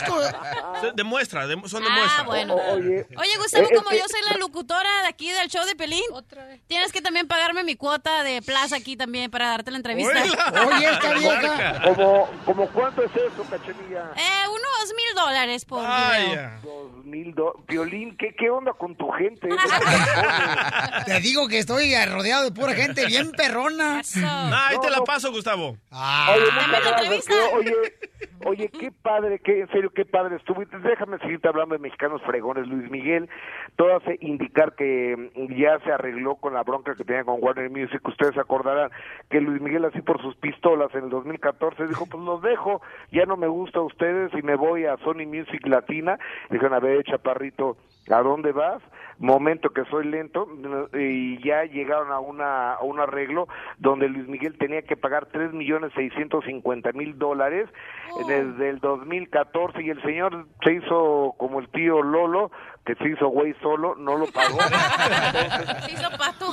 Se- 0.82 0.92
Demuestra, 0.96 1.46
dem- 1.48 1.68
son 1.68 1.84
de 1.84 1.90
Ah, 1.90 1.96
muestra. 1.96 2.24
bueno. 2.24 2.56
Oye, 2.56 3.06
Oye, 3.18 3.38
Gustavo, 3.38 3.66
eh, 3.66 3.76
como 3.76 3.92
eh, 3.92 4.00
yo 4.00 4.06
soy 4.10 4.22
la 4.30 4.38
locutora 4.38 5.02
de 5.04 5.08
aquí 5.08 5.32
del 5.32 5.48
show 5.50 5.66
de 5.66 5.76
Pelín, 5.76 6.04
tienes 6.68 6.92
que 6.92 7.02
también 7.02 7.28
pagarme 7.28 7.64
mi 7.64 7.76
cuota 7.76 8.24
de 8.24 8.42
plaza 8.42 8.76
aquí 8.76 8.98
también 8.98 9.32
para 9.32 9.48
darte 9.50 9.72
la 9.72 9.78
entrevista. 9.78 10.12
Oye, 10.22 10.90
esta 10.90 11.14
vieja. 11.14 11.82
¿Como, 11.84 12.30
como 12.46 12.68
cuánto 12.70 13.04
es 13.04 13.12
eso, 13.12 13.44
cachanilla? 13.50 14.12
Eh, 14.16 14.48
unos 14.50 14.94
mil 14.96 15.16
dólares 15.16 15.66
por 15.66 15.82
video. 15.82 16.52
Dos 16.64 17.06
Violín, 17.68 18.18
¿qué, 18.18 18.34
¿qué 18.36 18.50
onda 18.50 18.74
con 18.74 18.96
tu 18.96 19.10
gente? 19.12 19.48
Te 21.06 21.20
digo 21.20 21.48
que 21.48 21.60
estoy 21.60 21.94
rodeado 22.06 22.44
de 22.46 22.52
pura 22.52 22.74
gente 22.74 23.06
bien 23.06 23.32
perrona. 23.32 24.02
Ah, 24.18 24.70
ahí 24.70 24.78
te 24.80 24.90
la 24.90 25.04
paso, 25.04 25.32
Gustavo. 25.32 25.78
Oye, 25.92 26.52
muchas 26.52 26.82
gracias. 26.82 27.26
Oye, 27.54 27.74
oye, 28.46 28.70
qué 28.70 28.92
padre, 29.04 29.40
qué, 29.40 29.62
en 29.62 29.68
serio, 29.70 29.92
qué 29.92 30.06
padre 30.06 30.36
estuvo. 30.36 30.64
Déjame 30.66 31.18
seguirte 31.20 31.48
hablando 31.48 31.76
de 31.76 31.80
mexicanos 31.80 32.22
fregones. 32.24 32.68
Luis 32.68 32.90
Miguel, 32.90 33.30
todo 33.76 33.96
hace 33.96 34.18
indicar 34.22 34.76
que 34.76 35.32
mm, 35.36 35.54
ya 35.54 35.80
se 35.80 35.92
arregló 35.92 36.36
con 36.36 36.54
la 36.54 36.64
bronca 36.64 36.96
que 36.96 37.04
tenía 37.04 37.24
con 37.24 37.42
Warner 37.42 37.70
Music. 37.70 38.06
Ustedes 38.08 38.38
acordarán 38.38 38.90
que 39.30 39.42
Luis 39.42 39.62
Miguel, 39.62 39.86
así 39.86 40.02
por 40.02 40.22
sus 40.22 40.36
pistolas 40.36 40.94
en 40.96 41.06
el 41.06 41.10
2014, 41.10 41.88
dijo, 41.88 42.06
pues 42.06 42.24
los 42.24 42.42
dejo, 42.42 42.82
ya 43.12 43.26
no 43.26 43.38
me 43.38 43.48
gusta 43.48 43.80
a 43.80 43.84
ustedes 43.84 44.32
y 44.34 44.42
me 44.42 44.56
voy 44.56 44.86
a 44.86 44.98
Sony 44.98 45.26
Music 45.26 45.66
Latina. 45.66 46.18
Dijeron, 46.50 46.74
a 46.74 46.80
ver, 46.80 47.04
chaparrito, 47.04 47.78
¿a 48.10 48.22
dónde 48.22 48.52
vas? 48.52 48.82
Momento 49.20 49.70
que 49.70 49.86
soy 49.86 50.06
lento 50.06 50.48
y 50.94 51.42
ya 51.44 51.64
llegaron 51.66 52.12
a 52.12 52.20
una 52.20 52.74
a 52.74 52.84
un 52.84 53.00
arreglo 53.00 53.48
donde 53.78 54.10
Luis 54.10 54.28
Miguel 54.28 54.58
tenía 54.58 54.82
que 54.82 54.98
pagar 54.98 55.28
tres 55.28 55.54
millones 55.54 55.92
seiscientos 55.94 56.46
cincuenta 56.46 56.92
mil 56.94 57.18
dólares 57.18 57.70
desde 58.28 58.70
el 58.70 58.80
2014 58.80 59.82
y 59.84 59.90
el 59.90 60.02
señor 60.02 60.46
se 60.64 60.74
hizo 60.74 61.36
como 61.38 61.60
el 61.60 61.70
tío 61.70 62.02
Lolo 62.02 62.52
que 62.86 62.96
se 62.96 63.10
hizo 63.10 63.28
güey 63.30 63.54
solo, 63.62 63.96
no 63.96 64.18
lo 64.18 64.28
pagó. 64.28 64.60
Se 65.86 65.92
hizo 65.92 66.10
pato. 66.18 66.52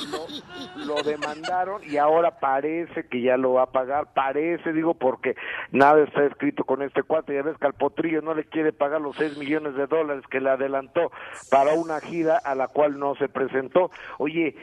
lo 0.85 1.03
demandaron 1.03 1.81
y 1.87 1.97
ahora 1.97 2.39
parece 2.39 3.05
que 3.07 3.21
ya 3.21 3.37
lo 3.37 3.53
va 3.53 3.63
a 3.63 3.71
pagar, 3.71 4.13
parece, 4.13 4.73
digo, 4.73 4.93
porque 4.93 5.35
nada 5.71 6.03
está 6.03 6.23
escrito 6.23 6.63
con 6.63 6.81
este 6.81 7.03
cuate, 7.03 7.35
ya 7.35 7.43
ves 7.43 7.57
que 7.57 7.67
al 7.67 7.73
potrillo 7.73 8.21
no 8.21 8.33
le 8.33 8.45
quiere 8.45 8.71
pagar 8.71 9.01
los 9.01 9.15
6 9.17 9.37
millones 9.37 9.75
de 9.75 9.87
dólares 9.87 10.23
que 10.29 10.39
le 10.39 10.49
adelantó 10.49 11.11
para 11.49 11.73
una 11.73 11.99
gira 11.99 12.37
a 12.37 12.55
la 12.55 12.67
cual 12.67 12.97
no 12.97 13.15
se 13.15 13.27
presentó. 13.27 13.91
Oye, 14.17 14.55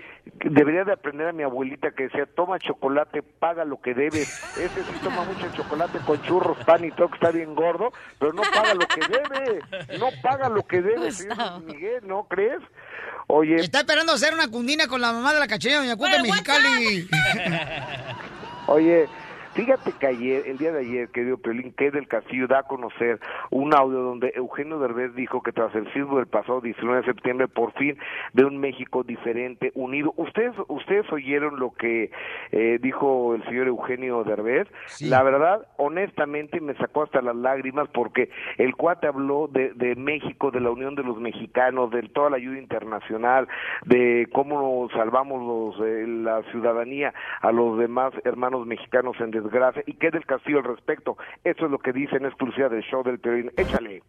debería 0.45 0.85
de 0.85 0.93
aprender 0.93 1.29
a 1.29 1.33
mi 1.33 1.43
abuelita 1.43 1.91
que 1.93 2.05
decía, 2.05 2.27
toma 2.27 2.59
chocolate, 2.59 3.23
paga 3.23 3.65
lo 3.65 3.81
que 3.81 3.95
debes. 3.95 4.29
Ese 4.57 4.83
sí 4.85 4.99
toma 5.03 5.25
mucho 5.25 5.51
chocolate 5.55 5.99
con 6.01 6.21
churros, 6.23 6.59
pan 6.65 6.85
y 6.85 6.91
todo, 6.93 7.09
que 7.09 7.15
está 7.15 7.31
bien 7.31 7.55
gordo, 7.55 7.93
pero 8.19 8.33
no 8.33 8.43
paga 8.43 8.75
lo 8.75 8.87
que 8.87 9.01
debe, 9.01 9.61
no 9.99 10.07
paga 10.23 10.49
lo 10.49 10.63
que 10.67 10.83
debe, 10.83 11.13
señor 11.13 11.58
Miguel, 11.61 12.07
¿no 12.07 12.27
crees? 12.29 12.61
Oye, 13.27 13.57
Está 13.57 13.81
esperando 13.81 14.13
hacer 14.13 14.33
una 14.33 14.49
cundina 14.49 14.87
con 14.87 15.01
la 15.01 15.13
mamá 15.13 15.35
de 15.35 15.41
la 15.41 15.47
cachanilla 15.47 15.81
Doña 15.81 15.97
Cuca 15.97 16.23
Mexicali. 16.23 17.09
Oye, 18.69 19.09
fíjate 19.55 19.93
que 19.99 20.07
ayer, 20.07 20.43
el 20.47 20.59
día 20.59 20.73
de 20.73 20.81
ayer, 20.81 21.09
querido 21.09 21.39
Piolín, 21.39 21.73
que 21.73 21.91
del 21.91 22.09
Castillo 22.09 22.47
da 22.47 22.61
a 22.61 22.63
conocer 22.63 23.21
un 23.51 23.75
audio 23.75 23.99
donde 23.99 24.33
Eugenio 24.35 24.79
Derbez 24.79 25.15
dijo 25.15 25.43
que 25.43 25.53
tras 25.53 25.75
el 25.75 25.93
sismo 25.93 26.17
del 26.17 26.27
pasado 26.27 26.61
19 26.61 27.01
de 27.01 27.07
septiembre, 27.07 27.49
por 27.49 27.73
fin 27.73 27.99
ve 28.33 28.45
un 28.45 28.59
México 28.59 29.03
diferente, 29.03 29.73
unido. 29.75 30.13
¿Ustedes 30.17 30.55
ustedes 30.69 31.11
oyeron 31.13 31.59
lo 31.59 31.73
que 31.73 32.11
eh, 32.53 32.79
dijo 32.81 33.35
el 33.35 33.45
señor 33.45 33.67
Eugenio 33.67 34.25
Derbez? 34.25 34.69
La 35.01 35.23
verdad, 35.23 35.67
honestamente, 35.77 36.61
me 36.61 36.75
sacó 36.75 37.03
hasta 37.03 37.21
las 37.21 37.37
lágrimas 37.37 37.89
porque 37.93 38.31
el 38.57 38.77
cuate 38.77 39.07
habló 39.07 39.49
de, 39.49 39.73
de 39.75 39.97
México, 39.97 40.51
de 40.51 40.61
la 40.61 40.71
unión 40.71 40.95
de 40.95 41.03
los 41.03 41.19
mexicanos, 41.19 41.91
de 41.91 42.03
toda 42.09 42.31
la 42.31 42.37
ayuda 42.37 42.59
internacional, 42.59 43.49
de 43.85 44.29
cómo 44.33 44.89
salvamos 44.91 45.43
los, 45.77 45.87
eh, 45.87 46.07
la 46.07 46.43
ciudadanía 46.51 47.13
a 47.41 47.53
los 47.53 47.79
demás 47.79 48.13
hermanos 48.25 48.67
mexicanos 48.67 49.17
en 49.21 49.31
desgracia 49.31 49.48
y 49.87 49.95
qué 49.95 50.11
del 50.11 50.27
Castillo 50.27 50.59
al 50.59 50.65
respecto. 50.65 51.17
Eso 51.45 51.65
es 51.67 51.71
lo 51.71 51.79
que 51.79 51.93
dice 51.93 52.17
en 52.17 52.27
exclusiva 52.27 52.69
del 52.69 52.83
show 52.83 53.03
del 53.03 53.19
Piolín. 53.19 53.51
Échale. 53.57 54.03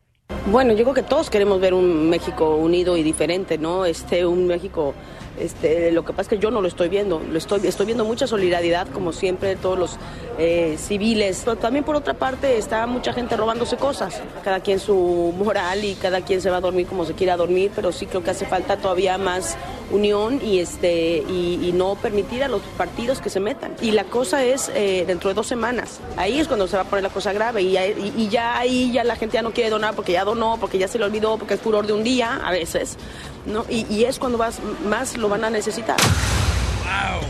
Bueno, 0.51 0.73
yo 0.73 0.83
creo 0.83 0.93
que 0.93 1.03
todos 1.03 1.29
queremos 1.29 1.59
ver 1.59 1.73
un 1.73 2.09
México 2.09 2.55
unido 2.55 2.97
y 2.97 3.03
diferente, 3.03 3.57
¿no? 3.57 3.85
Este, 3.85 4.25
un 4.25 4.47
México, 4.47 4.93
este, 5.39 5.91
lo 5.91 6.03
que 6.05 6.11
pasa 6.13 6.21
es 6.23 6.27
que 6.27 6.37
yo 6.39 6.51
no 6.51 6.61
lo 6.61 6.67
estoy 6.67 6.89
viendo, 6.89 7.19
lo 7.19 7.37
estoy, 7.37 7.65
estoy 7.65 7.85
viendo 7.85 8.05
mucha 8.05 8.27
solidaridad, 8.27 8.87
como 8.89 9.13
siempre, 9.13 9.55
todos 9.55 9.77
los 9.79 9.97
eh, 10.37 10.77
civiles, 10.79 11.45
también 11.61 11.83
por 11.83 11.95
otra 11.95 12.13
parte 12.13 12.57
está 12.57 12.85
mucha 12.87 13.13
gente 13.13 13.35
robándose 13.37 13.77
cosas, 13.77 14.21
cada 14.43 14.59
quien 14.61 14.79
su 14.79 15.33
moral 15.37 15.83
y 15.83 15.95
cada 15.95 16.21
quien 16.21 16.41
se 16.41 16.49
va 16.49 16.57
a 16.57 16.61
dormir 16.61 16.87
como 16.87 17.05
se 17.05 17.13
quiera 17.13 17.37
dormir, 17.37 17.71
pero 17.75 17.91
sí 17.91 18.05
creo 18.05 18.23
que 18.23 18.31
hace 18.31 18.45
falta 18.45 18.77
todavía 18.77 19.17
más 19.17 19.57
unión 19.91 20.39
y 20.43 20.59
este 20.59 21.23
y, 21.27 21.71
no 21.73 21.95
permitir 21.95 22.43
a 22.43 22.47
los 22.47 22.61
partidos 22.77 23.21
que 23.21 23.29
se 23.29 23.39
metan. 23.39 23.73
Y 23.81 23.91
la 23.91 24.03
cosa 24.03 24.43
es 24.43 24.69
eh, 24.75 25.03
dentro 25.07 25.29
de 25.29 25.33
dos 25.33 25.47
semanas, 25.47 25.99
ahí 26.17 26.39
es 26.39 26.47
cuando 26.47 26.67
se 26.67 26.75
va 26.75 26.83
a 26.83 26.85
poner 26.85 27.03
la 27.03 27.09
cosa 27.09 27.31
grave 27.31 27.61
y, 27.61 27.77
y- 27.77 28.13
y 28.17 28.27
ya 28.29 28.57
ahí 28.57 28.91
ya 28.91 29.03
la 29.03 29.15
gente 29.15 29.35
ya 29.35 29.41
no 29.41 29.51
quiere 29.51 29.69
donar 29.69 29.95
porque 29.95 30.11
ya 30.11 30.25
donó, 30.25 30.57
porque 30.59 30.77
ya 30.77 30.87
se 30.87 30.99
le 30.99 31.05
olvidó, 31.05 31.37
porque 31.37 31.53
es 31.53 31.61
furor 31.61 31.87
de 31.87 31.93
un 31.93 32.03
día 32.03 32.39
a 32.43 32.51
veces, 32.51 32.97
¿no? 33.45 33.65
Y, 33.69 33.85
y 33.89 34.05
es 34.05 34.19
cuando 34.19 34.37
vas, 34.37 34.61
más 34.85 35.17
lo 35.17 35.29
van 35.29 35.43
a 35.43 35.49
necesitar. 35.49 35.97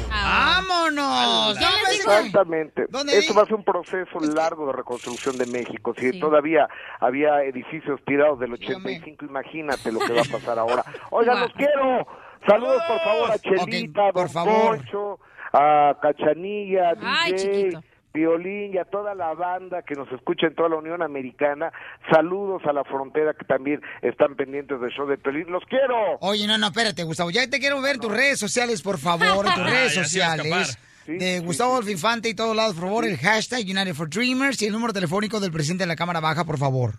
¡Vámonos! 0.09 1.59
No, 1.59 1.67
pues, 1.85 1.99
Exactamente. 1.99 2.85
¿Dónde 2.89 3.17
Esto 3.17 3.33
va 3.33 3.43
a 3.43 3.45
ser 3.45 3.55
un 3.55 3.63
proceso 3.63 4.19
largo 4.19 4.67
de 4.67 4.73
reconstrucción 4.73 5.37
de 5.37 5.45
México. 5.47 5.93
Si 5.97 6.19
todavía 6.19 6.67
había 6.99 7.43
edificios 7.43 7.99
tirados 8.05 8.39
del 8.39 8.53
85, 8.53 9.25
imagínate 9.25 9.91
lo 9.91 9.99
que 9.99 10.13
va 10.13 10.21
a 10.21 10.31
pasar 10.31 10.59
ahora. 10.59 10.83
Oigan, 11.11 11.39
los 11.41 11.51
quiero. 11.53 12.07
Saludos, 12.47 12.81
por 12.87 12.99
favor, 13.01 13.31
a 13.31 13.39
Chelita, 13.39 14.11
por 14.13 14.13
Don 14.13 14.29
favor. 14.29 14.77
Poncho, 14.77 15.19
a 15.51 15.97
Cachanilla, 16.01 16.93
Ay, 17.01 17.33
DJ, 17.33 17.37
chiquito. 17.37 17.81
Violín 18.13 18.73
y 18.73 18.77
a 18.77 18.85
toda 18.85 19.13
la 19.15 19.33
banda 19.33 19.81
que 19.83 19.95
nos 19.95 20.11
escucha 20.11 20.47
en 20.47 20.55
toda 20.55 20.69
la 20.69 20.77
Unión 20.77 21.01
Americana. 21.01 21.71
Saludos 22.11 22.61
a 22.65 22.73
la 22.73 22.83
frontera 22.83 23.33
que 23.33 23.45
también 23.45 23.81
están 24.01 24.35
pendientes 24.35 24.79
del 24.81 24.89
show 24.91 25.07
de 25.07 25.17
Piolín. 25.17 25.51
¡Los 25.51 25.63
quiero! 25.65 26.17
Oye, 26.21 26.47
no, 26.47 26.57
no, 26.57 26.67
espérate, 26.67 27.03
Gustavo. 27.03 27.29
Ya 27.29 27.47
te 27.49 27.59
quiero 27.59 27.81
ver 27.81 27.97
tus 27.99 28.11
redes 28.11 28.39
sociales, 28.39 28.81
por 28.81 28.97
favor. 28.97 29.45
Tus 29.45 29.53
Ah, 29.57 29.63
redes 29.69 29.93
sociales. 29.93 30.77
de 31.07 31.39
Gustavo 31.39 31.71
Adolfo 31.73 31.89
Infante 31.91 32.29
y 32.29 32.33
todos 32.35 32.55
lados, 32.55 32.75
por 32.75 32.83
favor. 32.85 33.05
El 33.05 33.17
hashtag 33.17 33.61
United 33.61 33.93
for 33.93 34.09
Dreamers 34.09 34.61
y 34.61 34.65
el 34.67 34.73
número 34.73 34.93
telefónico 34.93 35.39
del 35.39 35.51
presidente 35.51 35.83
de 35.83 35.87
la 35.87 35.95
Cámara 35.95 36.19
Baja, 36.19 36.45
por 36.45 36.57
favor. 36.57 36.93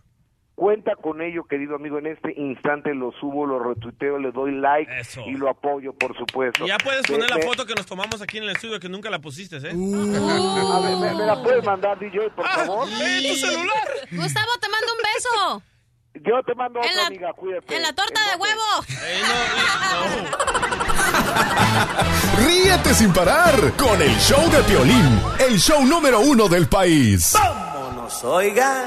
Cuenta 0.61 0.93
con 0.95 1.23
ello, 1.23 1.45
querido 1.49 1.77
amigo. 1.77 1.97
En 1.97 2.07
este 2.07 2.35
instante 2.37 2.93
lo 2.95 3.12
subo, 3.19 3.47
lo 3.47 3.61
retuiteo, 3.61 4.19
le 4.19 4.31
doy 4.31 4.53
like 4.61 4.93
y 5.27 5.31
lo 5.32 5.49
apoyo, 5.49 5.95
por 5.95 6.15
supuesto. 6.19 6.66
Y 6.66 6.69
ya 6.69 6.77
puedes 6.77 7.01
Me- 7.09 7.16
poner 7.16 7.31
la 7.31 7.39
foto 7.39 7.65
que 7.65 7.73
nos 7.74 7.87
tomamos 7.87 8.20
aquí 8.20 8.37
en 8.37 8.45
el 8.45 8.51
estudio, 8.51 8.78
que 8.78 8.91
nunca 8.91 9.09
la 9.09 9.20
pusiste, 9.20 9.57
¿eh? 9.57 9.73
Uh. 9.74 10.73
A 10.77 10.81
ver, 10.81 10.97
¿me, 10.99 11.15
me 11.15 11.24
la 11.24 11.43
puedes 11.43 11.65
mandar, 11.65 11.99
DJ, 11.99 12.28
por 12.37 12.47
favor? 12.47 12.87
¡En 12.91 13.23
tu 13.31 13.35
celular! 13.37 13.89
Gustavo, 14.11 14.51
te 14.61 14.69
mando 14.69 14.93
un 14.93 14.99
beso. 15.15 15.62
Yo 16.28 16.43
te 16.45 16.55
mando 16.55 16.78
otra, 16.81 16.91
En 16.91 16.97
la- 16.99 17.07
amiga, 17.07 17.32
cuídate. 17.32 17.77
En 17.77 17.81
la 17.82 17.93
torta 17.95 18.20
de 18.31 18.37
huevo. 18.37 18.62
Ríete 22.47 22.93
sin 22.93 23.15
parar 23.15 23.55
con 23.78 24.03
el 24.03 24.15
show 24.19 24.47
de 24.51 24.62
Piolín, 24.65 25.20
el 25.39 25.59
show 25.59 25.82
número 25.87 26.20
uno 26.20 26.49
del 26.49 26.69
país. 26.69 27.32
Vámonos, 27.32 28.23
oigan. 28.24 28.85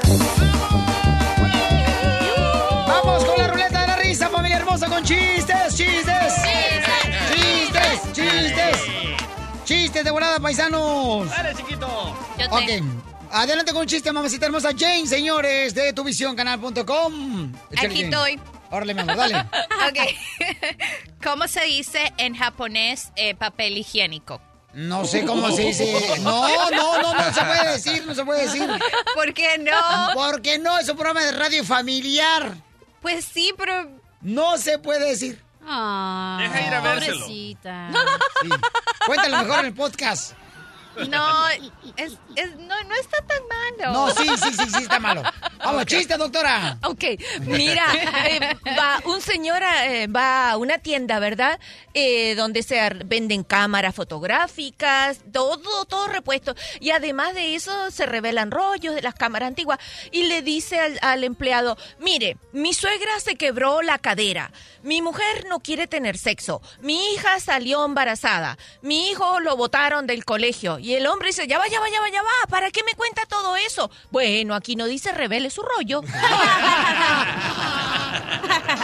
Hermosa, 4.74 4.88
con 4.88 5.04
chistes, 5.04 5.76
chistes. 5.76 6.34
Chistes, 7.32 8.12
chistes. 8.12 8.76
Chistes 9.64 10.04
de 10.04 10.10
volada, 10.10 10.40
paisanos. 10.40 11.28
Dale, 11.30 11.54
chiquito. 11.54 11.86
Ok. 12.50 12.82
Adelante 13.30 13.72
con 13.72 13.82
un 13.82 13.86
chiste, 13.86 14.12
mamacita 14.12 14.46
hermosa. 14.46 14.70
Jane, 14.76 15.06
señores, 15.06 15.74
de 15.74 15.92
tuvisioncanal.com. 15.92 17.52
Aquí 17.70 17.86
Jane. 17.86 18.00
estoy. 18.02 18.40
Órale, 18.70 18.94
mi 18.94 19.00
amor, 19.00 19.16
dale. 19.16 19.38
Ok. 19.88 19.98
¿Cómo 21.22 21.46
se 21.46 21.64
dice 21.64 22.12
en 22.16 22.34
japonés 22.34 23.12
eh, 23.16 23.34
papel 23.34 23.76
higiénico? 23.76 24.40
No 24.72 25.04
sé 25.04 25.24
cómo 25.24 25.50
se 25.52 25.66
dice. 25.66 26.18
No, 26.20 26.70
no, 26.70 27.00
no, 27.00 27.14
no 27.14 27.32
se 27.32 27.44
puede 27.44 27.72
decir, 27.72 28.06
no 28.06 28.14
se 28.14 28.24
puede 28.24 28.42
decir. 28.42 28.68
¿Por 29.14 29.32
qué 29.32 29.56
no? 29.58 29.70
Porque 30.14 30.58
no, 30.58 30.78
es 30.78 30.88
un 30.88 30.96
programa 30.96 31.24
de 31.24 31.32
radio 31.32 31.64
familiar. 31.64 32.56
Pues 33.00 33.24
sí, 33.24 33.52
pero... 33.56 34.03
No 34.24 34.58
se 34.58 34.78
puede 34.78 35.10
decir. 35.10 35.40
Ah, 35.66 36.38
Deja 36.40 36.60
ir 36.66 36.74
a 36.74 36.80
vérselo. 36.80 37.20
pobrecita. 37.20 37.90
Sí. 38.42 38.48
Cuéntalo 39.06 39.38
mejor 39.44 39.58
en 39.60 39.66
el 39.66 39.74
podcast. 39.74 40.32
No, 41.08 41.48
es, 41.96 42.12
es- 42.36 42.56
no, 42.56 42.82
no 42.84 42.94
está 42.94 43.18
tan 43.26 43.38
malo. 43.48 43.92
No, 43.92 44.10
sí, 44.14 44.28
sí, 44.36 44.52
sí, 44.52 44.70
sí, 44.70 44.82
está 44.82 44.98
malo. 44.98 45.22
Vamos, 45.58 45.86
chiste, 45.86 46.16
doctora. 46.16 46.78
Ok, 46.84 47.04
mira, 47.42 47.84
eh, 48.28 48.56
va, 48.78 49.00
un 49.06 49.20
señor 49.20 49.62
eh, 49.84 50.06
va 50.06 50.50
a 50.52 50.56
una 50.56 50.78
tienda, 50.78 51.18
¿verdad? 51.18 51.58
Eh, 51.94 52.34
donde 52.36 52.62
se 52.62 52.78
venden 53.06 53.44
cámaras 53.44 53.94
fotográficas, 53.94 55.18
todo, 55.32 55.84
todo 55.84 56.06
repuesto. 56.08 56.54
Y 56.80 56.90
además 56.90 57.34
de 57.34 57.54
eso 57.54 57.90
se 57.90 58.06
revelan 58.06 58.50
rollos 58.50 58.94
de 58.94 59.02
las 59.02 59.14
cámaras 59.14 59.48
antiguas. 59.48 59.78
Y 60.10 60.24
le 60.24 60.42
dice 60.42 60.80
al, 60.80 60.98
al 61.02 61.24
empleado, 61.24 61.76
mire, 61.98 62.36
mi 62.52 62.74
suegra 62.74 63.18
se 63.20 63.36
quebró 63.36 63.82
la 63.82 63.98
cadera, 63.98 64.52
mi 64.82 65.02
mujer 65.02 65.46
no 65.48 65.60
quiere 65.60 65.86
tener 65.86 66.18
sexo, 66.18 66.60
mi 66.80 67.12
hija 67.12 67.40
salió 67.40 67.84
embarazada, 67.84 68.58
mi 68.82 69.08
hijo 69.10 69.40
lo 69.40 69.56
botaron 69.56 70.06
del 70.06 70.24
colegio. 70.24 70.78
Y 70.84 70.96
el 70.96 71.06
hombre 71.06 71.28
dice, 71.28 71.46
ya 71.46 71.58
va, 71.58 71.66
ya 71.66 71.80
va, 71.80 71.88
ya 71.88 71.98
va, 71.98 72.10
ya 72.10 72.20
va, 72.20 72.46
¿para 72.50 72.70
qué 72.70 72.82
me 72.84 72.92
cuenta 72.92 73.22
todo 73.26 73.56
eso? 73.56 73.90
Bueno, 74.10 74.54
aquí 74.54 74.76
no 74.76 74.84
dice 74.84 75.12
revele 75.12 75.48
su 75.48 75.62
rollo. 75.62 76.02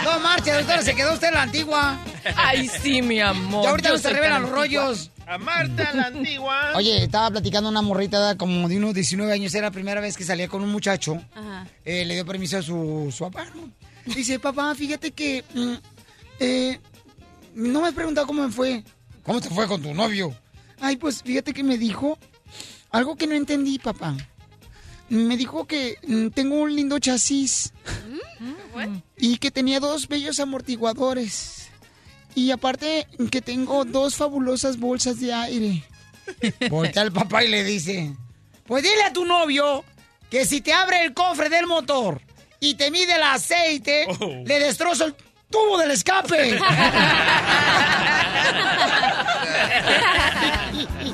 No 0.03 0.19
marche, 0.19 0.51
doctora, 0.51 0.81
se 0.81 0.95
quedó 0.95 1.13
usted 1.13 1.27
en 1.27 1.33
la 1.35 1.43
antigua. 1.43 1.99
Ay, 2.35 2.67
sí, 2.67 3.03
mi 3.03 3.19
amor. 3.19 3.63
Ya 3.63 3.69
ahorita 3.69 3.89
yo 3.89 3.95
no 3.95 4.01
se 4.01 4.09
revelan 4.09 4.41
los 4.41 4.51
rollos. 4.51 5.11
A 5.27 5.37
Marta, 5.37 5.93
la 5.93 6.07
antigua. 6.07 6.71
Oye, 6.75 7.03
estaba 7.03 7.29
platicando 7.29 7.69
una 7.69 7.83
morrita 7.83 8.29
de 8.29 8.37
como 8.37 8.67
de 8.67 8.77
unos 8.77 8.95
19 8.95 9.31
años, 9.31 9.53
era 9.53 9.67
la 9.67 9.71
primera 9.71 10.01
vez 10.01 10.17
que 10.17 10.23
salía 10.23 10.47
con 10.47 10.63
un 10.63 10.69
muchacho. 10.71 11.21
Ajá. 11.35 11.67
Eh, 11.85 12.03
le 12.05 12.15
dio 12.15 12.25
permiso 12.25 12.57
a 12.57 12.61
su, 12.63 13.13
su 13.15 13.23
papá, 13.25 13.45
¿no? 13.55 13.69
Dice, 14.13 14.39
papá, 14.39 14.73
fíjate 14.73 15.11
que 15.11 15.43
mm, 15.53 15.73
eh, 16.39 16.79
no 17.53 17.81
me 17.81 17.89
has 17.89 17.93
preguntado 17.93 18.25
cómo 18.25 18.43
me 18.43 18.51
fue. 18.51 18.83
¿Cómo 19.23 19.39
te 19.39 19.49
fue 19.49 19.67
con 19.67 19.81
tu 19.81 19.93
novio? 19.93 20.35
Ay, 20.81 20.97
pues 20.97 21.21
fíjate 21.21 21.53
que 21.53 21.63
me 21.63 21.77
dijo 21.77 22.17
algo 22.89 23.15
que 23.15 23.27
no 23.27 23.35
entendí, 23.35 23.79
papá. 23.79 24.17
Me 25.09 25.37
dijo 25.37 25.65
que 25.67 25.97
mm, 26.05 26.29
tengo 26.29 26.55
un 26.55 26.75
lindo 26.75 26.97
chasis 26.99 27.73
y 29.17 29.37
que 29.37 29.51
tenía 29.51 29.79
dos 29.79 30.07
bellos 30.07 30.39
amortiguadores. 30.39 31.69
Y 32.33 32.51
aparte 32.51 33.07
que 33.29 33.41
tengo 33.41 33.85
dos 33.85 34.15
fabulosas 34.15 34.79
bolsas 34.79 35.19
de 35.19 35.33
aire. 35.33 35.83
Voltea 36.69 37.03
el 37.03 37.11
papá 37.11 37.43
y 37.43 37.49
le 37.49 37.63
dice, 37.63 38.15
pues 38.65 38.83
dile 38.83 39.03
a 39.03 39.13
tu 39.13 39.25
novio 39.25 39.83
que 40.29 40.45
si 40.45 40.61
te 40.61 40.73
abre 40.73 41.03
el 41.03 41.13
cofre 41.13 41.49
del 41.49 41.67
motor 41.67 42.21
y 42.59 42.75
te 42.75 42.89
mide 42.89 43.15
el 43.15 43.23
aceite, 43.23 44.07
le 44.45 44.59
destrozo 44.59 45.05
el 45.05 45.15
tubo 45.51 45.77
del 45.77 45.91
escape. 45.91 46.59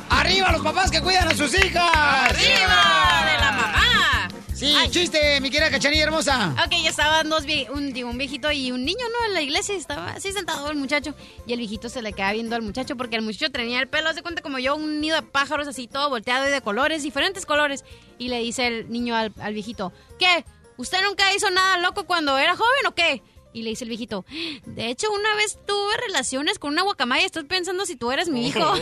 ¡Arriba 0.10 0.52
los 0.52 0.62
papás 0.62 0.92
que 0.92 1.02
cuidan 1.02 1.28
a 1.28 1.36
sus 1.36 1.54
hijas! 1.54 1.92
¡Arriba 1.96 3.26
de 3.26 3.38
la 3.42 3.52
mamá! 3.52 4.28
Sí, 4.54 4.76
chiste, 4.90 5.40
mi 5.40 5.52
querida 5.52 5.70
cachanilla 5.70 6.04
hermosa. 6.04 6.56
Ok, 6.66 6.72
ya 6.84 6.90
estaban 6.90 7.30
dos, 7.30 7.46
vie- 7.46 7.70
un, 7.70 7.94
digo, 7.94 8.10
un 8.10 8.18
viejito 8.18 8.52
y 8.52 8.72
un 8.72 8.86
niño, 8.86 9.06
¿no? 9.12 9.28
En 9.28 9.34
la 9.36 9.42
iglesia 9.44 9.76
estaba 9.76 10.12
así 10.14 10.32
sentado 10.32 10.72
el 10.72 10.78
muchacho. 10.78 11.14
Y 11.46 11.54
el 11.54 11.60
viejito 11.60 11.90
se 11.90 12.02
le 12.02 12.12
queda 12.14 12.32
viendo 12.34 12.56
al 12.56 12.64
muchacho 12.64 12.98
porque 12.98 13.18
el 13.18 13.22
muchacho 13.22 13.52
tenía 13.52 13.80
el 13.80 13.88
pelo, 13.88 14.12
de 14.14 14.24
cuenta 14.24 14.42
como 14.42 14.58
yo, 14.58 14.76
un 14.76 15.00
nido 15.00 15.16
de 15.18 15.22
pájaros 15.22 15.68
así 15.68 15.88
todo 15.88 16.10
volteado 16.10 16.48
y 16.48 16.52
de 16.52 16.62
colores, 16.62 17.04
diferentes 17.04 17.46
colores. 17.46 17.86
Y 18.18 18.30
le 18.30 18.40
dice 18.40 18.66
el 18.66 18.90
niño 18.92 19.16
al, 19.16 19.32
al 19.40 19.54
viejito, 19.54 19.94
¿qué? 20.18 20.44
¿Usted 20.78 21.04
nunca 21.04 21.32
hizo 21.36 21.52
nada 21.52 21.78
loco 21.78 22.06
cuando 22.06 22.36
era 22.40 22.56
joven 22.56 22.88
o 22.88 22.96
qué? 22.96 23.22
Y 23.54 23.64
le 23.64 23.70
dice 23.72 23.86
el 23.86 23.90
viejito, 23.90 24.26
de 24.66 24.88
hecho, 24.90 25.08
una 25.12 25.36
vez 25.36 25.58
tuve 25.66 25.98
relaciones 26.06 26.60
con 26.60 26.74
una 26.74 26.84
guacamaya, 26.84 27.26
estoy 27.26 27.46
pensando 27.46 27.86
si 27.86 27.96
tú 27.96 28.12
eres 28.12 28.30
mi 28.30 28.48
hijo. 28.48 28.60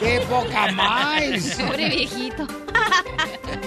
¡Qué 0.00 0.20
poca 0.28 0.72
más! 0.72 1.22
Pobre 1.58 1.88
viejito. 1.88 2.46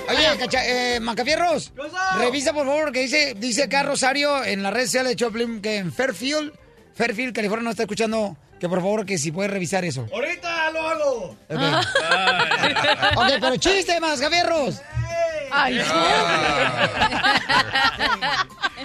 Oye, 0.10 0.38
cacha, 0.38 0.66
eh, 0.66 1.00
Macafierros, 1.00 1.72
revisa 2.18 2.52
por 2.54 2.66
favor 2.66 2.92
que 2.92 3.02
dice, 3.02 3.36
dice 3.38 3.64
acá 3.64 3.84
Rosario 3.84 4.44
en 4.44 4.64
las 4.64 4.74
redes 4.74 4.90
sociales 4.90 5.12
de 5.12 5.16
Choplin 5.16 5.62
que 5.62 5.78
en 5.78 5.94
Fairfield, 5.94 6.52
Fairfield, 6.96 7.34
California, 7.34 7.64
no 7.64 7.70
está 7.72 7.84
escuchando, 7.84 8.36
que 8.60 8.68
por 8.68 8.80
favor 8.80 9.06
que 9.06 9.18
si 9.18 9.32
puede 9.32 9.50
revisar 9.50 9.86
eso. 9.86 10.08
Ahorita 10.12 10.72
lo 10.72 10.82
hago. 10.82 11.38
Ok, 11.50 11.60
Ok, 13.18 13.28
pero 13.40 13.56
chiste, 13.58 14.00
Macafierros. 14.00 14.82
Ay, 15.52 15.80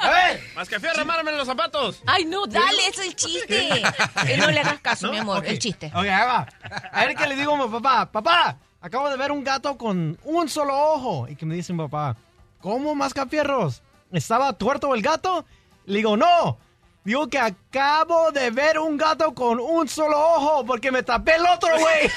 A 0.01 0.11
ver, 0.11 0.41
Mascafierro, 0.55 1.03
amárrame 1.03 1.33
los 1.33 1.47
zapatos. 1.47 2.03
Ay, 2.07 2.25
no, 2.25 2.47
dale, 2.47 2.89
es 2.89 2.99
el 2.99 3.15
chiste. 3.17 3.83
Que 4.27 4.37
no 4.37 4.51
le 4.51 4.61
hagas 4.61 4.81
caso, 4.81 5.11
mi 5.11 5.19
amor, 5.19 5.45
el 5.47 5.59
chiste. 5.59 5.87
Ok, 5.95 6.05
ahí 6.05 6.27
va. 6.27 6.47
A 6.93 7.07
ver 7.07 7.17
qué 7.17 7.27
le 7.27 7.37
digo 7.37 7.55
a 7.55 7.67
mi 7.67 7.73
papá. 7.73 8.11
Papá, 8.11 8.59
acabo 8.81 9.09
de 9.09 9.17
ver 9.17 9.33
un 9.33 9.43
gato 9.45 9.77
con 9.79 10.19
un 10.25 10.49
solo 10.49 10.77
ojo. 10.77 11.29
Y 11.29 11.37
que 11.37 11.47
me 11.47 11.55
dice 11.55 11.73
mi 11.73 11.79
papá, 11.81 12.17
¿cómo 12.61 12.95
mascafierros? 12.95 13.83
¿Estaba 14.13 14.53
tuerto 14.53 14.95
el 14.95 15.03
gato? 15.03 15.45
Le 15.87 15.97
digo, 15.99 16.17
no. 16.17 16.59
Digo 17.05 17.29
que 17.29 17.39
acabo 17.39 18.31
de 18.33 18.51
ver 18.51 18.79
un 18.79 18.97
gato 18.97 19.35
con 19.35 19.61
un 19.61 19.87
solo 19.89 20.19
ojo 20.19 20.65
porque 20.65 20.91
me 20.91 21.03
tapé 21.03 21.35
el 21.35 21.45
otro, 21.47 21.69
güey. 21.79 22.11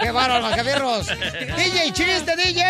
¡Qué 0.00 0.10
bárbaro, 0.10 0.42
Macafierros! 0.42 1.06
DJ, 1.08 1.92
chiste, 1.92 2.36
DJ. 2.36 2.62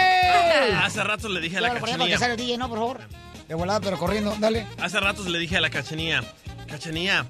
Hace 0.83 1.03
rato 1.03 1.29
le 1.29 1.41
dije 1.41 1.59
a 1.59 1.61
la 1.61 1.69
Claro, 1.69 1.81
por 1.81 1.89
allá 1.89 1.99
para 1.99 2.09
que 2.09 2.15
cachanilla. 2.15 2.19
salga 2.19 2.35
el 2.35 2.41
DJ, 2.41 2.59
no, 2.59 2.69
por 2.69 2.79
favor. 2.79 3.01
De 3.49 3.55
volada, 3.55 3.81
pero 3.81 3.99
corriendo, 3.99 4.35
dale. 4.39 4.67
Hace 4.81 5.01
rato 5.01 5.23
le 5.25 5.39
dije 5.39 5.57
a 5.57 5.61
la 5.61 5.71
cachanilla, 5.71 6.23
cachanilla, 6.69 7.27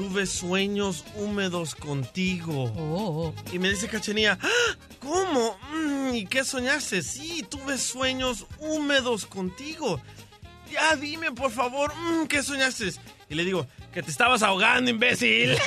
tuve 0.00 0.24
sueños 0.24 1.04
húmedos 1.14 1.74
contigo. 1.74 3.34
Y 3.52 3.58
me 3.58 3.68
dice 3.68 3.86
cachanilla, 3.86 4.38
"Ah, 4.40 4.76
¿cómo? 4.98 5.58
Mm, 5.74 6.08
"Mm, 6.10 6.14
¿y 6.14 6.26
qué 6.26 6.42
soñaste? 6.42 7.02
Sí, 7.02 7.44
tuve 7.46 7.76
sueños 7.76 8.46
húmedos 8.60 9.26
contigo. 9.26 10.00
Ya 10.72 10.96
dime, 10.96 11.32
por 11.32 11.50
favor, 11.52 11.92
"Mm, 11.94 12.26
¿qué 12.28 12.42
soñaste? 12.42 12.92
Y 13.28 13.34
le 13.34 13.44
digo, 13.44 13.66
que 13.92 14.02
te 14.02 14.10
estabas 14.10 14.42
ahogando, 14.42 14.90
imbécil. 14.90 15.58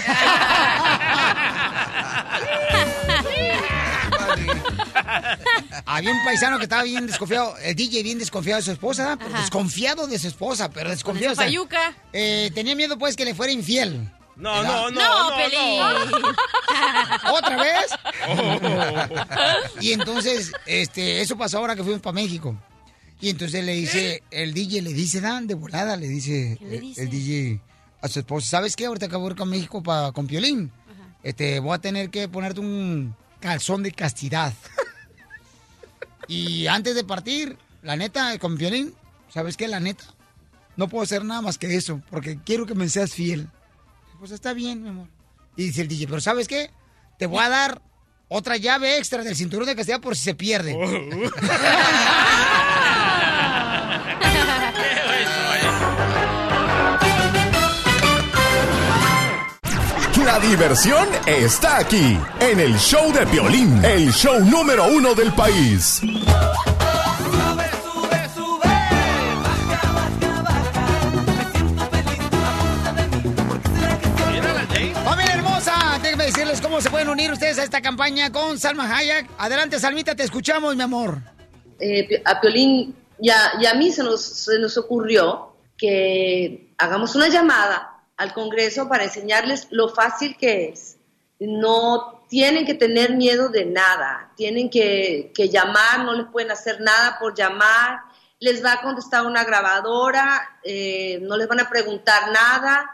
Había 5.86 6.12
un 6.12 6.24
paisano 6.26 6.58
que 6.58 6.64
estaba 6.64 6.84
bien 6.84 7.08
desconfiado, 7.08 7.56
el 7.58 7.76
DJ 7.76 8.04
bien 8.04 8.20
desconfiado 8.20 8.60
de 8.60 8.66
su 8.66 8.72
esposa, 8.72 9.18
pero 9.20 9.34
desconfiado 9.40 10.08
de 10.08 10.20
su 10.20 10.28
esposa, 10.28 10.70
pero 10.70 10.90
desconfiado. 10.90 11.34
esa 11.34 11.42
o 11.42 11.44
sea, 11.44 11.48
payuca. 11.48 11.94
eh, 12.14 12.52
tenía 12.54 12.76
miedo 12.76 12.98
pues 12.98 13.16
que 13.16 13.26
le 13.26 13.36
fuera 13.36 13.52
infiel. 13.52 14.10
No, 14.36 14.52
¿Verdad? 14.62 14.74
no, 14.74 14.92
no, 14.92 15.30
no, 15.30 15.36
Pelín. 15.38 15.82
¿Otra 17.34 17.56
vez? 17.58 17.86
Oh. 18.28 19.80
Y 19.82 19.92
entonces, 19.94 20.52
este, 20.66 21.22
eso 21.22 21.38
pasó 21.38 21.60
ahora 21.60 21.76
que 21.76 21.84
fuimos 21.84 22.02
para 22.02 22.14
México. 22.16 22.56
Y 23.22 23.30
entonces 23.30 23.64
le 23.64 23.74
dice, 23.74 24.24
el 24.32 24.54
DJ 24.54 24.82
le 24.82 24.92
dice, 24.94 25.22
Dan, 25.22 25.48
de 25.48 25.54
volada, 25.54 25.96
le 25.96 26.08
dice, 26.08 26.58
¿Qué 26.60 26.66
le 26.66 26.76
el- 26.76 26.82
dice? 26.82 27.02
el 27.04 27.10
DJ 27.10 27.62
a 28.02 28.08
su 28.10 28.20
esposa, 28.20 28.48
¿sabes 28.48 28.76
qué? 28.76 28.86
Ahorita 28.86 29.06
acabo 29.06 29.26
de 29.28 29.32
ir 29.34 29.38
con 29.38 29.50
México 29.50 29.82
pa- 29.84 30.12
con 30.12 30.28
Piolín. 30.28 30.72
Este, 31.22 31.60
voy 31.60 31.74
a 31.76 31.78
tener 31.80 32.10
que 32.10 32.28
ponerte 32.28 32.60
un 32.60 33.16
calzón 33.40 33.82
de 33.84 33.92
castidad. 33.94 34.52
y 36.28 36.68
antes 36.68 36.96
de 36.96 37.04
partir, 37.04 37.58
la 37.82 37.96
neta, 37.96 38.38
con 38.40 38.58
Piolín, 38.58 38.94
¿sabes 39.34 39.56
qué? 39.58 39.68
La 39.68 39.80
neta, 39.80 40.04
no 40.76 40.88
puedo 40.90 41.04
hacer 41.04 41.24
nada 41.24 41.42
más 41.42 41.58
que 41.58 41.76
eso, 41.76 42.02
porque 42.10 42.40
quiero 42.44 42.66
que 42.66 42.76
me 42.76 42.90
seas 42.90 43.14
fiel. 43.14 43.48
Pues 44.24 44.32
está 44.32 44.54
bien, 44.54 44.82
mi 44.82 44.88
amor. 44.88 45.10
Y 45.58 45.66
dice 45.66 45.82
el 45.82 45.90
DJ, 45.90 46.08
pero 46.08 46.22
¿sabes 46.22 46.48
qué? 46.48 46.72
Te 47.20 47.26
voy 47.26 47.44
a 47.44 47.50
dar 47.50 47.82
otra 48.30 48.56
llave 48.56 48.98
extra 48.98 49.22
del 49.22 49.36
cinturón 49.36 49.68
de 49.68 49.76
castidad 49.76 50.00
por 50.00 50.16
si 50.16 50.24
se 50.24 50.34
pierde. 50.34 50.74
La 60.24 60.40
diversión 60.40 61.06
está 61.28 61.80
aquí, 61.80 62.18
en 62.40 62.62
el 62.62 62.78
show 62.78 63.12
de 63.12 63.28
Piolín, 63.28 63.84
el 63.84 64.10
show 64.14 64.40
número 64.40 64.88
uno 64.88 65.14
del 65.14 65.34
país. 65.34 66.02
Se 76.82 76.90
pueden 76.90 77.10
unir 77.10 77.32
ustedes 77.32 77.60
a 77.60 77.64
esta 77.64 77.82
campaña 77.82 78.32
con 78.32 78.60
Salma 78.60 78.90
Hayek. 78.96 79.30
Adelante, 79.38 79.80
Salmita, 79.80 80.16
te 80.16 80.24
escuchamos, 80.24 80.76
mi 80.76 80.82
amor. 80.84 81.18
eh, 81.80 82.22
a 82.26 82.40
Piolín 82.42 82.96
y 83.20 83.30
a, 83.30 83.54
y 83.60 83.66
a 83.66 83.74
mí 83.74 83.92
se 83.92 84.04
nos, 84.04 84.22
se 84.22 84.60
nos 84.60 84.78
ocurrió 84.78 85.56
que 85.78 86.74
hagamos 86.78 87.16
una 87.16 87.28
llamada 87.28 88.04
al 88.18 88.34
Congreso 88.34 88.88
para 88.88 89.04
enseñarles 89.04 89.68
lo 89.72 89.90
fácil 89.90 90.36
que 90.38 90.70
es. 90.70 90.98
No 91.40 92.26
tienen 92.30 92.66
que 92.66 92.74
tener 92.74 93.14
miedo 93.16 93.50
de 93.50 93.66
nada, 93.66 94.32
tienen 94.36 94.70
que, 94.70 95.32
que 95.36 95.50
llamar, 95.50 96.06
no 96.06 96.14
les 96.14 96.28
pueden 96.28 96.52
hacer 96.52 96.80
nada 96.82 97.18
por 97.20 97.36
llamar, 97.36 98.00
les 98.40 98.64
va 98.64 98.74
a 98.74 98.82
contestar 98.82 99.26
una 99.26 99.44
grabadora, 99.44 100.60
eh, 100.64 101.20
no 101.22 101.38
les 101.38 101.48
van 101.48 101.60
a 101.60 101.70
preguntar 101.70 102.32
nada, 102.32 102.90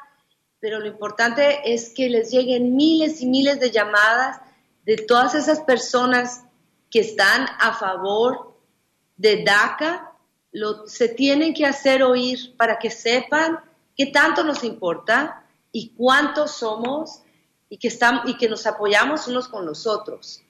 pero 0.60 0.80
lo 0.80 0.88
importante 0.88 1.73
es 1.73 1.94
que 1.94 2.10
les 2.10 2.31
lleguen 2.31 2.76
miles 2.76 3.22
y 3.22 3.27
miles 3.27 3.60
de 3.60 3.72
llamadas 3.72 4.41
de 4.86 4.98
todas 4.98 5.36
esas 5.36 5.61
personas 5.61 6.44
que 6.90 6.99
están 6.99 7.48
a 7.60 7.73
favor 7.73 8.57
de 9.18 9.44
DACA, 9.44 10.14
lo, 10.52 10.88
se 10.88 11.10
tienen 11.10 11.53
que 11.53 11.65
hacer 11.65 12.02
oír 12.03 12.56
para 12.57 12.80
que 12.80 12.90
sepan 12.90 13.60
qué 13.95 14.07
tanto 14.07 14.44
nos 14.44 14.64
importa 14.64 15.45
y 15.72 15.90
cuántos 15.90 16.52
somos 16.52 17.22
y 17.69 17.77
que, 17.77 17.90
estamos, 17.90 18.27
y 18.27 18.38
que 18.38 18.49
nos 18.49 18.65
apoyamos 18.65 19.27
unos 19.27 19.48
con 19.48 19.65
los 19.65 19.86
otros. 19.86 20.41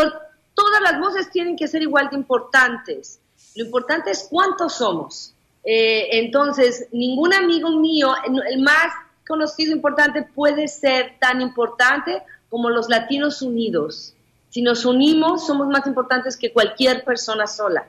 todas 0.54 0.82
las 0.82 1.00
voces 1.00 1.32
tienen 1.32 1.56
que 1.56 1.68
ser 1.68 1.82
igual 1.82 2.10
de 2.10 2.18
importantes. 2.18 3.20
Lo 3.56 3.66
importante 3.66 4.12
es 4.12 4.28
cuántos 4.30 4.74
somos. 4.74 5.34
Eh, 5.64 6.20
entonces, 6.20 6.88
ningún 6.92 7.34
amigo 7.34 7.72
mío, 7.80 8.14
el 8.26 8.62
más 8.62 8.94
conocido 9.28 9.74
importante, 9.74 10.24
puede 10.24 10.68
ser 10.68 11.18
tan 11.20 11.42
importante 11.42 12.24
como 12.50 12.70
los 12.70 12.90
latinos 12.90 13.42
unidos. 13.42 14.14
Si 14.50 14.62
nos 14.62 14.86
unimos, 14.86 15.46
somos 15.46 15.68
más 15.68 15.86
importantes 15.86 16.36
que 16.36 16.52
cualquier 16.52 17.04
persona 17.04 17.46
sola. 17.48 17.88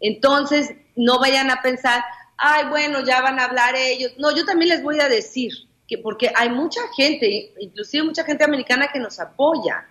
Entonces, 0.00 0.74
no 0.96 1.20
vayan 1.20 1.50
a 1.50 1.62
pensar, 1.62 2.02
ay, 2.40 2.66
bueno, 2.68 3.04
ya 3.04 3.22
van 3.22 3.38
a 3.38 3.44
hablar 3.44 3.74
ellos. 3.76 4.12
No, 4.18 4.34
yo 4.34 4.44
también 4.44 4.70
les 4.70 4.82
voy 4.82 5.00
a 5.00 5.08
decir, 5.08 5.52
que 5.86 5.98
porque 5.98 6.32
hay 6.34 6.50
mucha 6.50 6.80
gente, 6.96 7.52
inclusive 7.58 8.04
mucha 8.04 8.24
gente 8.24 8.44
americana 8.44 8.88
que 8.92 8.98
nos 8.98 9.20
apoya 9.20 9.86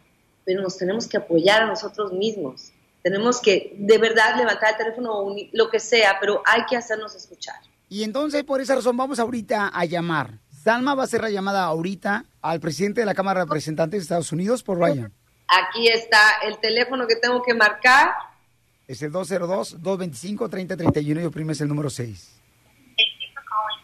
pero 0.49 0.61
nos 0.63 0.77
tenemos 0.77 1.07
que 1.07 1.17
apoyar 1.17 1.61
a 1.61 1.67
nosotros 1.67 2.11
mismos. 2.11 2.71
Tenemos 3.03 3.39
que 3.39 3.75
de 3.77 3.99
verdad 3.99 4.35
levantar 4.35 4.71
el 4.71 4.77
teléfono 4.77 5.13
o 5.13 5.35
lo 5.53 5.69
que 5.69 5.79
sea, 5.79 6.17
pero 6.19 6.41
hay 6.43 6.65
que 6.67 6.75
hacernos 6.75 7.13
escuchar. 7.13 7.53
Y 7.87 8.01
entonces, 8.01 8.43
por 8.43 8.59
esa 8.59 8.73
razón, 8.73 8.97
vamos 8.97 9.19
ahorita 9.19 9.67
a 9.67 9.85
llamar. 9.85 10.39
Salma 10.63 10.95
va 10.95 11.03
a 11.03 11.05
hacer 11.05 11.21
la 11.21 11.29
llamada 11.29 11.65
ahorita 11.65 12.25
al 12.41 12.59
presidente 12.59 13.01
de 13.01 13.05
la 13.05 13.13
Cámara 13.13 13.41
de 13.41 13.45
Representantes 13.45 13.99
de 13.99 14.01
Estados 14.01 14.31
Unidos, 14.31 14.63
por 14.63 14.79
Ryan. 14.79 15.13
Aquí 15.47 15.87
está 15.87 16.39
el 16.43 16.57
teléfono 16.57 17.05
que 17.05 17.17
tengo 17.17 17.43
que 17.43 17.53
marcar. 17.53 18.09
Es 18.87 19.03
el 19.03 19.13
202-225-3031 19.13 21.21
y 21.21 21.25
oprimes 21.25 21.61
el 21.61 21.67
número 21.67 21.91
6. 21.91 22.38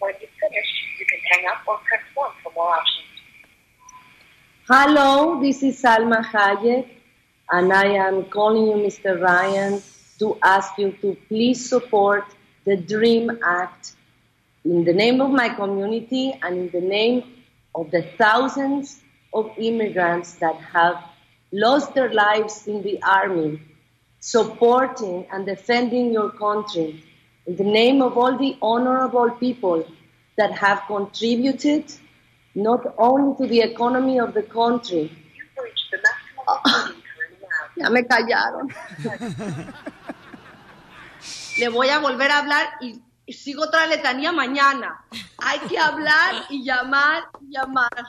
When 0.00 0.14
you 0.18 0.28
finish, 0.40 0.68
you 0.98 1.04
can 1.04 1.20
hang 1.30 1.44
up 1.52 1.58
or 1.68 1.76
press 1.86 2.00
1 2.14 2.30
for 2.42 2.52
more 2.54 2.74
options. 2.74 3.04
Hello, 4.66 5.38
this 5.42 5.62
is 5.62 5.82
Salma 5.82 6.24
Hayek, 6.24 6.88
and 7.52 7.70
I 7.70 7.88
am 8.06 8.24
calling 8.24 8.68
you, 8.68 8.76
Mr. 8.88 9.20
Ryan, 9.20 9.82
to 10.18 10.38
ask 10.42 10.78
you 10.78 10.92
to 11.02 11.18
please 11.28 11.68
support 11.68 12.24
the 12.64 12.78
DREAM 12.78 13.40
Act 13.44 13.94
in 14.64 14.84
the 14.84 14.94
name 14.94 15.20
of 15.20 15.32
my 15.32 15.50
community 15.50 16.32
and 16.42 16.56
in 16.56 16.70
the 16.70 16.80
name 16.80 17.22
of 17.74 17.90
the 17.90 18.00
thousands 18.16 19.02
of 19.34 19.50
immigrants 19.58 20.32
that 20.36 20.56
have 20.56 20.96
lost 21.52 21.92
their 21.92 22.10
lives 22.10 22.66
in 22.66 22.82
the 22.82 23.02
army, 23.02 23.60
supporting 24.20 25.26
and 25.30 25.44
defending 25.44 26.10
your 26.10 26.30
country, 26.30 27.04
in 27.46 27.56
the 27.56 27.64
name 27.64 28.02
of 28.02 28.16
all 28.16 28.36
the 28.36 28.56
honorable 28.60 29.30
people 29.32 29.84
that 30.36 30.52
have 30.52 30.82
contributed 30.86 31.84
not 32.54 32.94
only 32.98 33.36
to 33.38 33.46
the 33.46 33.60
economy 33.60 34.18
of 34.18 34.34
the 34.34 34.42
country. 34.42 35.10
Ya 37.76 37.88
me 37.88 38.04
callaron. 38.04 38.68
Le 41.56 41.68
voy 41.68 41.88
a 41.88 41.98
volver 41.98 42.30
a 42.30 42.38
hablar 42.40 42.66
y, 42.82 43.00
y 43.24 43.32
sigo 43.32 43.62
otra 43.62 43.86
letanía 43.86 44.32
mañana. 44.32 45.02
Hay 45.38 45.60
que 45.60 45.78
hablar 45.78 46.44
y 46.50 46.62
llamar 46.62 47.22
y 47.40 47.54
llamar. 47.54 48.04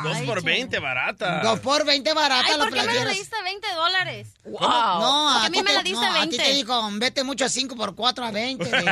Dos 0.01 0.17
por 0.21 0.43
20, 0.43 0.79
barata. 0.79 1.41
Dos 1.41 1.59
por 1.59 1.85
20 1.85 2.13
barata 2.13 2.45
Ay, 2.47 2.57
la 2.57 2.63
¿por 2.65 2.73
qué 2.73 2.83
me 2.83 2.93
la 2.93 3.05
diste 3.11 3.35
20 3.43 3.67
dólares? 3.73 4.27
No, 4.45 4.51
Porque 4.57 5.47
a 5.47 5.49
mí 5.49 5.61
me 5.61 5.73
la 5.73 5.83
diste 5.83 6.05
no, 6.05 6.11
a 6.13 6.21
ti 6.23 6.37
20. 6.37 6.37
te 6.37 6.53
dijo, 6.53 6.89
vete 6.93 7.23
mucho 7.23 7.45
a 7.45 7.49
5 7.49 7.75
por 7.75 7.95
4 7.95 8.25
a 8.25 8.31
20. 8.31 8.63
digo. 8.79 8.91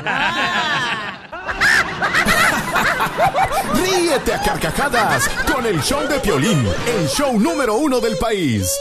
Ríete 3.73 4.33
a 4.33 4.41
carcajadas 4.41 5.29
con 5.51 5.65
el 5.65 5.81
show 5.81 6.07
de 6.07 6.19
Piolín, 6.19 6.67
el 6.87 7.07
show 7.07 7.39
número 7.39 7.75
uno 7.75 7.99
del 7.99 8.17
país. 8.17 8.71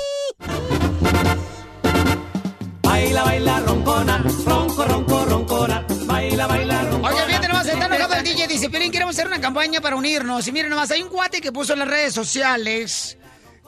Baila, 2.82 3.24
baila, 3.24 3.60
roncona, 3.60 4.24
ronco, 4.44 4.84
ronco, 4.84 5.24
roncona. 5.24 5.86
Baila, 6.06 6.46
baila, 6.46 6.82
roncona. 6.82 7.08
Oye, 7.14 7.26
fíjate 7.26 7.48
nomás, 7.48 7.66
está 7.66 7.86
enojado 7.86 8.14
el 8.14 8.24
DJ. 8.24 8.46
Dice, 8.48 8.70
Piolín, 8.70 8.92
queremos 8.92 9.14
hacer 9.14 9.26
una 9.26 9.40
campaña 9.40 9.80
para 9.80 9.96
unirnos. 9.96 10.46
Y 10.46 10.52
miren 10.52 10.70
nomás, 10.70 10.90
hay 10.90 11.02
un 11.02 11.08
cuate 11.08 11.40
que 11.40 11.52
puso 11.52 11.72
en 11.72 11.80
las 11.80 11.88
redes 11.88 12.14
sociales 12.14 13.16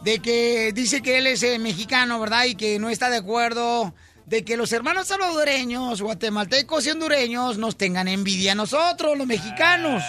de 0.04 0.18
que 0.18 0.72
dice 0.74 1.02
que 1.02 1.18
él 1.18 1.26
es 1.26 1.42
eh, 1.42 1.58
mexicano, 1.58 2.18
¿verdad? 2.20 2.44
Y 2.44 2.54
que 2.54 2.78
no 2.78 2.90
está 2.90 3.08
de 3.08 3.18
acuerdo 3.18 3.94
de 4.32 4.46
que 4.46 4.56
los 4.56 4.72
hermanos 4.72 5.08
salvadoreños, 5.08 6.00
guatemaltecos 6.00 6.86
y 6.86 6.90
hondureños 6.90 7.58
nos 7.58 7.76
tengan 7.76 8.08
envidia 8.08 8.52
a 8.52 8.54
nosotros, 8.54 9.18
los 9.18 9.26
mexicanos. 9.26 10.02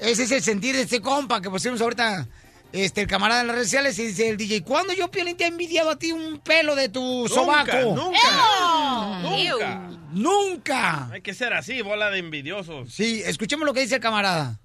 Ese 0.00 0.24
es 0.24 0.32
el 0.32 0.42
sentir 0.42 0.74
de 0.74 0.82
este 0.82 1.00
compa 1.00 1.40
que 1.40 1.48
pusimos 1.48 1.80
ahorita, 1.80 2.26
este, 2.72 3.02
el 3.02 3.06
camarada 3.06 3.42
en 3.42 3.46
las 3.46 3.54
redes 3.54 3.68
sociales, 3.68 3.96
y 4.00 4.06
dice 4.08 4.30
el 4.30 4.36
DJ, 4.36 4.64
¿cuándo 4.64 4.92
yo, 4.94 5.12
Piolín, 5.12 5.36
te 5.36 5.44
he 5.44 5.46
envidiado 5.46 5.90
a 5.90 5.96
ti 5.96 6.10
un 6.10 6.40
pelo 6.40 6.74
de 6.74 6.88
tu 6.88 7.28
sobaco? 7.28 7.94
Nunca, 7.94 9.20
nunca. 9.22 9.90
¡Nunca! 10.10 11.08
Hay 11.12 11.22
que 11.22 11.32
ser 11.32 11.52
así, 11.52 11.82
bola 11.82 12.10
de 12.10 12.18
envidiosos. 12.18 12.92
Sí, 12.92 13.22
escuchemos 13.24 13.64
lo 13.64 13.72
que 13.72 13.82
dice 13.82 13.94
el 13.94 14.00
camarada. 14.00 14.58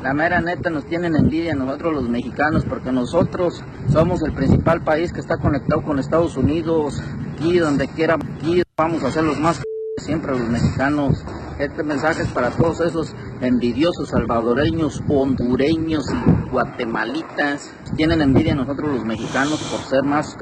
La 0.00 0.14
mera 0.14 0.40
neta 0.40 0.70
nos 0.70 0.86
tienen 0.86 1.16
envidia 1.16 1.54
nosotros 1.54 1.94
los 1.94 2.08
mexicanos 2.08 2.64
porque 2.68 2.92
nosotros 2.92 3.60
somos 3.92 4.22
el 4.22 4.34
principal 4.34 4.84
país 4.84 5.12
que 5.12 5.18
está 5.18 5.38
conectado 5.38 5.82
con 5.82 5.98
Estados 5.98 6.36
Unidos. 6.36 7.02
Aquí 7.44 7.58
donde 7.58 7.86
quiera, 7.88 8.14
aquí 8.14 8.62
vamos 8.74 9.04
a 9.04 9.10
ser 9.10 9.22
los 9.22 9.38
más 9.38 9.60
siempre 9.98 10.32
los 10.32 10.48
mexicanos. 10.48 11.22
Este 11.58 11.82
mensaje 11.82 12.22
es 12.22 12.28
para 12.28 12.48
todos 12.48 12.80
esos 12.80 13.14
envidiosos 13.42 14.08
salvadoreños, 14.08 15.02
hondureños 15.10 16.06
y 16.10 16.48
guatemalitas. 16.48 17.70
Tienen 17.96 18.22
envidia 18.22 18.54
nosotros 18.54 18.94
los 18.94 19.04
mexicanos 19.04 19.62
por 19.64 19.80
ser 19.80 20.02
más 20.04 20.38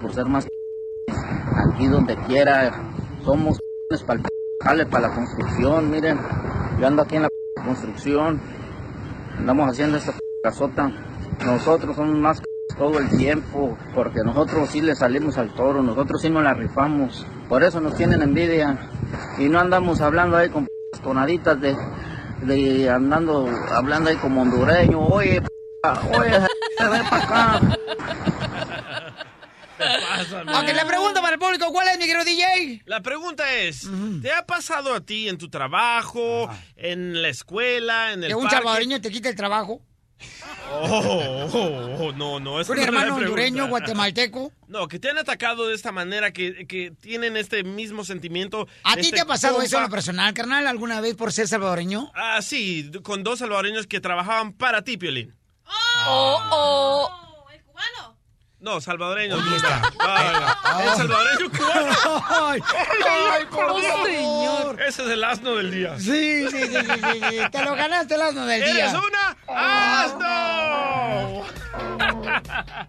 por 0.00 0.14
ser 0.14 0.26
más 0.26 0.46
aquí 1.56 1.88
donde 1.88 2.16
quiera. 2.28 2.84
Somos 3.24 3.58
para 4.06 4.20
el 4.76 4.86
para 4.86 5.08
la 5.08 5.14
construcción, 5.16 5.90
miren. 5.90 6.20
Yo 6.78 6.86
ando 6.86 7.02
aquí 7.02 7.16
en 7.16 7.22
la 7.22 7.28
construcción. 7.64 8.40
Andamos 9.36 9.70
haciendo 9.70 9.96
esta 9.96 10.14
casota. 10.44 10.92
Nosotros 11.44 11.96
somos 11.96 12.16
más 12.16 12.40
todo 12.78 12.98
el 12.98 13.08
tiempo, 13.18 13.76
porque 13.94 14.20
nosotros 14.24 14.70
sí 14.70 14.80
le 14.80 14.94
salimos 14.94 15.36
al 15.36 15.52
toro, 15.54 15.82
nosotros 15.82 16.22
sí 16.22 16.30
nos 16.30 16.42
la 16.44 16.54
rifamos. 16.54 17.26
Por 17.48 17.62
eso 17.64 17.80
nos 17.80 17.96
tienen 17.96 18.22
envidia. 18.22 18.78
Y 19.38 19.48
no 19.48 19.58
andamos 19.60 20.00
hablando 20.00 20.36
ahí 20.36 20.48
con 20.48 20.66
tonaditas 21.02 21.60
de, 21.60 21.76
de 22.42 22.88
andando, 22.90 23.48
hablando 23.74 24.10
ahí 24.10 24.16
como 24.16 24.42
hondureño. 24.42 25.00
Oye, 25.06 25.40
p- 25.42 26.18
oye, 26.18 26.30
ven 26.90 27.08
para 27.10 27.24
acá. 27.24 27.78
Ok, 29.80 30.74
la 30.74 30.86
pregunta 30.86 31.20
para 31.20 31.34
el 31.34 31.38
público, 31.38 31.66
¿cuál 31.72 31.88
es, 31.88 31.98
mi 31.98 32.06
querido 32.06 32.24
DJ? 32.24 32.82
La 32.86 33.00
pregunta 33.00 33.52
es, 33.54 33.88
¿te 34.22 34.32
ha 34.32 34.44
pasado 34.44 34.92
a 34.94 35.00
ti 35.00 35.28
en 35.28 35.38
tu 35.38 35.48
trabajo, 35.48 36.50
en 36.76 37.22
la 37.22 37.28
escuela, 37.28 38.12
en 38.12 38.24
el 38.24 38.30
Que 38.30 38.34
un 38.34 38.42
parque? 38.42 38.56
salvadoreño 38.56 39.00
te 39.00 39.10
quita 39.10 39.28
el 39.28 39.36
trabajo. 39.36 39.80
Oh, 40.70 41.48
oh, 41.52 41.96
oh, 42.00 42.12
no, 42.12 42.40
no, 42.40 42.54
Un 42.54 42.60
es 42.60 42.68
la 42.68 42.82
hermano 42.82 43.16
hondureño, 43.16 43.68
guatemalteco. 43.68 44.52
No, 44.66 44.88
que 44.88 44.98
te 44.98 45.10
han 45.10 45.18
atacado 45.18 45.66
de 45.66 45.74
esta 45.74 45.92
manera, 45.92 46.32
que, 46.32 46.66
que 46.66 46.90
tienen 46.90 47.36
este 47.36 47.64
mismo 47.64 48.04
sentimiento. 48.04 48.68
¿A 48.84 48.94
ti 48.94 49.00
este 49.02 49.16
te 49.16 49.20
ha 49.22 49.26
pasado 49.26 49.62
eso 49.62 49.76
en 49.76 49.84
lo 49.84 49.90
personal, 49.90 50.34
carnal, 50.34 50.66
alguna 50.66 51.00
vez 51.00 51.14
por 51.14 51.32
ser 51.32 51.48
salvadoreño? 51.48 52.10
Ah, 52.14 52.40
sí, 52.42 52.90
con 53.02 53.22
dos 53.22 53.38
salvadoreños 53.38 53.86
que 53.86 54.00
trabajaban 54.00 54.52
para 54.52 54.82
ti, 54.82 54.96
Piolín. 54.96 55.34
Oh, 56.06 56.42
oh. 56.50 57.28
No, 58.60 58.80
salvadoreños. 58.80 59.44
Luisa. 59.44 59.80
Ah, 60.00 60.82
¿El 60.82 60.96
salvadoreño 60.96 61.50
cubano? 61.50 62.24
Ay, 62.28 62.60
ay, 63.32 63.44
por 63.46 63.64
oh, 63.70 63.78
Dios. 63.78 63.94
señor. 64.04 64.82
Ese 64.82 65.02
es 65.04 65.08
el 65.10 65.22
asno 65.22 65.54
del 65.54 65.70
día. 65.70 65.96
Sí, 65.98 66.48
sí, 66.50 66.50
sí, 66.50 66.66
sí, 66.66 66.76
sí, 66.82 67.20
sí. 67.30 67.36
Te 67.52 67.64
lo 67.64 67.76
ganaste 67.76 68.16
el 68.16 68.22
asno 68.22 68.46
del 68.46 68.62
¡Eres 68.62 68.74
día. 68.74 68.88
una 68.88 69.17
asno! 69.48 71.42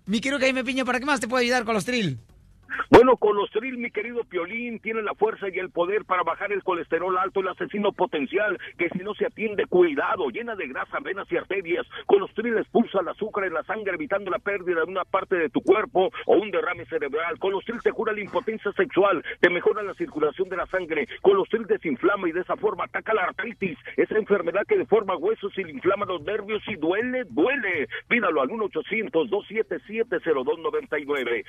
Mi 0.07 0.23
querido 0.23 0.41
Jaime 0.41 0.65
Piña, 0.65 0.87
¿para 0.87 1.01
qué 1.01 1.05
más 1.05 1.21
te 1.21 1.29
puede 1.29 1.45
ayudar 1.45 1.67
colostril? 1.67 2.19
Bueno, 2.91 3.17
Colostril, 3.17 3.79
mi 3.79 3.91
querido 3.91 4.25
Piolín, 4.25 4.81
tiene 4.81 5.03
la 5.03 5.15
fuerza 5.15 5.49
y 5.49 5.59
el 5.59 5.71
poder 5.71 6.05
para 6.05 6.23
bajar 6.23 6.53
el 6.53 6.63
colesterol 6.63 7.17
alto, 7.19 7.41
el 7.41 7.49
asesino 7.49 7.93
potencial, 7.93 8.59
que 8.79 8.89
si 8.91 8.99
no 8.99 9.15
se 9.15 9.27
atiende, 9.27 9.67
cuidado, 9.67 10.29
llena 10.31 10.55
de 10.57 10.69
grasa, 10.69 10.99
venas 11.01 11.27
y 11.31 11.37
arterias. 11.37 11.87
Colostril 12.07 12.57
expulsa 12.59 13.01
el 13.01 13.09
azúcar 13.09 13.45
en 13.45 13.55
la 13.55 13.63
sangre, 13.65 13.95
evitando 13.95 14.31
la 14.31 14.39
pérdida 14.39 14.81
de 14.81 14.91
una 14.91 15.05
parte 15.05 15.37
de 15.37 15.49
tu 15.49 15.63
cuerpo 15.63 16.11
o 16.27 16.37
un 16.37 16.51
derrame 16.51 16.85
cerebral. 16.87 17.39
Colostril 17.39 17.81
te 17.83 17.93
cura 17.93 18.13
la 18.13 18.21
impotencia 18.21 18.73
sexual, 18.73 19.25
te 19.41 19.51
mejora 19.51 19.83
la 19.83 19.95
circulación 19.95 20.49
de 20.49 20.57
la 20.57 20.67
sangre. 20.67 21.09
Colostril 21.23 21.67
desinflama 21.67 22.29
y 22.29 22.33
de 22.33 22.41
esa 22.41 22.57
forma 22.57 22.85
ataca 22.85 23.15
la 23.15 23.25
artritis, 23.25 23.79
esa 23.97 24.17
enfermedad 24.17 24.67
que 24.67 24.79
deforma 24.79 25.17
huesos 25.17 25.53
y 25.57 25.65
le 25.65 25.73
inflama 25.73 26.07
los 26.07 26.23
nervios 26.23 26.63
y 26.69 26.77
duele, 26.77 27.25
duele. 27.31 27.89
Pídalo 28.09 28.43
al 28.43 28.49
1-800-277-0299. 28.49 31.45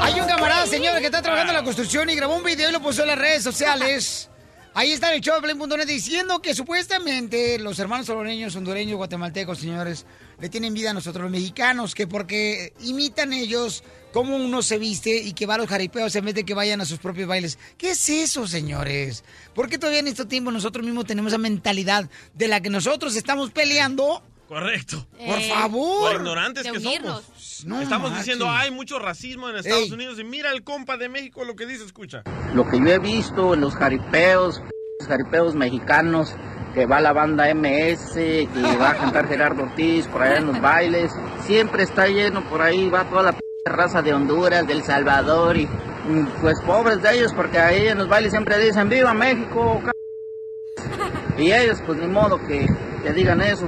Hay 0.00 0.20
un 0.20 0.26
camarada, 0.26 0.66
señor, 0.66 0.98
que 0.98 1.06
está 1.06 1.22
trabajando 1.22 1.52
en 1.52 1.58
la 1.58 1.64
construcción 1.64 2.10
y 2.10 2.14
grabó 2.14 2.36
un 2.36 2.44
video 2.44 2.70
y 2.70 2.72
lo 2.72 2.80
puso 2.80 3.02
en 3.02 3.08
las 3.08 3.18
redes 3.18 3.42
sociales. 3.42 4.30
Ahí 4.74 4.92
está 4.92 5.08
en 5.08 5.14
el 5.16 5.20
show 5.22 5.40
de 5.40 5.86
diciendo 5.86 6.42
que 6.42 6.54
supuestamente 6.54 7.58
los 7.58 7.78
hermanos 7.78 8.06
salvadoreños, 8.06 8.54
hondureños, 8.56 8.98
guatemaltecos, 8.98 9.58
señores, 9.58 10.04
le 10.40 10.48
tienen 10.48 10.74
vida 10.74 10.90
a 10.90 10.94
nosotros 10.94 11.22
los 11.24 11.32
mexicanos, 11.32 11.94
que 11.94 12.06
porque 12.06 12.72
imitan 12.80 13.32
ellos 13.32 13.82
cómo 14.12 14.36
uno 14.36 14.62
se 14.62 14.78
viste 14.78 15.16
y 15.18 15.32
que 15.32 15.46
va 15.46 15.54
a 15.54 15.58
los 15.58 15.68
jaripeos 15.68 16.14
en 16.16 16.24
vez 16.24 16.34
de 16.34 16.44
que 16.44 16.54
vayan 16.54 16.80
a 16.80 16.84
sus 16.84 16.98
propios 16.98 17.28
bailes. 17.28 17.58
¿Qué 17.76 17.90
es 17.90 18.08
eso, 18.08 18.46
señores? 18.46 19.24
¿Por 19.54 19.68
qué 19.68 19.78
todavía 19.78 20.00
en 20.00 20.08
este 20.08 20.24
tiempo 20.24 20.50
nosotros 20.50 20.84
mismos 20.84 21.06
tenemos 21.06 21.32
esa 21.32 21.38
mentalidad 21.38 22.08
de 22.34 22.48
la 22.48 22.60
que 22.60 22.70
nosotros 22.70 23.16
estamos 23.16 23.50
peleando? 23.50 24.22
Correcto. 24.48 25.06
Por 25.18 25.40
favor. 25.42 26.12
Por 26.12 26.20
ignorantes 26.20 26.62
que 26.62 26.70
unirnos. 26.70 27.24
somos. 27.24 27.64
No 27.66 27.82
Estamos 27.82 28.16
diciendo, 28.16 28.48
hay 28.48 28.70
mucho 28.70 28.98
racismo 28.98 29.48
en 29.48 29.56
Estados 29.56 29.84
Ey. 29.84 29.92
Unidos 29.92 30.18
y 30.20 30.24
mira 30.24 30.52
el 30.52 30.62
compa 30.62 30.96
de 30.96 31.08
México 31.08 31.44
lo 31.44 31.56
que 31.56 31.66
dice, 31.66 31.84
escucha. 31.84 32.22
Lo 32.54 32.68
que 32.68 32.78
yo 32.78 32.86
he 32.86 32.98
visto 32.98 33.54
en 33.54 33.60
los 33.60 33.74
jaripeos, 33.74 34.62
los 35.00 35.08
jaripeos 35.08 35.54
mexicanos, 35.54 36.34
que 36.76 36.84
va 36.84 37.00
la 37.00 37.14
banda 37.14 37.46
MS, 37.54 38.12
que 38.12 38.76
va 38.78 38.90
a 38.90 38.96
cantar 38.96 39.26
Gerardo 39.26 39.62
Ortiz 39.62 40.06
por 40.08 40.22
allá 40.22 40.36
en 40.36 40.46
los 40.48 40.60
bailes, 40.60 41.10
siempre 41.40 41.82
está 41.84 42.06
lleno 42.06 42.42
por 42.50 42.60
ahí, 42.60 42.90
va 42.90 43.04
toda 43.04 43.22
la 43.22 43.32
p- 43.32 43.40
raza 43.64 44.02
de 44.02 44.12
Honduras, 44.12 44.66
del 44.66 44.82
Salvador 44.82 45.56
y 45.56 45.64
mm, 45.66 46.26
pues 46.42 46.60
pobres 46.60 47.00
de 47.00 47.14
ellos 47.16 47.32
porque 47.32 47.58
ahí 47.58 47.88
en 47.88 47.96
los 47.96 48.08
bailes 48.08 48.30
siempre 48.30 48.58
dicen 48.58 48.90
¡Viva 48.90 49.14
México! 49.14 49.80
c-". 49.86 51.42
Y 51.42 51.50
ellos 51.50 51.82
pues 51.86 51.98
ni 51.98 52.08
modo 52.08 52.38
que, 52.46 52.68
que 53.02 53.12
digan 53.14 53.40
eso. 53.40 53.66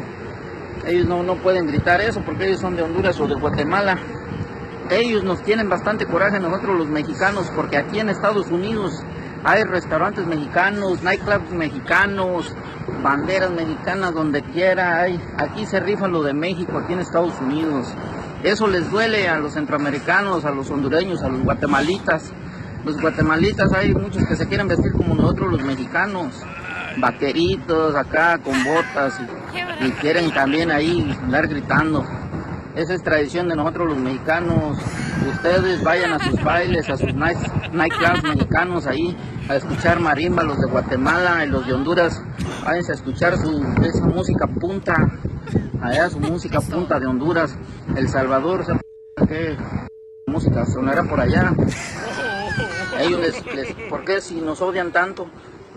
Ellos 0.86 1.06
no, 1.06 1.22
no 1.22 1.36
pueden 1.36 1.66
gritar 1.66 2.02
eso 2.02 2.20
porque 2.20 2.46
ellos 2.46 2.60
son 2.60 2.76
de 2.76 2.82
Honduras 2.82 3.18
o 3.20 3.26
de 3.26 3.36
Guatemala. 3.36 3.96
Ellos 4.90 5.24
nos 5.24 5.42
tienen 5.42 5.70
bastante 5.70 6.04
coraje 6.04 6.38
nosotros 6.40 6.76
los 6.78 6.88
mexicanos 6.88 7.50
porque 7.56 7.78
aquí 7.78 8.00
en 8.00 8.10
Estados 8.10 8.48
Unidos 8.48 9.02
hay 9.44 9.64
restaurantes 9.64 10.26
mexicanos, 10.26 11.02
nightclubs 11.02 11.52
mexicanos, 11.52 12.52
banderas 13.02 13.50
mexicanas 13.50 14.14
donde 14.14 14.42
quiera. 14.42 15.06
Aquí 15.36 15.66
se 15.66 15.80
rifa 15.80 16.08
lo 16.08 16.22
de 16.22 16.34
México, 16.34 16.78
aquí 16.78 16.92
en 16.92 17.00
Estados 17.00 17.34
Unidos. 17.40 17.88
Eso 18.42 18.66
les 18.66 18.90
duele 18.90 19.28
a 19.28 19.38
los 19.38 19.54
centroamericanos, 19.54 20.44
a 20.44 20.50
los 20.50 20.70
hondureños, 20.70 21.22
a 21.22 21.28
los 21.28 21.42
guatemalitas. 21.42 22.32
Los 22.84 23.00
guatemalitas 23.00 23.72
hay 23.72 23.94
muchos 23.94 24.24
que 24.26 24.36
se 24.36 24.46
quieren 24.46 24.68
vestir 24.68 24.92
como 24.92 25.14
nosotros 25.14 25.52
los 25.52 25.62
mexicanos. 25.62 26.34
Vaqueritos 26.98 27.94
acá 27.94 28.38
con 28.38 28.64
botas 28.64 29.20
y, 29.80 29.86
y 29.86 29.90
quieren 29.92 30.32
también 30.32 30.70
ahí 30.70 31.16
andar 31.22 31.46
gritando. 31.46 32.04
Esa 32.78 32.94
es 32.94 33.02
tradición 33.02 33.48
de 33.48 33.56
nosotros 33.56 33.88
los 33.88 33.98
mexicanos. 33.98 34.78
Ustedes 35.34 35.82
vayan 35.82 36.12
a 36.12 36.18
sus 36.20 36.40
bailes, 36.44 36.88
a 36.88 36.96
sus 36.96 37.12
night, 37.12 37.36
nightclubs 37.72 38.22
mexicanos 38.22 38.86
ahí, 38.86 39.16
a 39.48 39.56
escuchar 39.56 39.98
marimba, 39.98 40.44
los 40.44 40.60
de 40.60 40.66
Guatemala 40.68 41.44
y 41.44 41.48
los 41.48 41.66
de 41.66 41.74
Honduras. 41.74 42.22
Váyanse 42.64 42.92
a 42.92 42.94
escuchar 42.94 43.36
su, 43.36 43.60
esa 43.82 44.06
música 44.06 44.46
punta, 44.46 44.94
allá 45.82 46.08
su 46.08 46.20
música 46.20 46.60
punta 46.60 47.00
de 47.00 47.06
Honduras. 47.06 47.56
El 47.96 48.08
Salvador, 48.08 48.64
¿sabe 48.64 48.80
qué 49.26 49.56
música 50.26 50.64
sonará 50.64 51.02
por 51.02 51.18
allá? 51.20 51.52
Ellos 53.00 53.20
les- 53.20 53.74
¿por 53.90 54.04
qué 54.04 54.20
si 54.20 54.36
nos 54.40 54.60
odian 54.60 54.92
tanto? 54.92 55.26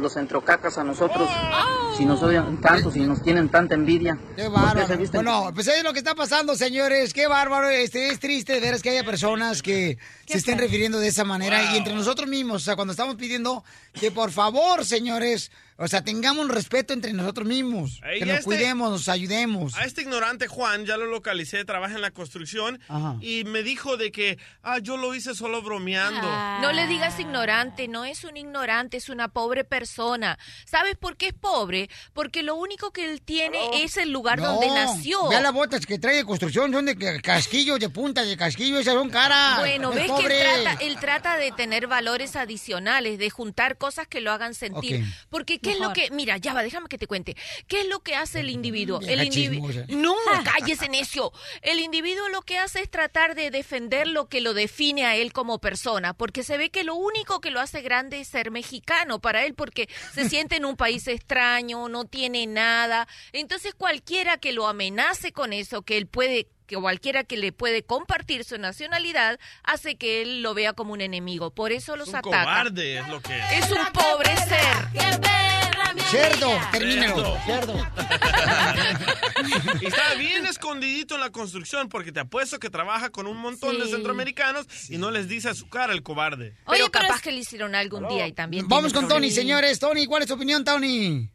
Los 0.01 0.13
centrocacas 0.13 0.79
a 0.79 0.83
nosotros, 0.83 1.29
si 1.95 2.05
nos 2.05 2.23
odian 2.23 2.59
tanto, 2.59 2.89
si 2.89 3.01
nos 3.01 3.21
tienen 3.21 3.49
tanta 3.49 3.75
envidia. 3.75 4.17
Qué 4.35 4.49
¿por 4.49 4.53
qué 4.53 4.59
se 4.59 4.65
bárbaro. 4.65 4.97
visten 4.97 5.23
Bueno, 5.23 5.51
pues 5.53 5.67
es 5.67 5.83
lo 5.83 5.93
que 5.93 5.99
está 5.99 6.15
pasando, 6.15 6.55
señores. 6.55 7.13
Qué 7.13 7.27
bárbaro. 7.27 7.69
Este, 7.69 8.07
es 8.07 8.19
triste 8.19 8.59
ver 8.59 8.81
que 8.81 8.89
haya 8.89 9.03
personas 9.03 9.61
que 9.61 9.99
se 10.25 10.39
estén 10.39 10.57
refiriendo 10.57 10.99
de 10.99 11.09
esa 11.09 11.23
manera. 11.23 11.71
Y 11.71 11.77
entre 11.77 11.93
nosotros 11.93 12.27
mismos, 12.27 12.63
o 12.63 12.65
sea, 12.65 12.75
cuando 12.75 12.93
estamos 12.93 13.15
pidiendo 13.15 13.63
que 13.93 14.09
por 14.09 14.31
favor, 14.31 14.83
señores, 14.83 15.51
o 15.81 15.87
sea, 15.87 16.03
tengamos 16.03 16.47
respeto 16.47 16.93
entre 16.93 17.11
nosotros 17.13 17.47
mismos. 17.47 17.99
Ey, 18.03 18.19
que 18.19 18.25
nos 18.25 18.35
este- 18.35 18.45
cuidemos, 18.45 18.91
nos 18.91 19.09
ayudemos. 19.09 19.75
A 19.75 19.85
este 19.85 20.01
ignorante 20.03 20.47
Juan 20.47 20.85
ya 20.85 20.97
lo 20.97 21.05
localicé, 21.07 21.65
trabaja 21.65 21.95
en 21.95 22.01
la 22.01 22.11
construcción 22.11 22.79
Ajá. 22.87 23.15
y 23.21 23.43
me 23.45 23.63
dijo 23.63 23.97
de 23.97 24.11
que, 24.11 24.37
ah, 24.63 24.79
yo 24.79 24.97
lo 24.97 25.13
hice 25.15 25.35
solo 25.35 25.61
bromeando. 25.61 26.21
No 26.61 26.71
le 26.71 26.87
digas 26.87 27.19
ignorante, 27.19 27.87
no 27.87 28.05
es 28.05 28.23
un 28.23 28.37
ignorante, 28.37 28.97
es 28.97 29.09
una 29.09 29.27
pobre 29.27 29.63
persona. 29.63 30.37
¿Sabes 30.65 30.95
por 30.95 31.17
qué 31.17 31.27
es 31.27 31.33
pobre? 31.33 31.89
Porque 32.13 32.43
lo 32.43 32.55
único 32.55 32.91
que 32.91 33.11
él 33.11 33.21
tiene 33.21 33.83
es 33.83 33.97
el 33.97 34.11
lugar 34.11 34.39
donde 34.41 34.67
No, 34.67 34.75
nació. 34.75 35.29
Vea 35.29 35.41
las 35.41 35.53
botas 35.53 35.85
que 35.85 35.97
trae 35.99 36.15
de 36.17 36.25
construcción, 36.25 36.71
son 36.71 36.85
de 36.85 36.95
ca- 36.97 37.19
casquillo, 37.21 37.77
de 37.79 37.89
punta 37.89 38.23
de 38.23 38.37
casquillo, 38.37 38.79
esas 38.79 38.93
son 38.93 39.09
caras. 39.09 39.59
Bueno, 39.59 39.89
Es 39.89 39.95
ves 39.95 40.03
que 40.05 40.09
pobre. 40.11 40.41
él 40.55 40.63
trata, 40.63 40.83
él 40.83 40.97
trata 40.99 41.37
de 41.37 41.51
tener 41.51 41.87
valores 41.87 42.35
adicionales, 42.35 43.17
de 43.17 43.29
juntar 43.29 43.77
cosas 43.77 44.07
que 44.07 44.21
lo 44.21 44.31
hagan 44.31 44.53
sentir. 44.53 45.01
Ok. 45.03 45.07
Porque 45.29 45.59
¿qué 45.59 45.70
es 45.71 45.79
lo 45.79 45.93
que, 45.93 46.09
mira, 46.11 46.37
ya 46.37 46.53
va, 46.53 46.63
déjame 46.63 46.87
que 46.87 46.97
te 46.97 47.07
cuente. 47.07 47.35
¿Qué 47.67 47.81
es 47.81 47.87
lo 47.87 47.99
que 47.99 48.15
hace 48.15 48.41
el 48.41 48.49
individuo? 48.49 48.99
Vieja 48.99 49.13
El 49.13 49.23
individuo. 49.23 49.69
No, 49.89 50.15
cállese 50.43 50.89
necio. 50.89 51.31
El 51.61 51.79
individuo 51.79 52.29
lo 52.29 52.41
que 52.41 52.57
hace 52.57 52.81
es 52.81 52.89
tratar 52.89 53.35
de 53.35 53.51
defender 53.51 54.07
lo 54.07 54.27
que 54.27 54.41
lo 54.41 54.53
define 54.53 55.05
a 55.05 55.15
él 55.15 55.33
como 55.33 55.59
persona, 55.59 56.13
porque 56.13 56.43
se 56.43 56.57
ve 56.57 56.69
que 56.69 56.83
lo 56.83 56.95
único 56.95 57.41
que 57.41 57.51
lo 57.51 57.59
hace 57.59 57.81
grande 57.81 58.19
es 58.19 58.27
ser 58.27 58.51
mexicano 58.51 59.19
para 59.19 59.45
él, 59.45 59.53
porque 59.53 59.89
se 60.13 60.29
siente 60.29 60.55
en 60.55 60.65
un 60.65 60.75
país 60.75 61.07
extraño, 61.07 61.89
no 61.89 62.05
tiene 62.05 62.47
nada. 62.47 63.07
Entonces 63.33 63.73
cualquiera 63.73 64.37
que 64.37 64.53
lo 64.53 64.67
amenace 64.67 65.31
con 65.31 65.53
eso, 65.53 65.81
que 65.81 65.97
él 65.97 66.07
puede 66.07 66.47
que 66.71 66.77
cualquiera 66.77 67.25
que 67.25 67.35
le 67.35 67.51
puede 67.51 67.83
compartir 67.83 68.45
su 68.45 68.57
nacionalidad 68.57 69.37
hace 69.63 69.95
que 69.97 70.21
él 70.21 70.41
lo 70.41 70.53
vea 70.53 70.71
como 70.71 70.93
un 70.93 71.01
enemigo. 71.01 71.51
Por 71.51 71.73
eso 71.73 71.97
los 71.97 72.07
Un 72.07 72.15
ataca. 72.15 72.43
cobarde 72.43 72.99
es 72.99 73.07
lo 73.09 73.21
que 73.21 73.37
Es 73.57 73.69
un 73.69 73.85
pobre 73.93 74.35
ser. 74.37 75.19
Cerdo, 76.09 76.49
termínalo. 76.71 77.35
Cerdo. 77.45 77.75
y 79.81 79.85
está 79.85 80.13
bien 80.17 80.45
escondidito 80.45 81.15
en 81.15 81.21
la 81.21 81.29
construcción 81.31 81.89
porque 81.89 82.13
te 82.13 82.21
apuesto 82.21 82.57
que 82.59 82.69
trabaja 82.69 83.09
con 83.09 83.27
un 83.27 83.35
montón 83.37 83.77
de 83.77 83.85
Sí. 83.85 83.91
centroamericanos 83.91 84.89
y 84.89 84.97
no 84.97 85.11
les 85.11 85.27
dice 85.27 85.49
a 85.49 85.53
su 85.53 85.67
cara 85.69 85.91
el 85.91 86.03
cobarde. 86.03 86.55
Pero 86.69 86.89
capaz 86.89 87.21
que 87.21 87.33
le 87.33 87.39
hicieron 87.39 87.75
algún 87.75 88.07
día 88.07 88.25
y 88.27 88.31
también. 88.31 88.65
Vamos 88.69 88.93
con 88.93 89.09
Tony, 89.09 89.29
señores. 89.29 89.77
Tony, 89.79 90.05
¿cuál 90.05 90.21
es 90.21 90.29
tu 90.29 90.35
opinión, 90.35 90.63
Tony? 90.63 91.29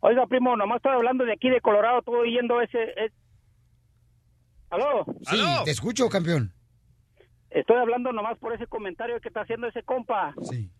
Oiga, 0.00 0.26
primo, 0.26 0.56
nomás 0.56 0.76
estoy 0.78 0.92
hablando 0.92 1.24
de 1.24 1.32
aquí 1.32 1.48
de 1.50 1.60
Colorado, 1.60 2.00
estoy 2.00 2.28
oyendo 2.30 2.60
ese... 2.60 2.78
¿Aló? 4.70 5.04
Sí, 5.30 5.42
te 5.64 5.70
escucho, 5.70 6.08
campeón. 6.08 6.52
Estoy 7.50 7.76
hablando 7.76 8.12
nomás 8.12 8.38
por 8.38 8.52
ese 8.54 8.66
comentario 8.66 9.20
que 9.20 9.28
está 9.28 9.40
haciendo 9.42 9.66
ese 9.68 9.82
compa. 9.82 10.34
Sí. 10.50 10.70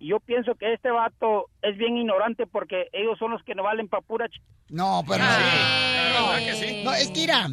Y 0.00 0.10
yo 0.10 0.20
pienso 0.20 0.54
que 0.54 0.72
este 0.74 0.90
vato 0.90 1.50
es 1.62 1.76
bien 1.76 1.96
ignorante 1.96 2.46
porque 2.46 2.88
ellos 2.92 3.18
son 3.18 3.32
los 3.32 3.42
que 3.44 3.54
no 3.54 3.62
valen 3.64 3.88
pa' 3.88 4.00
pura... 4.00 4.26
ch- 4.26 4.40
No, 4.68 5.02
pero 5.06 5.24
no. 5.24 6.84
No, 6.84 6.94
es 6.94 7.08
que 7.10 7.20
mira, 7.20 7.48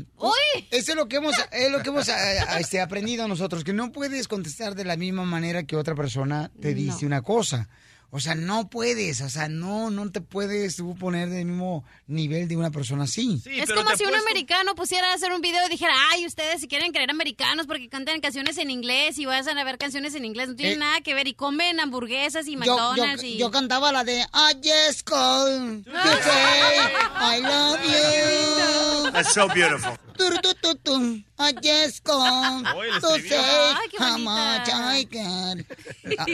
eso 0.71 0.91
es 0.91 0.95
lo 0.95 1.07
que 1.07 1.17
hemos, 1.17 1.35
es 1.51 1.71
lo 1.71 1.81
que 1.81 1.89
hemos 1.89 2.07
eh, 2.09 2.13
este, 2.59 2.81
aprendido 2.81 3.27
nosotros, 3.27 3.63
que 3.63 3.73
no 3.73 3.91
puedes 3.91 4.27
contestar 4.27 4.75
de 4.75 4.85
la 4.85 4.95
misma 4.95 5.23
manera 5.25 5.63
que 5.63 5.75
otra 5.75 5.95
persona 5.95 6.51
te 6.61 6.73
dice 6.73 7.05
una 7.05 7.21
cosa. 7.21 7.67
O 8.11 8.19
sea, 8.19 8.35
no 8.35 8.69
puedes, 8.69 9.19
o 9.21 9.29
sea, 9.29 9.49
no, 9.49 9.89
no 9.91 10.09
te 10.11 10.21
puedes 10.21 10.77
tú 10.77 10.95
poner 10.95 11.29
del 11.29 11.45
mismo 11.45 11.83
nivel 12.07 12.47
de 12.47 12.55
una 12.55 12.71
persona 12.71 13.03
así. 13.03 13.41
es 13.45 13.71
como 13.71 13.95
si 13.95 14.05
un 14.05 14.15
americano 14.15 14.73
pusiera 14.75 15.11
a 15.11 15.15
hacer 15.15 15.33
un 15.33 15.41
video 15.41 15.65
y 15.67 15.69
dijera, 15.69 15.93
ay, 16.11 16.25
ustedes 16.25 16.61
si 16.61 16.67
quieren 16.67 16.91
creer 16.93 17.11
americanos 17.11 17.67
porque 17.67 17.89
cantan 17.89 18.21
canciones 18.21 18.57
en 18.57 18.69
inglés 18.71 19.17
y 19.19 19.25
vayan 19.25 19.57
a 19.57 19.63
ver 19.63 19.77
canciones 19.77 20.15
en 20.15 20.23
inglés, 20.25 20.47
no 20.49 20.55
tienen 20.55 20.75
Eh, 20.75 20.79
nada 20.79 21.01
que 21.01 21.13
ver 21.13 21.27
y 21.27 21.33
comen 21.33 21.79
hamburguesas 21.79 22.47
y 22.47 22.55
McDonald's 22.55 23.21
yo, 23.21 23.27
y... 23.27 23.37
yo 23.37 23.51
cantaba 23.51 23.91
la 23.91 24.03
de 24.03 24.21
I 24.21 24.53
just 24.63 25.03
called 25.03 25.83
to 25.85 25.91
say 25.91 26.93
I 27.15 27.41
love 27.41 27.79
you. 27.83 29.11
That's 29.11 29.33
so 29.33 29.47
beautiful. 29.47 29.97
Turu, 30.17 30.37
tu, 30.41 30.53
tu, 30.55 30.75
tu. 30.77 30.95
I. 31.37 31.53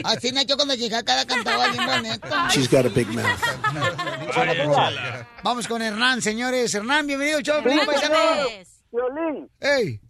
A- 0.04 0.10
Así 0.12 0.32
Nacho 0.32 0.56
cuando 0.56 0.74
llegué 0.74 0.96
acá 0.96 1.16
la 1.16 1.24
cantaba 1.26 1.68
bien 1.68 1.86
bonito. 1.86 2.28
She's 2.50 2.68
got 2.70 2.86
a 2.86 2.88
big 2.88 3.08
mouth. 3.08 3.26
Vamos 5.42 5.66
con 5.68 5.82
Hernán, 5.82 6.22
señores. 6.22 6.74
Hernán, 6.74 7.06
bienvenido, 7.06 7.40
show, 7.40 7.62
Piolín, 7.62 7.84
paisano. 7.86 8.14
Violín. 8.92 9.48
Ey. 9.60 10.00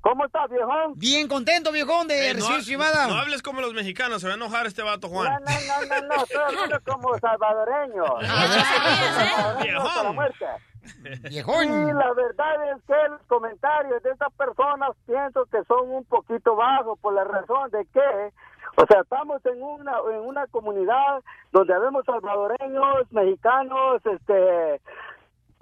¿Cómo 0.00 0.24
estás, 0.26 0.50
viejón? 0.50 0.94
Bien 0.96 1.28
contento, 1.28 1.70
viejón, 1.70 2.08
de 2.08 2.30
Eh, 2.30 2.34
no, 2.34 2.40
recibir 2.40 2.64
su 2.64 2.70
llamada. 2.72 3.06
no 3.06 3.14
hables 3.14 3.40
como 3.40 3.60
los 3.60 3.72
mexicanos, 3.72 4.20
se 4.20 4.26
va 4.26 4.32
a 4.32 4.36
enojar 4.36 4.66
este 4.66 4.82
vato, 4.82 5.08
Juan. 5.08 5.32
No, 5.32 5.38
no, 5.40 5.86
no, 5.86 6.08
no, 6.08 6.22
estoy 6.24 6.40
hablando 6.44 6.80
como 6.84 7.16
salvadoreño. 7.20 8.04
Salvadoreño 8.20 9.80
hasta 9.86 10.02
la 10.02 10.12
muerte. 10.12 10.38
Viejón. 10.44 10.71
Sí, 10.82 11.92
la 11.92 12.12
verdad 12.12 12.72
es 12.76 12.82
que 12.84 13.08
los 13.08 13.22
comentarios 13.28 14.02
de 14.02 14.10
estas 14.10 14.32
personas 14.32 14.90
pienso 15.06 15.44
que 15.46 15.62
son 15.64 15.90
un 15.90 16.04
poquito 16.04 16.56
bajos 16.56 16.98
por 16.98 17.14
la 17.14 17.24
razón 17.24 17.70
de 17.70 17.84
que, 17.86 18.32
o 18.76 18.86
sea, 18.86 19.00
estamos 19.02 19.44
en 19.46 19.62
una 19.62 19.92
en 20.12 20.20
una 20.20 20.46
comunidad 20.48 21.22
donde 21.52 21.78
vemos 21.78 22.04
salvadoreños, 22.04 23.12
mexicanos, 23.12 24.02
este 24.06 24.80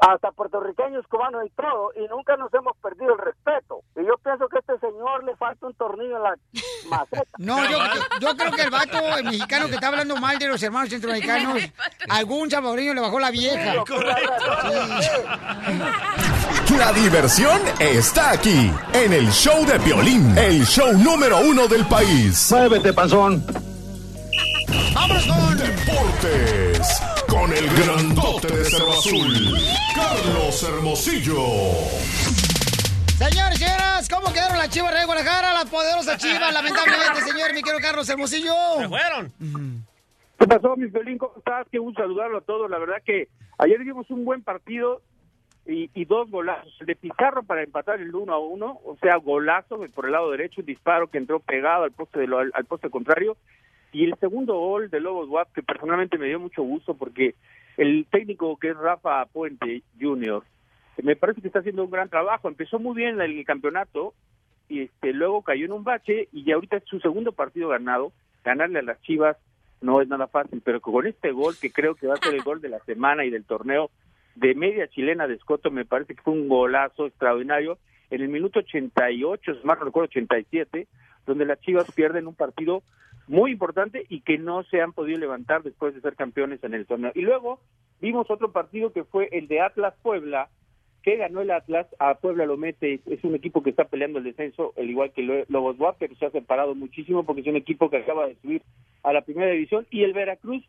hasta 0.01 0.33
puertorriqueños, 0.33 1.07
cubanos 1.09 1.45
y 1.47 1.51
todo, 1.51 1.93
y 1.95 2.09
nunca 2.09 2.35
nos 2.37 2.53
hemos 2.55 2.75
perdido 2.79 3.13
el 3.13 3.19
respeto. 3.19 3.83
Y 3.97 4.07
yo 4.07 4.15
pienso 4.25 4.49
que 4.49 4.57
a 4.57 4.61
este 4.61 4.79
señor 4.79 5.25
le 5.25 5.37
falta 5.37 5.67
un 5.67 5.75
tornillo 5.75 6.17
en 6.17 6.23
la 6.23 6.35
maceta. 6.89 7.31
No, 7.37 7.63
yo, 7.69 7.79
yo 8.21 8.37
creo 8.37 8.53
que 8.53 8.63
el 8.63 8.71
vato 8.71 8.99
el 9.19 9.25
mexicano 9.25 9.69
que 9.69 9.75
está 9.75 9.89
hablando 9.89 10.17
mal 10.17 10.39
de 10.39 10.49
los 10.49 10.63
hermanos 10.63 10.89
centroamericanos, 10.89 11.63
algún 12.09 12.51
salvadoreño 12.51 12.95
le 12.95 13.01
bajó 13.03 13.21
la 13.21 13.31
vieja. 13.31 13.75
La 16.79 16.93
diversión 16.93 17.61
está 17.79 18.31
aquí, 18.31 18.73
en 18.95 19.13
el 19.13 19.31
show 19.31 19.67
de 19.67 19.79
Piolín, 19.81 20.37
el 20.39 20.65
show 20.65 20.93
número 20.97 21.41
uno 21.41 21.69
del 21.69 21.85
país. 21.87 22.51
Muévete, 22.53 22.93
panzón. 22.95 23.45
¡Vámonos 24.95 25.27
con 25.27 25.59
Deportes! 25.59 27.10
Con 27.31 27.53
el 27.53 27.67
grandote 27.71 28.49
de 28.49 28.65
Cerro 28.65 28.91
Azul, 28.91 29.55
Carlos 29.95 30.63
Hermosillo. 30.63 31.37
Señores, 33.19 33.59
señoras, 33.59 34.09
¿cómo 34.09 34.33
quedaron 34.33 34.59
las 34.59 34.69
chivas 34.71 34.93
de 34.95 35.05
Guadalajara? 35.07 35.53
Las 35.55 35.67
poderosas 35.71 36.19
chivas, 36.19 36.53
lamentablemente, 36.53 37.21
señor, 37.23 37.55
mi 37.55 37.63
querido 37.63 37.81
Carlos 37.81 38.09
Hermosillo. 38.09 38.53
Se 38.79 38.89
fueron. 38.89 39.33
¿Qué 40.39 40.47
pasó, 40.47 40.77
mi 40.77 40.89
Felín? 40.91 41.19
¿Cómo 41.19 41.35
estás? 41.39 41.67
Qué 41.71 41.79
gusto 41.79 42.03
saludarlo 42.03 42.39
a 42.39 42.43
todos. 42.43 42.71
La 42.71 42.79
verdad 42.79 42.97
que 43.05 43.29
ayer 43.59 43.79
vimos 43.81 44.11
un 44.11 44.25
buen 44.25 44.43
partido 44.43 45.01
y, 45.67 45.91
y 45.95 46.05
dos 46.07 46.31
golazos. 46.31 46.73
El 46.81 46.87
de 46.87 46.97
Pizarro 46.97 47.43
para 47.43 47.63
empatar 47.63 48.01
el 48.01 48.15
1 48.15 48.33
a 48.33 48.39
1, 48.39 48.67
o 48.85 48.97
sea, 49.01 49.17
golazo 49.17 49.79
por 49.95 50.07
el 50.07 50.13
lado 50.13 50.31
derecho, 50.31 50.61
un 50.63 50.67
disparo 50.67 51.09
que 51.09 51.19
entró 51.19 51.41
pegado 51.41 51.85
al 51.85 51.93
poste, 51.93 52.21
de 52.21 52.27
lo- 52.27 52.39
al, 52.39 52.51
al 52.55 52.65
poste 52.65 52.91
contrario. 52.91 53.37
Y 53.93 54.05
el 54.05 54.15
segundo 54.21 54.55
gol 54.55 54.91
de 54.91 55.01
Lobos 55.01 55.29
WAP, 55.29 55.53
que 55.53 55.63
personalmente 55.63 56.19
me 56.19 56.27
dio 56.27 56.39
mucho 56.39 56.63
gusto 56.63 56.95
porque 56.95 57.35
el 57.77 58.07
técnico 58.11 58.57
que 58.59 58.71
es 58.71 58.77
Rafa 58.77 59.25
Puente 59.27 59.83
Jr., 60.01 60.43
me 61.03 61.17
parece 61.17 61.41
que 61.41 61.47
está 61.47 61.61
haciendo 61.61 61.85
un 61.85 61.91
gran 61.91 62.09
trabajo. 62.09 62.49
Empezó 62.49 62.79
muy 62.79 62.95
bien 62.95 63.21
el 63.21 63.45
campeonato 63.45 64.15
y 64.69 64.83
este 64.83 65.13
luego 65.13 65.43
cayó 65.43 65.65
en 65.65 65.73
un 65.73 65.85
bache 65.85 66.29
y 66.33 66.45
ya 66.45 66.55
ahorita 66.55 66.77
es 66.77 66.85
su 66.85 67.01
segundo 67.01 67.33
partido 67.33 67.69
ganado. 67.69 68.13
Ganarle 68.45 68.79
a 68.79 68.83
las 68.83 69.01
Chivas 69.03 69.37
no 69.81 70.01
es 70.01 70.09
nada 70.09 70.27
fácil, 70.27 70.63
pero 70.65 70.81
con 70.81 71.07
este 71.07 71.33
gol 71.33 71.55
que 71.61 71.73
creo 71.73 71.95
que 71.95 72.07
va 72.07 72.15
a 72.15 72.19
ser 72.19 72.35
el 72.35 72.43
gol 72.45 72.61
de 72.61 72.69
la 72.69 72.81
semana 72.81 73.25
y 73.25 73.31
del 73.31 73.45
torneo 73.45 73.91
de 74.37 74.55
media 74.55 74.89
chilena 74.89 75.27
de 75.27 75.35
Escoto, 75.35 75.71
me 75.71 75.85
parece 75.85 76.15
que 76.15 76.23
fue 76.23 76.35
un 76.35 76.49
golazo 76.49 77.07
extraordinario 77.07 77.79
en 78.11 78.23
el 78.23 78.29
minuto 78.29 78.61
88, 78.61 79.55
si 79.55 79.67
mal 79.67 79.79
no 79.79 79.87
recuerdo 79.87 80.09
87, 80.09 80.87
donde 81.31 81.47
las 81.47 81.61
Chivas 81.61 81.91
pierden 81.93 82.27
un 82.27 82.35
partido 82.35 82.83
muy 83.29 83.53
importante 83.53 84.05
y 84.09 84.21
que 84.21 84.39
no 84.39 84.65
se 84.65 84.81
han 84.81 84.93
podido 84.93 85.19
levantar 85.19 85.63
después 85.63 85.95
de 85.95 86.01
ser 86.01 86.17
campeones 86.17 86.63
en 86.65 86.75
el 86.75 86.87
torneo. 86.87 87.13
Y 87.15 87.23
luego 87.23 87.61
vimos 88.01 88.29
otro 88.31 88.51
partido 88.53 88.93
que 88.93 89.05
fue 89.05 89.29
el 89.33 89.47
de 89.47 89.61
Atlas 89.61 89.95
Puebla, 90.03 90.49
que 91.03 91.17
ganó 91.17 91.41
el 91.41 91.51
Atlas, 91.51 91.87
a 91.99 92.15
Puebla 92.17 92.45
lo 92.45 92.57
mete, 92.57 93.01
es 93.07 93.23
un 93.25 93.35
equipo 93.35 93.63
que 93.63 93.71
está 93.71 93.85
peleando 93.85 94.19
el 94.19 94.25
descenso, 94.25 94.75
al 94.77 94.91
igual 94.91 95.13
que 95.13 95.23
lo- 95.23 95.45
Lobos 95.49 95.79
WAP, 95.79 95.97
pero 95.99 96.15
se 96.17 96.27
ha 96.27 96.31
separado 96.31 96.75
muchísimo 96.75 97.25
porque 97.25 97.41
es 97.43 97.47
un 97.47 97.57
equipo 97.57 97.89
que 97.89 97.99
acaba 97.99 98.27
de 98.27 98.35
subir 98.43 98.63
a 99.03 99.13
la 99.13 99.23
primera 99.23 99.51
división, 99.53 99.87
y 99.91 100.03
el 100.03 100.13
Veracruz, 100.13 100.63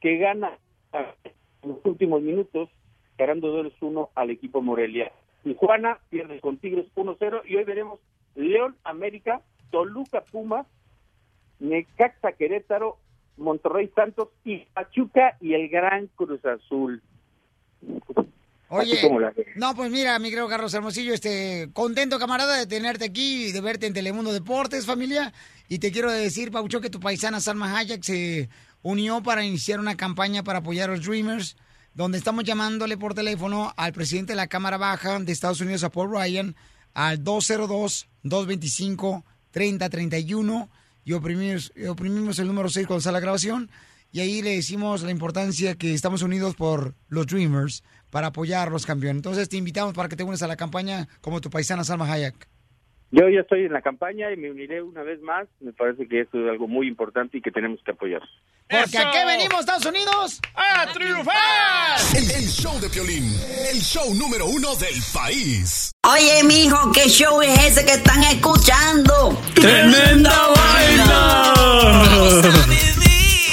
que 0.00 0.18
gana 0.18 0.58
en 0.92 1.70
los 1.70 1.78
últimos 1.84 2.20
minutos, 2.20 2.68
ganando 3.16 3.62
2-1 3.64 4.10
al 4.14 4.30
equipo 4.30 4.60
Morelia. 4.60 5.10
Tijuana 5.44 5.98
pierde 6.10 6.40
con 6.40 6.58
Tigres 6.58 6.86
1-0, 6.96 7.42
y 7.46 7.56
hoy 7.56 7.64
veremos 7.64 7.98
León 8.34 8.76
América, 8.84 9.40
Toluca 9.70 10.22
Pumas, 10.22 10.66
Necaxa 11.60 12.32
Querétaro, 12.32 12.98
Monterrey 13.36 13.90
Santos 13.94 14.28
y 14.44 14.58
Pachuca 14.66 15.36
y 15.40 15.54
el 15.54 15.68
Gran 15.68 16.08
Cruz 16.08 16.44
Azul. 16.44 17.02
Oye, 18.70 19.00
no, 19.56 19.74
pues 19.74 19.90
mira, 19.90 20.18
mi 20.18 20.28
querido 20.28 20.46
Carlos 20.46 20.74
Hermosillo, 20.74 21.14
este, 21.14 21.70
contento, 21.72 22.18
camarada, 22.18 22.58
de 22.58 22.66
tenerte 22.66 23.06
aquí 23.06 23.46
y 23.46 23.52
de 23.52 23.62
verte 23.62 23.86
en 23.86 23.94
Telemundo 23.94 24.30
Deportes, 24.30 24.84
familia. 24.84 25.32
Y 25.68 25.78
te 25.78 25.90
quiero 25.90 26.12
decir, 26.12 26.50
Paucho, 26.50 26.82
que 26.82 26.90
tu 26.90 27.00
paisana 27.00 27.40
Salma 27.40 27.78
Hayek 27.78 28.02
se 28.02 28.50
unió 28.82 29.22
para 29.22 29.42
iniciar 29.42 29.80
una 29.80 29.96
campaña 29.96 30.42
para 30.42 30.58
apoyar 30.58 30.90
a 30.90 30.96
los 30.96 31.06
Dreamers, 31.06 31.56
donde 31.94 32.18
estamos 32.18 32.44
llamándole 32.44 32.98
por 32.98 33.14
teléfono 33.14 33.72
al 33.74 33.94
presidente 33.94 34.32
de 34.32 34.36
la 34.36 34.48
Cámara 34.48 34.76
Baja 34.76 35.18
de 35.18 35.32
Estados 35.32 35.62
Unidos, 35.62 35.82
a 35.82 35.90
Paul 35.90 36.10
Ryan, 36.10 36.54
al 36.92 37.24
202-225-3031 37.24 39.22
y 39.24 39.37
oprimimos, 41.12 41.72
y 41.74 41.86
oprimimos 41.86 42.38
el 42.38 42.46
número 42.46 42.68
6 42.68 42.86
cuando 42.86 43.00
sale 43.00 43.14
la 43.14 43.20
grabación. 43.20 43.70
Y 44.10 44.20
ahí 44.20 44.40
le 44.40 44.54
decimos 44.54 45.02
la 45.02 45.10
importancia 45.10 45.74
que 45.74 45.92
estamos 45.92 46.22
unidos 46.22 46.54
por 46.54 46.94
los 47.08 47.26
Dreamers 47.26 47.82
para 48.10 48.28
apoyar 48.28 48.70
los 48.70 48.86
campeones. 48.86 49.18
Entonces 49.18 49.48
te 49.48 49.56
invitamos 49.56 49.94
para 49.94 50.08
que 50.08 50.16
te 50.16 50.24
unas 50.24 50.42
a 50.42 50.46
la 50.46 50.56
campaña 50.56 51.08
como 51.20 51.40
tu 51.40 51.50
paisana 51.50 51.84
Salma 51.84 52.10
Hayek. 52.10 52.48
Yo 53.10 53.26
ya 53.28 53.40
estoy 53.40 53.64
en 53.64 53.72
la 53.72 53.80
campaña 53.80 54.30
y 54.30 54.36
me 54.36 54.50
uniré 54.50 54.82
una 54.82 55.02
vez 55.02 55.20
más. 55.22 55.48
Me 55.60 55.72
parece 55.72 56.06
que 56.06 56.20
esto 56.20 56.38
es 56.44 56.50
algo 56.50 56.68
muy 56.68 56.86
importante 56.86 57.38
y 57.38 57.40
que 57.40 57.50
tenemos 57.50 57.80
que 57.82 57.92
apoyar. 57.92 58.20
Porque 58.68 58.98
aquí 58.98 59.18
venimos, 59.26 59.60
Estados 59.60 59.86
Unidos, 59.86 60.40
a 60.54 60.92
triunfar. 60.92 61.98
El, 62.14 62.30
el 62.30 62.46
show 62.48 62.78
de 62.80 62.90
Piolín, 62.90 63.24
el 63.72 63.80
show 63.80 64.14
número 64.14 64.44
uno 64.46 64.76
del 64.76 64.96
país. 65.14 65.90
Oye, 66.06 66.44
mijo, 66.44 66.92
¿qué 66.92 67.08
show 67.08 67.40
es 67.40 67.58
ese 67.66 67.86
que 67.86 67.92
están 67.92 68.22
escuchando? 68.24 69.40
¡Tremenda 69.54 70.48
vaina! 70.54 71.54